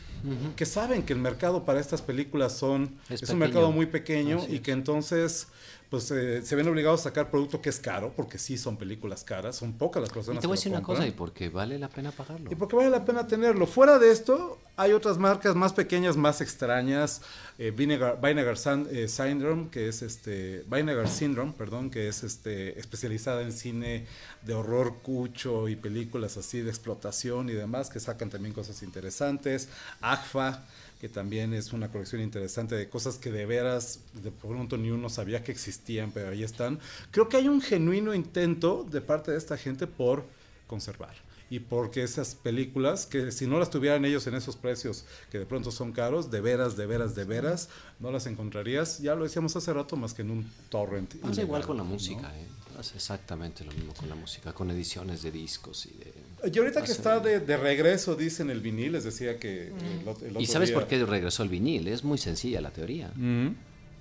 que 0.56 0.64
saben 0.64 1.02
que 1.02 1.12
el 1.12 1.18
mercado 1.18 1.64
para 1.64 1.80
estas 1.80 2.00
películas 2.00 2.56
son 2.56 2.98
Es 3.10 3.22
es, 3.22 3.30
un 3.30 3.38
mercado 3.38 3.70
muy 3.72 3.86
pequeño 3.86 4.40
y 4.48 4.60
que 4.60 4.72
entonces 4.72 5.48
pues 5.94 6.10
eh, 6.10 6.42
se 6.42 6.56
ven 6.56 6.66
obligados 6.66 7.00
a 7.00 7.04
sacar 7.04 7.30
producto 7.30 7.62
que 7.62 7.68
es 7.70 7.78
caro 7.78 8.12
porque 8.16 8.36
sí 8.38 8.58
son 8.58 8.76
películas 8.76 9.22
caras, 9.22 9.54
son 9.54 9.72
pocas 9.74 10.00
las 10.02 10.10
Y 10.10 10.14
personas 10.14 10.40
te 10.40 10.46
voy 10.48 10.54
a 10.54 10.58
decir 10.58 10.72
una 10.72 10.82
cosa, 10.82 11.06
y 11.06 11.12
porque 11.12 11.48
vale 11.48 11.78
la 11.78 11.88
pena 11.88 12.10
pagarlo. 12.10 12.50
Y 12.50 12.54
porque 12.56 12.74
vale 12.74 12.90
la 12.90 13.04
pena 13.04 13.26
tenerlo. 13.28 13.66
Fuera 13.66 13.98
de 14.00 14.10
esto, 14.10 14.58
hay 14.76 14.92
otras 14.92 15.18
marcas 15.18 15.54
más 15.54 15.72
pequeñas, 15.72 16.16
más 16.16 16.40
extrañas. 16.40 17.22
Eh, 17.58 17.70
Vinegar, 17.70 18.18
Vinegar 18.20 18.56
San- 18.58 18.88
eh, 18.90 19.06
Syndrome, 19.06 19.68
que 19.70 19.86
es 19.88 20.02
este. 20.02 20.64
Vinegar 20.68 21.08
Syndrome, 21.08 21.52
perdón, 21.56 21.90
que 21.90 22.08
es 22.08 22.24
este 22.24 22.76
especializada 22.80 23.42
en 23.42 23.52
cine 23.52 24.06
de 24.42 24.54
horror 24.54 24.96
cucho 25.02 25.68
y 25.68 25.76
películas 25.76 26.36
así 26.36 26.60
de 26.60 26.70
explotación 26.70 27.48
y 27.48 27.52
demás, 27.52 27.88
que 27.88 28.00
sacan 28.00 28.30
también 28.30 28.52
cosas 28.52 28.82
interesantes. 28.82 29.68
AGFA, 30.00 30.64
que 31.04 31.10
también 31.10 31.52
es 31.52 31.74
una 31.74 31.92
colección 31.92 32.22
interesante 32.22 32.76
de 32.76 32.88
cosas 32.88 33.18
que 33.18 33.30
de 33.30 33.44
veras 33.44 34.00
de 34.22 34.30
pronto 34.30 34.78
ni 34.78 34.88
uno 34.88 35.10
sabía 35.10 35.44
que 35.44 35.52
existían, 35.52 36.10
pero 36.12 36.30
ahí 36.30 36.42
están. 36.42 36.80
Creo 37.10 37.28
que 37.28 37.36
hay 37.36 37.46
un 37.46 37.60
genuino 37.60 38.14
intento 38.14 38.86
de 38.90 39.02
parte 39.02 39.30
de 39.30 39.36
esta 39.36 39.58
gente 39.58 39.86
por 39.86 40.24
conservar 40.66 41.14
y 41.50 41.60
porque 41.60 42.02
esas 42.02 42.34
películas, 42.34 43.04
que 43.04 43.32
si 43.32 43.46
no 43.46 43.58
las 43.58 43.68
tuvieran 43.68 44.06
ellos 44.06 44.26
en 44.28 44.34
esos 44.34 44.56
precios, 44.56 45.04
que 45.30 45.38
de 45.38 45.44
pronto 45.44 45.70
son 45.70 45.92
caros, 45.92 46.30
de 46.30 46.40
veras, 46.40 46.74
de 46.74 46.86
veras, 46.86 47.14
de 47.14 47.24
veras, 47.24 47.68
no 48.00 48.10
las 48.10 48.24
encontrarías, 48.24 49.00
ya 49.00 49.14
lo 49.14 49.24
decíamos 49.24 49.54
hace 49.56 49.74
rato, 49.74 49.96
más 49.96 50.14
que 50.14 50.22
en 50.22 50.30
un 50.30 50.50
torrent. 50.70 51.16
Pasa 51.16 51.42
igual 51.42 51.66
con 51.66 51.76
la 51.76 51.82
música, 51.82 52.34
¿eh? 52.34 52.46
Pasa 52.74 52.94
exactamente 52.96 53.62
lo 53.62 53.72
mismo 53.72 53.92
con 53.92 54.08
la 54.08 54.14
música, 54.14 54.54
con 54.54 54.70
ediciones 54.70 55.22
de 55.22 55.30
discos 55.30 55.84
y 55.84 55.90
de... 55.98 56.14
Y 56.52 56.58
ahorita 56.58 56.82
que 56.82 56.92
está 56.92 57.20
de, 57.20 57.40
de, 57.40 57.56
regreso, 57.56 58.14
dicen 58.14 58.50
el 58.50 58.60
vinil, 58.60 58.92
les 58.92 59.04
decía 59.04 59.38
que... 59.38 59.68
El, 59.68 60.00
el 60.00 60.08
otro 60.08 60.40
¿Y 60.40 60.46
sabes 60.46 60.68
día- 60.70 60.78
por 60.78 60.86
qué 60.86 61.04
regresó 61.04 61.42
el 61.42 61.48
vinil? 61.48 61.88
Es 61.88 62.04
muy 62.04 62.18
sencilla 62.18 62.60
la 62.60 62.70
teoría. 62.70 63.10
Ujú. 63.16 63.54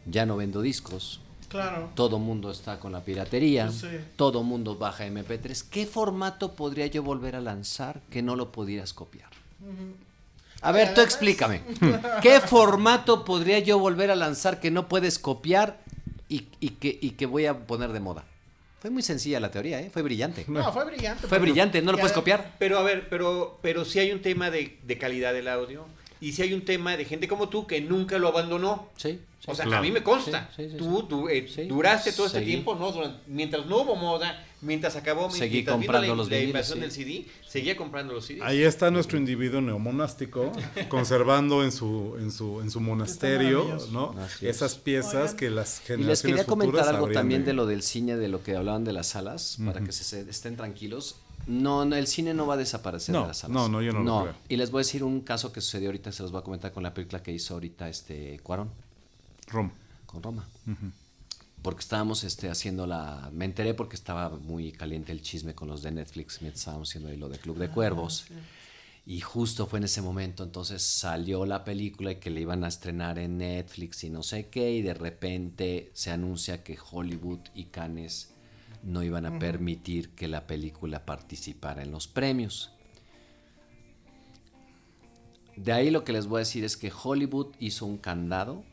Ya 0.06 0.26
no 0.26 0.36
vendo 0.36 0.62
discos, 0.62 1.22
Claro. 1.48 1.92
todo 1.96 2.20
mundo 2.20 2.50
está 2.52 2.80
con 2.80 2.92
la 2.92 3.02
piratería, 3.06 3.68
Pues 3.68 3.78
sí. 3.82 3.88
todo 4.16 4.44
mundo 4.44 4.76
baja 4.76 5.06
MP3. 5.08 5.64
¿Qué 5.70 5.86
formato 5.86 6.54
podría 6.54 6.88
yo 6.88 7.04
volver 7.04 7.36
a 7.36 7.42
lanzar 7.42 8.02
que 8.10 8.22
no 8.22 8.36
lo 8.36 8.52
pudieras 8.52 8.94
copiar? 8.94 9.30
A 10.62 10.72
ver, 10.72 10.94
tú 10.94 11.02
explícame. 11.02 11.62
¿Qué 12.22 12.40
formato 12.42 13.24
podría 13.26 13.60
yo 13.60 13.80
volver 13.80 14.12
a 14.12 14.16
lanzar 14.16 14.60
que 14.60 14.72
no 14.72 14.88
puedes 14.88 15.20
copiar 15.20 15.80
y, 16.30 16.48
y 16.60 16.70
que, 16.72 16.98
y 17.02 17.12
que 17.12 17.26
voy 17.26 17.46
a 17.46 17.66
poner 17.68 17.92
de 17.94 18.00
moda? 18.00 18.26
Fue 18.84 18.90
muy 18.92 19.02
sencilla 19.02 19.40
la 19.40 19.50
teoría, 19.50 19.80
¿eh? 19.80 19.90
Fue 19.94 20.02
brillante. 20.02 20.44
No, 20.46 20.74
fue 20.74 20.84
brillante. 20.84 21.22
Fue 21.22 21.30
pero- 21.30 21.42
brillante, 21.44 21.82
¿no 21.82 21.94
lo 21.94 21.98
puedes 21.98 22.12
copiar? 22.12 22.56
Pero 22.60 22.78
a 22.78 22.84
ver, 22.84 23.08
pero, 23.10 23.58
pero 23.62 23.86
si 23.86 24.00
hay 24.00 24.12
un 24.12 24.22
tema 24.22 24.52
de, 24.52 24.78
de 24.84 24.98
calidad 24.98 25.32
del 25.32 25.48
audio 25.48 25.86
y 26.28 26.32
si 26.34 26.42
hay 26.42 26.54
un 26.54 26.62
tema 26.66 26.96
de 26.98 27.06
gente 27.06 27.28
como 27.28 27.50
tú 27.50 27.68
que 27.68 27.82
nunca 27.82 28.18
lo 28.18 28.28
abandonó. 28.30 28.90
Sí. 28.98 29.10
sí. 29.12 29.20
O 29.52 29.56
sea, 29.56 29.66
Claro. 29.66 29.80
a 29.80 29.82
mí 29.84 29.92
me 29.92 30.02
consta. 30.04 30.50
Sí, 30.56 30.64
sí, 30.64 30.70
sí, 30.72 30.78
tú 30.78 31.04
tú, 31.04 31.28
eh, 31.30 31.48
Sí. 31.54 31.64
duraste 31.64 32.14
todo 32.14 32.28
este 32.28 32.40
Seguí. 32.40 32.52
tiempo, 32.52 32.76
¿no? 32.76 32.92
Durante- 32.92 33.20
mientras 33.28 33.66
no 33.66 33.82
hubo 33.82 33.96
moda, 33.96 34.42
mientras 34.62 34.96
acabó, 34.96 35.30
Seguí 35.30 35.56
mientras 35.56 35.76
comprando 35.76 36.08
la, 36.08 36.16
los 36.16 36.30
la 36.30 36.38
viniles, 36.38 36.50
invasión 36.56 36.78
sí. 36.78 36.82
del 36.82 36.92
CD, 36.92 37.26
seguía 37.46 37.76
comprando 37.76 38.14
los 38.14 38.26
CDs. 38.26 38.42
Ahí 38.42 38.64
está 38.64 38.90
nuestro 38.90 39.18
individuo 39.18 39.60
neomonástico, 39.60 40.52
conservando 40.90 41.64
en 41.64 41.72
su, 41.74 42.16
en 42.20 42.32
su, 42.32 42.62
en 42.62 42.72
su 42.72 42.80
monasterio. 42.80 43.78
¿no? 43.92 44.16
Es. 44.26 44.42
Esas 44.44 44.76
piezas 44.76 45.14
Oigan. 45.32 45.36
que 45.38 45.50
las 45.50 45.82
Y 45.82 45.88
generaciones 45.88 46.08
les 46.08 46.22
quería 46.22 46.46
comentar 46.46 46.88
algo 46.88 47.10
también 47.10 47.44
de 47.44 47.52
lo 47.54 47.66
del 47.66 47.82
cine, 47.82 48.16
de 48.16 48.30
lo 48.30 48.42
que 48.44 48.56
hablaban 48.56 48.86
de 48.86 48.94
las 48.94 49.08
salas, 49.08 49.58
para 49.66 49.78
Ujú. 49.80 49.88
que 49.88 49.92
se, 49.92 50.04
se- 50.06 50.30
estén 50.30 50.56
tranquilos. 50.56 51.16
No, 51.48 51.84
no, 51.86 51.96
el 51.96 52.08
cine 52.08 52.34
no 52.34 52.48
va 52.48 52.54
a 52.54 52.58
desaparecer 52.58 53.14
No, 53.14 53.22
de 53.24 53.28
las 53.28 53.38
salas. 53.40 53.54
no, 53.56 53.68
no, 53.68 53.82
yo 53.82 53.92
no 53.92 54.04
lo 54.04 54.22
creo. 54.24 54.36
Y 54.50 54.56
les 54.56 54.72
voy 54.72 54.80
a 54.80 54.84
decir 54.84 55.04
un 55.04 55.22
caso 55.22 55.52
que 55.52 55.62
sucedió 55.62 55.90
ahorita, 55.90 56.12
se 56.12 56.24
los 56.24 56.32
voy 56.32 56.40
a 56.42 56.44
comentar 56.44 56.72
con 56.72 56.84
la 56.84 56.94
película 56.94 57.22
que 57.22 57.32
hizo 57.32 57.54
ahorita 57.56 57.90
este 57.90 58.40
Cuarón, 58.40 58.70
Rom. 59.48 59.72
con 60.06 60.24
Roma. 60.24 60.48
Porque 61.62 61.80
estábamos 61.80 62.24
este, 62.26 62.50
haciendo 62.50 62.86
la... 62.86 63.30
Me 63.34 63.46
enteré 63.46 63.74
porque 63.74 63.96
estaba 63.96 64.30
muy 64.30 64.72
caliente 64.74 65.12
el 65.14 65.22
chisme 65.22 65.54
con 65.56 65.70
los 65.70 65.82
de 65.82 65.92
Netflix 65.92 66.42
mientras 66.42 66.60
estábamos 66.62 66.90
haciendo 66.90 67.10
ahí 67.10 67.18
lo 67.18 67.30
de 67.30 67.40
Club 67.40 67.58
de 67.58 67.70
Cuervos. 67.70 68.26
Y 69.06 69.20
justo 69.20 69.66
fue 69.68 69.80
en 69.80 69.86
ese 69.86 70.02
momento, 70.02 70.44
entonces 70.44 70.82
salió 70.82 71.46
la 71.46 71.66
película 71.66 72.12
y 72.12 72.16
que 72.18 72.30
le 72.30 72.40
iban 72.42 72.64
a 72.64 72.70
estrenar 72.70 73.20
en 73.20 73.38
Netflix 73.38 74.04
y 74.06 74.10
no 74.10 74.24
sé 74.24 74.48
qué, 74.48 74.72
y 74.72 74.82
de 74.82 74.94
repente 74.94 75.92
se 75.94 76.12
anuncia 76.12 76.64
que 76.64 76.78
Hollywood 76.92 77.40
y 77.54 77.66
Cannes 77.66 78.33
no 78.84 79.02
iban 79.02 79.26
a 79.26 79.40
permitir 79.40 80.10
que 80.12 80.28
la 80.28 80.46
película 80.46 81.06
participara 81.06 81.82
en 81.82 81.92
los 81.92 82.08
premios. 82.08 82.72
De 85.56 85.72
ahí 85.72 85.90
lo 85.90 86.04
que 86.04 86.14
les 86.14 86.28
voy 86.28 86.38
a 86.38 86.40
decir 86.40 86.64
es 86.64 86.78
que 86.78 86.92
Hollywood 86.92 87.56
hizo 87.60 87.86
un 87.86 87.98
candado 87.98 88.64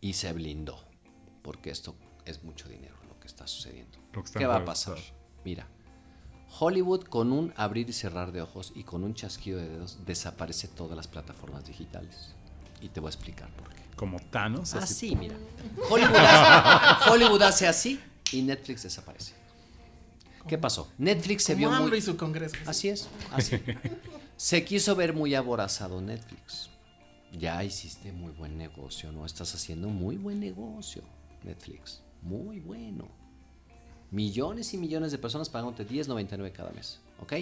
y 0.00 0.14
se 0.14 0.32
blindó, 0.32 0.78
porque 1.42 1.70
esto 1.70 1.94
es 2.24 2.42
mucho 2.42 2.68
dinero 2.68 2.94
lo 3.08 3.18
que 3.20 3.26
está 3.26 3.46
sucediendo. 3.46 3.98
¿Qué 4.36 4.46
va 4.46 4.56
a 4.56 4.64
pasar? 4.64 4.98
Mira, 5.44 5.66
Hollywood 6.58 7.04
con 7.04 7.32
un 7.32 7.52
abrir 7.56 7.90
y 7.90 7.92
cerrar 7.92 8.32
de 8.32 8.42
ojos 8.42 8.72
y 8.74 8.84
con 8.84 9.04
un 9.04 9.14
chasquido 9.14 9.58
de 9.58 9.68
dedos 9.68 9.98
desaparece 10.06 10.68
todas 10.68 10.96
las 10.96 11.08
plataformas 11.08 11.66
digitales. 11.66 12.34
Y 12.80 12.88
te 12.88 13.00
voy 13.00 13.08
a 13.08 13.10
explicar 13.10 13.50
por 13.50 13.68
qué. 13.74 13.82
Como 13.96 14.18
Thanos. 14.20 14.74
así. 14.74 15.08
Así, 15.08 15.16
mira. 15.16 15.36
Hollywood 15.90 16.16
hace, 16.16 17.10
Hollywood 17.10 17.42
hace 17.42 17.68
así 17.68 18.00
y 18.32 18.42
Netflix 18.42 18.82
desaparece. 18.82 19.34
¿Qué 20.46 20.58
pasó? 20.58 20.90
Netflix 20.98 21.44
se 21.44 21.54
vio 21.54 21.70
muy... 21.70 21.96
y 21.96 22.02
su 22.02 22.16
congreso. 22.16 22.56
Así 22.66 22.88
es, 22.88 23.08
así. 23.30 23.60
Se 24.36 24.64
quiso 24.64 24.96
ver 24.96 25.14
muy 25.14 25.34
aborazado 25.34 26.00
Netflix. 26.00 26.68
Ya 27.38 27.62
hiciste 27.64 28.12
muy 28.12 28.32
buen 28.32 28.58
negocio, 28.58 29.12
¿no? 29.12 29.24
Estás 29.24 29.54
haciendo 29.54 29.88
muy 29.88 30.16
buen 30.16 30.40
negocio, 30.40 31.02
Netflix. 31.44 32.02
Muy 32.20 32.60
bueno. 32.60 33.08
Millones 34.10 34.74
y 34.74 34.78
millones 34.78 35.12
de 35.12 35.18
personas 35.18 35.48
pagándote 35.48 35.88
10.99 35.88 36.52
cada 36.52 36.70
mes, 36.72 37.00
¿ok? 37.20 37.32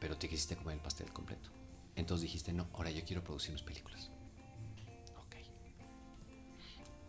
Pero 0.00 0.16
te 0.16 0.28
quisiste 0.28 0.56
comer 0.56 0.76
el 0.76 0.80
pastel 0.80 1.12
completo. 1.12 1.50
Entonces 1.96 2.22
dijiste, 2.22 2.52
no, 2.52 2.68
ahora 2.72 2.90
yo 2.90 3.04
quiero 3.04 3.22
producir 3.22 3.52
mis 3.52 3.62
películas. 3.62 4.10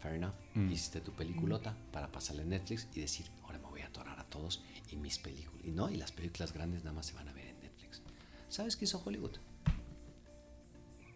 Fair 0.01 0.15
enough. 0.15 0.33
Hiciste 0.71 1.01
tu 1.01 1.11
peliculota 1.13 1.75
para 1.91 2.11
pasarle 2.11 2.43
a 2.43 2.45
Netflix 2.45 2.87
y 2.93 3.01
decir, 3.01 3.25
ahora 3.43 3.59
me 3.59 3.65
voy 3.67 3.81
a 3.81 3.87
atorar 3.87 4.19
a 4.19 4.23
todos 4.23 4.63
y 4.91 4.95
mis 4.95 5.17
películas. 5.19 5.65
Y 5.65 5.71
no, 5.71 5.89
y 5.89 5.97
las 5.97 6.11
películas 6.11 6.53
grandes 6.53 6.83
nada 6.83 6.95
más 6.95 7.05
se 7.07 7.13
van 7.13 7.27
a 7.27 7.33
ver 7.33 7.47
en 7.47 7.59
Netflix. 7.59 8.01
¿Sabes 8.47 8.75
qué 8.77 8.85
hizo 8.85 9.01
Hollywood? 9.05 9.37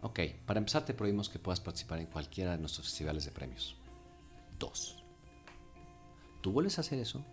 Ok, 0.02 0.20
para 0.46 0.58
empezar 0.60 0.84
te 0.84 0.94
prohibimos 0.94 1.30
que 1.30 1.40
puedas 1.40 1.62
participar 1.62 2.00
en 2.00 2.08
cualquiera 2.08 2.52
de 2.52 2.58
nuestros 2.58 2.88
festivales 2.88 3.24
de 3.26 3.32
premios. 3.32 3.78
Dos. 4.60 5.02
Tú 6.42 6.52
vuelves 6.52 6.78
a 6.78 6.82
hacer 6.82 7.00
eso 7.00 7.24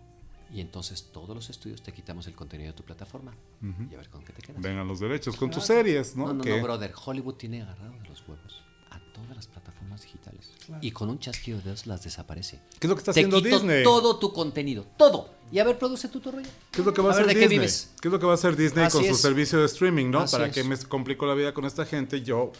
y 0.53 0.61
entonces 0.61 1.11
todos 1.11 1.35
los 1.35 1.49
estudios 1.49 1.81
te 1.83 1.91
quitamos 1.91 2.27
el 2.27 2.33
contenido 2.35 2.71
de 2.71 2.77
tu 2.77 2.83
plataforma. 2.83 3.33
Y 3.61 3.93
a 3.93 3.97
ver 3.97 4.09
con 4.09 4.23
qué 4.23 4.31
te 4.31 4.41
quedas. 4.41 4.61
Vengan 4.61 4.87
los 4.87 5.01
derechos 5.01 5.35
con 5.35 5.51
tus 5.51 5.65
series, 5.65 6.15
¿no? 6.15 6.27
No, 6.27 6.33
no, 6.35 6.43
Que- 6.45 6.57
no, 6.57 6.63
brother. 6.63 6.93
Hollywood 7.05 7.35
tiene 7.35 7.61
agarrado 7.61 7.91
de 7.99 8.07
los 8.07 8.25
huevos 8.27 8.63
a 8.91 8.99
todas 9.13 9.35
las 9.35 9.47
plataformas 9.47 10.01
digitales. 10.03 10.51
Y 10.81 10.91
con 10.91 11.09
un 11.09 11.19
chasquido 11.19 11.57
de 11.57 11.63
dedos 11.65 11.87
las 11.87 12.03
desaparece. 12.03 12.59
¿Qué 12.79 12.87
es 12.87 12.89
lo 12.89 12.95
que 12.95 12.99
está 12.99 13.13
Te 13.13 13.19
haciendo 13.21 13.37
quito 13.41 13.57
Disney? 13.59 13.83
todo 13.83 14.17
tu 14.19 14.31
contenido. 14.31 14.85
Todo. 14.97 15.29
Y 15.51 15.59
a 15.59 15.63
ver, 15.63 15.77
produce 15.77 16.07
tú 16.07 16.19
tu 16.19 16.31
rollo. 16.31 16.47
¿Qué 16.71 16.81
es 16.81 16.85
lo 16.85 16.93
que 16.93 17.01
va 17.01 17.09
a, 17.09 17.13
A 17.13 17.15
ver, 17.17 17.25
hacer 17.25 17.27
¿de 17.35 17.39
qué 17.41 17.47
Disney? 17.49 17.57
vives? 17.59 17.91
¿Qué 18.01 18.07
es 18.07 18.11
lo 18.11 18.19
que 18.19 18.25
va 18.25 18.31
a 18.33 18.35
hacer 18.35 18.55
Disney 18.55 18.85
Así 18.85 18.97
con 18.97 19.05
su 19.07 19.15
servicio 19.15 19.59
de 19.59 19.65
streaming, 19.65 20.09
no? 20.11 20.19
Así 20.21 20.31
¿Para 20.35 20.47
es. 20.47 20.53
qué 20.53 20.63
me 20.63 20.77
complico 20.77 21.25
la 21.25 21.33
vida 21.33 21.53
con 21.53 21.65
esta 21.65 21.85
gente? 21.85 22.21
Yo, 22.21 22.51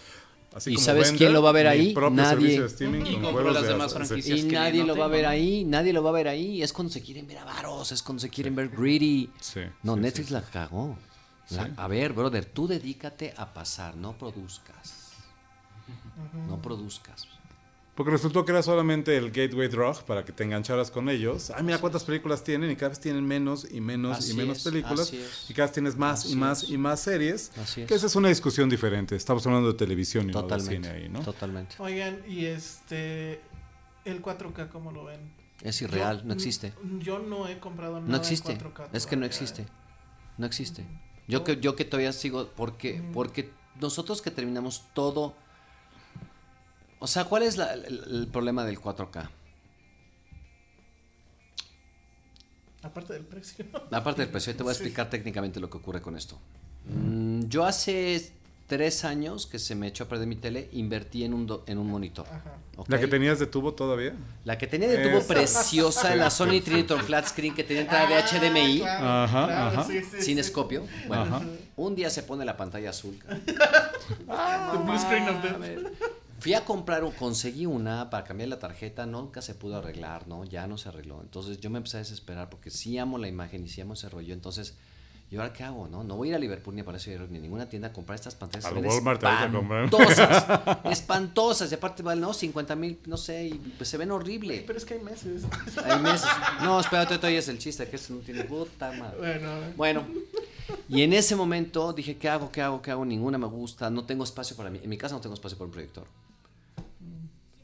así 0.54 0.72
¿Y 0.72 0.76
como 0.76 0.86
sabes 0.86 1.04
vender 1.04 1.18
quién 1.20 1.34
lo 1.34 1.42
va 1.42 1.50
a 1.50 1.54
ver 1.54 1.68
ahí? 1.68 1.94
propio 1.94 2.16
Nadie. 2.18 2.30
servicio 2.38 2.62
de 2.64 2.68
streaming 2.68 3.00
Y 3.02 3.04
con 3.04 3.14
compro 3.14 3.32
juegos 3.32 3.54
las 3.54 3.64
de 3.64 3.70
demás 3.70 3.86
hace- 3.88 3.96
franquicias. 4.06 4.40
Y 4.40 4.48
que 4.50 4.56
nadie 4.56 4.80
no 4.82 4.88
lo 4.88 4.98
va 4.98 5.06
a 5.06 5.10
ver 5.10 5.26
ahí, 5.26 5.64
nadie 5.64 5.94
lo 5.94 6.04
va 6.04 6.10
a 6.10 6.14
ver 6.14 6.28
ahí. 6.28 6.62
Es 6.62 6.74
cuando 6.74 6.92
se 6.92 7.02
quieren 7.02 7.28
ver 7.28 7.38
avaros, 7.38 7.92
es 7.94 8.04
cuando 8.04 8.20
se 8.22 8.30
quieren 8.30 8.56
ver 8.56 8.70
greedy. 8.70 9.30
Sí, 9.40 9.62
no, 9.84 9.96
sí, 9.96 10.02
Netflix 10.02 10.28
sí, 10.28 10.34
la 10.34 10.42
cagó. 10.42 10.98
La- 11.52 11.70
a 11.78 11.88
ver, 11.88 12.12
brother, 12.14 12.44
tú 12.46 12.68
dedícate 12.68 13.34
a 13.38 13.54
pasar, 13.54 13.96
no 13.96 14.18
produzcas. 14.18 15.01
No 16.48 16.62
produzcas. 16.62 17.28
Porque 17.96 18.12
resultó 18.12 18.46
que 18.46 18.54
era 18.54 18.64
solamente 18.64 19.18
el 19.18 19.32
gateway 19.32 19.68
drug 19.68 20.04
para 20.06 20.24
que 20.24 20.32
te 20.32 20.44
engancharas 20.46 20.90
con 20.90 21.10
ellos. 21.10 21.52
Ay, 21.52 21.62
mira 21.64 21.78
cuántas 21.78 22.04
películas 22.06 22.42
tienen 22.44 22.72
y 22.72 22.76
cada 22.78 22.90
vez 22.90 23.00
tienen 23.02 23.26
menos 23.28 23.68
y 23.70 23.82
menos 23.82 24.18
Así 24.18 24.32
y 24.32 24.36
menos 24.36 24.60
es, 24.60 24.64
películas. 24.64 25.02
así 25.02 25.18
es. 25.18 25.50
Y 25.50 25.54
cada 25.54 25.68
vez 25.68 25.74
tienes 25.74 25.98
más 25.98 26.22
Así 26.22 26.32
y 26.34 26.36
más 26.38 26.64
es. 26.64 26.70
y 26.70 26.78
más 26.78 27.00
series. 27.02 27.52
Así 27.58 27.82
es. 27.82 27.88
Que 27.88 27.94
esa 27.96 28.08
es 28.08 28.16
una 28.16 28.30
discusión 28.30 28.70
diferente. 28.70 29.16
Estamos 29.16 29.46
hablando 29.46 29.68
de 29.74 29.78
televisión 29.78 30.30
y 30.30 30.32
no 30.32 30.38
de 30.42 30.44
Totalmente. 30.44 30.88
cine 30.90 31.04
ahí, 31.04 31.10
¿no? 31.10 31.20
Totalmente. 31.20 31.76
Oigan, 31.80 32.22
y 32.28 32.46
este. 32.46 33.42
El 34.06 34.22
4K, 34.22 34.70
¿cómo 34.70 34.92
lo 34.92 35.04
ven? 35.04 35.20
Es 35.62 35.82
irreal, 35.82 36.20
Yo- 36.22 36.26
no 36.28 36.34
existe. 36.34 36.74
Yo 37.00 37.20
no 37.20 37.48
he 37.50 37.60
comprado 37.60 37.96
nada 38.00 38.08
No 38.08 38.16
existe. 38.18 38.54
en 38.54 38.58
4K. 38.60 38.90
Es 38.94 39.06
que 39.06 39.16
no 39.18 39.26
existe. 39.26 39.68
No 40.38 40.46
existe. 40.48 40.88
Yo 41.28 41.44
que, 41.44 41.60
yo 41.60 41.76
que 41.76 41.86
todavía 41.86 42.14
sigo, 42.14 42.50
porque, 42.56 43.04
porque 43.14 43.52
nosotros 43.80 44.22
que 44.24 44.32
terminamos 44.32 44.86
todo. 44.94 45.36
O 47.02 47.08
sea, 47.08 47.26
¿cuál 47.26 47.44
es 47.44 47.58
la- 47.58 47.74
el, 47.74 47.86
el 48.10 48.28
problema 48.28 48.64
del 48.64 48.80
4K? 48.80 49.28
Aparte 52.84 53.14
del 53.14 53.24
precio. 53.26 53.66
Aparte 53.92 54.22
del 54.22 54.32
precio, 54.32 54.56
te 54.56 54.64
voy 54.64 54.70
a 54.70 54.74
explicar 54.74 55.10
técnicamente 55.10 55.60
lo 55.60 55.70
que 55.70 55.78
ocurre 55.78 56.02
con 56.02 56.16
esto. 56.16 56.38
Mm, 56.86 57.42
yo 57.48 57.66
hace 57.66 58.32
tres 58.68 59.04
años 59.04 59.46
que 59.48 59.60
se 59.60 59.76
me 59.76 59.88
echó 59.88 60.06
a 60.06 60.08
perder 60.08 60.28
mi 60.28 60.36
tele, 60.36 60.70
invertí 60.74 61.24
en 61.24 61.34
un, 61.34 61.46
do- 61.46 61.64
en 61.68 61.78
un 61.78 61.88
monitor. 61.90 62.26
La 62.88 63.00
que 63.00 63.08
tenías 63.08 63.38
de 63.38 63.46
tubo 63.48 63.74
todavía. 63.74 64.14
La 64.46 64.58
que 64.58 64.66
tenía 64.66 64.88
de 64.88 64.98
tubo 65.08 65.18
Esa. 65.18 65.28
preciosa, 65.28 66.16
la 66.16 66.30
Sony 66.32 66.62
Triniton 66.64 67.02
Flat 67.04 67.28
Screen 67.28 67.54
que 67.54 67.64
tenía 67.64 67.82
entrada 67.84 68.08
de 68.08 68.16
HDMI. 68.24 68.80
Claro, 68.80 69.08
Ajá, 69.08 69.46
claro, 69.48 69.80
ajá. 69.80 69.84
sí, 69.88 70.02
sí, 70.04 70.22
Sin 70.22 70.36
sí. 70.36 70.40
escopio. 70.40 70.88
Bueno, 71.08 71.24
Ajá. 71.24 71.42
un 71.76 71.96
día 71.96 72.10
se 72.10 72.24
pone 72.24 72.46
la 72.46 72.56
pantalla 72.58 72.92
azul. 72.92 73.20
The 73.28 74.78
blue 74.86 74.98
screen 75.00 75.30
of 75.30 75.44
death. 75.44 75.92
Fui 76.42 76.56
a 76.56 76.66
comprar 76.66 77.04
o 77.04 77.12
conseguí 77.12 77.68
una 77.68 78.10
para 78.10 78.24
cambiar 78.24 78.50
la 78.50 78.58
tarjeta, 78.58 79.06
nunca 79.06 79.42
se 79.42 79.54
pudo 79.54 79.78
arreglar, 79.78 80.28
¿no? 80.28 80.44
Ya 80.44 80.66
no 80.66 80.78
se 80.78 80.90
arregló. 80.90 81.22
Entonces 81.22 81.60
yo 81.60 81.70
me 81.70 81.78
empecé 81.78 81.98
a 81.98 82.00
desesperar 82.00 82.50
porque 82.50 82.72
sí 82.72 82.98
amo 82.98 83.18
la 83.18 83.28
imagen 83.28 83.64
y 83.64 83.70
sí 83.70 83.80
amo 83.80 83.94
ese 83.94 84.10
rollo. 84.10 84.34
Entonces 84.34 84.76
¿Y 85.32 85.38
ahora 85.38 85.54
qué 85.54 85.64
hago? 85.64 85.88
No, 85.88 86.04
no 86.04 86.18
voy 86.18 86.28
a 86.28 86.32
ir 86.32 86.36
a 86.36 86.40
Liverpool 86.40 86.76
ni 86.76 86.82
a 86.82 86.84
Palacio 86.84 87.10
de 87.10 87.18
Hierro, 87.18 87.32
ni 87.32 87.38
a 87.38 87.42
ninguna 87.42 87.70
tienda 87.70 87.88
a 87.88 87.94
comprar 87.94 88.16
estas 88.16 88.36
pantallas. 88.36 88.66
A 88.66 88.74
Walmart 88.74 89.24
espantosas. 89.24 90.46
espantosas. 90.92 91.72
Y 91.72 91.76
aparte 91.76 92.04
valen, 92.04 92.20
no, 92.20 92.34
50 92.34 92.76
mil, 92.76 93.00
no 93.06 93.16
sé, 93.16 93.46
y 93.46 93.54
pues 93.78 93.90
se 93.90 93.98
ven 93.98 94.12
horrible. 94.12 94.66
Pero 94.68 94.78
es 94.78 94.84
que 94.84 94.96
hay 94.96 95.00
meses. 95.00 95.44
Hay 95.86 96.00
meses. 96.02 96.28
No, 96.64 96.82
espérate, 96.82 97.16
todavía 97.16 97.40
es 97.40 97.48
el 97.48 97.60
chiste, 97.60 97.88
que 97.88 97.96
eso 97.96 98.14
no 98.14 98.20
tiene 98.20 98.44
puta 98.44 98.92
madre. 98.92 99.18
bueno, 99.20 99.50
Bueno, 99.78 100.06
y 100.90 101.02
en 101.02 101.14
ese 101.14 101.38
momento 101.38 101.94
dije, 101.94 102.18
¿qué 102.18 102.28
hago? 102.28 102.52
¿Qué 102.52 102.62
hago? 102.62 102.82
¿Qué 102.82 102.92
hago? 102.92 103.06
Ninguna 103.06 103.38
me 103.38 103.48
gusta, 103.48 103.90
no 103.90 104.04
tengo 104.04 104.26
espacio 104.26 104.58
para 104.58 104.70
mí. 104.70 104.82
En 104.84 104.90
mi 104.90 104.98
casa 104.98 105.16
no 105.16 105.22
tengo 105.22 105.36
espacio 105.36 105.58
para 105.58 105.68
un 105.68 105.72
proyector. 105.72 106.08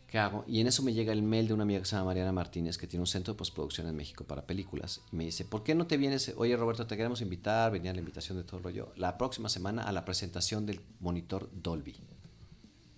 ¿Qué 0.08 0.18
hago? 0.18 0.45
Y 0.47 0.62
en 0.62 0.68
eso 0.68 0.84
me 0.84 0.93
llega 0.93 1.12
el 1.12 1.22
mail 1.22 1.47
de 1.49 1.53
una 1.53 1.64
amiga 1.64 1.80
que 1.82 1.86
se 1.86 1.95
llama 1.95 2.08
Mariana 2.08 2.32
Martínez, 2.32 2.78
que 2.78 2.88
tiene 2.88 3.01
un 3.01 3.08
centro 3.08 3.34
de 3.34 3.38
postproducción 3.38 3.88
en 3.88 3.95
México 3.95 4.24
para 4.24 4.47
películas. 4.47 5.01
Y 5.12 5.18
me 5.18 5.26
dice, 5.26 5.43
¿por 5.43 5.64
qué 5.64 5.76
no 5.76 5.86
te 5.86 5.97
vienes? 5.97 6.34
Oye, 6.38 6.55
Roberto, 6.55 6.88
te 6.88 6.95
queremos 6.95 7.22
invitar. 7.22 7.74
Venía 7.74 7.91
la 7.91 7.99
invitación 7.99 8.38
de 8.38 8.45
todo 8.45 8.58
el 8.58 8.64
rollo. 8.64 8.93
La 8.95 9.18
próxima 9.18 9.49
semana 9.49 9.84
a 9.84 9.91
la 9.91 10.05
presentación 10.05 10.66
del 10.66 10.80
monitor 11.01 11.49
Dolby. 11.62 11.97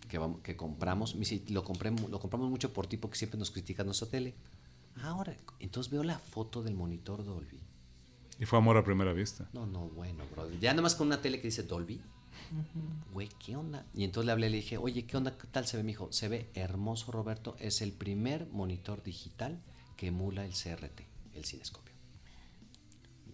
Que, 0.07 0.19
vamos, 0.19 0.41
que 0.41 0.55
compramos. 0.55 1.15
Me 1.15 1.21
dice, 1.21 1.41
lo, 1.49 1.63
compré, 1.63 1.89
lo 1.91 2.19
compramos 2.19 2.49
mucho 2.49 2.73
por 2.73 2.85
ti 2.85 2.97
porque 2.97 3.17
siempre 3.17 3.39
nos 3.39 3.49
critican 3.49 3.87
nuestra 3.87 4.07
tele. 4.07 4.35
Ahora, 5.01 5.35
entonces 5.59 5.91
veo 5.91 6.03
la 6.03 6.19
foto 6.19 6.61
del 6.61 6.75
monitor 6.75 7.25
Dolby. 7.25 7.59
Y 8.39 8.45
fue 8.45 8.59
amor 8.59 8.77
a 8.77 8.83
primera 8.83 9.13
vista. 9.13 9.49
No, 9.51 9.65
no, 9.65 9.89
bueno, 9.89 10.23
brother. 10.31 10.59
Ya 10.59 10.73
nomás 10.73 10.93
con 10.95 11.07
una 11.07 11.21
tele 11.21 11.41
que 11.41 11.47
dice 11.47 11.63
Dolby. 11.63 11.99
Güey, 13.11 13.29
¿qué 13.43 13.55
onda? 13.55 13.85
Y 13.93 14.03
entonces 14.03 14.25
le 14.25 14.31
hablé 14.31 14.47
y 14.47 14.49
le 14.51 14.57
dije, 14.57 14.77
oye, 14.77 15.05
¿qué 15.05 15.17
onda? 15.17 15.37
¿Qué 15.37 15.47
tal 15.47 15.65
se 15.67 15.77
ve, 15.77 15.83
mijo? 15.83 16.11
Se 16.11 16.27
ve 16.27 16.49
hermoso, 16.53 17.11
Roberto. 17.11 17.55
Es 17.59 17.81
el 17.81 17.91
primer 17.91 18.47
monitor 18.47 19.03
digital 19.03 19.61
que 19.97 20.07
emula 20.07 20.45
el 20.45 20.53
CRT, 20.53 21.01
el 21.33 21.45
cinescopio. 21.45 21.95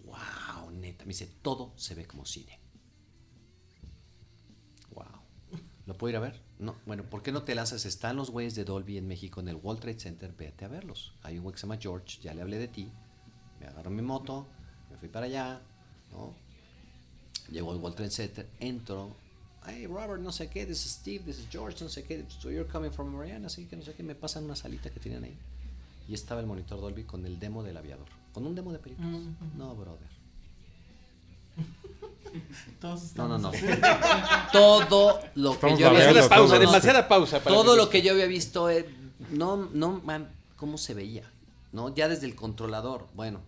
Wow, 0.04 0.72
neta. 0.72 1.06
Me 1.06 1.10
dice, 1.10 1.28
todo 1.42 1.74
se 1.76 1.96
ve 1.96 2.06
como 2.06 2.26
cine. 2.26 2.60
Wow. 4.94 5.06
¿Lo 5.86 5.98
puedo 5.98 6.10
ir 6.10 6.18
a 6.18 6.22
ver? 6.22 6.42
No. 6.60 6.76
Bueno, 6.86 7.04
¿por 7.04 7.22
qué 7.22 7.32
no 7.32 7.44
te 7.44 7.56
lanzas? 7.56 7.86
Están 7.86 8.16
los 8.16 8.32
güeyes 8.32 8.56
de 8.56 8.66
Dolby 8.66 8.98
en 8.98 9.08
México 9.08 9.40
en 9.40 9.50
el 9.50 9.56
World 9.56 9.82
Trade 9.82 10.00
Center. 10.00 10.34
Vete 10.34 10.66
a 10.66 10.68
verlos. 10.68 11.14
Hay 11.22 11.38
un 11.38 11.44
güey 11.44 11.54
que 11.54 11.60
se 11.60 11.68
llama 11.68 11.80
George. 11.80 12.20
Ya 12.22 12.34
le 12.34 12.42
hablé 12.42 12.58
de 12.58 12.68
ti. 12.68 12.92
Me 13.60 13.68
agarró 13.68 13.92
mi 13.92 14.02
moto. 14.02 14.48
Me 14.90 14.98
fui 14.98 15.10
para 15.10 15.28
allá. 15.28 15.62
¿no? 16.12 16.36
Llegó 17.50 17.72
al 17.72 17.78
World 17.78 17.96
Trade 17.96 18.12
Center. 18.12 18.48
Entro. 18.60 19.16
Hey, 19.68 19.88
Robert, 19.88 20.22
no 20.22 20.32
sé 20.32 20.50
qué. 20.50 20.66
This 20.66 20.86
is 20.86 20.92
Steve. 20.92 21.24
This 21.26 21.40
is 21.40 21.48
George. 21.52 21.84
No 21.84 21.90
sé 21.90 22.04
qué. 22.04 22.26
So 22.40 22.50
you're 22.50 22.70
coming 22.70 22.92
from 22.92 23.16
Mariana. 23.16 23.48
Así 23.48 23.66
que 23.66 23.76
no 23.76 23.84
sé 23.84 23.94
qué. 23.94 24.04
Me 24.04 24.16
pasan 24.16 24.46
una 24.46 24.56
salita 24.56 24.90
que 24.90 25.00
tienen 25.00 25.24
ahí. 25.24 25.38
Y 26.08 26.14
estaba 26.14 26.40
el 26.42 26.48
monitor 26.48 26.80
Dolby 26.80 27.04
con 27.04 27.26
el 27.26 27.40
demo 27.40 27.64
del 27.64 27.78
aviador. 27.78 28.08
Con 28.34 28.46
un 28.46 28.54
demo 28.54 28.72
de 28.72 28.80
películas. 28.80 29.12
No, 29.58 29.76
brother. 29.76 30.16
todos 32.82 33.16
No, 33.16 33.28
no, 33.28 33.38
no. 33.38 33.52
Todo 34.52 35.22
lo 35.36 35.60
que 35.60 35.78
yo 35.78 35.90
había 35.90 36.12
visto. 36.12 36.30
pausa, 36.30 36.60
demasiada 36.60 37.08
pausa. 37.08 37.42
para 37.42 37.56
Todo 37.56 37.76
lo 37.76 37.90
que 37.90 38.02
yo 38.02 38.12
había 38.12 38.26
visto, 38.26 38.70
eh, 38.70 38.88
no, 39.32 39.70
no, 39.74 40.02
man, 40.04 40.30
cómo 40.58 40.78
se 40.78 40.94
veía, 40.94 41.24
¿no? 41.72 41.94
Ya 41.96 42.08
desde 42.08 42.26
el 42.26 42.36
controlador. 42.36 43.08
Bueno, 43.16 43.40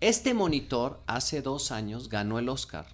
este 0.00 0.34
monitor 0.34 1.00
hace 1.06 1.42
dos 1.42 1.72
años 1.72 2.08
ganó 2.08 2.38
el 2.38 2.48
Oscar. 2.48 2.86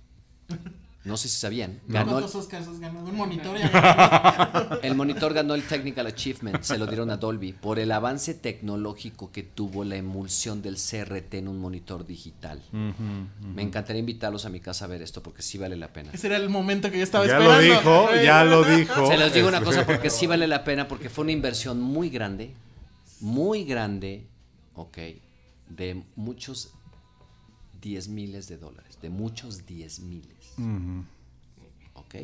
No 1.05 1.17
sé 1.17 1.29
si 1.29 1.41
sabían. 1.41 1.81
Ganó 1.89 2.11
el, 2.19 2.25
¿Cuántos 2.25 2.35
Oscars 2.37 2.69
has 2.69 2.79
ganado? 2.79 3.05
Un 3.07 3.17
monitor 3.17 3.57
y 3.59 3.63
a- 3.73 4.79
el 4.85 4.95
monitor 4.95 5.35
ganó 5.35 5.55
el 5.57 5.65
Technical 5.65 6.07
Achievement, 6.07 6.63
se 6.63 6.79
lo 6.79 6.87
dieron 6.87 7.11
a 7.11 7.17
Dolby, 7.17 7.55
por 7.55 7.81
el 7.81 7.91
avance 7.91 8.35
tecnológico 8.35 9.33
que 9.33 9.43
tuvo 9.43 9.83
la 9.83 9.97
emulsión 9.97 10.63
del 10.63 10.77
CRT 10.77 11.35
en 11.35 11.49
un 11.49 11.59
monitor 11.59 12.07
digital. 12.07 12.63
Me 12.73 13.63
encantaría 13.63 13.99
invitarlos 13.99 14.45
a 14.47 14.49
mi 14.49 14.61
casa 14.61 14.85
a 14.85 14.89
ver 14.89 15.03
esto 15.03 15.25
porque 15.25 15.43
sí 15.43 15.59
vale 15.59 15.75
la 15.77 15.93
pena. 15.93 16.11
Ese 16.13 16.29
era 16.29 16.37
el 16.37 16.49
momento 16.49 16.89
que 16.89 16.99
yo 16.99 17.03
estaba 17.05 17.27
Ya 17.27 17.33
esperando. 17.39 17.57
lo 17.67 17.75
dijo, 17.75 18.23
ya 18.23 18.45
lo 18.45 18.63
dijo. 18.65 19.07
Se 19.09 19.17
los 19.19 19.35
digo 19.35 19.49
una 19.49 19.61
cosa 19.63 19.85
porque 19.85 20.09
sí 20.09 20.27
vale 20.29 20.47
la 20.47 20.63
pena, 20.63 20.87
porque 20.87 21.11
fue 21.11 21.23
una 21.25 21.33
inversión 21.33 21.81
muy 21.81 22.11
grande, 22.11 22.55
muy 23.19 23.65
grande, 23.65 24.25
ok, 24.77 24.99
de 25.69 26.05
muchos 26.15 26.71
10 27.83 28.09
miles 28.09 28.49
de 28.49 28.57
dólares, 28.57 28.99
de 29.03 29.11
muchos 29.11 29.67
10 29.67 30.01
miles, 30.01 30.53
Ujú, 30.59 31.05
ok. 31.95 32.15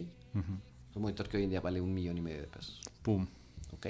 Un 0.94 1.02
monitor 1.02 1.28
que 1.28 1.36
hoy 1.36 1.44
en 1.44 1.50
día 1.50 1.60
vale 1.60 1.80
un 1.80 1.92
millón 1.92 2.16
y 2.16 2.20
medio 2.22 2.40
de 2.40 2.46
pesos, 2.46 2.80
Pum. 3.02 3.26
ok. 3.72 3.86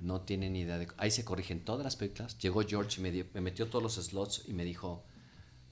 No 0.00 0.20
tienen 0.20 0.52
ni 0.52 0.60
idea 0.60 0.78
de... 0.78 0.86
Ahí 0.96 1.10
se 1.10 1.24
corrigen 1.24 1.64
todas 1.64 1.82
las 1.84 1.96
películas. 1.96 2.38
Llegó 2.38 2.62
George 2.62 3.00
y 3.00 3.02
me, 3.02 3.10
dio- 3.10 3.26
me 3.34 3.40
metió 3.40 3.66
todos 3.66 3.82
los 3.82 3.94
slots 3.96 4.44
y 4.46 4.52
me 4.52 4.64
dijo, 4.64 5.02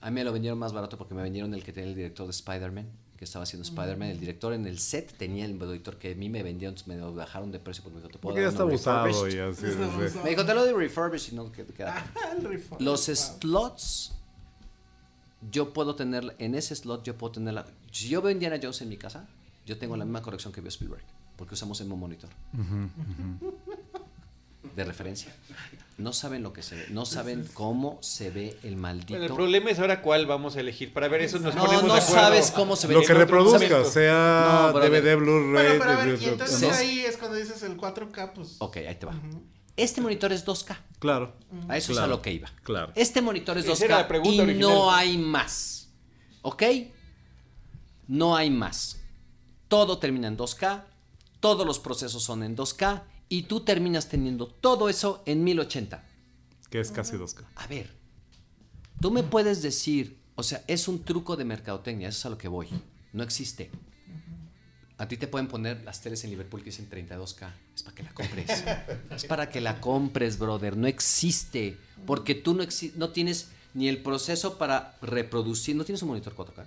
a 0.00 0.10
mí 0.10 0.14
me 0.16 0.24
lo 0.24 0.32
vendieron 0.32 0.58
más 0.58 0.72
barato 0.72 0.98
porque 0.98 1.14
me 1.14 1.22
vendieron 1.22 1.54
el 1.54 1.62
que 1.62 1.72
tenía 1.72 1.90
el 1.90 1.94
director 1.96 2.26
de 2.26 2.32
Spider-Man, 2.32 2.88
que 3.16 3.24
estaba 3.24 3.44
haciendo 3.44 3.62
Spider-Man. 3.68 4.08
El 4.08 4.18
director 4.18 4.52
en 4.52 4.66
el 4.66 4.80
set 4.80 5.16
tenía 5.16 5.44
el 5.44 5.54
monitor 5.54 5.96
que 5.98 6.10
a 6.12 6.14
mí 6.16 6.28
me 6.28 6.42
vendieron, 6.42 6.72
entonces 6.74 6.88
me 6.88 6.96
lo 6.96 7.14
bajaron 7.14 7.52
de 7.52 7.60
precio 7.60 7.84
porque 7.84 7.94
me 7.96 8.00
dijo, 8.02 8.10
te 8.12 8.18
puedo 8.18 8.34
Porque 8.34 8.42
ya 8.42 8.48
está 8.48 8.62
abusado 8.64 9.04
refurbished?" 9.06 9.36
y 9.36 9.40
así. 9.40 9.66
Está 9.66 9.84
sí, 9.84 9.90
sí. 9.90 9.96
abusado. 10.00 10.24
Me 10.24 10.30
dijo, 10.30 10.44
te 10.44 10.54
lo 10.54 10.64
doy 10.66 10.72
refurbished 10.74 11.32
y 11.32 11.36
no 11.36 11.52
que 11.52 11.64
queda. 11.64 11.94
Ah. 11.96 12.34
Los 12.80 13.06
Wow. 13.06 13.16
slots, 13.16 14.12
yo 15.50 15.72
puedo 15.72 15.94
tener, 15.94 16.34
en 16.38 16.54
ese 16.54 16.74
slot 16.74 17.04
yo 17.04 17.16
puedo 17.16 17.32
tener 17.32 17.54
la... 17.54 17.66
Si 17.92 18.08
yo 18.08 18.22
veo 18.22 18.30
Indiana 18.32 18.58
Jones 18.60 18.80
en 18.82 18.88
mi 18.88 18.96
casa, 18.96 19.28
yo 19.64 19.78
tengo 19.78 19.96
la 19.96 20.04
misma 20.04 20.22
corrección 20.22 20.52
que 20.52 20.60
veo 20.60 20.68
Spielberg, 20.68 21.04
porque 21.36 21.54
usamos 21.54 21.80
el 21.80 21.86
mismo 21.86 21.96
monitor. 21.96 22.30
De 24.74 24.84
referencia. 24.84 25.32
No 25.96 26.12
saben 26.12 26.42
lo 26.42 26.52
que 26.52 26.62
se 26.62 26.74
ve, 26.74 26.86
no 26.90 27.06
saben 27.06 27.48
cómo 27.54 27.98
se 28.02 28.30
ve 28.30 28.58
el 28.64 28.76
maldito... 28.76 29.12
Bueno, 29.14 29.26
el 29.26 29.32
problema 29.32 29.70
es 29.70 29.78
ahora 29.78 30.02
cuál 30.02 30.26
vamos 30.26 30.56
a 30.56 30.60
elegir. 30.60 30.92
Para 30.92 31.06
ver 31.08 31.22
eso 31.22 31.38
nos 31.38 31.54
no, 31.54 31.62
ponemos 31.64 31.84
no 31.84 31.94
de 31.94 32.00
acuerdo. 32.00 32.20
sabes 32.20 32.50
cómo 32.50 32.74
se 32.74 32.88
ve. 32.88 32.94
Lo 32.94 33.02
que 33.02 33.14
reproduzca, 33.14 33.84
sea 33.84 34.70
No. 34.72 34.80
DVD, 34.80 35.16
Blu-ray. 35.16 35.78
Bueno, 35.78 35.84
pero 35.84 35.90
a 35.92 36.04
ver, 36.04 36.20
y 36.20 36.24
entonces 36.26 36.60
¿no? 36.62 36.74
ahí 36.74 36.98
es 37.00 37.16
cuando 37.16 37.36
dices 37.36 37.62
el 37.62 37.76
4K, 37.76 38.32
pues. 38.34 38.56
Ok, 38.58 38.78
ahí 38.78 38.94
te 38.96 39.06
va. 39.06 39.14
Este 39.76 40.00
monitor 40.00 40.32
es 40.32 40.46
2K. 40.46 40.76
Claro. 40.98 41.36
A 41.68 41.76
eso 41.76 41.92
es 41.92 41.98
a 41.98 42.06
lo 42.06 42.22
que 42.22 42.32
iba. 42.32 42.50
Claro. 42.62 42.92
Este 42.94 43.20
monitor 43.20 43.58
es 43.58 43.66
Esa 43.66 43.74
2K 43.74 43.84
era 43.84 43.98
la 43.98 44.08
pregunta 44.08 44.34
y 44.34 44.40
original. 44.40 44.68
no 44.70 44.90
hay 44.90 45.18
más. 45.18 45.90
¿Ok? 46.42 46.62
No 48.08 48.36
hay 48.36 48.50
más. 48.50 49.00
Todo 49.68 49.98
termina 49.98 50.28
en 50.28 50.36
2K, 50.38 50.84
todos 51.40 51.66
los 51.66 51.78
procesos 51.78 52.22
son 52.22 52.42
en 52.42 52.56
2K 52.56 53.02
y 53.28 53.42
tú 53.42 53.60
terminas 53.60 54.08
teniendo 54.08 54.46
todo 54.46 54.88
eso 54.88 55.22
en 55.26 55.44
1080. 55.44 56.04
Que 56.70 56.80
es 56.80 56.90
casi 56.90 57.16
2K. 57.16 57.44
A 57.56 57.66
ver, 57.66 57.94
tú 59.00 59.10
me 59.10 59.22
puedes 59.22 59.62
decir, 59.62 60.20
o 60.36 60.42
sea, 60.42 60.64
es 60.68 60.88
un 60.88 61.04
truco 61.04 61.36
de 61.36 61.44
mercadotecnia, 61.44 62.08
eso 62.08 62.18
es 62.18 62.26
a 62.26 62.30
lo 62.30 62.38
que 62.38 62.48
voy. 62.48 62.68
No 63.12 63.22
existe. 63.22 63.70
A 64.98 65.08
ti 65.08 65.18
te 65.18 65.26
pueden 65.26 65.46
poner 65.46 65.82
las 65.84 66.00
teles 66.00 66.24
en 66.24 66.30
Liverpool 66.30 66.60
que 66.60 66.70
dicen 66.70 66.88
32K. 66.88 67.52
Es 67.74 67.82
para 67.82 67.94
que 67.94 68.02
la 68.02 68.14
compres. 68.14 68.64
es 69.10 69.24
para 69.24 69.50
que 69.50 69.60
la 69.60 69.80
compres, 69.80 70.38
brother. 70.38 70.76
No 70.76 70.86
existe. 70.86 71.76
Porque 72.06 72.34
tú 72.34 72.54
no, 72.54 72.64
no 72.94 73.10
tienes 73.10 73.50
ni 73.74 73.88
el 73.88 74.02
proceso 74.02 74.56
para 74.56 74.96
reproducir. 75.02 75.76
No 75.76 75.84
tienes 75.84 76.00
un 76.02 76.08
monitor 76.08 76.34
4K. 76.34 76.66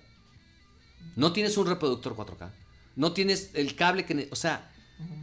No 1.15 1.33
tienes 1.33 1.57
un 1.57 1.65
reproductor 1.65 2.15
4K. 2.15 2.51
No 2.95 3.13
tienes 3.13 3.49
el 3.55 3.75
cable 3.75 4.05
que... 4.05 4.27
O 4.31 4.35
sea, 4.35 4.71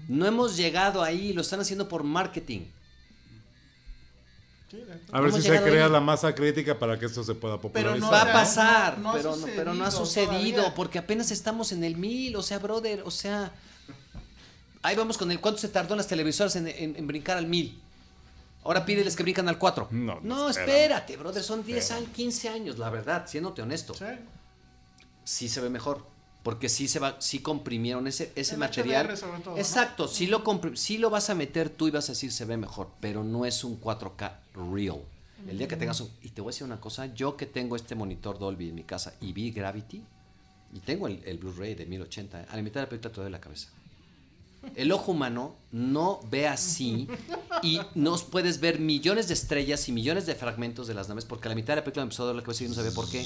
no 0.09 0.27
hemos 0.27 0.57
llegado 0.57 1.05
ahí. 1.05 1.33
Lo 1.33 1.43
están 1.43 1.61
haciendo 1.61 1.89
por 1.89 2.03
marketing. 2.03 2.63
A 5.13 5.21
ver 5.21 5.33
si 5.33 5.43
se 5.43 5.63
crea 5.63 5.87
ahí. 5.87 5.91
la 5.93 6.01
masa 6.01 6.35
crítica 6.35 6.79
para 6.79 6.99
que 6.99 7.07
esto 7.07 7.23
se 7.23 7.35
pueda 7.35 7.61
popularizar. 7.61 7.99
no, 8.01 8.11
Va 8.11 8.23
a 8.23 8.33
pasar, 8.33 8.99
no- 8.99 9.11
no 9.11 9.13
pero, 9.17 9.37
no, 9.37 9.47
pero 9.47 9.75
no 9.75 9.85
ha 9.85 9.91
sucedido 9.91 10.33
sucedido, 10.33 10.57
todavía. 10.57 10.75
porque 10.75 10.99
apenas 10.99 11.31
estamos 11.31 11.73
en 11.73 11.85
el 11.85 11.97
mil, 11.97 12.35
o 12.37 12.43
sea, 12.43 12.59
brother, 12.59 13.03
o 13.05 13.11
sea, 13.11 13.53
ahí 14.83 14.97
vamos 14.97 15.17
con 15.19 15.31
el 15.31 15.41
cuánto 15.41 15.61
se 15.61 15.69
tardó 15.69 15.95
en 15.95 15.99
las 15.99 16.09
televisoras 16.09 16.57
en, 16.57 16.67
en- 16.69 16.97
en 16.97 17.07
brincar 17.07 17.37
al 17.39 17.47
mil. 17.47 17.81
Ahora 18.65 18.85
pídeles 18.85 19.15
que 19.15 19.23
brincan 19.23 19.49
al 19.49 19.59
4. 19.59 19.87
No, 19.93 20.19
no, 20.23 20.49
espérate, 20.51 20.97
espérame. 21.13 21.19
brother, 21.21 21.43
son 21.45 21.65
10 21.65 21.91
años, 21.93 22.09
15 22.13 22.49
años, 22.49 22.79
la 22.79 22.91
verdad, 22.91 23.25
siéndote 23.29 23.63
honesto. 23.63 23.95
Sí. 23.95 24.05
Sí 25.23 25.49
se 25.49 25.61
ve 25.61 25.71
mejor, 25.71 26.05
porque 26.47 26.69
sí 26.69 26.87
se 26.87 27.01
va, 27.01 27.17
sí 27.21 27.41
comprimieron 27.41 28.07
ese, 28.07 28.31
ese 28.37 28.55
El 28.55 28.61
material. 28.61 29.09
HDR 29.09 29.17
sobre 29.17 29.41
todo, 29.41 29.55
¿no? 29.55 29.59
Exacto, 29.59 30.07
sí 30.07 30.29
lo 30.29 30.45
sí 30.77 30.97
lo 30.97 31.11
vas 31.11 31.29
a 31.29 31.35
meter 31.35 31.71
tú 31.71 31.89
y 31.89 31.91
vas 31.91 32.09
a 32.09 32.13
decir 32.13 32.31
se 32.31 32.45
ve 32.45 32.57
mejor, 32.57 32.89
pero 33.01 33.25
no 33.25 33.45
es 33.47 33.65
un 33.65 33.81
4K 33.81 34.33
real. 34.73 35.01
El 35.49 35.59
día 35.59 35.67
que 35.67 35.75
tengas 35.75 36.01
un, 36.01 36.09
y 36.23 36.29
te 36.29 36.41
voy 36.41 36.51
a 36.51 36.53
decir 36.53 36.65
una 36.65 36.81
cosa, 36.81 37.13
yo 37.13 37.37
que 37.37 37.47
tengo 37.47 37.75
este 37.75 37.97
monitor 37.97 38.39
Dolby 38.39 38.69
en 38.69 38.77
mi 38.77 38.85
casa 38.85 39.15
y 39.21 39.33
vi 39.33 39.51
Gravity 39.51 40.01
y 40.73 40.79
tengo 40.79 41.09
el, 41.09 41.21
el 41.25 41.39
Blu-ray 41.39 41.75
de 41.75 41.85
1080, 41.85 42.47
a 42.49 42.57
la 42.57 42.63
mitad 42.63 42.75
de 42.75 42.83
la 42.83 42.91
película 42.91 43.13
te 43.13 43.21
doy 43.23 43.31
la 43.33 43.41
cabeza. 43.41 43.71
El 44.75 44.93
ojo 44.93 45.13
humano 45.13 45.57
no 45.71 46.21
ve 46.31 46.49
así 46.49 47.09
y 47.63 47.81
nos 47.95 48.25
puedes 48.25 48.61
ver 48.61 48.81
millones 48.81 49.29
de 49.29 49.35
estrellas 49.35 49.89
y 49.89 49.93
millones 49.93 50.27
de 50.27 50.35
fragmentos 50.35 50.87
de 50.87 50.95
las 50.95 51.09
naves 51.09 51.25
porque 51.25 51.49
a 51.49 51.51
la 51.51 51.55
mitad 51.55 51.75
de 51.75 51.77
la 51.77 51.85
película 51.85 52.05
me 52.05 52.07
empezó 52.07 52.29
a 52.29 52.35
la 52.35 52.43
cabeza 52.43 52.65
y 52.65 52.67
yo 52.67 52.71
no 52.71 52.77
sabía 52.77 52.93
por 52.93 53.09
qué. 53.09 53.25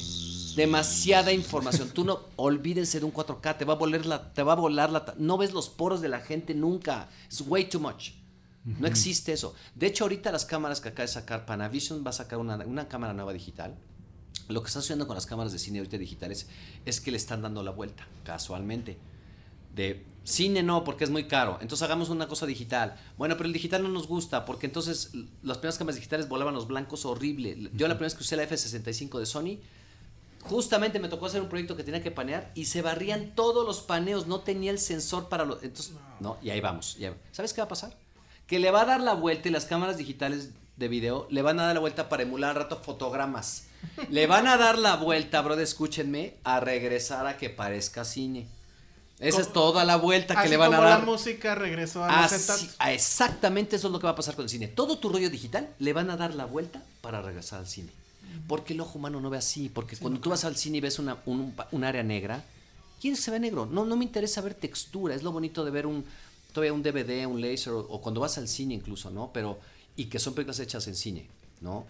Demasiada 0.56 1.32
información. 1.32 1.90
Tú 1.90 2.04
no 2.04 2.20
olvídense 2.36 2.98
de 2.98 3.06
un 3.06 3.12
4K, 3.12 3.56
te 3.56 3.64
va 3.64 3.74
a 3.74 3.76
volar 3.76 4.06
la, 4.06 4.32
te 4.32 4.42
va 4.42 4.52
a 4.52 4.56
volar 4.56 4.90
la, 4.90 5.14
no 5.16 5.38
ves 5.38 5.52
los 5.52 5.68
poros 5.68 6.00
de 6.00 6.08
la 6.08 6.20
gente 6.20 6.54
nunca. 6.54 7.08
Es 7.28 7.40
way 7.40 7.68
too 7.68 7.80
much. 7.80 8.10
No 8.64 8.86
existe 8.86 9.32
eso. 9.32 9.54
De 9.74 9.86
hecho, 9.86 10.04
ahorita 10.04 10.30
las 10.30 10.44
cámaras 10.44 10.80
que 10.80 10.90
acaba 10.90 11.06
de 11.06 11.12
sacar 11.12 11.46
Panavision 11.46 12.04
va 12.04 12.10
a 12.10 12.12
sacar 12.12 12.38
una, 12.38 12.56
una 12.56 12.88
cámara 12.88 13.14
nueva 13.14 13.32
digital 13.32 13.74
Lo 14.48 14.60
que 14.62 14.66
está 14.66 14.80
sucediendo 14.80 15.06
con 15.06 15.14
las 15.14 15.24
cámaras 15.24 15.52
de 15.52 15.58
cine 15.58 15.78
ahorita 15.78 15.96
digitales 15.96 16.46
es 16.84 17.00
que 17.00 17.10
le 17.10 17.16
están 17.16 17.40
dando 17.40 17.62
la 17.62 17.70
vuelta, 17.70 18.06
casualmente. 18.22 18.98
De 19.74 20.04
cine 20.24 20.62
no, 20.62 20.84
porque 20.84 21.04
es 21.04 21.10
muy 21.10 21.24
caro. 21.28 21.58
Entonces 21.60 21.82
hagamos 21.84 22.08
una 22.08 22.28
cosa 22.28 22.46
digital. 22.46 22.96
Bueno, 23.16 23.36
pero 23.36 23.46
el 23.46 23.52
digital 23.52 23.82
no 23.82 23.88
nos 23.88 24.06
gusta, 24.06 24.44
porque 24.44 24.66
entonces 24.66 25.10
las 25.42 25.58
primeras 25.58 25.78
cámaras 25.78 25.96
digitales 25.96 26.28
volaban 26.28 26.54
los 26.54 26.66
blancos 26.68 27.04
horrible. 27.04 27.56
Yo 27.74 27.88
la 27.88 27.94
primera 27.94 28.06
vez 28.06 28.14
que 28.14 28.22
usé 28.22 28.36
la 28.36 28.44
F65 28.48 29.18
de 29.18 29.26
Sony, 29.26 29.58
justamente 30.42 30.98
me 30.98 31.08
tocó 31.08 31.26
hacer 31.26 31.40
un 31.42 31.48
proyecto 31.48 31.76
que 31.76 31.84
tenía 31.84 32.02
que 32.02 32.10
panear 32.10 32.50
y 32.54 32.64
se 32.66 32.82
barrían 32.82 33.34
todos 33.34 33.66
los 33.66 33.80
paneos, 33.80 34.26
no 34.26 34.40
tenía 34.40 34.70
el 34.70 34.78
sensor 34.78 35.28
para 35.28 35.44
los... 35.44 35.62
Entonces, 35.62 35.94
no, 36.20 36.38
y 36.42 36.50
ahí 36.50 36.60
vamos. 36.60 36.96
ya- 36.98 37.14
¿Sabes 37.32 37.52
qué 37.52 37.60
va 37.60 37.66
a 37.66 37.68
pasar? 37.68 37.96
Que 38.46 38.58
le 38.58 38.70
va 38.70 38.82
a 38.82 38.86
dar 38.86 39.00
la 39.00 39.14
vuelta 39.14 39.48
y 39.48 39.52
las 39.52 39.66
cámaras 39.66 39.96
digitales 39.96 40.50
de 40.76 40.88
video 40.88 41.26
le 41.30 41.42
van 41.42 41.60
a 41.60 41.64
dar 41.64 41.74
la 41.74 41.80
vuelta 41.80 42.08
para 42.08 42.22
emular 42.22 42.50
al 42.50 42.56
rato 42.62 42.76
fotogramas. 42.82 43.64
Le 44.08 44.26
van 44.26 44.46
a 44.46 44.56
dar 44.56 44.78
la 44.78 44.96
vuelta, 44.96 45.40
brother, 45.42 45.62
escúchenme, 45.64 46.36
a 46.42 46.58
regresar 46.60 47.26
a 47.26 47.36
que 47.36 47.50
parezca 47.50 48.04
cine. 48.04 48.46
Esa 49.20 49.42
es 49.42 49.52
toda 49.52 49.84
la 49.84 49.96
vuelta 49.96 50.34
que 50.34 50.40
Así 50.40 50.48
le 50.50 50.56
van 50.56 50.72
a 50.72 50.76
como 50.78 50.88
dar. 50.88 50.98
la 51.00 51.04
música 51.04 51.54
regresó 51.54 52.02
a 52.04 52.22
los 52.22 52.32
Así- 52.32 52.70
exactamente 52.88 53.76
eso 53.76 53.88
es 53.88 53.92
lo 53.92 53.98
que 54.00 54.04
va 54.06 54.12
a 54.12 54.16
pasar 54.16 54.34
con 54.34 54.44
el 54.44 54.48
cine. 54.48 54.66
Todo 54.68 54.98
tu 54.98 55.08
rollo 55.10 55.28
digital 55.30 55.68
le 55.78 55.92
van 55.92 56.08
a 56.10 56.16
dar 56.16 56.34
la 56.34 56.46
vuelta 56.46 56.82
para 57.02 57.20
regresar 57.20 57.60
al 57.60 57.66
cine. 57.68 57.90
Porque 58.48 58.72
el 58.72 58.80
ojo 58.80 58.98
humano 58.98 59.20
no 59.20 59.28
ve 59.30 59.38
así. 59.38 59.68
Porque 59.68 59.96
cuando 59.96 60.20
tú 60.20 60.30
vas 60.30 60.44
al 60.44 60.56
cine 60.56 60.78
y 60.78 60.80
ves 60.80 60.98
una, 60.98 61.18
un, 61.26 61.54
un 61.70 61.84
área 61.84 62.02
negra, 62.02 62.42
¿quién 63.00 63.14
se 63.16 63.30
ve 63.30 63.38
negro? 63.40 63.66
No, 63.66 63.84
no 63.84 63.96
me 63.96 64.04
interesa 64.04 64.40
ver 64.40 64.54
textura. 64.54 65.14
Es 65.14 65.22
lo 65.22 65.32
bonito 65.32 65.64
de 65.64 65.70
ver 65.70 65.86
un 65.86 66.04
todavía 66.52 66.72
un 66.72 66.82
DVD, 66.82 67.26
un 67.26 67.40
laser, 67.40 67.72
o, 67.74 67.78
o 67.80 68.00
cuando 68.00 68.20
vas 68.20 68.36
al 68.38 68.48
cine 68.48 68.74
incluso, 68.74 69.10
¿no? 69.10 69.30
Pero, 69.32 69.60
y 69.96 70.06
que 70.06 70.18
son 70.18 70.34
películas 70.34 70.58
hechas 70.58 70.86
en 70.88 70.96
cine, 70.96 71.28
¿no? 71.60 71.86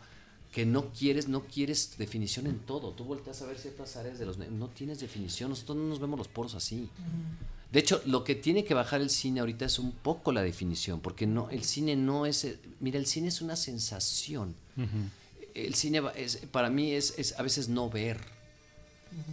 Que 0.53 0.66
no 0.66 0.92
quieres, 0.92 1.28
no 1.28 1.42
quieres 1.44 1.94
definición 1.96 2.46
en 2.46 2.59
todo. 2.59 2.90
Tú 2.90 3.05
volteas 3.05 3.40
a 3.42 3.46
ver 3.46 3.57
ciertas 3.59 3.96
áreas 3.96 4.18
de 4.18 4.26
los... 4.26 4.36
No 4.38 4.68
tienes 4.68 4.98
definición, 5.01 5.51
nosotros 5.51 5.76
no 5.78 5.84
nos 5.84 6.01
vemos 6.01 6.18
los 6.18 6.26
poros 6.28 6.55
así. 6.57 6.88
De 7.70 7.78
hecho, 7.78 8.03
lo 8.05 8.24
que 8.24 8.34
tiene 8.34 8.64
que 8.64 8.74
bajar 8.74 9.01
el 9.01 9.11
cine 9.11 9.38
ahorita 9.40 9.64
es 9.66 9.78
un 9.78 9.92
poco 9.92 10.32
la 10.32 10.42
definición, 10.42 10.98
porque 11.01 11.24
no, 11.28 11.48
el 11.51 11.62
cine 11.62 11.94
no 11.94 12.26
es, 12.26 12.44
eh, 12.44 12.59
mira, 12.80 12.98
el 12.98 13.07
cine 13.07 13.28
es 13.28 13.40
una 13.42 13.55
sensación. 13.55 14.57
El 15.55 15.74
cine 15.76 16.01
va- 16.01 16.11
es, 16.12 16.36
para 16.51 16.68
mí 16.68 16.92
es, 16.92 17.14
es 17.16 17.38
a 17.38 17.42
veces 17.42 17.68
no 17.68 17.88
ver, 17.88 18.18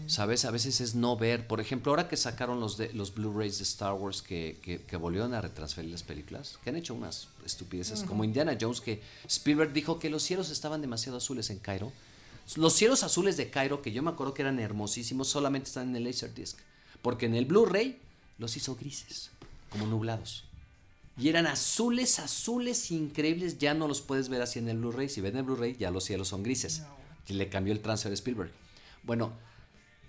¿sabes? 0.08 0.46
A 0.46 0.52
veces 0.52 0.82
es 0.82 0.96
no 0.96 1.18
ver. 1.18 1.48
Por 1.48 1.60
ejemplo, 1.60 1.92
ahora 1.92 2.08
que 2.08 2.18
sacaron 2.18 2.60
los, 2.60 2.78
de, 2.78 2.94
los 2.94 3.14
Blu-rays 3.14 3.58
de 3.58 3.64
Star 3.64 3.94
Wars 3.94 4.22
que, 4.22 4.58
que, 4.62 4.82
que 4.82 4.98
volvieron 4.98 5.34
a 5.34 5.42
retransferir 5.42 5.92
las 5.92 6.04
películas, 6.04 6.60
que 6.64 6.70
han 6.70 6.76
hecho 6.76 6.94
unas 6.94 7.28
estupideces, 7.46 8.04
como 8.04 8.24
Indiana 8.24 8.58
Jones, 8.60 8.82
que 8.82 9.02
Spielberg 9.28 9.74
dijo 9.74 10.00
que 10.00 10.10
los 10.10 10.24
cielos 10.24 10.50
estaban 10.50 10.82
demasiado 10.82 11.18
azules 11.18 11.50
en 11.50 11.60
Cairo. 11.60 11.92
Los 12.56 12.74
cielos 12.74 13.04
azules 13.04 13.36
de 13.36 13.50
Cairo, 13.50 13.82
que 13.82 13.92
yo 13.92 14.02
me 14.02 14.10
acuerdo 14.10 14.34
que 14.34 14.42
eran 14.42 14.60
hermosísimos, 14.60 15.28
solamente 15.28 15.68
están 15.68 15.90
en 15.90 15.98
el 15.98 16.04
Laserdisc. 16.06 16.58
Porque 17.02 17.26
en 17.26 17.36
el 17.36 17.46
Blu-ray 17.46 18.00
los 18.38 18.56
hizo 18.56 18.76
grises, 18.76 19.32
como 19.70 19.86
nublados. 19.86 20.46
Y 21.18 21.30
eran 21.30 21.48
azules, 21.48 22.20
azules 22.20 22.92
increíbles. 22.92 23.58
Ya 23.58 23.74
no 23.74 23.88
los 23.88 24.02
puedes 24.02 24.30
ver 24.30 24.42
así 24.42 24.60
en 24.60 24.70
el 24.70 24.78
Blu-ray. 24.78 25.10
Si 25.10 25.20
ven 25.20 25.36
el 25.36 25.44
Blu-ray, 25.44 25.76
ya 25.76 25.90
los 25.90 26.04
cielos 26.04 26.28
son 26.28 26.44
grises. 26.44 26.84
Y 27.28 27.34
le 27.34 27.50
cambió 27.50 27.74
el 27.74 27.82
transfer 27.82 28.12
a 28.12 28.14
Spielberg. 28.14 28.52
Bueno, 29.04 29.34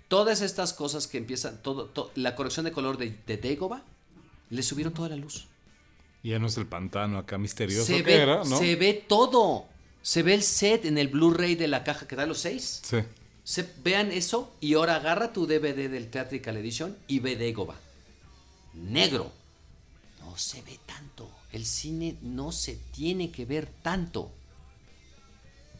todas 0.09 0.41
estas 0.41 0.73
cosas 0.73 1.07
que 1.07 1.17
empiezan, 1.17 1.61
todo, 1.63 1.85
to- 1.85 2.11
la 2.15 2.35
corrección 2.35 2.65
de 2.65 2.73
color 2.73 2.97
de, 2.97 3.17
de 3.25 3.37
Dagobah, 3.37 3.81
le 4.49 4.61
subieron 4.63 4.93
toda 4.93 5.07
la 5.09 5.15
luz. 5.15 5.47
Ya 6.23 6.37
no 6.39 6.47
es 6.47 6.57
el 6.57 6.65
pantano 6.65 7.17
acá 7.17 7.37
misterioso 7.37 7.85
Se 7.85 7.97
que 7.97 8.03
ve, 8.03 8.15
era, 8.15 8.43
¿no? 8.43 8.57
se 8.57 8.75
ve 8.75 8.93
todo. 9.07 9.65
Se 10.01 10.21
ve 10.23 10.33
el 10.33 10.43
set 10.43 10.83
en 10.83 10.97
el 10.97 11.07
Blu-ray 11.07 11.55
de 11.55 11.67
la 11.69 11.83
caja 11.85 12.05
que 12.07 12.15
da 12.17 12.25
los 12.25 12.39
seis. 12.39 12.81
Sí. 12.83 12.97
Se- 13.45 13.69
vean 13.83 14.11
eso 14.11 14.53
y 14.59 14.73
ahora 14.73 14.97
agarra 14.97 15.31
tu 15.31 15.47
DVD 15.47 15.89
del 15.89 16.09
Theatrical 16.09 16.57
Edition 16.57 16.97
y 17.07 17.19
ve 17.19 17.37
Dagobah. 17.37 17.79
Negro. 18.73 19.31
No 20.19 20.37
se 20.37 20.61
ve 20.63 20.79
tanto. 20.85 21.29
El 21.51 21.65
cine 21.65 22.15
no 22.21 22.51
se 22.51 22.75
tiene 22.93 23.31
que 23.31 23.45
ver 23.45 23.67
tanto. 23.81 24.31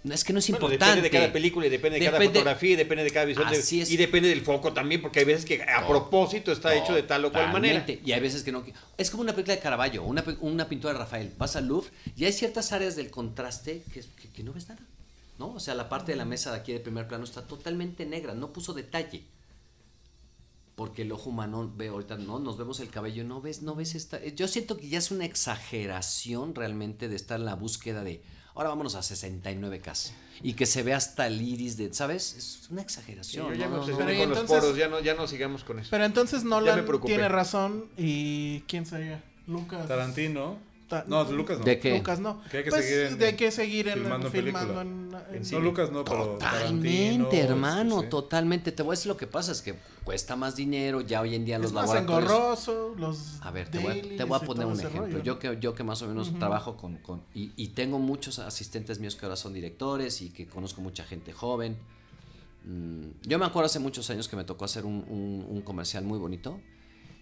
No, 0.01 0.13
es 0.13 0.23
que 0.23 0.31
no 0.31 0.39
es 0.39 0.49
Bueno, 0.49 0.65
importante. 0.67 0.85
depende 1.01 1.09
de 1.09 1.21
cada 1.23 1.33
película 1.33 1.67
y 1.67 1.69
depende 1.69 1.99
de 1.99 2.05
cada 2.05 2.17
Depende- 2.19 2.39
fotografía 2.39 2.71
y 2.71 2.75
depende 2.77 3.03
de 3.03 3.11
cada 3.11 3.25
visión. 3.25 3.49
de- 3.49 3.57
Así 3.57 3.81
es. 3.81 3.91
Y 3.91 3.97
depende 3.97 4.29
del 4.29 4.41
foco 4.41 4.71
también, 4.71 5.01
porque 5.01 5.19
hay 5.19 5.25
veces 5.25 5.43
que 5.43 5.61
a 5.61 5.85
propósito 5.85 6.53
está 6.53 6.73
hecho 6.73 6.93
de 6.93 7.03
tal 7.03 7.25
o 7.25 7.31
cual 7.33 7.51
manera. 7.51 7.85
Y 8.05 8.11
hay 8.13 8.19
veces 8.21 8.43
que 8.43 8.51
no. 8.53 8.63
Es 8.97 9.09
como 9.11 9.23
una 9.23 9.33
película 9.33 9.55
de 9.55 9.61
Caravaggio, 9.61 10.03
una, 10.03 10.23
una 10.39 10.69
pintura 10.69 10.93
de 10.93 10.99
Rafael. 10.99 11.33
Vas 11.37 11.57
al 11.57 11.67
Louvre 11.67 11.89
y 12.15 12.23
hay 12.23 12.31
ciertas 12.31 12.71
áreas 12.71 12.95
del 12.95 13.09
contraste 13.11 13.83
que, 13.93 13.99
que- 14.01 14.29
que 14.29 14.43
no 14.43 14.53
ves 14.53 14.69
nada. 14.69 14.81
¿No? 15.37 15.53
O 15.53 15.59
sea, 15.59 15.73
la 15.75 15.87
parte 15.89 16.11
de 16.13 16.17
la 16.17 16.25
mesa 16.25 16.51
de 16.51 16.57
aquí 16.59 16.71
de 16.73 16.79
primer 16.79 17.07
plano 17.07 17.23
está 17.25 17.41
totalmente 17.47 18.05
negra, 18.05 18.33
no 18.33 18.51
puso 18.53 18.73
detalle. 18.73 19.23
Porque 20.75 21.01
el 21.01 21.11
ojo 21.11 21.29
humano 21.29 21.69
ve 21.75 21.89
ahorita, 21.89 22.17
no, 22.17 22.39
nos 22.39 22.57
vemos 22.57 22.79
el 22.79 22.89
cabello, 22.89 23.25
no 23.25 23.41
ves, 23.41 23.61
no 23.61 23.75
ves 23.75 23.95
esta. 23.95 24.23
Yo 24.25 24.47
siento 24.47 24.77
que 24.77 24.87
ya 24.87 24.97
es 24.97 25.11
una 25.11 25.25
exageración 25.25 26.55
realmente 26.55 27.09
de 27.09 27.15
estar 27.17 27.37
en 27.39 27.45
la 27.45 27.55
búsqueda 27.55 28.03
de. 28.03 28.21
Ahora 28.60 28.72
vámonos 28.72 28.95
a 28.95 28.99
69K. 28.99 30.12
Y 30.43 30.51
que 30.51 30.66
se 30.66 30.84
vea 30.84 30.97
hasta 30.97 31.28
el 31.28 31.41
iris 31.41 31.78
de. 31.78 31.93
¿Sabes? 31.93 32.36
Es 32.38 32.68
una 32.70 32.82
Sí, 32.82 32.84
exageración. 32.84 33.47
yo 33.47 33.53
ya 33.53 33.68
no, 33.68 33.72
me 33.72 33.72
no, 33.72 33.76
no. 33.78 33.82
obsesioné 33.84 34.05
Pero 34.12 34.18
y 34.18 34.20
con 34.20 34.30
los 34.32 34.39
entonces- 34.39 34.60
poros, 34.66 34.78
ya 34.78 34.88
no, 34.89 34.99
ya 34.99 35.14
no 35.14 35.28
sigamos 35.28 35.64
con 35.64 35.80
eso. 35.80 35.88
Pero 35.91 36.03
entonces 36.03 36.43
Nolan 36.43 36.86
tiene 37.05 37.30
razón 37.30 37.86
y 37.97 38.60
¿quién 38.68 38.86
sería? 38.86 39.24
Lucas. 39.47 39.88
Tarantino. 39.88 40.57
Ta- 40.89 41.05
No, 41.07 41.24
Lucas 41.32 41.60
no. 41.60 41.64
¿De 41.66 41.80
qué? 41.80 41.95
Lucas 41.99 42.20
no. 42.20 42.41
Que 42.51 42.57
hay 42.57 42.64
que 42.66 42.70
Pues, 42.72 42.84
seguir 42.86 42.99
en- 43.05 43.18
de 43.20 43.36
que 43.38 43.51
seguir 43.51 43.88
en, 43.88 43.93
filmando 43.99 44.30
filmando, 44.30 44.82
en, 44.82 45.12
en- 45.34 45.51
No, 45.51 45.60
Lucas 45.62 45.91
no, 45.91 46.03
pero 46.03 46.24
Totalmente, 46.32 46.89
Tarantino, 46.89 47.32
hermano, 47.32 47.97
sí, 47.99 48.03
sí. 48.03 48.10
totalmente. 48.10 48.72
Te 48.74 48.84
voy 48.84 48.93
a 48.93 48.95
decir 48.97 49.07
lo 49.07 49.16
que 49.16 49.28
pasa, 49.28 49.53
es 49.53 49.62
que 49.62 49.76
cuesta 50.10 50.36
más 50.36 50.55
dinero, 50.55 51.01
ya 51.01 51.22
hoy 51.22 51.36
en 51.36 51.45
día 51.45 51.60
los 51.60 51.68
es 51.68 51.74
más 51.74 51.84
laboratorios... 51.88 52.32
engorroso, 52.32 52.95
los 52.97 53.39
A 53.41 53.51
ver, 53.51 53.70
te 53.70 53.78
voy 53.78 53.99
a, 53.99 54.01
te 54.18 54.24
voy 54.24 54.39
a 54.41 54.43
poner 54.43 54.66
un 54.66 54.80
ejemplo. 54.80 55.01
rollo, 55.01 55.22
Yo 55.22 55.34
¿no? 55.34 55.39
que, 55.39 55.57
yo 55.60 55.76
que 55.76 55.84
más 55.84 56.01
o 56.01 56.07
menos 56.07 56.34
trabajo 56.39 56.76
con... 56.78 56.95
con- 56.97 57.22
y, 57.36 57.51
y 57.55 57.68
tengo 57.70 57.99
muchos 57.99 58.39
asistentes 58.39 58.97
míos 58.99 59.16
que 59.16 59.28
ahora 59.28 59.36
son 59.36 59.53
directores 59.53 60.24
y 60.24 60.32
que 60.32 60.47
conozco 60.47 60.82
mucha 60.82 61.03
gente 61.03 61.32
joven. 61.32 61.78
Mm, 62.66 63.28
yo 63.28 63.38
me 63.38 63.45
acuerdo 63.45 63.68
hace 63.68 63.78
muchos 63.78 64.10
años 64.10 64.28
que 64.28 64.36
me 64.36 64.43
tocó 64.45 64.66
hacer 64.66 64.84
un, 64.84 65.05
un- 65.07 65.45
un 65.47 65.62
comercial 65.62 66.03
muy 66.05 66.18
bonito. 66.18 66.60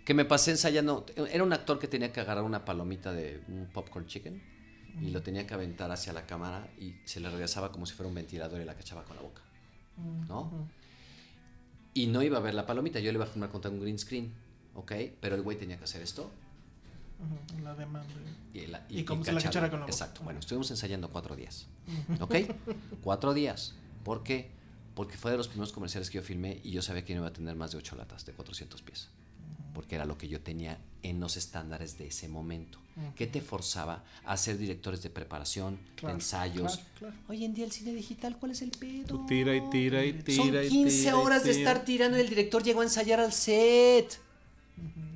Que 0.06 0.14
me 0.14 0.24
pasé 0.24 0.52
ensayando. 0.52 1.06
Era 1.30 1.44
un 1.44 1.52
actor 1.52 1.80
que 1.80 1.90
tenía 1.90 2.14
que 2.14 2.22
agarrar 2.22 2.46
una 2.46 2.64
palomita 2.64 3.12
de 3.12 3.42
un 3.50 3.68
popcorn 3.74 4.08
chicken 4.08 4.42
y 5.02 5.10
lo 5.10 5.22
tenía 5.22 5.46
que 5.46 5.54
aventar 5.54 5.92
hacia 5.92 6.14
la 6.14 6.26
cámara 6.26 6.70
y 6.80 6.96
se 7.04 7.20
le 7.20 7.30
regresaba 7.30 7.74
como 7.74 7.86
si 7.86 7.94
fuera 7.96 8.08
un 8.08 8.16
ventilador 8.16 8.62
y 8.62 8.64
la 8.64 8.76
cachaba 8.76 9.04
con 9.04 9.18
la 9.18 9.24
boca. 9.24 9.42
¿No? 10.30 10.70
Y 11.98 12.08
no 12.08 12.22
iba 12.22 12.38
a 12.38 12.42
ver 12.42 12.54
la 12.54 12.66
palomita, 12.66 13.00
yo 13.00 13.12
le 13.12 13.16
iba 13.18 13.26
a 13.26 13.28
filmar 13.28 13.50
contra 13.50 13.72
un 13.72 13.80
green 13.80 13.98
screen, 13.98 14.32
¿ok? 14.76 14.92
Pero 15.20 15.36
el 15.36 15.42
güey 15.42 15.58
tenía 15.58 15.78
que 15.78 15.84
hacer 15.86 16.02
esto 16.02 16.30
la 17.64 17.74
demanda. 17.74 18.14
y, 18.54 18.68
la- 18.68 18.86
Y 18.90 19.04
se 19.24 19.32
la 19.34 19.42
cachara 19.42 19.70
con 19.72 19.80
la. 19.80 19.86
Exacto. 19.88 20.22
Bueno, 20.24 20.40
estuvimos 20.40 20.70
ensayando 20.70 21.10
cuatro 21.10 21.36
días. 21.36 21.66
¿Ok? 22.20 22.36
cuatro 23.02 23.34
días. 23.34 23.74
¿Por 24.04 24.22
qué? 24.24 24.52
Porque 24.94 25.18
fue 25.18 25.32
de 25.32 25.38
los 25.38 25.48
primeros 25.48 25.72
comerciales 25.72 26.10
que 26.12 26.18
yo 26.18 26.22
filmé 26.24 26.62
y 26.64 26.72
yo 26.72 26.82
sabía 26.84 27.04
que 27.04 27.14
no 27.16 27.22
iba 27.22 27.28
a 27.30 27.34
tener 27.34 27.56
más 27.56 27.72
de 27.72 27.78
ocho 27.80 27.96
latas 27.96 28.26
de 28.26 28.34
400 28.34 28.82
pies. 28.84 29.10
Porque 29.74 29.96
era 29.96 30.06
lo 30.06 30.18
que 30.18 30.28
yo 30.28 30.42
tenía 30.42 30.78
en 31.04 31.20
los 31.20 31.38
estándares 31.38 31.98
de 31.98 32.08
ese 32.08 32.28
momento. 32.28 32.80
¿Qué 33.16 33.28
te 33.28 33.42
forzaba 33.42 34.04
a 34.26 34.36
ser 34.38 34.58
directores 34.58 35.04
de 35.04 35.10
preparación, 35.10 35.78
Claro, 35.96 36.08
de 36.16 36.20
ensayos? 36.22 36.78
claro, 36.78 36.90
claro. 37.00 37.16
Hoy 37.30 37.46
en 37.46 37.54
día 37.54 37.66
el 37.66 37.72
cine 37.72 37.94
digital, 37.94 38.38
¿cuál 38.40 38.52
es 38.54 38.62
el 38.62 38.72
pedo? 38.72 39.06
Tú 39.06 39.26
tira 39.28 39.56
y 39.56 39.62
tira 39.70 40.04
y 40.04 40.14
tira 40.14 40.44
Son 40.44 40.66
y 40.66 40.70
15 40.70 40.98
tira 40.98 41.12
y 41.12 41.14
horas 41.14 41.44
de 41.44 41.54
tira. 41.54 41.70
estar 41.72 41.86
tirando 41.86 42.18
y 42.18 42.22
el 42.22 42.30
director 42.30 42.64
llegó 42.64 42.82
a 42.82 42.84
ensayar 42.84 43.20
al 43.20 43.34
set. 43.34 44.20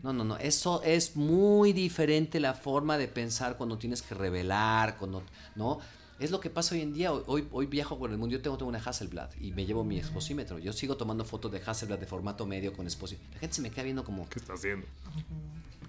No, 0.03 0.13
no, 0.13 0.23
no. 0.23 0.37
Eso 0.37 0.81
es 0.83 1.15
muy 1.15 1.73
diferente 1.73 2.39
la 2.39 2.53
forma 2.53 2.97
de 2.97 3.07
pensar 3.07 3.57
cuando 3.57 3.77
tienes 3.77 4.01
que 4.01 4.15
revelar, 4.15 4.97
cuando, 4.97 5.23
¿no? 5.55 5.79
Es 6.19 6.29
lo 6.31 6.39
que 6.39 6.49
pasa 6.51 6.75
hoy 6.75 6.81
en 6.81 6.93
día. 6.93 7.11
Hoy, 7.13 7.47
hoy 7.51 7.65
viajo 7.65 7.97
por 7.97 8.11
el 8.11 8.17
mundo. 8.17 8.33
Yo 8.35 8.41
tengo, 8.43 8.57
tengo 8.57 8.69
una 8.69 8.79
Hasselblad 8.79 9.29
y 9.39 9.51
me 9.53 9.65
llevo 9.65 9.83
mi 9.83 9.97
exposímetro. 9.97 10.59
Yo 10.59 10.71
sigo 10.71 10.97
tomando 10.97 11.25
fotos 11.25 11.51
de 11.51 11.61
Hasselblad 11.65 11.97
de 11.99 12.05
formato 12.05 12.45
medio 12.45 12.73
con 12.73 12.85
exposímetro. 12.85 13.29
La 13.33 13.39
gente 13.39 13.55
se 13.55 13.61
me 13.63 13.71
queda 13.71 13.83
viendo 13.83 14.03
como, 14.03 14.27
¿Qué 14.29 14.37
está 14.39 14.53
haciendo? 14.53 14.85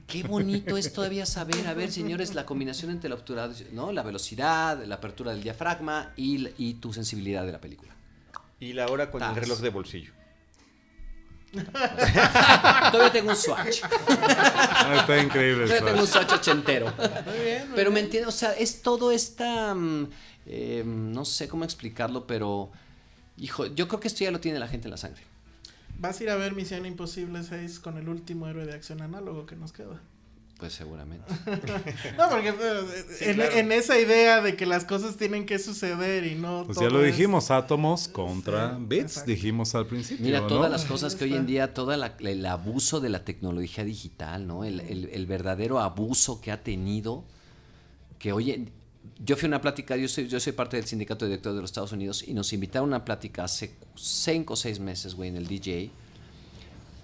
Qué 0.07 0.23
bonito 0.23 0.77
es 0.77 0.93
todavía 0.93 1.27
saber, 1.27 1.67
a 1.67 1.75
ver, 1.75 1.91
señores, 1.93 2.35
la 2.35 2.45
combinación 2.47 2.91
entre 2.91 3.09
la 3.09 3.17
obturación, 3.17 3.69
¿no? 3.73 3.93
La 3.93 4.03
velocidad, 4.03 4.83
la 4.85 4.97
apertura 4.97 5.33
del 5.33 5.43
diafragma 5.43 6.13
y, 6.17 6.49
y 6.59 6.75
tu 6.75 6.93
sensibilidad 6.93 7.45
de 7.47 7.53
la 7.53 7.61
película. 7.61 7.95
Y 8.61 8.73
la 8.75 8.87
hora 8.87 9.11
con 9.11 9.23
el 9.23 9.35
reloj 9.35 9.59
de 9.61 9.71
bolsillo. 9.71 10.13
Todavía 11.53 13.13
tengo 13.13 13.31
un 13.31 13.37
Swatch. 13.37 13.81
Ah, 13.85 14.97
está 15.01 15.21
increíble. 15.23 15.65
Todavía 15.67 15.87
tengo 15.87 16.01
un 16.01 16.07
Swatch. 16.07 16.33
Ochentero. 16.33 16.87
Muy 16.97 17.45
bien, 17.45 17.67
muy 17.69 17.77
Pero 17.77 17.91
me 17.91 17.95
bien. 17.97 18.07
entiendes, 18.07 18.35
o 18.35 18.37
sea, 18.37 18.53
es 18.53 18.83
todo 18.83 19.13
esta. 19.13 19.75
mm, 19.75 20.09
eh, 20.47 20.83
no 20.87 21.25
sé 21.25 21.49
cómo 21.49 21.65
explicarlo, 21.65 22.27
pero. 22.27 22.71
Hijo, 23.37 23.67
yo 23.67 23.89
creo 23.89 24.01
que 24.01 24.09
esto 24.09 24.25
ya 24.25 24.31
lo 24.31 24.41
tiene 24.41 24.59
la 24.59 24.69
gente 24.69 24.87
en 24.89 24.93
la 24.93 24.97
sangre. 24.97 25.23
Vas 26.03 26.19
a 26.19 26.25
ir 26.25 26.31
a 26.31 26.37
ver 26.37 26.53
Misión 26.57 26.85
Imposible 26.85 27.45
6 27.45 27.79
con 27.79 27.97
el 27.97 28.09
último 28.09 28.49
héroe 28.49 28.67
de 28.67 28.73
acción 28.73 29.03
análogo 29.03 29.47
que 29.47 29.55
nos 29.55 29.73
queda. 29.73 30.03
Pues 30.59 30.73
seguramente. 30.73 31.25
no, 32.19 32.29
porque 32.29 32.49
eh, 32.49 33.07
en, 33.21 33.41
en, 33.41 33.71
esa 33.71 33.97
idea 34.01 34.41
de 34.41 34.57
que 34.57 34.67
las 34.67 34.85
cosas 34.85 35.17
tienen 35.17 35.47
que 35.47 35.61
suceder 35.61 36.27
y 36.27 36.35
no. 36.35 36.65
Pues 36.67 36.79
ya 36.81 36.91
lo 36.91 37.01
dijimos, 37.01 37.53
átomos 37.53 38.09
contra 38.09 38.77
bits, 38.81 39.25
dijimos 39.27 39.77
al 39.77 39.87
principio. 39.87 40.27
Mira, 40.27 40.45
todas 40.49 40.73
las 40.73 40.85
cosas 40.85 41.15
que 41.15 41.23
hoy 41.23 41.35
en 41.35 41.47
día, 41.47 41.73
todo 41.73 41.93
el 41.93 42.47
abuso 42.47 42.99
de 42.99 43.09
la 43.09 43.25
tecnología 43.25 43.85
digital, 43.85 44.49
¿no? 44.49 44.65
El, 44.65 44.81
el, 44.81 45.09
el, 45.13 45.27
verdadero 45.27 45.79
abuso 45.79 46.41
que 46.41 46.51
ha 46.51 46.65
tenido, 46.65 47.25
que 48.19 48.33
hoy 48.33 48.73
yo 49.25 49.37
fui 49.37 49.47
a 49.47 49.49
una 49.49 49.61
plática, 49.61 49.97
yo 49.97 50.09
soy, 50.09 50.53
parte 50.53 50.77
del 50.77 50.87
sindicato 50.87 51.25
de 51.25 51.31
directores 51.31 51.57
de 51.57 51.61
los 51.63 51.71
Estados 51.71 51.93
Unidos 51.93 52.25
y 52.27 52.35
nos 52.35 52.53
invitaron 52.53 52.93
a 52.93 52.97
una 52.97 53.05
plática 53.05 53.45
hace 53.45 53.75
cinco 53.95 54.55
o 54.55 54.57
seis 54.57 54.81
meses, 54.81 55.15
güey, 55.15 55.29
en 55.29 55.37
el 55.37 55.47
DJ, 55.47 55.91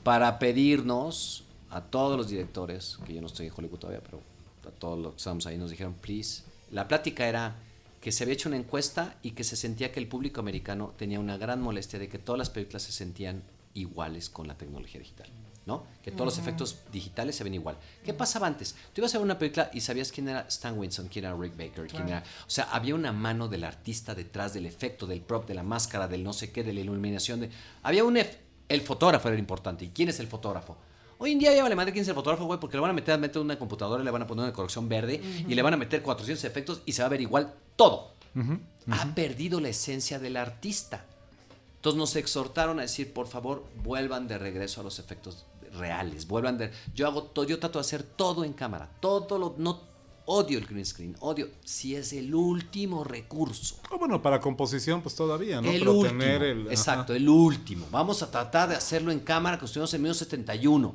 para 0.03 0.39
pedirnos 0.39 1.45
a 1.70 1.81
todos 1.81 2.16
los 2.16 2.28
directores, 2.28 2.99
que 3.07 3.15
yo 3.15 3.20
no 3.20 3.28
estoy 3.28 3.47
en 3.47 3.53
Hollywood 3.57 3.78
todavía, 3.78 4.03
pero 4.03 4.20
a 4.66 4.70
todos 4.73 4.99
los 4.99 5.12
que 5.12 5.19
estamos 5.19 5.47
ahí 5.47 5.57
nos 5.57 5.70
dijeron, 5.70 5.95
please. 5.95 6.43
La 6.73 6.89
plática 6.89 7.28
era 7.28 7.57
que 8.01 8.11
se 8.11 8.24
había 8.24 8.35
hecho 8.35 8.49
una 8.49 8.59
encuesta 8.59 9.16
y 9.23 9.32
que 9.32 9.45
se 9.45 9.55
sentía 9.55 9.93
que 9.93 10.01
el 10.01 10.09
público 10.09 10.40
americano 10.40 10.95
tenía 10.97 11.20
una 11.20 11.36
gran 11.36 11.61
molestia 11.61 11.99
de 11.99 12.09
que 12.09 12.19
todas 12.19 12.39
las 12.39 12.51
películas 12.51 12.82
se 12.82 12.93
sentían 12.93 13.43
iguales 13.74 14.28
con 14.28 14.49
la 14.49 14.57
tecnología 14.57 15.01
digital. 15.01 15.28
¿No? 15.69 15.85
Que 16.03 16.11
todos 16.11 16.24
los 16.24 16.39
efectos 16.39 16.78
digitales 16.90 17.36
se 17.36 17.45
ven 17.45 17.55
igual. 17.55 17.77
¿Qué 18.05 18.15
pasaba 18.15 18.47
antes? 18.47 18.74
Tú 18.93 19.03
ibas 19.03 19.15
a 19.15 19.19
ver 19.19 19.24
una 19.27 19.39
película 19.39 19.70
y 19.73 19.82
sabías 19.82 20.11
quién 20.11 20.28
era 20.28 20.47
Stan 20.49 20.77
Winston, 20.77 21.09
quién 21.09 21.27
era 21.27 21.36
Rick 21.36 21.57
Baker, 21.57 21.86
quién 21.86 22.09
era... 22.09 22.24
O 22.47 22.51
sea, 22.51 22.65
había 22.73 22.95
una 22.95 23.12
mano 23.12 23.47
del 23.47 23.62
artista 23.62 24.15
detrás 24.15 24.55
del 24.55 24.66
efecto, 24.66 25.07
del 25.07 25.20
prop, 25.20 25.47
de 25.47 25.55
la 25.55 25.62
máscara, 25.62 26.09
del 26.09 26.24
no 26.24 26.32
sé 26.32 26.51
qué, 26.51 26.65
de 26.65 26.73
la 26.73 26.81
iluminación. 26.81 27.40
De... 27.40 27.51
Había 27.82 28.03
un... 28.03 28.19
El 28.69 28.81
fotógrafo 28.81 29.28
era 29.28 29.39
importante. 29.39 29.85
¿Y 29.85 29.90
quién 29.90 30.09
es 30.09 30.19
el 30.19 30.27
fotógrafo? 30.27 30.77
Hoy 31.19 31.32
en 31.32 31.39
día 31.39 31.55
ya 31.55 31.62
vale 31.62 31.74
madre 31.74 31.93
quién 31.93 32.03
es 32.03 32.09
el 32.09 32.15
fotógrafo, 32.15 32.47
güey, 32.47 32.59
porque 32.59 32.77
le 32.77 32.81
van 32.81 32.90
a 32.90 32.95
meter, 32.95 33.15
a 33.15 33.19
meter 33.19 33.43
una 33.43 33.59
computadora, 33.59 34.03
le 34.03 34.11
van 34.11 34.23
a 34.23 34.27
poner 34.27 34.45
una 34.45 34.53
corrección 34.53 34.89
verde 34.89 35.20
y 35.47 35.55
le 35.55 35.62
van 35.62 35.74
a 35.74 35.77
meter 35.77 36.01
400 36.03 36.45
efectos 36.45 36.81
y 36.86 36.93
se 36.93 37.03
va 37.03 37.07
a 37.07 37.09
ver 37.11 37.20
igual 37.20 37.53
todo. 37.77 38.15
Ha 38.90 39.15
perdido 39.15 39.61
la 39.61 39.69
esencia 39.69 40.19
del 40.19 40.36
artista. 40.36 41.05
Entonces 41.77 41.99
nos 41.99 42.16
exhortaron 42.16 42.81
a 42.81 42.82
decir, 42.82 43.12
por 43.12 43.28
favor, 43.28 43.65
vuelvan 43.85 44.27
de 44.27 44.36
regreso 44.36 44.81
a 44.81 44.85
los 44.85 44.99
efectos 44.99 45.47
reales, 45.73 46.27
vuelvan 46.27 46.59
de... 46.59 46.70
Yo 46.95 47.07
hago 47.07 47.24
todo, 47.24 47.45
yo 47.45 47.59
trato 47.59 47.78
de 47.78 47.82
hacer 47.82 48.03
todo 48.03 48.45
en 48.45 48.53
cámara, 48.53 48.90
todo 49.01 49.39
lo... 49.39 49.55
No, 49.59 49.89
odio 50.31 50.59
el 50.59 50.66
green 50.66 50.85
screen, 50.85 51.16
odio, 51.20 51.49
si 51.65 51.97
es 51.97 52.12
el 52.12 52.35
último 52.35 53.03
recurso. 53.03 53.77
Ah, 53.90 53.97
bueno, 53.99 54.20
para 54.20 54.40
composición 54.40 55.01
pues 55.01 55.15
todavía, 55.15 55.62
¿no? 55.62 55.70
El 55.70 55.89
último, 55.89 56.23
exacto, 56.70 57.15
el 57.15 57.28
último. 57.28 57.86
Vamos 57.90 58.23
a 58.23 58.31
tratar 58.31 58.69
de 58.69 58.77
hacerlo 58.77 59.11
en 59.11 59.20
cámara 59.20 59.59
que 59.59 59.65
estuvimos 59.65 59.93
en 59.95 60.03
1971. 60.03 60.95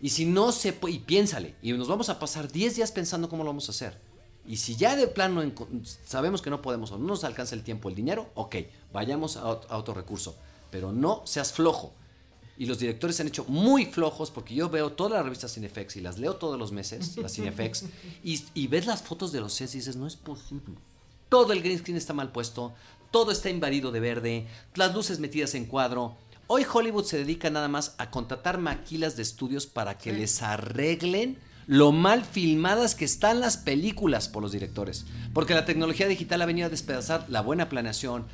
Y 0.00 0.08
si 0.08 0.24
no 0.24 0.52
se 0.52 0.72
puede, 0.72 0.94
y 0.94 0.98
piénsale, 1.00 1.54
y 1.60 1.72
nos 1.72 1.86
vamos 1.86 2.08
a 2.08 2.18
pasar 2.18 2.50
10 2.50 2.76
días 2.76 2.92
pensando 2.92 3.28
cómo 3.28 3.44
lo 3.44 3.50
vamos 3.50 3.68
a 3.68 3.72
hacer. 3.72 4.00
Y 4.46 4.56
si 4.56 4.74
ya 4.74 4.96
de 4.96 5.06
plano 5.06 5.42
sabemos 6.06 6.40
que 6.40 6.48
no 6.48 6.62
podemos 6.62 6.90
o 6.92 6.98
no 6.98 7.06
nos 7.06 7.24
alcanza 7.24 7.54
el 7.54 7.62
tiempo, 7.62 7.90
el 7.90 7.94
dinero, 7.94 8.30
ok, 8.34 8.56
vayamos 8.90 9.36
a, 9.36 9.42
a 9.42 9.76
otro 9.76 9.92
recurso. 9.92 10.34
Pero 10.70 10.92
no 10.92 11.22
seas 11.26 11.52
flojo 11.52 11.92
y 12.58 12.66
los 12.66 12.78
directores 12.78 13.16
se 13.16 13.22
han 13.22 13.28
hecho 13.28 13.44
muy 13.48 13.86
flojos 13.86 14.30
porque 14.30 14.54
yo 14.54 14.68
veo 14.70 14.92
todas 14.92 15.12
las 15.12 15.24
revistas 15.24 15.54
Cinefex 15.54 15.96
y 15.96 16.00
las 16.00 16.18
leo 16.18 16.36
todos 16.36 16.58
los 16.58 16.72
meses, 16.72 17.16
las 17.16 17.34
Cinefex, 17.34 17.84
y, 18.24 18.44
y 18.54 18.66
ves 18.66 18.86
las 18.86 19.02
fotos 19.02 19.32
de 19.32 19.40
los 19.40 19.52
sets 19.52 19.74
y 19.74 19.78
dices, 19.78 19.96
no 19.96 20.06
es 20.06 20.16
posible. 20.16 20.74
Todo 21.28 21.52
el 21.52 21.62
green 21.62 21.78
screen 21.78 21.96
está 21.96 22.12
mal 22.12 22.32
puesto, 22.32 22.72
todo 23.10 23.30
está 23.30 23.50
invadido 23.50 23.92
de 23.92 24.00
verde, 24.00 24.46
las 24.74 24.94
luces 24.94 25.18
metidas 25.18 25.54
en 25.54 25.66
cuadro. 25.66 26.16
Hoy 26.46 26.64
Hollywood 26.70 27.04
se 27.04 27.18
dedica 27.18 27.50
nada 27.50 27.68
más 27.68 27.94
a 27.98 28.10
contratar 28.10 28.58
maquilas 28.58 29.16
de 29.16 29.22
estudios 29.22 29.66
para 29.66 29.98
que 29.98 30.12
les 30.12 30.42
arreglen 30.42 31.38
lo 31.66 31.90
mal 31.90 32.24
filmadas 32.24 32.94
que 32.94 33.04
están 33.04 33.40
las 33.40 33.56
películas 33.56 34.28
por 34.28 34.42
los 34.42 34.52
directores. 34.52 35.04
Porque 35.32 35.54
la 35.54 35.64
tecnología 35.64 36.06
digital 36.06 36.42
ha 36.42 36.46
venido 36.46 36.66
a 36.66 36.70
despedazar 36.70 37.26
la 37.28 37.40
buena 37.40 37.68
planeación, 37.68 38.26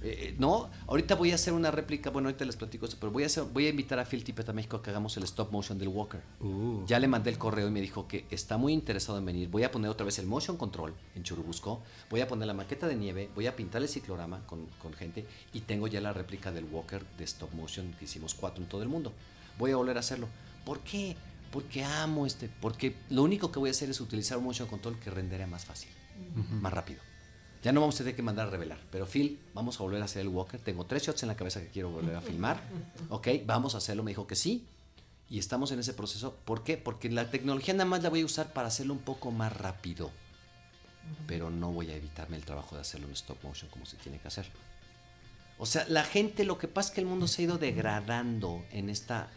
eh, 0.00 0.36
no, 0.38 0.70
ahorita 0.86 1.16
voy 1.16 1.32
a 1.32 1.34
hacer 1.34 1.52
una 1.52 1.70
réplica, 1.70 2.10
bueno, 2.10 2.28
ahorita 2.28 2.44
les 2.44 2.56
platico 2.56 2.84
esto, 2.84 2.98
pero 3.00 3.10
voy 3.10 3.24
a, 3.24 3.26
hacer, 3.26 3.44
voy 3.44 3.66
a 3.66 3.70
invitar 3.70 3.98
a 3.98 4.04
Phil 4.04 4.22
Tippett 4.22 4.48
a 4.48 4.52
México 4.52 4.76
a 4.76 4.82
que 4.82 4.90
hagamos 4.90 5.16
el 5.16 5.24
stop 5.24 5.50
motion 5.50 5.76
del 5.78 5.88
Walker. 5.88 6.20
Uh. 6.40 6.84
Ya 6.86 7.00
le 7.00 7.08
mandé 7.08 7.30
el 7.30 7.38
correo 7.38 7.66
y 7.66 7.70
me 7.70 7.80
dijo 7.80 8.06
que 8.06 8.24
está 8.30 8.58
muy 8.58 8.72
interesado 8.72 9.18
en 9.18 9.26
venir. 9.26 9.48
Voy 9.48 9.64
a 9.64 9.72
poner 9.72 9.90
otra 9.90 10.04
vez 10.04 10.18
el 10.20 10.26
motion 10.26 10.56
control 10.56 10.94
en 11.16 11.24
Churubusco, 11.24 11.82
voy 12.10 12.20
a 12.20 12.28
poner 12.28 12.46
la 12.46 12.54
maqueta 12.54 12.86
de 12.86 12.94
nieve, 12.94 13.30
voy 13.34 13.48
a 13.48 13.56
pintar 13.56 13.82
el 13.82 13.88
ciclorama 13.88 14.46
con, 14.46 14.66
con 14.80 14.92
gente 14.92 15.26
y 15.52 15.60
tengo 15.60 15.88
ya 15.88 16.00
la 16.00 16.12
réplica 16.12 16.52
del 16.52 16.64
Walker 16.64 17.04
de 17.18 17.24
stop 17.24 17.52
motion 17.54 17.92
que 17.98 18.04
hicimos 18.04 18.34
cuatro 18.34 18.62
en 18.62 18.68
todo 18.68 18.82
el 18.82 18.88
mundo. 18.88 19.12
Voy 19.58 19.72
a 19.72 19.76
volver 19.76 19.96
a 19.96 20.00
hacerlo. 20.00 20.28
¿Por 20.64 20.80
qué? 20.80 21.16
Porque 21.50 21.82
amo 21.82 22.26
este, 22.26 22.48
porque 22.60 22.94
lo 23.10 23.22
único 23.22 23.50
que 23.50 23.58
voy 23.58 23.70
a 23.70 23.72
hacer 23.72 23.90
es 23.90 24.00
utilizar 24.00 24.38
un 24.38 24.44
motion 24.44 24.68
control 24.68 24.98
que 25.00 25.10
renderá 25.10 25.46
más 25.46 25.64
fácil, 25.64 25.90
más 26.60 26.72
rápido. 26.72 27.07
Ya 27.62 27.72
no 27.72 27.80
vamos 27.80 27.96
a 27.96 27.98
tener 27.98 28.14
que 28.14 28.22
mandar 28.22 28.48
a 28.48 28.50
revelar. 28.50 28.78
Pero 28.90 29.06
Phil, 29.06 29.40
vamos 29.52 29.80
a 29.80 29.82
volver 29.82 30.00
a 30.00 30.04
hacer 30.04 30.22
el 30.22 30.28
Walker. 30.28 30.60
Tengo 30.60 30.86
tres 30.86 31.02
shots 31.02 31.22
en 31.22 31.28
la 31.28 31.36
cabeza 31.36 31.60
que 31.60 31.68
quiero 31.68 31.90
volver 31.90 32.16
a 32.16 32.20
filmar. 32.20 32.62
Ok, 33.10 33.28
vamos 33.46 33.74
a 33.74 33.78
hacerlo. 33.78 34.02
Me 34.02 34.10
dijo 34.10 34.26
que 34.26 34.36
sí. 34.36 34.66
Y 35.30 35.38
estamos 35.38 35.72
en 35.72 35.80
ese 35.80 35.94
proceso. 35.94 36.34
¿Por 36.44 36.62
qué? 36.62 36.76
Porque 36.76 37.10
la 37.10 37.30
tecnología 37.30 37.74
nada 37.74 37.84
más 37.84 38.02
la 38.02 38.10
voy 38.10 38.22
a 38.22 38.24
usar 38.24 38.52
para 38.52 38.68
hacerlo 38.68 38.94
un 38.94 39.00
poco 39.00 39.30
más 39.30 39.54
rápido. 39.54 40.10
Pero 41.26 41.50
no 41.50 41.72
voy 41.72 41.90
a 41.90 41.96
evitarme 41.96 42.36
el 42.36 42.44
trabajo 42.44 42.74
de 42.74 42.82
hacerlo 42.82 43.06
en 43.06 43.12
stop 43.14 43.42
motion 43.42 43.70
como 43.70 43.86
se 43.86 43.96
tiene 43.96 44.18
que 44.18 44.28
hacer. 44.28 44.46
O 45.58 45.66
sea, 45.66 45.86
la 45.88 46.04
gente, 46.04 46.44
lo 46.44 46.58
que 46.58 46.68
pasa 46.68 46.90
es 46.90 46.94
que 46.94 47.00
el 47.00 47.06
mundo 47.06 47.26
se 47.26 47.42
ha 47.42 47.44
ido 47.46 47.58
degradando 47.58 48.64
en 48.70 48.88
esta 48.90 49.28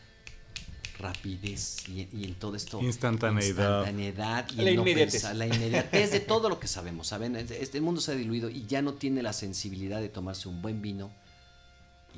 rapidez 1.02 1.88
y, 1.90 2.08
en 2.24 2.36
todo 2.36 2.56
esto. 2.56 2.82
Instantaneidad. 2.82 3.80
Instantaneidad 3.80 4.48
y 4.52 4.62
la, 4.62 4.72
inmediatez. 4.72 5.34
la 5.34 5.48
inmediatez 5.48 6.12
de 6.12 6.20
todo 6.20 6.50
lo 6.50 6.60
que 6.60 6.68
sabemos. 6.68 7.08
¿saben? 7.08 7.36
Este 7.36 7.82
mundo 7.82 8.02
se 8.02 8.12
ha 8.12 8.16
diluido 8.16 8.50
y 8.50 8.66
ya 8.66 8.82
no 8.82 8.94
tiene 8.94 9.22
la 9.22 9.34
sensibilidad 9.34 10.00
de 10.00 10.10
tomarse 10.10 10.48
un 10.48 10.62
buen 10.62 10.82
vino 10.82 11.12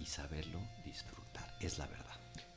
y 0.02 0.06
saberlo 0.06 0.60
disfrutar. 0.86 1.56
Es 1.60 1.78
la 1.78 1.88
verdad. 1.88 2.04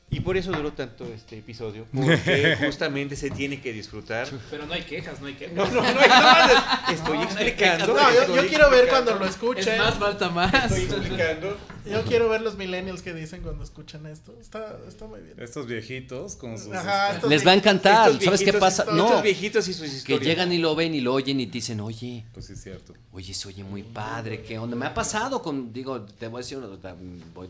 Y 0.09 0.21
por 0.21 0.37
eso 0.37 0.53
duró 0.53 0.71
tanto 0.71 1.05
este 1.13 1.39
episodio, 1.39 1.85
porque 1.93 2.55
justamente 2.61 3.17
se 3.17 3.29
tiene 3.29 3.59
que 3.59 3.73
disfrutar. 3.73 4.27
Pero 4.49 4.65
no 4.65 4.73
hay 4.73 4.83
quejas, 4.83 5.19
no 5.19 5.27
hay 5.27 5.33
quejas. 5.33 5.53
No, 5.53 5.65
no, 5.65 5.81
no 5.81 5.99
hay 5.99 6.07
nada. 6.07 6.85
Estoy 6.91 7.21
explicando. 7.23 7.87
No, 7.87 8.35
yo, 8.35 8.47
quiero 8.47 8.69
ver 8.69 8.87
cuando 8.87 9.15
lo 9.15 9.25
escuchen. 9.25 9.67
Es 9.67 9.79
más, 9.79 9.95
falta 9.95 10.29
más. 10.29 10.71
Estoy 10.71 10.97
explicando. 10.97 11.57
Yo 11.85 12.03
quiero 12.03 12.29
ver 12.29 12.41
los 12.41 12.57
millennials 12.57 13.01
que 13.01 13.13
dicen 13.13 13.41
cuando 13.41 13.65
escuchan 13.65 14.05
esto. 14.05 14.33
Está, 14.39 14.77
está 14.87 15.07
muy 15.07 15.19
bien. 15.19 15.35
Estos 15.39 15.67
viejitos 15.67 16.37
con 16.37 16.57
sus... 16.57 16.73
Este, 16.73 17.27
Les 17.27 17.45
va 17.45 17.51
a 17.51 17.55
encantar. 17.55 18.21
¿Sabes 18.21 18.43
qué 18.43 18.53
pasa? 18.53 18.85
No. 18.85 19.07
Estos 19.07 19.23
viejitos 19.23 19.67
y 19.67 19.73
sus 19.73 19.87
historias. 19.87 20.19
Que 20.21 20.25
llegan 20.25 20.53
y 20.53 20.57
lo 20.57 20.73
ven 20.73 20.95
y 20.95 21.01
lo 21.01 21.13
oyen 21.13 21.41
y 21.41 21.47
dicen, 21.47 21.81
oye. 21.81 22.25
Pues 22.33 22.45
sí, 22.45 22.53
es 22.53 22.63
cierto. 22.63 22.93
Oye, 23.11 23.33
se 23.33 23.47
oye 23.49 23.63
muy 23.63 23.83
padre. 23.83 24.41
¿Qué 24.41 24.57
onda? 24.57 24.77
Me 24.77 24.85
ha 24.85 24.93
pasado 24.93 25.41
con, 25.41 25.73
digo, 25.73 26.01
te 26.01 26.27
voy 26.27 26.39
a 26.39 26.43
decir, 26.43 26.59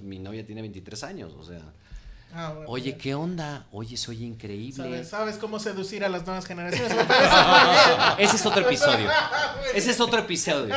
mi 0.01 0.17
novia 0.17 0.43
tiene 0.43 0.61
23 0.61 1.03
años, 1.03 1.33
o 1.37 1.43
sea... 1.43 1.61
Ah, 2.33 2.53
Oye, 2.67 2.97
¿qué 2.97 3.15
onda? 3.15 3.65
Oye, 3.71 3.97
soy 3.97 4.23
increíble. 4.23 5.03
¿Sabes, 5.03 5.37
cómo 5.37 5.59
seducir 5.59 6.03
a 6.03 6.09
las 6.09 6.25
nuevas 6.25 6.45
generaciones? 6.45 6.93
Ese 8.17 8.35
es 8.35 8.45
otro 8.45 8.65
episodio. 8.65 9.09
Ese 9.75 9.91
es 9.91 9.99
otro 9.99 10.19
episodio. 10.19 10.75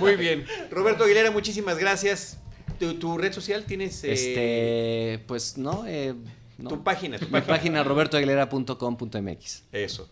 Muy 0.00 0.16
bien. 0.16 0.46
Roberto 0.70 1.04
Aguilera, 1.04 1.30
muchísimas 1.30 1.78
gracias. 1.78 2.38
¿Tu, 2.78 3.18
red 3.18 3.32
social 3.32 3.64
tienes? 3.64 4.04
Eh, 4.04 4.12
este, 4.12 5.24
pues 5.26 5.56
no, 5.56 5.84
eh, 5.86 6.14
Tu 6.56 6.82
página. 6.82 7.18
Tu 7.18 7.26
página, 7.26 7.40
Mi 7.40 7.46
página 7.46 7.82
robertoaguilera.com.mx. 7.82 9.62
Eso. 9.72 10.08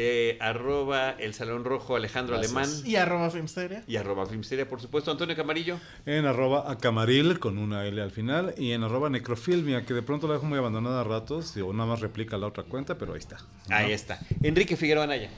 Eh, 0.00 0.38
arroba 0.38 1.10
el 1.10 1.34
Salón 1.34 1.64
Rojo 1.64 1.96
Alejandro 1.96 2.36
Alemán. 2.36 2.70
Y 2.84 2.94
arroba 2.94 3.30
Filmsteria. 3.30 3.82
Y 3.88 3.96
arroba 3.96 4.26
Filmsteria, 4.26 4.68
por 4.68 4.80
supuesto. 4.80 5.10
Antonio 5.10 5.34
Camarillo. 5.34 5.80
En 6.06 6.24
arroba 6.24 6.70
Acamaril 6.70 7.40
con 7.40 7.58
una 7.58 7.84
L 7.84 8.00
al 8.00 8.12
final. 8.12 8.54
Y 8.56 8.70
en 8.70 8.84
arroba 8.84 9.10
Necrofilmia, 9.10 9.84
que 9.84 9.94
de 9.94 10.02
pronto 10.02 10.28
la 10.28 10.34
dejo 10.34 10.46
muy 10.46 10.56
abandonada 10.56 11.00
a 11.00 11.04
ratos. 11.04 11.56
O 11.56 11.72
nada 11.72 11.88
más 11.88 11.98
replica 11.98 12.38
la 12.38 12.46
otra 12.46 12.62
cuenta, 12.62 12.96
pero 12.96 13.14
ahí 13.14 13.18
está. 13.18 13.38
Ahí 13.70 13.90
está. 13.90 14.20
Enrique 14.40 14.76
Figueroa 14.76 15.02
Anaya. 15.02 15.30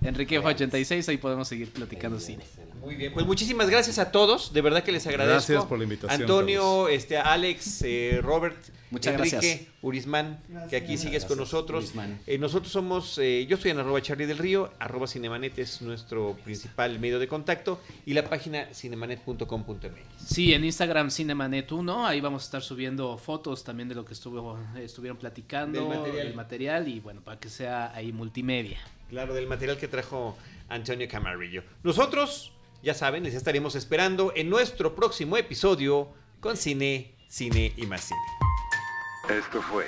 Enrique 0.00 0.38
86 0.38 1.08
ahí 1.08 1.16
podemos 1.16 1.48
seguir 1.48 1.72
platicando 1.72 2.20
cine. 2.20 2.44
Muy 2.84 2.96
bien, 2.96 3.14
pues 3.14 3.24
muchísimas 3.24 3.70
gracias 3.70 3.98
a 3.98 4.12
todos, 4.12 4.52
de 4.52 4.60
verdad 4.60 4.82
que 4.84 4.92
les 4.92 5.06
agradezco. 5.06 5.52
Gracias 5.52 5.64
por 5.64 5.78
la 5.78 5.84
invitación. 5.84 6.20
Antonio, 6.20 6.88
este, 6.88 7.16
Alex, 7.16 7.82
eh, 7.82 8.20
Robert, 8.22 8.58
Muchas 8.90 9.14
Enrique, 9.14 9.36
gracias. 9.36 9.60
Urismán, 9.80 10.38
que 10.68 10.76
aquí 10.76 10.98
sigues 10.98 11.24
con 11.24 11.38
nosotros. 11.38 11.92
Eh, 12.26 12.36
nosotros 12.36 12.70
somos, 12.70 13.18
eh, 13.18 13.46
yo 13.46 13.56
estoy 13.56 13.70
en 13.70 13.78
arroba 13.78 14.02
Charlie 14.02 14.26
del 14.26 14.36
Río, 14.36 14.70
arroba 14.78 15.06
Cinemanet 15.06 15.58
es 15.58 15.80
nuestro 15.80 16.36
principal 16.44 16.98
medio 16.98 17.18
de 17.18 17.26
contacto 17.26 17.80
y 18.04 18.12
la 18.12 18.28
página 18.28 18.68
cinemanet.com.mx. 18.72 20.26
Sí, 20.26 20.52
en 20.52 20.64
Instagram 20.64 21.08
Cinemanet1, 21.08 22.06
ahí 22.06 22.20
vamos 22.20 22.42
a 22.42 22.44
estar 22.44 22.62
subiendo 22.62 23.16
fotos 23.16 23.64
también 23.64 23.88
de 23.88 23.94
lo 23.94 24.04
que 24.04 24.12
estuvo, 24.12 24.58
estuvieron 24.78 25.16
platicando, 25.16 25.88
material. 25.88 26.26
el 26.26 26.34
material 26.34 26.88
y 26.88 27.00
bueno, 27.00 27.22
para 27.22 27.40
que 27.40 27.48
sea 27.48 27.94
ahí 27.94 28.12
multimedia. 28.12 28.78
Claro, 29.08 29.34
del 29.34 29.46
material 29.46 29.78
que 29.78 29.88
trajo 29.88 30.36
Antonio 30.68 31.08
Camarillo. 31.08 31.62
Nosotros 31.82 32.53
ya 32.84 32.94
saben, 32.94 33.24
les 33.24 33.34
estaremos 33.34 33.74
esperando 33.74 34.32
en 34.36 34.50
nuestro 34.50 34.94
próximo 34.94 35.38
episodio 35.38 36.10
con 36.40 36.56
Cine, 36.58 37.14
Cine 37.28 37.72
y 37.76 37.86
más 37.86 38.02
Cine. 38.02 38.20
Esto 39.38 39.62
fue 39.62 39.86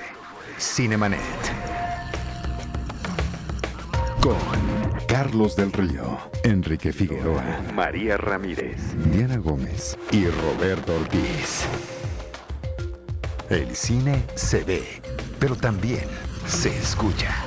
Cinemanet. 0.58 1.20
Con 4.22 4.38
Carlos 5.06 5.54
del 5.56 5.72
Río, 5.72 6.18
Enrique 6.42 6.90
Figueroa, 6.90 7.62
María 7.74 8.16
Ramírez, 8.16 8.80
Diana 9.12 9.36
Gómez 9.36 9.98
y 10.10 10.26
Roberto 10.26 10.94
Ortiz. 10.94 11.66
El 13.50 13.76
cine 13.76 14.24
se 14.34 14.64
ve, 14.64 15.02
pero 15.38 15.54
también 15.54 16.08
se 16.46 16.76
escucha. 16.76 17.44